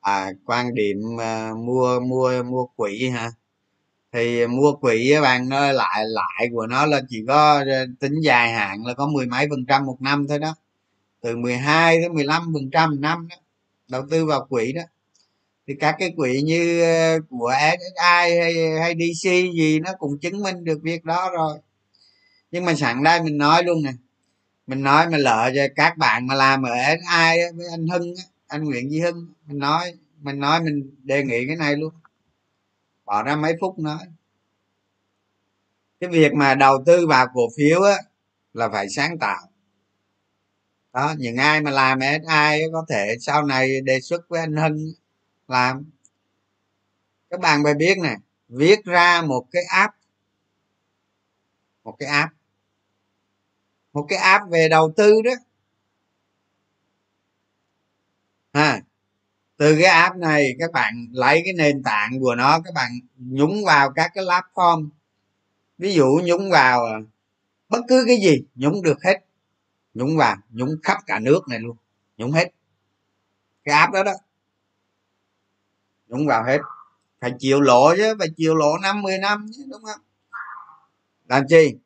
à 0.00 0.32
quan 0.46 0.74
điểm 0.74 0.98
uh, 1.14 1.58
mua 1.58 2.00
mua 2.00 2.42
mua 2.42 2.66
quỹ 2.66 3.08
hả? 3.08 3.30
Thì 4.12 4.46
mua 4.46 4.72
quỹ 4.72 5.10
các 5.14 5.20
bạn 5.20 5.48
nó 5.48 5.72
lại 5.72 6.04
lại 6.06 6.48
của 6.52 6.66
nó 6.66 6.86
là 6.86 7.00
chỉ 7.08 7.24
có 7.28 7.64
à, 7.68 7.84
tính 8.00 8.20
dài 8.20 8.52
hạn 8.52 8.86
là 8.86 8.94
có 8.94 9.06
mười 9.08 9.26
mấy 9.26 9.46
phần 9.50 9.66
trăm 9.68 9.86
một 9.86 9.96
năm 10.00 10.26
thôi 10.28 10.38
đó. 10.38 10.54
Từ 11.20 11.36
12 11.36 11.98
đến 12.00 12.14
15 12.14 12.42
phần 12.54 12.70
trăm 12.72 13.00
năm 13.00 13.28
đó 13.28 13.36
đầu 13.88 14.02
tư 14.10 14.26
vào 14.26 14.46
quỹ 14.50 14.72
đó. 14.72 14.82
Thì 15.66 15.74
các 15.80 15.96
cái 15.98 16.12
quỹ 16.16 16.42
như 16.42 16.82
à, 16.82 17.16
của 17.30 17.52
SSI 17.52 18.38
hay 18.40 18.54
hay 18.80 18.94
DC 18.94 19.28
gì 19.56 19.80
nó 19.80 19.90
cũng 19.98 20.18
chứng 20.18 20.42
minh 20.42 20.64
được 20.64 20.78
việc 20.82 21.04
đó 21.04 21.30
rồi. 21.32 21.58
Nhưng 22.50 22.64
mà 22.64 22.74
sẵn 22.74 23.02
đây 23.02 23.22
mình 23.22 23.38
nói 23.38 23.64
luôn 23.64 23.82
nè 23.82 23.92
mình 24.72 24.82
nói 24.82 25.08
mà 25.08 25.18
lỡ 25.18 25.50
cho 25.54 25.62
các 25.76 25.98
bạn 25.98 26.26
mà 26.26 26.34
làm 26.34 26.62
ở 26.62 26.72
ai 27.06 27.38
với 27.56 27.66
anh 27.70 27.86
Hưng 27.88 28.14
anh 28.46 28.64
Nguyễn 28.64 28.90
Duy 28.90 29.00
Hưng, 29.00 29.26
mình 29.46 29.58
nói 29.58 29.94
mình 30.20 30.40
nói 30.40 30.60
mình 30.62 30.96
đề 31.02 31.24
nghị 31.24 31.46
cái 31.46 31.56
này 31.56 31.76
luôn. 31.76 31.92
Bỏ 33.04 33.22
ra 33.22 33.36
mấy 33.36 33.54
phút 33.60 33.78
nói. 33.78 33.98
Cái 36.00 36.10
việc 36.10 36.32
mà 36.34 36.54
đầu 36.54 36.82
tư 36.86 37.06
vào 37.06 37.26
cổ 37.34 37.48
phiếu 37.56 37.82
á, 37.82 37.96
là 38.54 38.68
phải 38.68 38.88
sáng 38.88 39.18
tạo. 39.18 39.48
Đó, 40.92 41.14
những 41.18 41.36
ai 41.36 41.60
mà 41.60 41.70
làm 41.70 41.98
ai 42.26 42.62
có 42.72 42.84
thể 42.88 43.16
sau 43.20 43.42
này 43.42 43.80
đề 43.80 44.00
xuất 44.00 44.28
với 44.28 44.40
anh 44.40 44.56
Hưng 44.56 44.92
làm. 45.48 45.90
Các 47.30 47.40
bạn 47.40 47.64
phải 47.64 47.74
biết 47.74 47.98
nè, 47.98 48.16
viết 48.48 48.84
ra 48.84 49.22
một 49.22 49.46
cái 49.52 49.62
app. 49.68 49.94
Một 51.84 51.96
cái 51.98 52.08
app 52.08 52.32
một 53.92 54.06
cái 54.08 54.18
app 54.18 54.44
về 54.50 54.68
đầu 54.68 54.92
tư 54.96 55.22
đó. 55.22 55.32
Ha. 58.52 58.80
Từ 59.56 59.76
cái 59.80 59.84
app 59.84 60.16
này, 60.16 60.56
các 60.58 60.72
bạn 60.72 61.06
lấy 61.12 61.42
cái 61.44 61.52
nền 61.52 61.82
tảng 61.82 62.20
của 62.20 62.34
nó, 62.34 62.60
các 62.64 62.74
bạn 62.74 62.90
nhúng 63.16 63.64
vào 63.64 63.92
các 63.92 64.10
cái 64.14 64.24
platform. 64.24 64.88
Ví 65.78 65.94
dụ 65.94 66.20
nhúng 66.24 66.50
vào 66.50 66.84
à, 66.84 66.98
bất 67.68 67.80
cứ 67.88 68.04
cái 68.06 68.16
gì, 68.16 68.44
nhúng 68.54 68.82
được 68.82 69.02
hết. 69.02 69.24
Nhúng 69.94 70.16
vào, 70.16 70.36
nhúng 70.50 70.76
khắp 70.82 70.98
cả 71.06 71.18
nước 71.18 71.48
này 71.48 71.58
luôn. 71.58 71.76
Nhúng 72.16 72.32
hết. 72.32 72.52
Cái 73.64 73.74
app 73.74 73.92
đó 73.92 74.02
đó. 74.02 74.12
Nhúng 76.08 76.26
vào 76.26 76.44
hết. 76.44 76.58
Phải 77.20 77.32
chịu 77.38 77.60
lỗ 77.60 77.96
chứ, 77.96 78.14
phải 78.18 78.28
chịu 78.36 78.54
lỗ 78.54 78.78
năm 78.78 79.02
mười 79.02 79.18
năm 79.18 79.46
chứ, 79.56 79.62
đúng 79.70 79.82
không? 79.84 80.00
Làm 81.28 81.44
chi? 81.48 81.76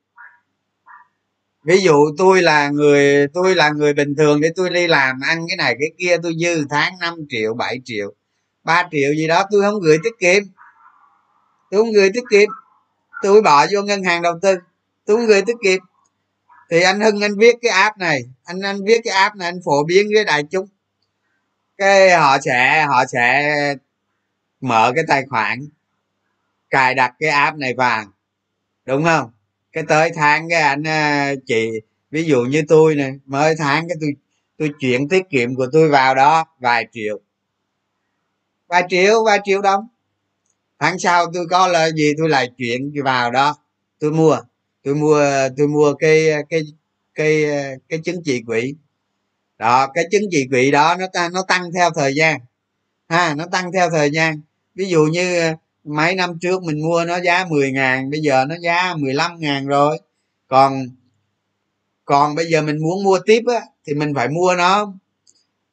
Ví 1.67 1.81
dụ 1.81 1.95
tôi 2.19 2.43
là 2.43 2.69
người, 2.69 3.27
tôi 3.35 3.55
là 3.55 3.71
người 3.71 3.95
bình 3.95 4.15
thường 4.15 4.41
để 4.41 4.51
tôi 4.57 4.71
đi 4.71 4.87
làm 4.87 5.21
ăn 5.21 5.45
cái 5.49 5.57
này 5.57 5.77
cái 5.81 5.89
kia, 5.99 6.17
tôi 6.23 6.35
dư 6.41 6.65
tháng 6.71 6.99
5 6.99 7.15
triệu 7.29 7.55
7 7.55 7.81
triệu 7.85 8.15
3 8.65 8.89
triệu 8.91 9.15
gì 9.15 9.27
đó, 9.27 9.45
tôi 9.51 9.63
không 9.63 9.81
gửi 9.81 9.99
tiết 10.05 10.13
kiệm. 10.21 10.43
Tôi 11.71 11.81
không 11.81 11.93
gửi 11.93 12.11
tiết 12.15 12.25
kiệm. 12.31 12.49
Tôi 13.23 13.43
bỏ 13.43 13.67
vô 13.73 13.83
ngân 13.83 14.03
hàng 14.03 14.23
đầu 14.23 14.39
tư, 14.43 14.57
tôi 15.07 15.17
không 15.17 15.27
gửi 15.27 15.43
tiết 15.43 15.57
kiệm. 15.65 15.79
Thì 16.71 16.81
anh 16.81 17.01
hưng, 17.01 17.21
anh 17.21 17.39
viết 17.39 17.57
cái 17.63 17.73
app 17.73 17.99
này, 17.99 18.23
anh 18.45 18.61
anh 18.61 18.85
viết 18.85 19.01
cái 19.05 19.15
app 19.15 19.37
này, 19.37 19.49
anh 19.49 19.61
phổ 19.65 19.85
biến 19.85 20.07
với 20.15 20.25
đại 20.25 20.45
chúng. 20.51 20.69
Cái 21.79 22.11
họ 22.11 22.39
sẽ 22.41 22.85
họ 22.89 23.05
sẽ 23.07 23.55
mở 24.61 24.93
cái 24.95 25.05
tài 25.09 25.25
khoản, 25.31 25.59
cài 26.71 26.95
đặt 26.95 27.15
cái 27.19 27.29
app 27.29 27.57
này 27.57 27.75
vào, 27.75 28.05
đúng 28.85 29.05
không? 29.05 29.31
Cái 29.77 29.85
tới 29.89 30.11
tháng 30.15 30.49
cái 30.51 30.61
anh 30.61 30.83
à, 30.87 31.35
chị, 31.47 31.71
ví 32.11 32.25
dụ 32.25 32.43
như 32.43 32.63
tôi 32.69 32.95
này 32.95 33.13
mới 33.27 33.55
tháng 33.59 33.89
cái 33.89 33.97
tôi 34.01 34.11
tôi 34.59 34.71
chuyển 34.81 35.09
tiết 35.09 35.23
kiệm 35.31 35.55
của 35.55 35.67
tôi 35.73 35.89
vào 35.89 36.15
đó 36.15 36.45
vài 36.59 36.87
triệu. 36.93 37.21
Vài 38.69 38.83
triệu 38.89 39.25
vài 39.25 39.39
triệu 39.45 39.63
đồng. 39.63 39.89
Tháng 40.79 40.99
sau 40.99 41.27
tôi 41.35 41.47
có 41.51 41.67
là 41.67 41.91
gì 41.91 42.13
tôi 42.19 42.29
lại 42.29 42.51
chuyển 42.59 42.93
vào 43.05 43.31
đó. 43.31 43.57
Tôi 43.99 44.13
mua 44.13 44.39
tôi 44.83 44.95
mua 44.95 45.21
tôi 45.57 45.69
mua 45.69 45.95
cái 45.95 46.31
cái 46.49 46.63
cái 47.15 47.45
cái 47.89 47.99
chứng 48.05 48.23
chỉ 48.25 48.43
quỹ. 48.47 48.75
Đó, 49.59 49.87
cái 49.95 50.05
chứng 50.11 50.23
chỉ 50.31 50.47
quỹ 50.51 50.71
đó 50.71 50.97
nó 50.99 51.29
nó 51.33 51.43
tăng 51.49 51.73
theo 51.73 51.91
thời 51.91 52.15
gian. 52.15 52.41
Ha, 53.09 53.35
nó 53.35 53.47
tăng 53.47 53.73
theo 53.73 53.91
thời 53.91 54.11
gian. 54.11 54.41
Ví 54.75 54.89
dụ 54.89 55.05
như 55.05 55.55
mấy 55.87 56.15
năm 56.15 56.39
trước 56.41 56.63
mình 56.63 56.83
mua 56.83 57.05
nó 57.05 57.21
giá 57.21 57.45
10 57.51 57.73
ngàn 57.73 58.11
bây 58.11 58.21
giờ 58.21 58.45
nó 58.49 58.55
giá 58.63 58.95
15 58.97 59.41
ngàn 59.41 59.67
rồi. 59.67 59.99
Còn 60.49 60.87
còn 62.05 62.35
bây 62.35 62.47
giờ 62.47 62.63
mình 62.63 62.83
muốn 62.83 63.05
mua 63.05 63.19
tiếp 63.27 63.43
á 63.47 63.61
thì 63.87 63.95
mình 63.95 64.15
phải 64.15 64.29
mua 64.29 64.55
nó 64.59 64.93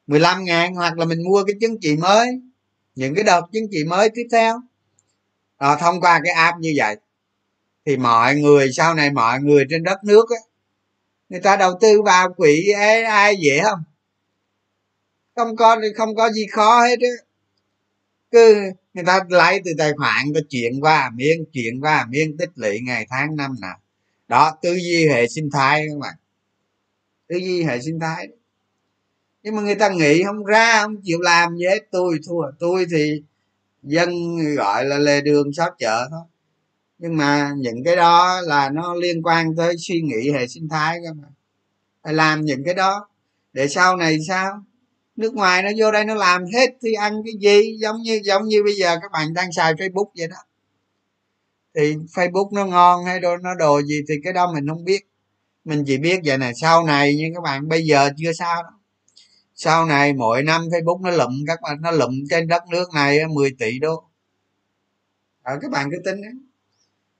15 0.06 0.44
ngàn 0.44 0.74
hoặc 0.74 0.98
là 0.98 1.04
mình 1.04 1.24
mua 1.24 1.44
cái 1.44 1.54
chứng 1.60 1.80
chỉ 1.80 1.96
mới 1.96 2.28
những 2.94 3.14
cái 3.14 3.24
đợt 3.24 3.42
chứng 3.52 3.64
chỉ 3.70 3.84
mới 3.84 4.10
tiếp 4.14 4.26
theo. 4.32 4.60
À, 5.56 5.76
thông 5.76 6.00
qua 6.00 6.20
cái 6.24 6.32
app 6.32 6.58
như 6.58 6.72
vậy 6.76 6.96
thì 7.86 7.96
mọi 7.96 8.34
người 8.34 8.72
sau 8.72 8.94
này 8.94 9.10
mọi 9.10 9.40
người 9.40 9.64
trên 9.70 9.82
đất 9.82 10.04
nước 10.04 10.30
á 10.30 10.40
người 11.28 11.40
ta 11.40 11.56
đầu 11.56 11.78
tư 11.80 12.02
vào 12.02 12.32
quỹ 12.32 12.72
ai 13.08 13.36
dễ 13.36 13.60
không? 13.62 13.82
Không 15.36 15.56
có 15.56 15.76
không 15.96 16.14
có 16.14 16.30
gì 16.30 16.46
khó 16.52 16.82
hết 16.82 16.96
á 17.00 17.23
cứ 18.34 18.72
người 18.94 19.04
ta 19.04 19.20
lấy 19.28 19.60
từ 19.64 19.72
tài 19.78 19.92
khoản, 19.92 20.24
người 20.24 20.42
ta 20.42 20.46
chuyển 20.50 20.80
qua 20.80 21.10
miếng, 21.14 21.44
chuyển 21.52 21.80
qua 21.80 22.06
miếng 22.10 22.36
tích 22.36 22.50
lũy 22.54 22.80
ngày, 22.80 23.06
tháng, 23.10 23.36
năm 23.36 23.56
nào. 23.60 23.76
Đó 24.28 24.58
tư 24.62 24.74
duy 24.74 25.08
hệ 25.08 25.28
sinh 25.28 25.50
thái 25.52 25.86
các 25.88 25.98
bạn 25.98 26.14
tư 27.28 27.36
duy 27.36 27.62
hệ 27.64 27.80
sinh 27.80 28.00
thái. 28.00 28.28
Nhưng 29.42 29.56
mà 29.56 29.62
người 29.62 29.74
ta 29.74 29.88
nghĩ 29.88 30.22
không 30.22 30.44
ra, 30.44 30.82
không 30.82 30.96
chịu 31.02 31.20
làm 31.20 31.56
gì 31.56 31.66
hết. 31.66 31.80
Tôi 31.90 32.18
thua, 32.26 32.50
tôi 32.58 32.86
thì 32.90 33.22
dân 33.82 34.10
gọi 34.56 34.84
là 34.84 34.98
lề 34.98 35.20
đường 35.20 35.52
xót 35.52 35.72
chợ 35.78 36.08
thôi. 36.10 36.24
Nhưng 36.98 37.16
mà 37.16 37.52
những 37.56 37.84
cái 37.84 37.96
đó 37.96 38.40
là 38.40 38.70
nó 38.70 38.94
liên 38.94 39.22
quan 39.22 39.56
tới 39.56 39.74
suy 39.78 40.00
nghĩ 40.00 40.30
hệ 40.32 40.46
sinh 40.46 40.68
thái 40.68 40.98
các 41.04 41.16
bạn 41.22 41.32
phải 42.02 42.12
làm 42.12 42.40
những 42.40 42.64
cái 42.64 42.74
đó. 42.74 43.08
Để 43.52 43.68
sau 43.68 43.96
này 43.96 44.18
sao? 44.28 44.64
Nước 45.16 45.34
ngoài 45.34 45.62
nó 45.62 45.70
vô 45.78 45.92
đây 45.92 46.04
nó 46.04 46.14
làm 46.14 46.44
hết 46.54 46.70
thì 46.82 46.92
ăn 46.92 47.22
cái 47.24 47.34
gì 47.40 47.76
giống 47.80 48.02
như 48.02 48.20
giống 48.24 48.44
như 48.44 48.62
bây 48.64 48.74
giờ 48.74 48.96
các 49.02 49.12
bạn 49.12 49.34
đang 49.34 49.52
xài 49.52 49.74
facebook 49.74 50.06
vậy 50.18 50.28
đó. 50.28 50.36
Thì 51.74 51.94
facebook 51.94 52.48
nó 52.52 52.66
ngon 52.66 53.04
hay 53.04 53.20
đồ 53.20 53.36
nó 53.36 53.54
đồ 53.54 53.82
gì 53.82 54.00
thì 54.08 54.14
cái 54.24 54.32
đó 54.32 54.52
mình 54.52 54.68
không 54.68 54.84
biết. 54.84 55.08
Mình 55.64 55.84
chỉ 55.86 55.98
biết 55.98 56.20
vậy 56.24 56.38
này 56.38 56.52
sau 56.60 56.84
này 56.84 57.14
nhưng 57.18 57.34
các 57.34 57.42
bạn 57.42 57.68
bây 57.68 57.84
giờ 57.84 58.10
chưa 58.16 58.32
sao 58.32 58.62
đó 58.62 58.70
sau 59.54 59.86
này 59.86 60.12
mỗi 60.12 60.42
năm 60.42 60.62
facebook 60.62 61.00
nó 61.00 61.10
lụm 61.10 61.44
các 61.46 61.58
bạn 61.62 61.76
nó 61.82 61.90
lụm 61.90 62.10
trên 62.30 62.48
đất 62.48 62.62
nước 62.70 62.88
này 62.94 63.20
10 63.26 63.50
tỷ 63.58 63.78
đô. 63.78 64.04
À, 65.42 65.58
các 65.62 65.70
bạn 65.70 65.88
cứ 65.90 65.96
tính 66.04 66.22
đấy. 66.22 66.32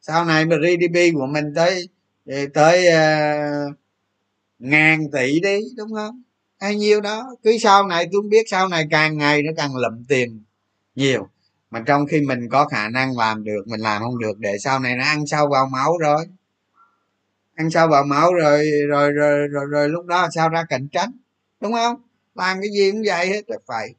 Sau 0.01 0.25
này 0.25 0.45
mà 0.47 0.57
gdp 0.57 0.99
của 1.15 1.27
mình 1.27 1.55
tới 1.55 1.89
tới 2.55 2.87
uh, 2.89 3.77
ngàn 4.59 5.11
tỷ 5.13 5.41
đi 5.41 5.59
đúng 5.77 5.93
không? 5.95 6.23
Hay 6.65 6.77
nhiêu 6.77 7.01
đó. 7.01 7.37
Cứ 7.43 7.59
sau 7.59 7.87
này 7.87 8.09
tôi 8.13 8.23
biết 8.29 8.47
sau 8.49 8.69
này 8.69 8.87
càng 8.91 9.19
ngày 9.19 9.43
nó 9.43 9.53
càng 9.57 9.77
lụm 9.77 10.05
tiền 10.09 10.43
nhiều. 10.95 11.29
Mà 11.71 11.83
trong 11.87 12.07
khi 12.07 12.21
mình 12.21 12.49
có 12.51 12.65
khả 12.65 12.89
năng 12.89 13.19
làm 13.19 13.45
được 13.45 13.63
mình 13.67 13.81
làm 13.81 14.03
không 14.03 14.19
được 14.19 14.39
để 14.39 14.57
sau 14.59 14.79
này 14.79 14.97
nó 14.97 15.05
ăn 15.05 15.27
sâu 15.27 15.49
vào 15.49 15.67
máu 15.67 15.99
rồi. 15.99 16.27
Ăn 17.55 17.71
sâu 17.71 17.89
vào 17.89 18.05
máu 18.05 18.35
rồi 18.35 18.71
rồi 18.89 19.13
rồi 19.13 19.49
rồi, 19.49 19.67
rồi 19.67 19.89
lúc 19.89 20.07
đó 20.07 20.29
sao 20.35 20.49
ra 20.49 20.65
cạnh 20.69 20.89
tranh 20.89 21.11
đúng 21.61 21.73
không? 21.73 21.97
Làm 22.35 22.61
cái 22.61 22.71
gì 22.71 22.91
cũng 22.91 23.03
vậy 23.07 23.27
hết 23.27 23.43
phải 23.67 23.95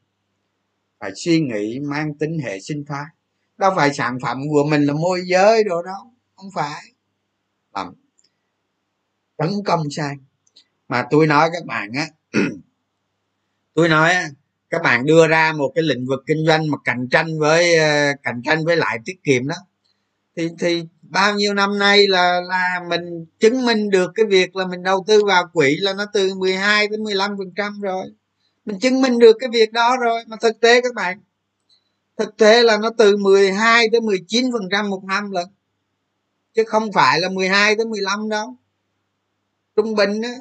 phải 1.00 1.12
suy 1.16 1.42
nghĩ 1.42 1.80
mang 1.80 2.14
tính 2.14 2.40
hệ 2.40 2.60
sinh 2.60 2.86
thái. 2.88 3.06
Đâu 3.58 3.74
phải 3.76 3.94
sản 3.94 4.18
phẩm 4.22 4.42
của 4.50 4.64
mình 4.70 4.82
là 4.82 4.94
môi 4.94 5.22
giới 5.26 5.64
đồ 5.64 5.82
đâu 5.82 6.14
không 6.36 6.50
phải. 6.56 6.82
Làm 7.76 7.94
tấn 9.38 9.50
công 9.66 9.84
sai. 9.92 10.16
Mà 10.88 11.06
tôi 11.10 11.28
nói 11.28 11.50
các 11.54 11.66
bạn 11.66 11.92
á 11.96 12.08
tôi 13.74 13.90
nói 13.90 14.14
các 14.70 14.82
bạn 14.84 15.06
đưa 15.06 15.28
ra 15.28 15.54
một 15.58 15.72
cái 15.76 15.84
lĩnh 15.84 16.06
vực 16.06 16.24
kinh 16.28 16.46
doanh 16.48 16.72
mà 16.72 16.78
cạnh 16.84 17.08
tranh 17.12 17.40
với 17.40 17.76
ờ, 17.78 18.14
cạnh 18.24 18.42
tranh 18.46 18.66
với 18.66 18.78
lại 18.78 19.00
tiết 19.06 19.24
kiệm 19.24 19.48
đó, 19.48 19.56
thì 20.38 20.50
thì 20.60 20.84
bao 21.02 21.36
nhiêu 21.36 21.54
năm 21.54 21.80
nay 21.80 22.08
là 22.08 22.42
là 22.42 22.80
mình 22.90 23.26
chứng 23.40 23.66
minh 23.66 23.90
được 23.90 24.12
cái 24.16 24.26
việc 24.26 24.56
là 24.56 24.68
mình 24.68 24.84
đầu 24.84 25.04
tư 25.08 25.26
vào 25.26 25.48
quỹ 25.54 25.76
là 25.76 25.94
nó 25.94 26.06
từ 26.14 26.36
12 26.36 26.88
đến 26.88 27.04
15 27.04 27.38
phần 27.38 27.54
trăm 27.56 27.82
rồi. 27.82 28.06
Mình 28.66 28.80
chứng 28.80 29.02
minh 29.02 29.20
được 29.20 29.38
cái 29.40 29.50
việc 29.54 29.72
đó 29.74 29.98
rồi, 29.98 30.24
mà 30.28 30.38
thực 30.42 30.60
tế 30.60 30.82
các 30.82 30.94
bạn, 30.94 31.20
thực 32.18 32.38
tế 32.38 32.64
là 32.64 32.78
nó 32.78 32.90
từ 32.98 33.18
12 33.18 33.88
tới 33.92 34.02
19 34.02 34.52
phần 34.52 34.70
trăm 34.72 34.90
một 34.90 35.04
năm 35.04 35.32
lần 35.32 35.48
chứ 36.54 36.64
không 36.68 36.92
phải 36.92 37.20
là 37.20 37.30
12 37.30 37.76
tới 37.76 37.86
15 37.86 38.30
đâu. 38.30 38.56
Trung 39.76 39.96
bình 39.96 40.22
á 40.22 40.36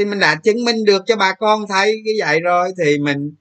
thì 0.00 0.06
mình 0.06 0.18
đã 0.18 0.34
chứng 0.34 0.64
minh 0.64 0.84
được 0.84 1.02
cho 1.06 1.16
bà 1.16 1.32
con 1.34 1.66
thấy 1.68 2.02
cái 2.04 2.14
vậy 2.18 2.40
rồi. 2.40 2.72
Thì 2.84 2.98
mình, 2.98 3.34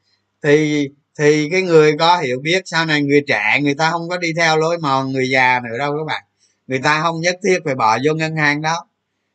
thì 0.44 0.88
thì 1.20 1.50
cái 1.52 1.62
người 1.62 1.98
có 2.00 2.18
hiểu 2.18 2.40
biết, 2.40 2.62
sau 2.66 2.86
này 2.86 3.02
người 3.02 3.22
trẻ, 3.28 3.60
người 3.62 3.76
ta 3.76 3.92
không 3.92 4.10
có 4.10 4.18
đi 4.18 4.34
theo 4.38 4.58
lối 4.58 4.78
mòn 4.78 5.12
người 5.12 5.30
già 5.30 5.60
nữa 5.64 5.78
đâu 5.78 5.94
các 5.98 6.04
bạn. 6.08 6.24
Người 6.68 6.80
ta 6.80 7.02
không 7.02 7.22
nhất 7.22 7.40
thiết 7.44 7.60
phải 7.66 7.76
bỏ 7.76 7.98
vô 8.06 8.14
ngân 8.14 8.36
hàng 8.36 8.62
đó. 8.62 8.88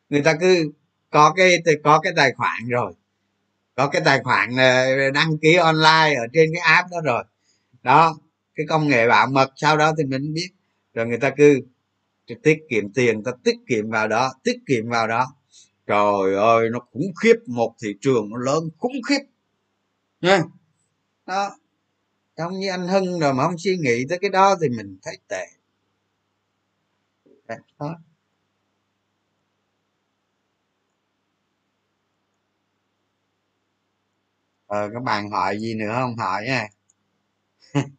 Người 0.09 0.21
ta 0.21 0.33
cứ 0.33 0.71
có 1.09 1.33
cái 1.37 1.63
có 1.83 1.99
cái 1.99 2.13
tài 2.15 2.31
khoản 2.37 2.67
rồi. 2.69 2.93
Có 3.75 3.87
cái 3.87 4.01
tài 4.05 4.19
khoản 4.23 4.49
ờ, 4.57 5.11
đăng 5.11 5.37
ký 5.37 5.55
online 5.55 6.15
ở 6.17 6.27
trên 6.33 6.49
cái 6.53 6.61
app 6.73 6.87
đó 6.91 6.97
rồi. 7.03 7.23
Đó, 7.83 8.15
cái 8.55 8.65
công 8.69 8.87
nghệ 8.87 9.07
bảo 9.07 9.27
mật, 9.27 9.51
sau 9.55 9.77
đó 9.77 9.93
thì 9.97 10.03
mình 10.03 10.33
biết. 10.33 10.49
Rồi 10.93 11.07
người 11.07 11.17
ta 11.17 11.29
cứ 11.37 11.59
tiết 12.43 12.57
kiệm 12.69 12.93
tiền 12.93 13.23
ta 13.23 13.31
tiết 13.43 13.55
kiệm 13.67 13.89
vào 13.89 14.07
đó, 14.07 14.33
tiết 14.43 14.57
kiệm 14.67 14.89
vào 14.89 15.07
đó 15.07 15.27
trời 15.87 16.35
ơi, 16.35 16.69
nó 16.71 16.79
khủng 16.79 17.13
khiếp. 17.21 17.35
Một 17.47 17.75
thị 17.83 17.95
trường 18.01 18.29
nó 18.29 18.37
lớn, 18.37 18.69
khủng 18.77 19.01
khiếp. 19.09 19.19
Nha. 20.21 20.43
Đó. 21.25 21.51
Trong 22.37 22.59
như 22.59 22.69
anh 22.69 22.87
hưng 22.87 23.19
rồi 23.19 23.33
mà 23.33 23.43
không 23.45 23.57
suy 23.59 23.77
nghĩ 23.77 24.05
tới 24.09 24.19
cái 24.21 24.29
đó 24.29 24.55
thì 24.61 24.69
mình 24.69 24.97
thấy 25.03 25.17
tệ. 25.29 25.45
Đó 27.79 27.95
ờ 34.67 34.89
các 34.93 35.03
bạn 35.03 35.29
hỏi 35.31 35.57
gì 35.59 35.73
nữa 35.75 35.91
không? 35.93 36.15
Hỏi 36.17 36.43
nha. 36.45 36.67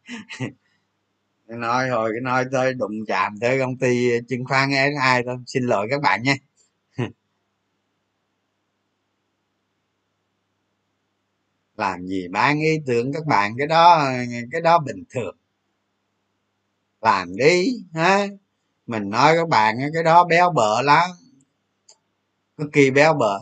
Nói 1.47 1.89
hồi 1.89 2.11
cái 2.13 2.21
nói 2.21 2.45
tới 2.51 2.73
đụng 2.73 3.05
chạm 3.07 3.35
tới 3.41 3.59
công 3.59 3.77
ty 3.77 4.09
chứng 4.29 4.45
khoán 4.45 4.69
ai 5.01 5.23
thôi. 5.25 5.37
Xin 5.47 5.63
lỗi 5.63 5.87
các 5.91 6.01
bạn 6.01 6.23
nha. 6.23 6.35
Làm 11.77 12.07
gì 12.07 12.27
bán 12.27 12.59
ý 12.59 12.79
tưởng 12.85 13.13
các 13.13 13.25
bạn, 13.25 13.55
cái 13.57 13.67
đó 13.67 14.09
cái 14.51 14.61
đó 14.61 14.79
bình 14.79 15.03
thường. 15.09 15.37
Làm 17.01 17.35
đi, 17.35 17.83
ha. 17.93 18.27
Mình 18.87 19.09
nói 19.09 19.35
các 19.35 19.49
bạn, 19.49 19.77
cái 19.93 20.03
đó 20.03 20.23
béo 20.25 20.51
bở 20.51 20.81
lắm. 20.81 21.09
Cực 22.57 22.67
kỳ 22.73 22.91
béo 22.91 23.13
bở 23.13 23.39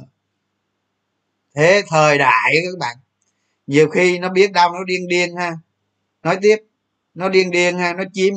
thế 1.56 1.82
thời 1.88 2.18
đại 2.18 2.56
các 2.56 2.80
bạn, 2.80 2.98
nhiều 3.68 3.90
khi 3.90 4.20
nó 4.20 4.30
biết 4.30 4.52
đâu 4.52 4.72
nó 4.74 4.84
điên 4.84 5.08
điên 5.08 5.36
ha. 5.36 5.58
Nói 6.24 6.38
tiếp, 6.42 6.58
nó 7.14 7.30
điên 7.30 7.52
điên 7.52 7.78
ha, 7.78 7.94
nó 7.94 8.04
chiếm 8.14 8.34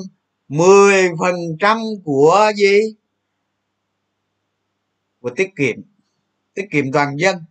10 0.48 1.10
phần 1.20 1.34
trăm 1.60 1.78
của 2.04 2.52
gì? 2.56 2.78
Của 5.20 5.30
tiết 5.36 5.50
kiệm 5.56 5.76
tiết 6.54 6.68
kiệm 6.70 6.92
toàn 6.92 7.16
dân. 7.16 7.44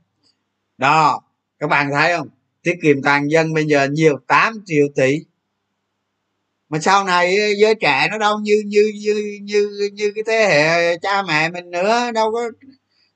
Đó, 0.77 1.21
các 1.59 1.67
bạn 1.67 1.89
thấy 1.93 2.17
không? 2.17 2.29
Tiết 2.67 2.79
kiệm 2.81 3.01
toàn 3.03 3.31
dân 3.31 3.53
bây 3.53 3.65
giờ 3.65 3.87
nhiều 3.91 4.17
8 4.27 4.63
triệu 4.65 4.87
tỷ. 4.95 5.19
Mà 6.69 6.79
sau 6.79 7.03
này 7.03 7.37
giới 7.57 7.75
trẻ 7.75 8.07
nó 8.11 8.17
đâu 8.17 8.39
như 8.39 8.63
như 8.65 8.91
như 9.01 9.39
như 9.43 9.89
như 9.93 10.11
cái 10.15 10.23
thế 10.27 10.47
hệ 10.47 10.97
cha 10.97 11.23
mẹ 11.23 11.49
mình 11.49 11.71
nữa, 11.71 12.11
đâu 12.11 12.31
có, 12.31 12.51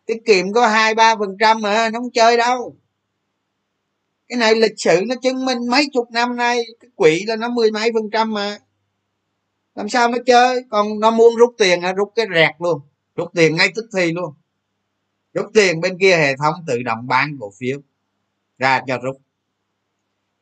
tiết 0.05 0.17
kiệm 0.25 0.53
có 0.53 0.67
hai, 0.67 0.95
ba 0.95 1.15
phần 1.15 1.37
trăm 1.39 1.61
mà, 1.61 1.89
nó 1.89 1.99
không 1.99 2.11
chơi 2.11 2.37
đâu. 2.37 2.75
Cái 4.27 4.37
này 4.37 4.55
lịch 4.55 4.79
sử 4.79 5.01
nó 5.07 5.15
chứng 5.15 5.45
minh 5.45 5.57
mấy 5.71 5.87
chục 5.93 6.11
năm 6.11 6.35
nay, 6.35 6.61
cái 6.79 6.89
quỹ 6.95 7.23
là 7.27 7.35
nó 7.35 7.49
mười 7.49 7.71
mấy 7.71 7.91
phần 7.93 8.09
trăm 8.11 8.33
mà. 8.33 8.57
Làm 9.75 9.89
sao 9.89 10.09
nó 10.09 10.17
chơi? 10.25 10.63
Còn 10.69 10.99
nó 10.99 11.11
muốn 11.11 11.35
rút 11.35 11.55
tiền 11.57 11.81
rút 11.97 12.11
cái 12.15 12.25
rẹt 12.35 12.55
luôn. 12.59 12.81
Rút 13.15 13.29
tiền 13.35 13.55
ngay 13.55 13.71
tức 13.75 13.85
thì 13.97 14.11
luôn. 14.11 14.33
Rút 15.33 15.45
tiền 15.53 15.81
bên 15.81 15.97
kia 15.99 16.17
hệ 16.17 16.35
thống 16.35 16.53
tự 16.67 16.83
động 16.83 17.07
bán 17.07 17.37
cổ 17.39 17.51
phiếu. 17.59 17.79
Ra 18.57 18.81
cho 18.87 18.97
rút 18.97 19.17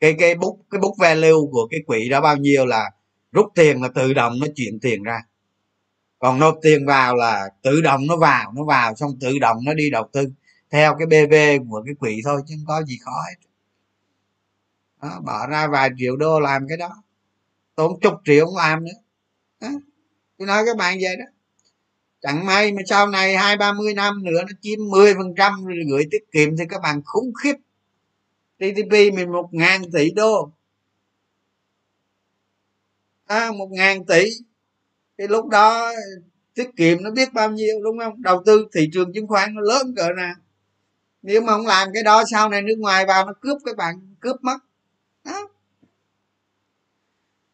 cái 0.00 0.16
cái 0.18 0.34
bút 0.34 0.60
cái 0.70 0.80
bút 0.80 0.94
value 0.98 1.32
của 1.52 1.68
cái 1.70 1.80
quỹ 1.86 2.08
đó 2.08 2.20
bao 2.20 2.36
nhiêu 2.36 2.66
là 2.66 2.90
rút 3.32 3.46
tiền 3.54 3.82
là 3.82 3.88
tự 3.94 4.14
động 4.14 4.32
nó 4.40 4.46
chuyển 4.56 4.80
tiền 4.80 5.02
ra. 5.02 5.20
Còn 6.18 6.38
nộp 6.38 6.58
tiền 6.62 6.86
vào 6.86 7.16
là 7.16 7.48
tự 7.62 7.80
động 7.80 8.06
nó 8.06 8.16
vào 8.16 8.52
nó 8.56 8.64
vào 8.64 8.94
xong 8.96 9.10
tự 9.20 9.38
động 9.38 9.56
nó 9.64 9.74
đi 9.74 9.90
đầu 9.90 10.08
tư 10.12 10.28
theo 10.70 10.96
cái 10.98 11.06
bv 11.06 11.34
của 11.70 11.82
cái 11.86 11.94
quỹ 11.94 12.20
thôi 12.24 12.40
chứ 12.46 12.54
không 12.58 12.66
có 12.66 12.82
gì 12.82 12.98
khó 13.04 13.12
hết. 13.28 13.36
Đó, 15.02 15.20
bỏ 15.24 15.46
ra 15.46 15.66
vài 15.66 15.90
triệu 15.98 16.16
đô 16.16 16.40
làm 16.40 16.68
cái 16.68 16.76
đó. 16.76 17.02
Tốn 17.74 18.00
chục 18.00 18.14
triệu 18.24 18.46
không 18.46 18.56
làm 18.56 18.84
nữa. 18.84 18.98
Đó. 19.60 19.68
tôi 20.38 20.46
nói 20.46 20.62
các 20.66 20.76
bạn 20.76 20.98
vậy 21.02 21.16
đó. 21.16 21.24
Chẳng 22.22 22.46
may 22.46 22.72
mà 22.72 22.82
sau 22.86 23.06
này 23.06 23.36
hai 23.36 23.56
ba 23.56 23.72
mươi 23.72 23.94
năm 23.94 24.24
nữa 24.24 24.42
nó 24.42 24.52
chiếm 24.60 24.78
10 24.90 25.14
phần 25.14 25.34
trăm 25.36 25.52
gửi 25.90 26.04
tiết 26.10 26.32
kiệm 26.32 26.56
thì 26.56 26.64
các 26.68 26.82
bạn 26.82 27.02
khủng 27.04 27.32
khiếp. 27.42 27.54
TTP 28.60 29.14
mình 29.14 29.32
một 29.32 29.48
ngàn 29.52 29.82
tỷ 29.92 30.10
đô. 30.10 30.52
À, 33.26 33.52
một 33.52 33.68
ngàn 33.70 34.04
tỷ. 34.04 34.24
Cái 35.18 35.28
lúc 35.28 35.48
đó 35.48 35.92
tiết 36.54 36.70
kiệm 36.76 37.02
nó 37.02 37.10
biết 37.10 37.32
bao 37.32 37.50
nhiêu 37.50 37.80
đúng 37.84 37.98
không? 37.98 38.22
Đầu 38.22 38.42
tư 38.46 38.68
thị 38.72 38.90
trường 38.92 39.12
chứng 39.12 39.26
khoán 39.26 39.54
nó 39.54 39.60
lớn 39.60 39.94
cỡ 39.96 40.12
nào. 40.16 40.34
Nếu 41.22 41.40
mà 41.40 41.52
không 41.52 41.66
làm 41.66 41.88
cái 41.94 42.02
đó 42.02 42.24
sau 42.30 42.48
này 42.48 42.62
nước 42.62 42.76
ngoài 42.78 43.06
vào 43.06 43.26
nó 43.26 43.32
cướp 43.40 43.58
các 43.64 43.76
bạn 43.76 44.14
cướp 44.20 44.36
mất. 44.42 44.58
Đó. 45.24 45.48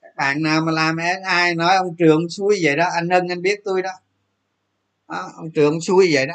các 0.03 0.17
bạn 0.17 0.43
nào 0.43 0.61
mà 0.61 0.73
làm 0.73 0.97
ai 1.25 1.55
nói 1.55 1.77
ông 1.77 1.97
trường 1.99 2.29
xui 2.31 2.59
vậy 2.63 2.77
đó 2.77 2.89
anh 2.95 3.11
hân 3.11 3.29
anh 3.29 3.43
biết 3.43 3.61
tôi 3.65 3.83
đó, 3.83 3.93
đó 5.09 5.33
ông 5.37 5.51
trường 5.51 5.81
xui 5.81 6.11
vậy 6.13 6.27
đó. 6.27 6.35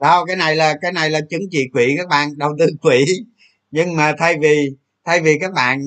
Đâu 0.00 0.24
cái 0.26 0.36
này 0.36 0.56
là 0.56 0.74
cái 0.80 0.92
này 0.92 1.10
là 1.10 1.20
chứng 1.30 1.42
chỉ 1.50 1.68
quỹ 1.72 1.94
các 1.98 2.08
bạn 2.08 2.28
đầu 2.38 2.56
tư 2.58 2.66
quỹ. 2.82 3.04
Nhưng 3.70 3.96
mà 3.96 4.12
thay 4.18 4.36
vì 4.40 4.70
thay 5.04 5.20
vì 5.20 5.38
các 5.40 5.52
bạn 5.52 5.80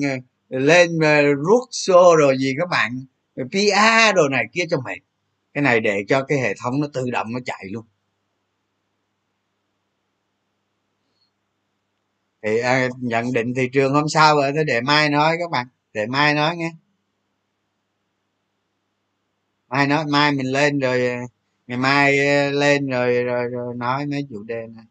ờ, 0.50 0.58
lên 0.58 0.98
ờ, 1.02 1.22
rút 1.22 1.68
xô 1.70 2.16
rồi 2.16 2.38
gì 2.38 2.54
các 2.58 2.68
bạn 2.70 3.04
ờ, 3.36 3.44
pa 3.52 4.12
đồ 4.12 4.28
này 4.28 4.44
kia 4.52 4.64
cho 4.70 4.80
mệt. 4.84 4.98
Cái 5.54 5.62
này 5.62 5.80
để 5.80 6.04
cho 6.08 6.22
cái 6.22 6.38
hệ 6.38 6.54
thống 6.62 6.80
nó 6.80 6.86
tự 6.94 7.10
động 7.10 7.26
nó 7.32 7.38
chạy 7.44 7.64
luôn. 7.70 7.84
Thì 12.42 12.58
à, 12.58 12.88
nhận 12.98 13.32
định 13.32 13.54
thị 13.54 13.68
trường 13.72 13.94
hôm 13.94 14.08
sau 14.08 14.36
rồi 14.36 14.52
thế 14.52 14.64
để 14.64 14.80
mai 14.80 15.10
nói 15.10 15.36
các 15.40 15.50
bạn. 15.50 15.66
Để 15.92 16.06
mai 16.06 16.34
nói 16.34 16.56
nghe. 16.56 16.70
Mai 19.68 19.86
nói 19.86 20.04
mai 20.06 20.32
mình 20.32 20.46
lên 20.52 20.78
rồi 20.78 21.10
ngày 21.70 21.78
mai 21.78 22.26
ờ, 22.26 22.50
lên 22.50 22.86
rồi 22.86 23.24
rồi, 23.24 23.48
rồi 23.48 23.74
nói 23.74 24.06
mấy 24.06 24.26
chủ 24.30 24.42
đề 24.42 24.66
này. 24.66 24.84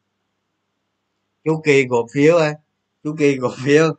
Chu 1.43 1.61
kỳ 1.65 1.85
cổ 1.89 2.07
phiếu 2.13 2.35
ấy 2.35 2.53
chu 3.03 3.15
kỳ 3.19 3.37
cổ 3.41 3.49
phiếu. 3.65 3.93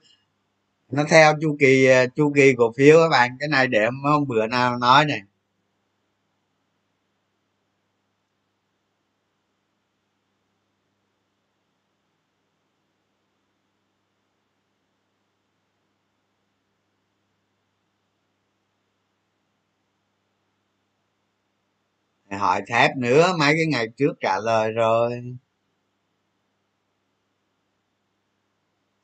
Nó 0.90 1.04
theo 1.04 1.34
chu 1.40 1.56
kỳ 1.60 1.86
ờ, 1.86 2.06
chu 2.06 2.32
kỳ 2.36 2.54
cổ 2.58 2.72
phiếu 2.76 2.98
các 3.02 3.08
bạn 3.08 3.36
cái 3.40 3.48
này 3.48 3.66
để 3.66 3.86
hôm 4.04 4.26
bữa 4.28 4.46
nào 4.46 4.78
nói 4.78 5.04
này. 5.04 5.20
Hỏi 22.38 22.62
thép 22.66 22.96
nữa, 22.96 23.32
mấy 23.38 23.54
cái 23.54 23.66
ngày 23.66 23.88
trước 23.96 24.12
trả 24.20 24.38
lời 24.38 24.72
rồi. 24.72 25.22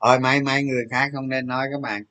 Thôi, 0.01 0.19
mấy 0.21 0.41
mấy 0.43 0.63
người 0.63 0.85
khác 0.91 1.11
không 1.15 1.29
nên 1.29 1.47
nói 1.47 1.69
các 1.73 1.81
bạn. 1.81 2.05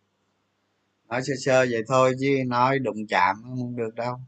Nói 1.09 1.21
sơ 1.23 1.33
sơ 1.45 1.65
vậy 1.71 1.83
thôi, 1.87 2.15
chứ 2.19 2.43
nói 2.47 2.79
đụng 2.79 3.07
chạm 3.09 3.35
không 3.43 3.75
được 3.75 3.95
đâu. 3.95 4.19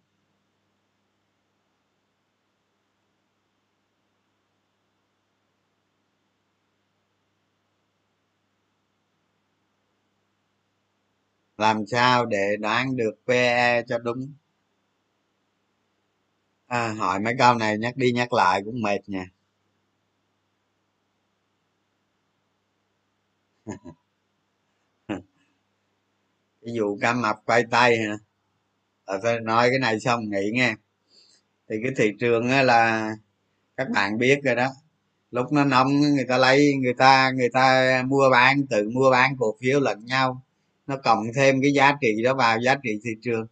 Làm 11.57 11.85
sao 11.87 12.25
để 12.25 12.57
đoán 12.59 12.95
được 12.95 13.11
pe 13.27 13.81
cho 13.87 13.97
đúng? 13.97 14.33
À, 16.67 16.93
hỏi 16.93 17.19
mấy 17.19 17.35
câu 17.39 17.55
này 17.55 17.77
nhắc 17.77 17.97
đi 17.97 18.11
nhắc 18.11 18.33
lại 18.33 18.61
cũng 18.65 18.81
mệt 18.81 18.99
nha. 19.09 19.25
Ví 26.61 26.71
dụ 26.73 26.97
cá 27.01 27.13
mập 27.13 27.35
quay 27.45 27.63
tay 27.71 27.97
hả? 27.97 28.17
Ờ, 29.05 29.15
à, 29.17 29.19
tôi 29.23 29.39
nói 29.41 29.69
cái 29.69 29.79
này 29.79 29.99
xong 29.99 30.29
nghỉ 30.29 30.51
nghe. 30.53 30.75
Thì 31.69 31.75
cái 31.83 31.91
thị 31.97 32.11
trường 32.19 32.49
á 32.49 32.63
là 32.63 33.11
các 33.77 33.89
bạn 33.89 34.17
biết 34.19 34.39
rồi 34.43 34.55
đó. 34.55 34.69
Lúc 35.31 35.53
nó 35.53 35.65
nóng 35.65 36.01
người 36.01 36.25
ta 36.29 36.37
lấy 36.37 36.75
người 36.83 36.93
ta 36.93 37.31
người 37.31 37.49
ta 37.53 38.03
mua 38.07 38.29
bán 38.31 38.67
tự 38.71 38.89
mua 38.89 39.11
bán 39.11 39.37
cổ 39.39 39.55
phiếu 39.61 39.79
lẫn 39.79 40.05
nhau. 40.05 40.43
Nó 40.87 40.97
cộng 40.97 41.23
thêm 41.35 41.61
cái 41.61 41.73
giá 41.73 41.93
trị 42.01 42.23
đó 42.23 42.33
vào 42.35 42.59
giá 42.61 42.75
trị 42.83 42.99
thị 43.05 43.11
trường 43.23 43.47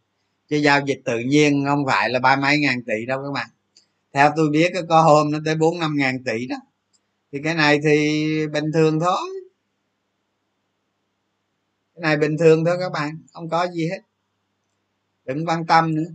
chứ 0.49 0.57
giao 0.57 0.81
dịch 0.85 1.01
tự 1.05 1.19
nhiên 1.19 1.65
không 1.67 1.85
phải 1.85 2.09
là 2.09 2.19
ba 2.19 2.35
mấy 2.35 2.59
ngàn 2.59 2.84
tỷ 2.84 3.05
đâu 3.05 3.23
các 3.23 3.31
bạn. 3.34 3.47
Theo 4.13 4.34
tôi 4.35 4.49
biết 4.49 4.73
có 4.89 5.01
hôm 5.01 5.31
nó 5.31 5.39
tới 5.45 5.55
bốn 5.55 5.80
năm 5.80 5.95
ngàn 5.97 6.23
tỷ 6.23 6.47
đó. 6.47 6.55
Thì 7.31 7.39
cái 7.43 7.55
này 7.55 7.80
thì 7.84 8.47
bình 8.47 8.72
thường 8.73 8.99
thôi. 8.99 9.30
Cái 11.95 12.01
này 12.01 12.17
bình 12.17 12.38
thường 12.39 12.65
thôi 12.65 12.77
các 12.80 12.91
bạn, 12.91 13.22
không 13.34 13.49
có 13.49 13.67
gì 13.67 13.89
hết. 13.89 13.99
Đừng 15.26 15.45
quan 15.45 15.65
tâm 15.65 15.95
nữa. 15.95 16.11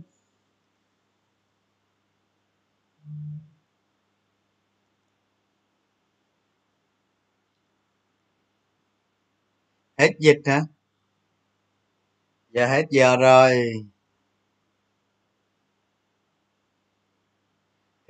Hết 9.97 10.11
dịch 10.19 10.41
hả? 10.45 10.61
Giờ 12.49 12.67
hết 12.67 12.85
giờ 12.89 13.15
rồi. 13.17 13.73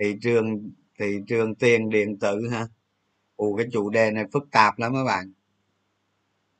Thị 0.02 0.16
trường 0.22 0.72
thị 1.00 1.20
trường 1.28 1.56
tiền 1.56 1.90
điện 1.90 2.20
tử 2.20 2.50
ha 2.52 2.68
ù 3.36 3.56
cái 3.58 3.68
chủ 3.74 3.90
đề 3.90 4.12
này 4.12 4.26
phức 4.34 4.44
tạp 4.52 4.80
lắm 4.80 4.94
các 4.94 5.04
bạn. 5.04 5.34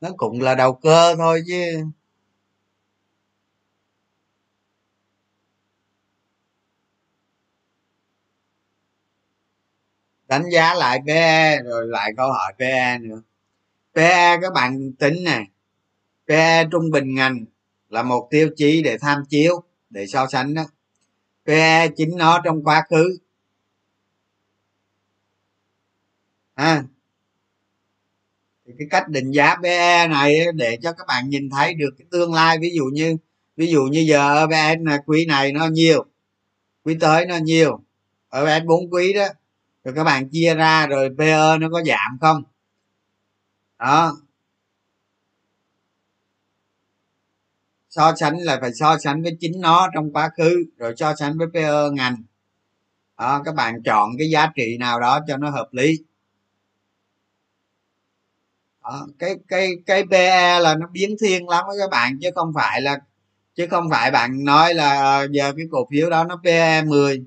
Nó 0.00 0.10
cũng 0.16 0.40
là 0.40 0.54
đầu 0.54 0.74
cơ 0.74 1.14
thôi 1.16 1.42
chứ. 1.46 1.84
Đánh 10.28 10.44
giá 10.52 10.74
lại 10.74 11.00
PE 11.06 11.62
rồi 11.62 11.86
lại 11.86 12.12
câu 12.16 12.32
hỏi 12.32 12.52
PE 12.58 12.98
nữa. 12.98 13.22
PE 13.94 14.36
các 14.42 14.52
bạn 14.54 14.92
tính 14.92 15.24
nè. 15.24 15.44
PE 16.28 16.64
trung 16.70 16.90
bình 16.90 17.14
ngành 17.14 17.44
là 17.88 18.02
một 18.02 18.28
tiêu 18.30 18.50
chí 18.56 18.82
để 18.82 18.98
tham 18.98 19.24
chiếu, 19.28 19.62
để 19.90 20.06
so 20.06 20.26
sánh 20.26 20.54
đó. 20.54 20.64
PE 21.46 21.88
chính 21.88 22.16
nó 22.16 22.40
trong 22.44 22.64
quá 22.64 22.86
khứ. 22.90 23.18
À, 26.62 26.84
thì 28.66 28.72
cái 28.78 28.88
cách 28.90 29.08
định 29.08 29.30
giá 29.30 29.56
PE 29.62 30.08
này 30.08 30.40
để 30.54 30.78
cho 30.82 30.92
các 30.92 31.06
bạn 31.06 31.28
nhìn 31.28 31.50
thấy 31.50 31.74
được 31.74 31.90
cái 31.98 32.06
tương 32.10 32.34
lai 32.34 32.58
ví 32.60 32.70
dụ 32.76 32.84
như 32.84 33.16
ví 33.56 33.66
dụ 33.66 33.82
như 33.84 34.00
giờ 34.00 34.46
EPS 34.50 34.80
là 34.82 34.98
quý 35.06 35.26
này 35.26 35.52
nó 35.52 35.66
nhiều 35.66 36.06
quý 36.84 36.96
tới 37.00 37.26
nó 37.26 37.36
nhiều. 37.36 37.80
EPS 38.30 38.66
bốn 38.66 38.90
quý 38.90 39.12
đó 39.12 39.26
rồi 39.84 39.94
các 39.94 40.04
bạn 40.04 40.28
chia 40.28 40.54
ra 40.54 40.86
rồi 40.86 41.10
PE 41.18 41.58
nó 41.60 41.68
có 41.72 41.82
giảm 41.86 42.18
không? 42.20 42.42
Đó. 43.78 44.16
So 47.90 48.14
sánh 48.16 48.38
là 48.38 48.58
phải 48.60 48.70
so 48.74 48.98
sánh 48.98 49.22
với 49.22 49.36
chính 49.40 49.60
nó 49.60 49.88
trong 49.94 50.12
quá 50.12 50.30
khứ 50.36 50.64
rồi 50.76 50.94
so 50.96 51.14
sánh 51.14 51.38
với 51.38 51.46
PE 51.54 51.90
ngành. 51.92 52.16
Đó 53.18 53.42
các 53.44 53.54
bạn 53.54 53.82
chọn 53.84 54.10
cái 54.18 54.30
giá 54.30 54.46
trị 54.54 54.76
nào 54.80 55.00
đó 55.00 55.20
cho 55.28 55.36
nó 55.36 55.50
hợp 55.50 55.68
lý 55.72 55.98
đó, 58.82 59.06
cái 59.18 59.36
cái 59.48 59.70
cái 59.86 60.04
PE 60.10 60.60
là 60.60 60.74
nó 60.74 60.86
biến 60.92 61.16
thiên 61.20 61.48
lắm 61.48 61.64
đó 61.68 61.74
các 61.78 61.90
bạn 61.90 62.18
chứ 62.22 62.30
không 62.34 62.52
phải 62.54 62.80
là 62.82 62.98
chứ 63.54 63.66
không 63.70 63.90
phải 63.90 64.10
bạn 64.10 64.44
nói 64.44 64.74
là 64.74 65.00
ờ, 65.02 65.28
giờ 65.30 65.52
cái 65.56 65.66
cổ 65.70 65.88
phiếu 65.90 66.10
đó 66.10 66.24
nó 66.24 66.40
PE 66.44 66.82
10 66.82 67.24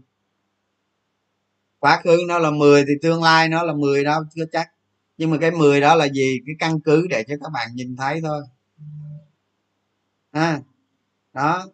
quá 1.86 2.02
khứ 2.04 2.18
nó 2.28 2.40
là 2.40 2.52
10 2.52 2.84
thì 2.88 2.94
tương 3.02 3.24
lai 3.24 3.50
nó 3.50 3.64
là 3.64 3.74
10 3.74 4.04
đâu 4.04 4.22
chưa 4.36 4.46
chắc. 4.52 4.68
Nhưng 5.18 5.32
mà 5.32 5.38
cái 5.42 5.52
10 5.52 5.82
đó 5.82 5.96
là 5.96 6.06
gì? 6.06 6.40
Cái 6.46 6.56
căn 6.60 6.80
cứ 6.82 7.08
để 7.10 7.24
cho 7.28 7.36
các 7.44 7.50
bạn 7.54 7.70
nhìn 7.76 7.96
thấy 7.98 8.22
thôi. 8.24 8.44
À, 10.32 10.60
đó. 11.34 11.68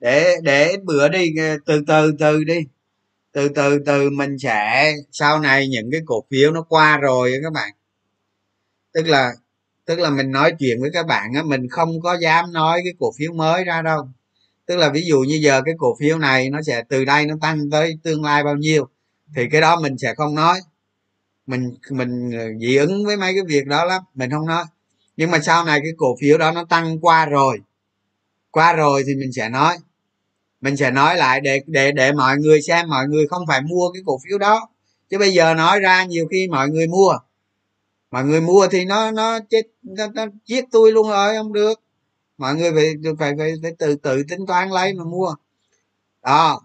Để 0.00 0.36
để 0.42 0.76
bữa 0.84 1.08
đi 1.08 1.36
ờ, 1.38 1.58
từ 1.66 1.84
từ 1.86 2.12
từ 2.18 2.44
đi. 2.44 2.60
Từ 3.32 3.48
từ 3.48 3.78
từ 3.86 4.10
mình 4.10 4.38
sẽ 4.38 4.94
sau 5.12 5.40
này 5.40 5.68
những 5.68 5.90
cái 5.92 6.00
cổ 6.06 6.24
phiếu 6.30 6.52
nó 6.52 6.62
qua 6.62 6.98
rồi 6.98 7.32
các 7.44 7.52
bạn 7.52 7.70
tức 8.98 9.08
là 9.08 9.32
tức 9.84 9.98
là 9.98 10.10
mình 10.10 10.30
nói 10.30 10.52
chuyện 10.58 10.80
với 10.80 10.90
các 10.92 11.06
bạn 11.06 11.34
á, 11.34 11.42
mình 11.42 11.68
không 11.68 12.00
có 12.00 12.18
dám 12.18 12.52
nói 12.52 12.80
cái 12.84 12.92
cổ 12.98 13.12
phiếu 13.18 13.32
mới 13.32 13.64
ra 13.64 13.82
đâu. 13.82 14.08
Tức 14.66 14.76
là 14.76 14.90
ví 14.90 15.02
dụ 15.06 15.20
như 15.20 15.34
giờ 15.42 15.62
cái 15.64 15.74
cổ 15.78 15.96
phiếu 16.00 16.18
này 16.18 16.50
nó 16.50 16.62
sẽ 16.62 16.82
từ 16.88 17.04
đây 17.04 17.26
nó 17.26 17.34
tăng 17.40 17.70
tới 17.70 17.98
tương 18.02 18.24
lai 18.24 18.44
bao 18.44 18.56
nhiêu, 18.56 18.88
thì 19.36 19.42
cái 19.52 19.60
đó 19.60 19.80
mình 19.80 19.98
sẽ 19.98 20.14
không 20.14 20.34
nói. 20.34 20.60
Mình 21.46 21.74
mình 21.90 22.30
ờ, 22.38 22.44
dị 22.60 22.76
ứng 22.76 23.06
với 23.06 23.16
mấy 23.16 23.32
cái 23.34 23.42
việc 23.46 23.66
đó 23.66 23.84
lắm, 23.84 24.02
mình 24.14 24.30
không 24.30 24.46
nói. 24.46 24.64
Nhưng 25.16 25.30
mà 25.30 25.38
sau 25.38 25.64
này 25.64 25.80
cái 25.82 25.92
cổ 25.96 26.16
phiếu 26.20 26.38
đó 26.38 26.52
nó 26.52 26.64
tăng 26.64 27.00
qua 27.00 27.26
rồi 27.26 27.58
qua 28.50 28.72
rồi 28.72 29.02
thì 29.06 29.14
mình 29.14 29.32
sẽ 29.32 29.48
nói. 29.48 29.76
Mình 30.60 30.76
sẽ 30.76 30.90
nói 30.90 31.16
lại 31.16 31.40
để 31.40 31.60
để 31.66 31.92
để 31.92 32.12
mọi 32.12 32.36
người 32.36 32.62
xem, 32.62 32.88
mọi 32.88 33.08
người 33.08 33.26
không 33.26 33.46
phải 33.48 33.60
mua 33.62 33.92
cái 33.92 34.02
cổ 34.06 34.18
phiếu 34.28 34.38
đó. 34.38 34.68
Chứ 35.10 35.18
bây 35.18 35.32
giờ 35.32 35.54
nói 35.54 35.80
ra 35.80 36.04
nhiều 36.04 36.26
khi 36.30 36.48
mọi 36.48 36.68
người 36.68 36.86
mua 36.86 37.18
mà 38.10 38.22
người 38.22 38.40
mua 38.40 38.68
thì 38.70 38.84
nó 38.84 39.10
nó 39.10 39.38
chết 39.50 39.62
nó, 39.82 40.06
nó 40.14 40.26
giết 40.46 40.64
tôi 40.70 40.92
luôn 40.92 41.08
rồi 41.08 41.34
không 41.36 41.52
được. 41.52 41.80
Mọi 42.38 42.54
người 42.54 42.72
phải 42.72 42.94
phải 43.18 43.32
phải, 43.38 43.52
phải 43.62 43.72
từ 43.78 43.94
từ 43.94 44.22
tính 44.22 44.46
toán 44.46 44.68
lấy 44.68 44.94
mà 44.94 45.04
mua. 45.04 45.34
Đó. 46.22 46.60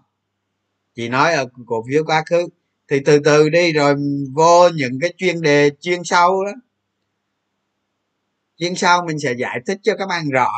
Chị 0.94 1.08
nói 1.08 1.32
ở 1.32 1.46
cổ 1.66 1.84
phiếu 1.88 2.04
quá 2.04 2.22
khứ. 2.26 2.48
Thì 2.88 3.00
từ 3.04 3.18
từ 3.18 3.48
đi 3.48 3.72
rồi 3.72 3.94
vô 4.34 4.68
những 4.68 5.00
cái 5.00 5.14
chuyên 5.16 5.40
đề 5.40 5.70
chuyên 5.80 6.04
sâu 6.04 6.44
đó. 6.44 6.52
Chuyên 8.56 8.74
sâu 8.74 9.04
mình 9.04 9.18
sẽ 9.18 9.32
giải 9.32 9.60
thích 9.66 9.78
cho 9.82 9.96
các 9.96 10.06
bạn 10.06 10.30
rõ. 10.30 10.48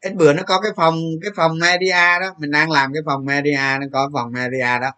Ít 0.00 0.14
bữa 0.14 0.32
nó 0.32 0.42
có 0.46 0.60
cái 0.60 0.72
phòng 0.76 1.00
cái 1.22 1.30
phòng 1.36 1.58
media 1.58 2.18
đó. 2.20 2.34
Mình 2.38 2.50
đang 2.50 2.70
làm 2.70 2.92
cái 2.92 3.02
phòng 3.06 3.24
media 3.24 3.78
nó 3.80 3.86
có 3.92 4.10
phòng 4.12 4.32
media 4.32 4.78
đó 4.80 4.90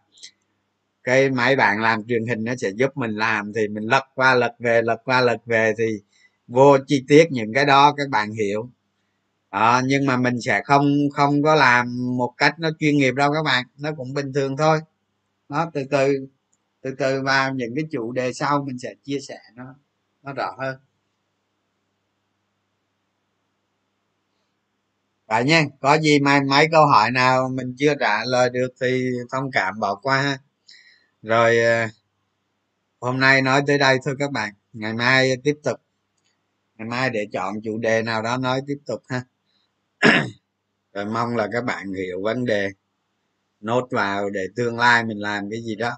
cái 1.07 1.31
máy 1.31 1.57
bạn 1.57 1.81
làm 1.83 2.05
truyền 2.09 2.27
hình 2.27 2.45
nó 2.45 2.57
sẽ 2.57 2.71
giúp 2.77 2.97
mình 2.97 3.11
làm 3.11 3.53
thì 3.53 3.69
mình 3.69 3.85
lật 3.85 4.05
qua 4.15 4.35
lật 4.35 4.55
về 4.59 4.83
lật 4.83 4.99
qua 5.05 5.21
lật 5.21 5.39
về 5.47 5.75
thì 5.79 5.85
vô 6.49 6.79
chi 6.87 7.05
tiết 7.09 7.29
những 7.33 7.55
cái 7.55 7.65
đó 7.67 7.95
các 7.97 8.09
bạn 8.11 8.33
hiểu. 8.33 8.71
À, 9.51 9.83
nhưng 9.87 10.07
mà 10.07 10.17
mình 10.17 10.41
sẽ 10.41 10.63
không 10.65 10.87
không 11.15 11.43
có 11.43 11.55
làm 11.55 12.17
một 12.19 12.35
cách 12.39 12.55
nó 12.61 12.71
chuyên 12.81 12.99
nghiệp 12.99 13.15
đâu 13.15 13.33
các 13.35 13.43
bạn 13.45 13.67
nó 13.79 13.91
cũng 13.97 14.15
bình 14.15 14.33
thường 14.35 14.57
thôi. 14.57 14.81
Nó 15.49 15.71
từ 15.75 15.85
từ 15.91 16.29
từ 16.83 16.95
từ 16.99 17.23
vào 17.23 17.55
những 17.55 17.75
cái 17.77 17.85
chủ 17.93 18.13
đề 18.13 18.33
sau 18.33 18.65
mình 18.65 18.79
sẽ 18.79 18.95
chia 19.05 19.21
sẻ 19.21 19.39
nó 19.55 19.65
nó 20.23 20.33
rõ 20.33 20.57
hơn. 20.59 20.77
Vậy 25.27 25.45
nha 25.45 25.65
có 25.81 25.99
gì 25.99 26.19
mai 26.21 26.41
mấy 26.41 26.69
câu 26.73 26.87
hỏi 26.87 27.11
nào 27.11 27.49
mình 27.49 27.75
chưa 27.79 27.95
trả 28.01 28.25
lời 28.25 28.51
được 28.51 28.69
thì 28.81 29.11
thông 29.33 29.51
cảm 29.53 29.81
bỏ 29.81 29.95
qua 29.95 30.23
ha 30.23 30.39
rồi 31.27 31.59
ờ, 31.59 31.87
hôm 33.01 33.21
nay 33.21 33.43
nói 33.43 33.63
tới 33.67 33.79
đây 33.79 33.99
thôi 34.05 34.15
các 34.19 34.33
bạn. 34.33 34.55
Ngày 34.73 34.93
mai 34.93 35.33
tiếp 35.45 35.55
tục. 35.65 35.81
Ngày 36.79 36.89
mai 36.89 37.11
để 37.11 37.27
chọn 37.33 37.55
chủ 37.65 37.79
đề 37.79 38.03
nào 38.03 38.23
đó 38.23 38.37
nói 38.37 38.61
tiếp 38.67 38.79
tục 38.87 39.03
ha. 39.09 39.23
Rồi 40.93 41.05
mong 41.05 41.37
là 41.37 41.49
các 41.53 41.65
bạn 41.65 41.93
hiểu 41.93 42.23
vấn 42.23 42.45
đề. 42.45 42.71
Nốt 43.61 43.89
vào 43.91 44.31
để 44.31 44.41
tương 44.57 44.79
lai 44.79 45.05
mình 45.05 45.19
làm 45.19 45.51
cái 45.51 45.63
gì 45.63 45.77
đó, 45.77 45.93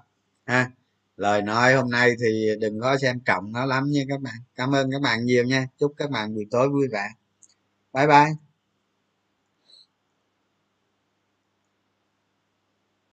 ha. 0.45 0.71
Lời 1.17 1.41
nói 1.41 1.73
hôm 1.73 1.89
nay 1.89 2.11
thì 2.19 2.49
đừng 2.59 2.79
có 2.79 2.97
xem 2.97 3.19
trọng 3.25 3.51
nó 3.53 3.65
lắm 3.65 3.91
nha 3.91 4.01
các 4.09 4.21
bạn. 4.21 4.35
Cảm 4.55 4.75
ơn 4.75 4.91
các 4.91 5.01
bạn 5.01 5.25
nhiều 5.25 5.43
nha. 5.43 5.67
Chúc 5.79 5.93
các 5.97 6.09
bạn 6.09 6.35
buổi 6.35 6.45
tối 6.51 6.69
vui 6.69 6.87
vẻ. 6.91 7.09
Bye 7.93 8.07
bye. 8.07 8.48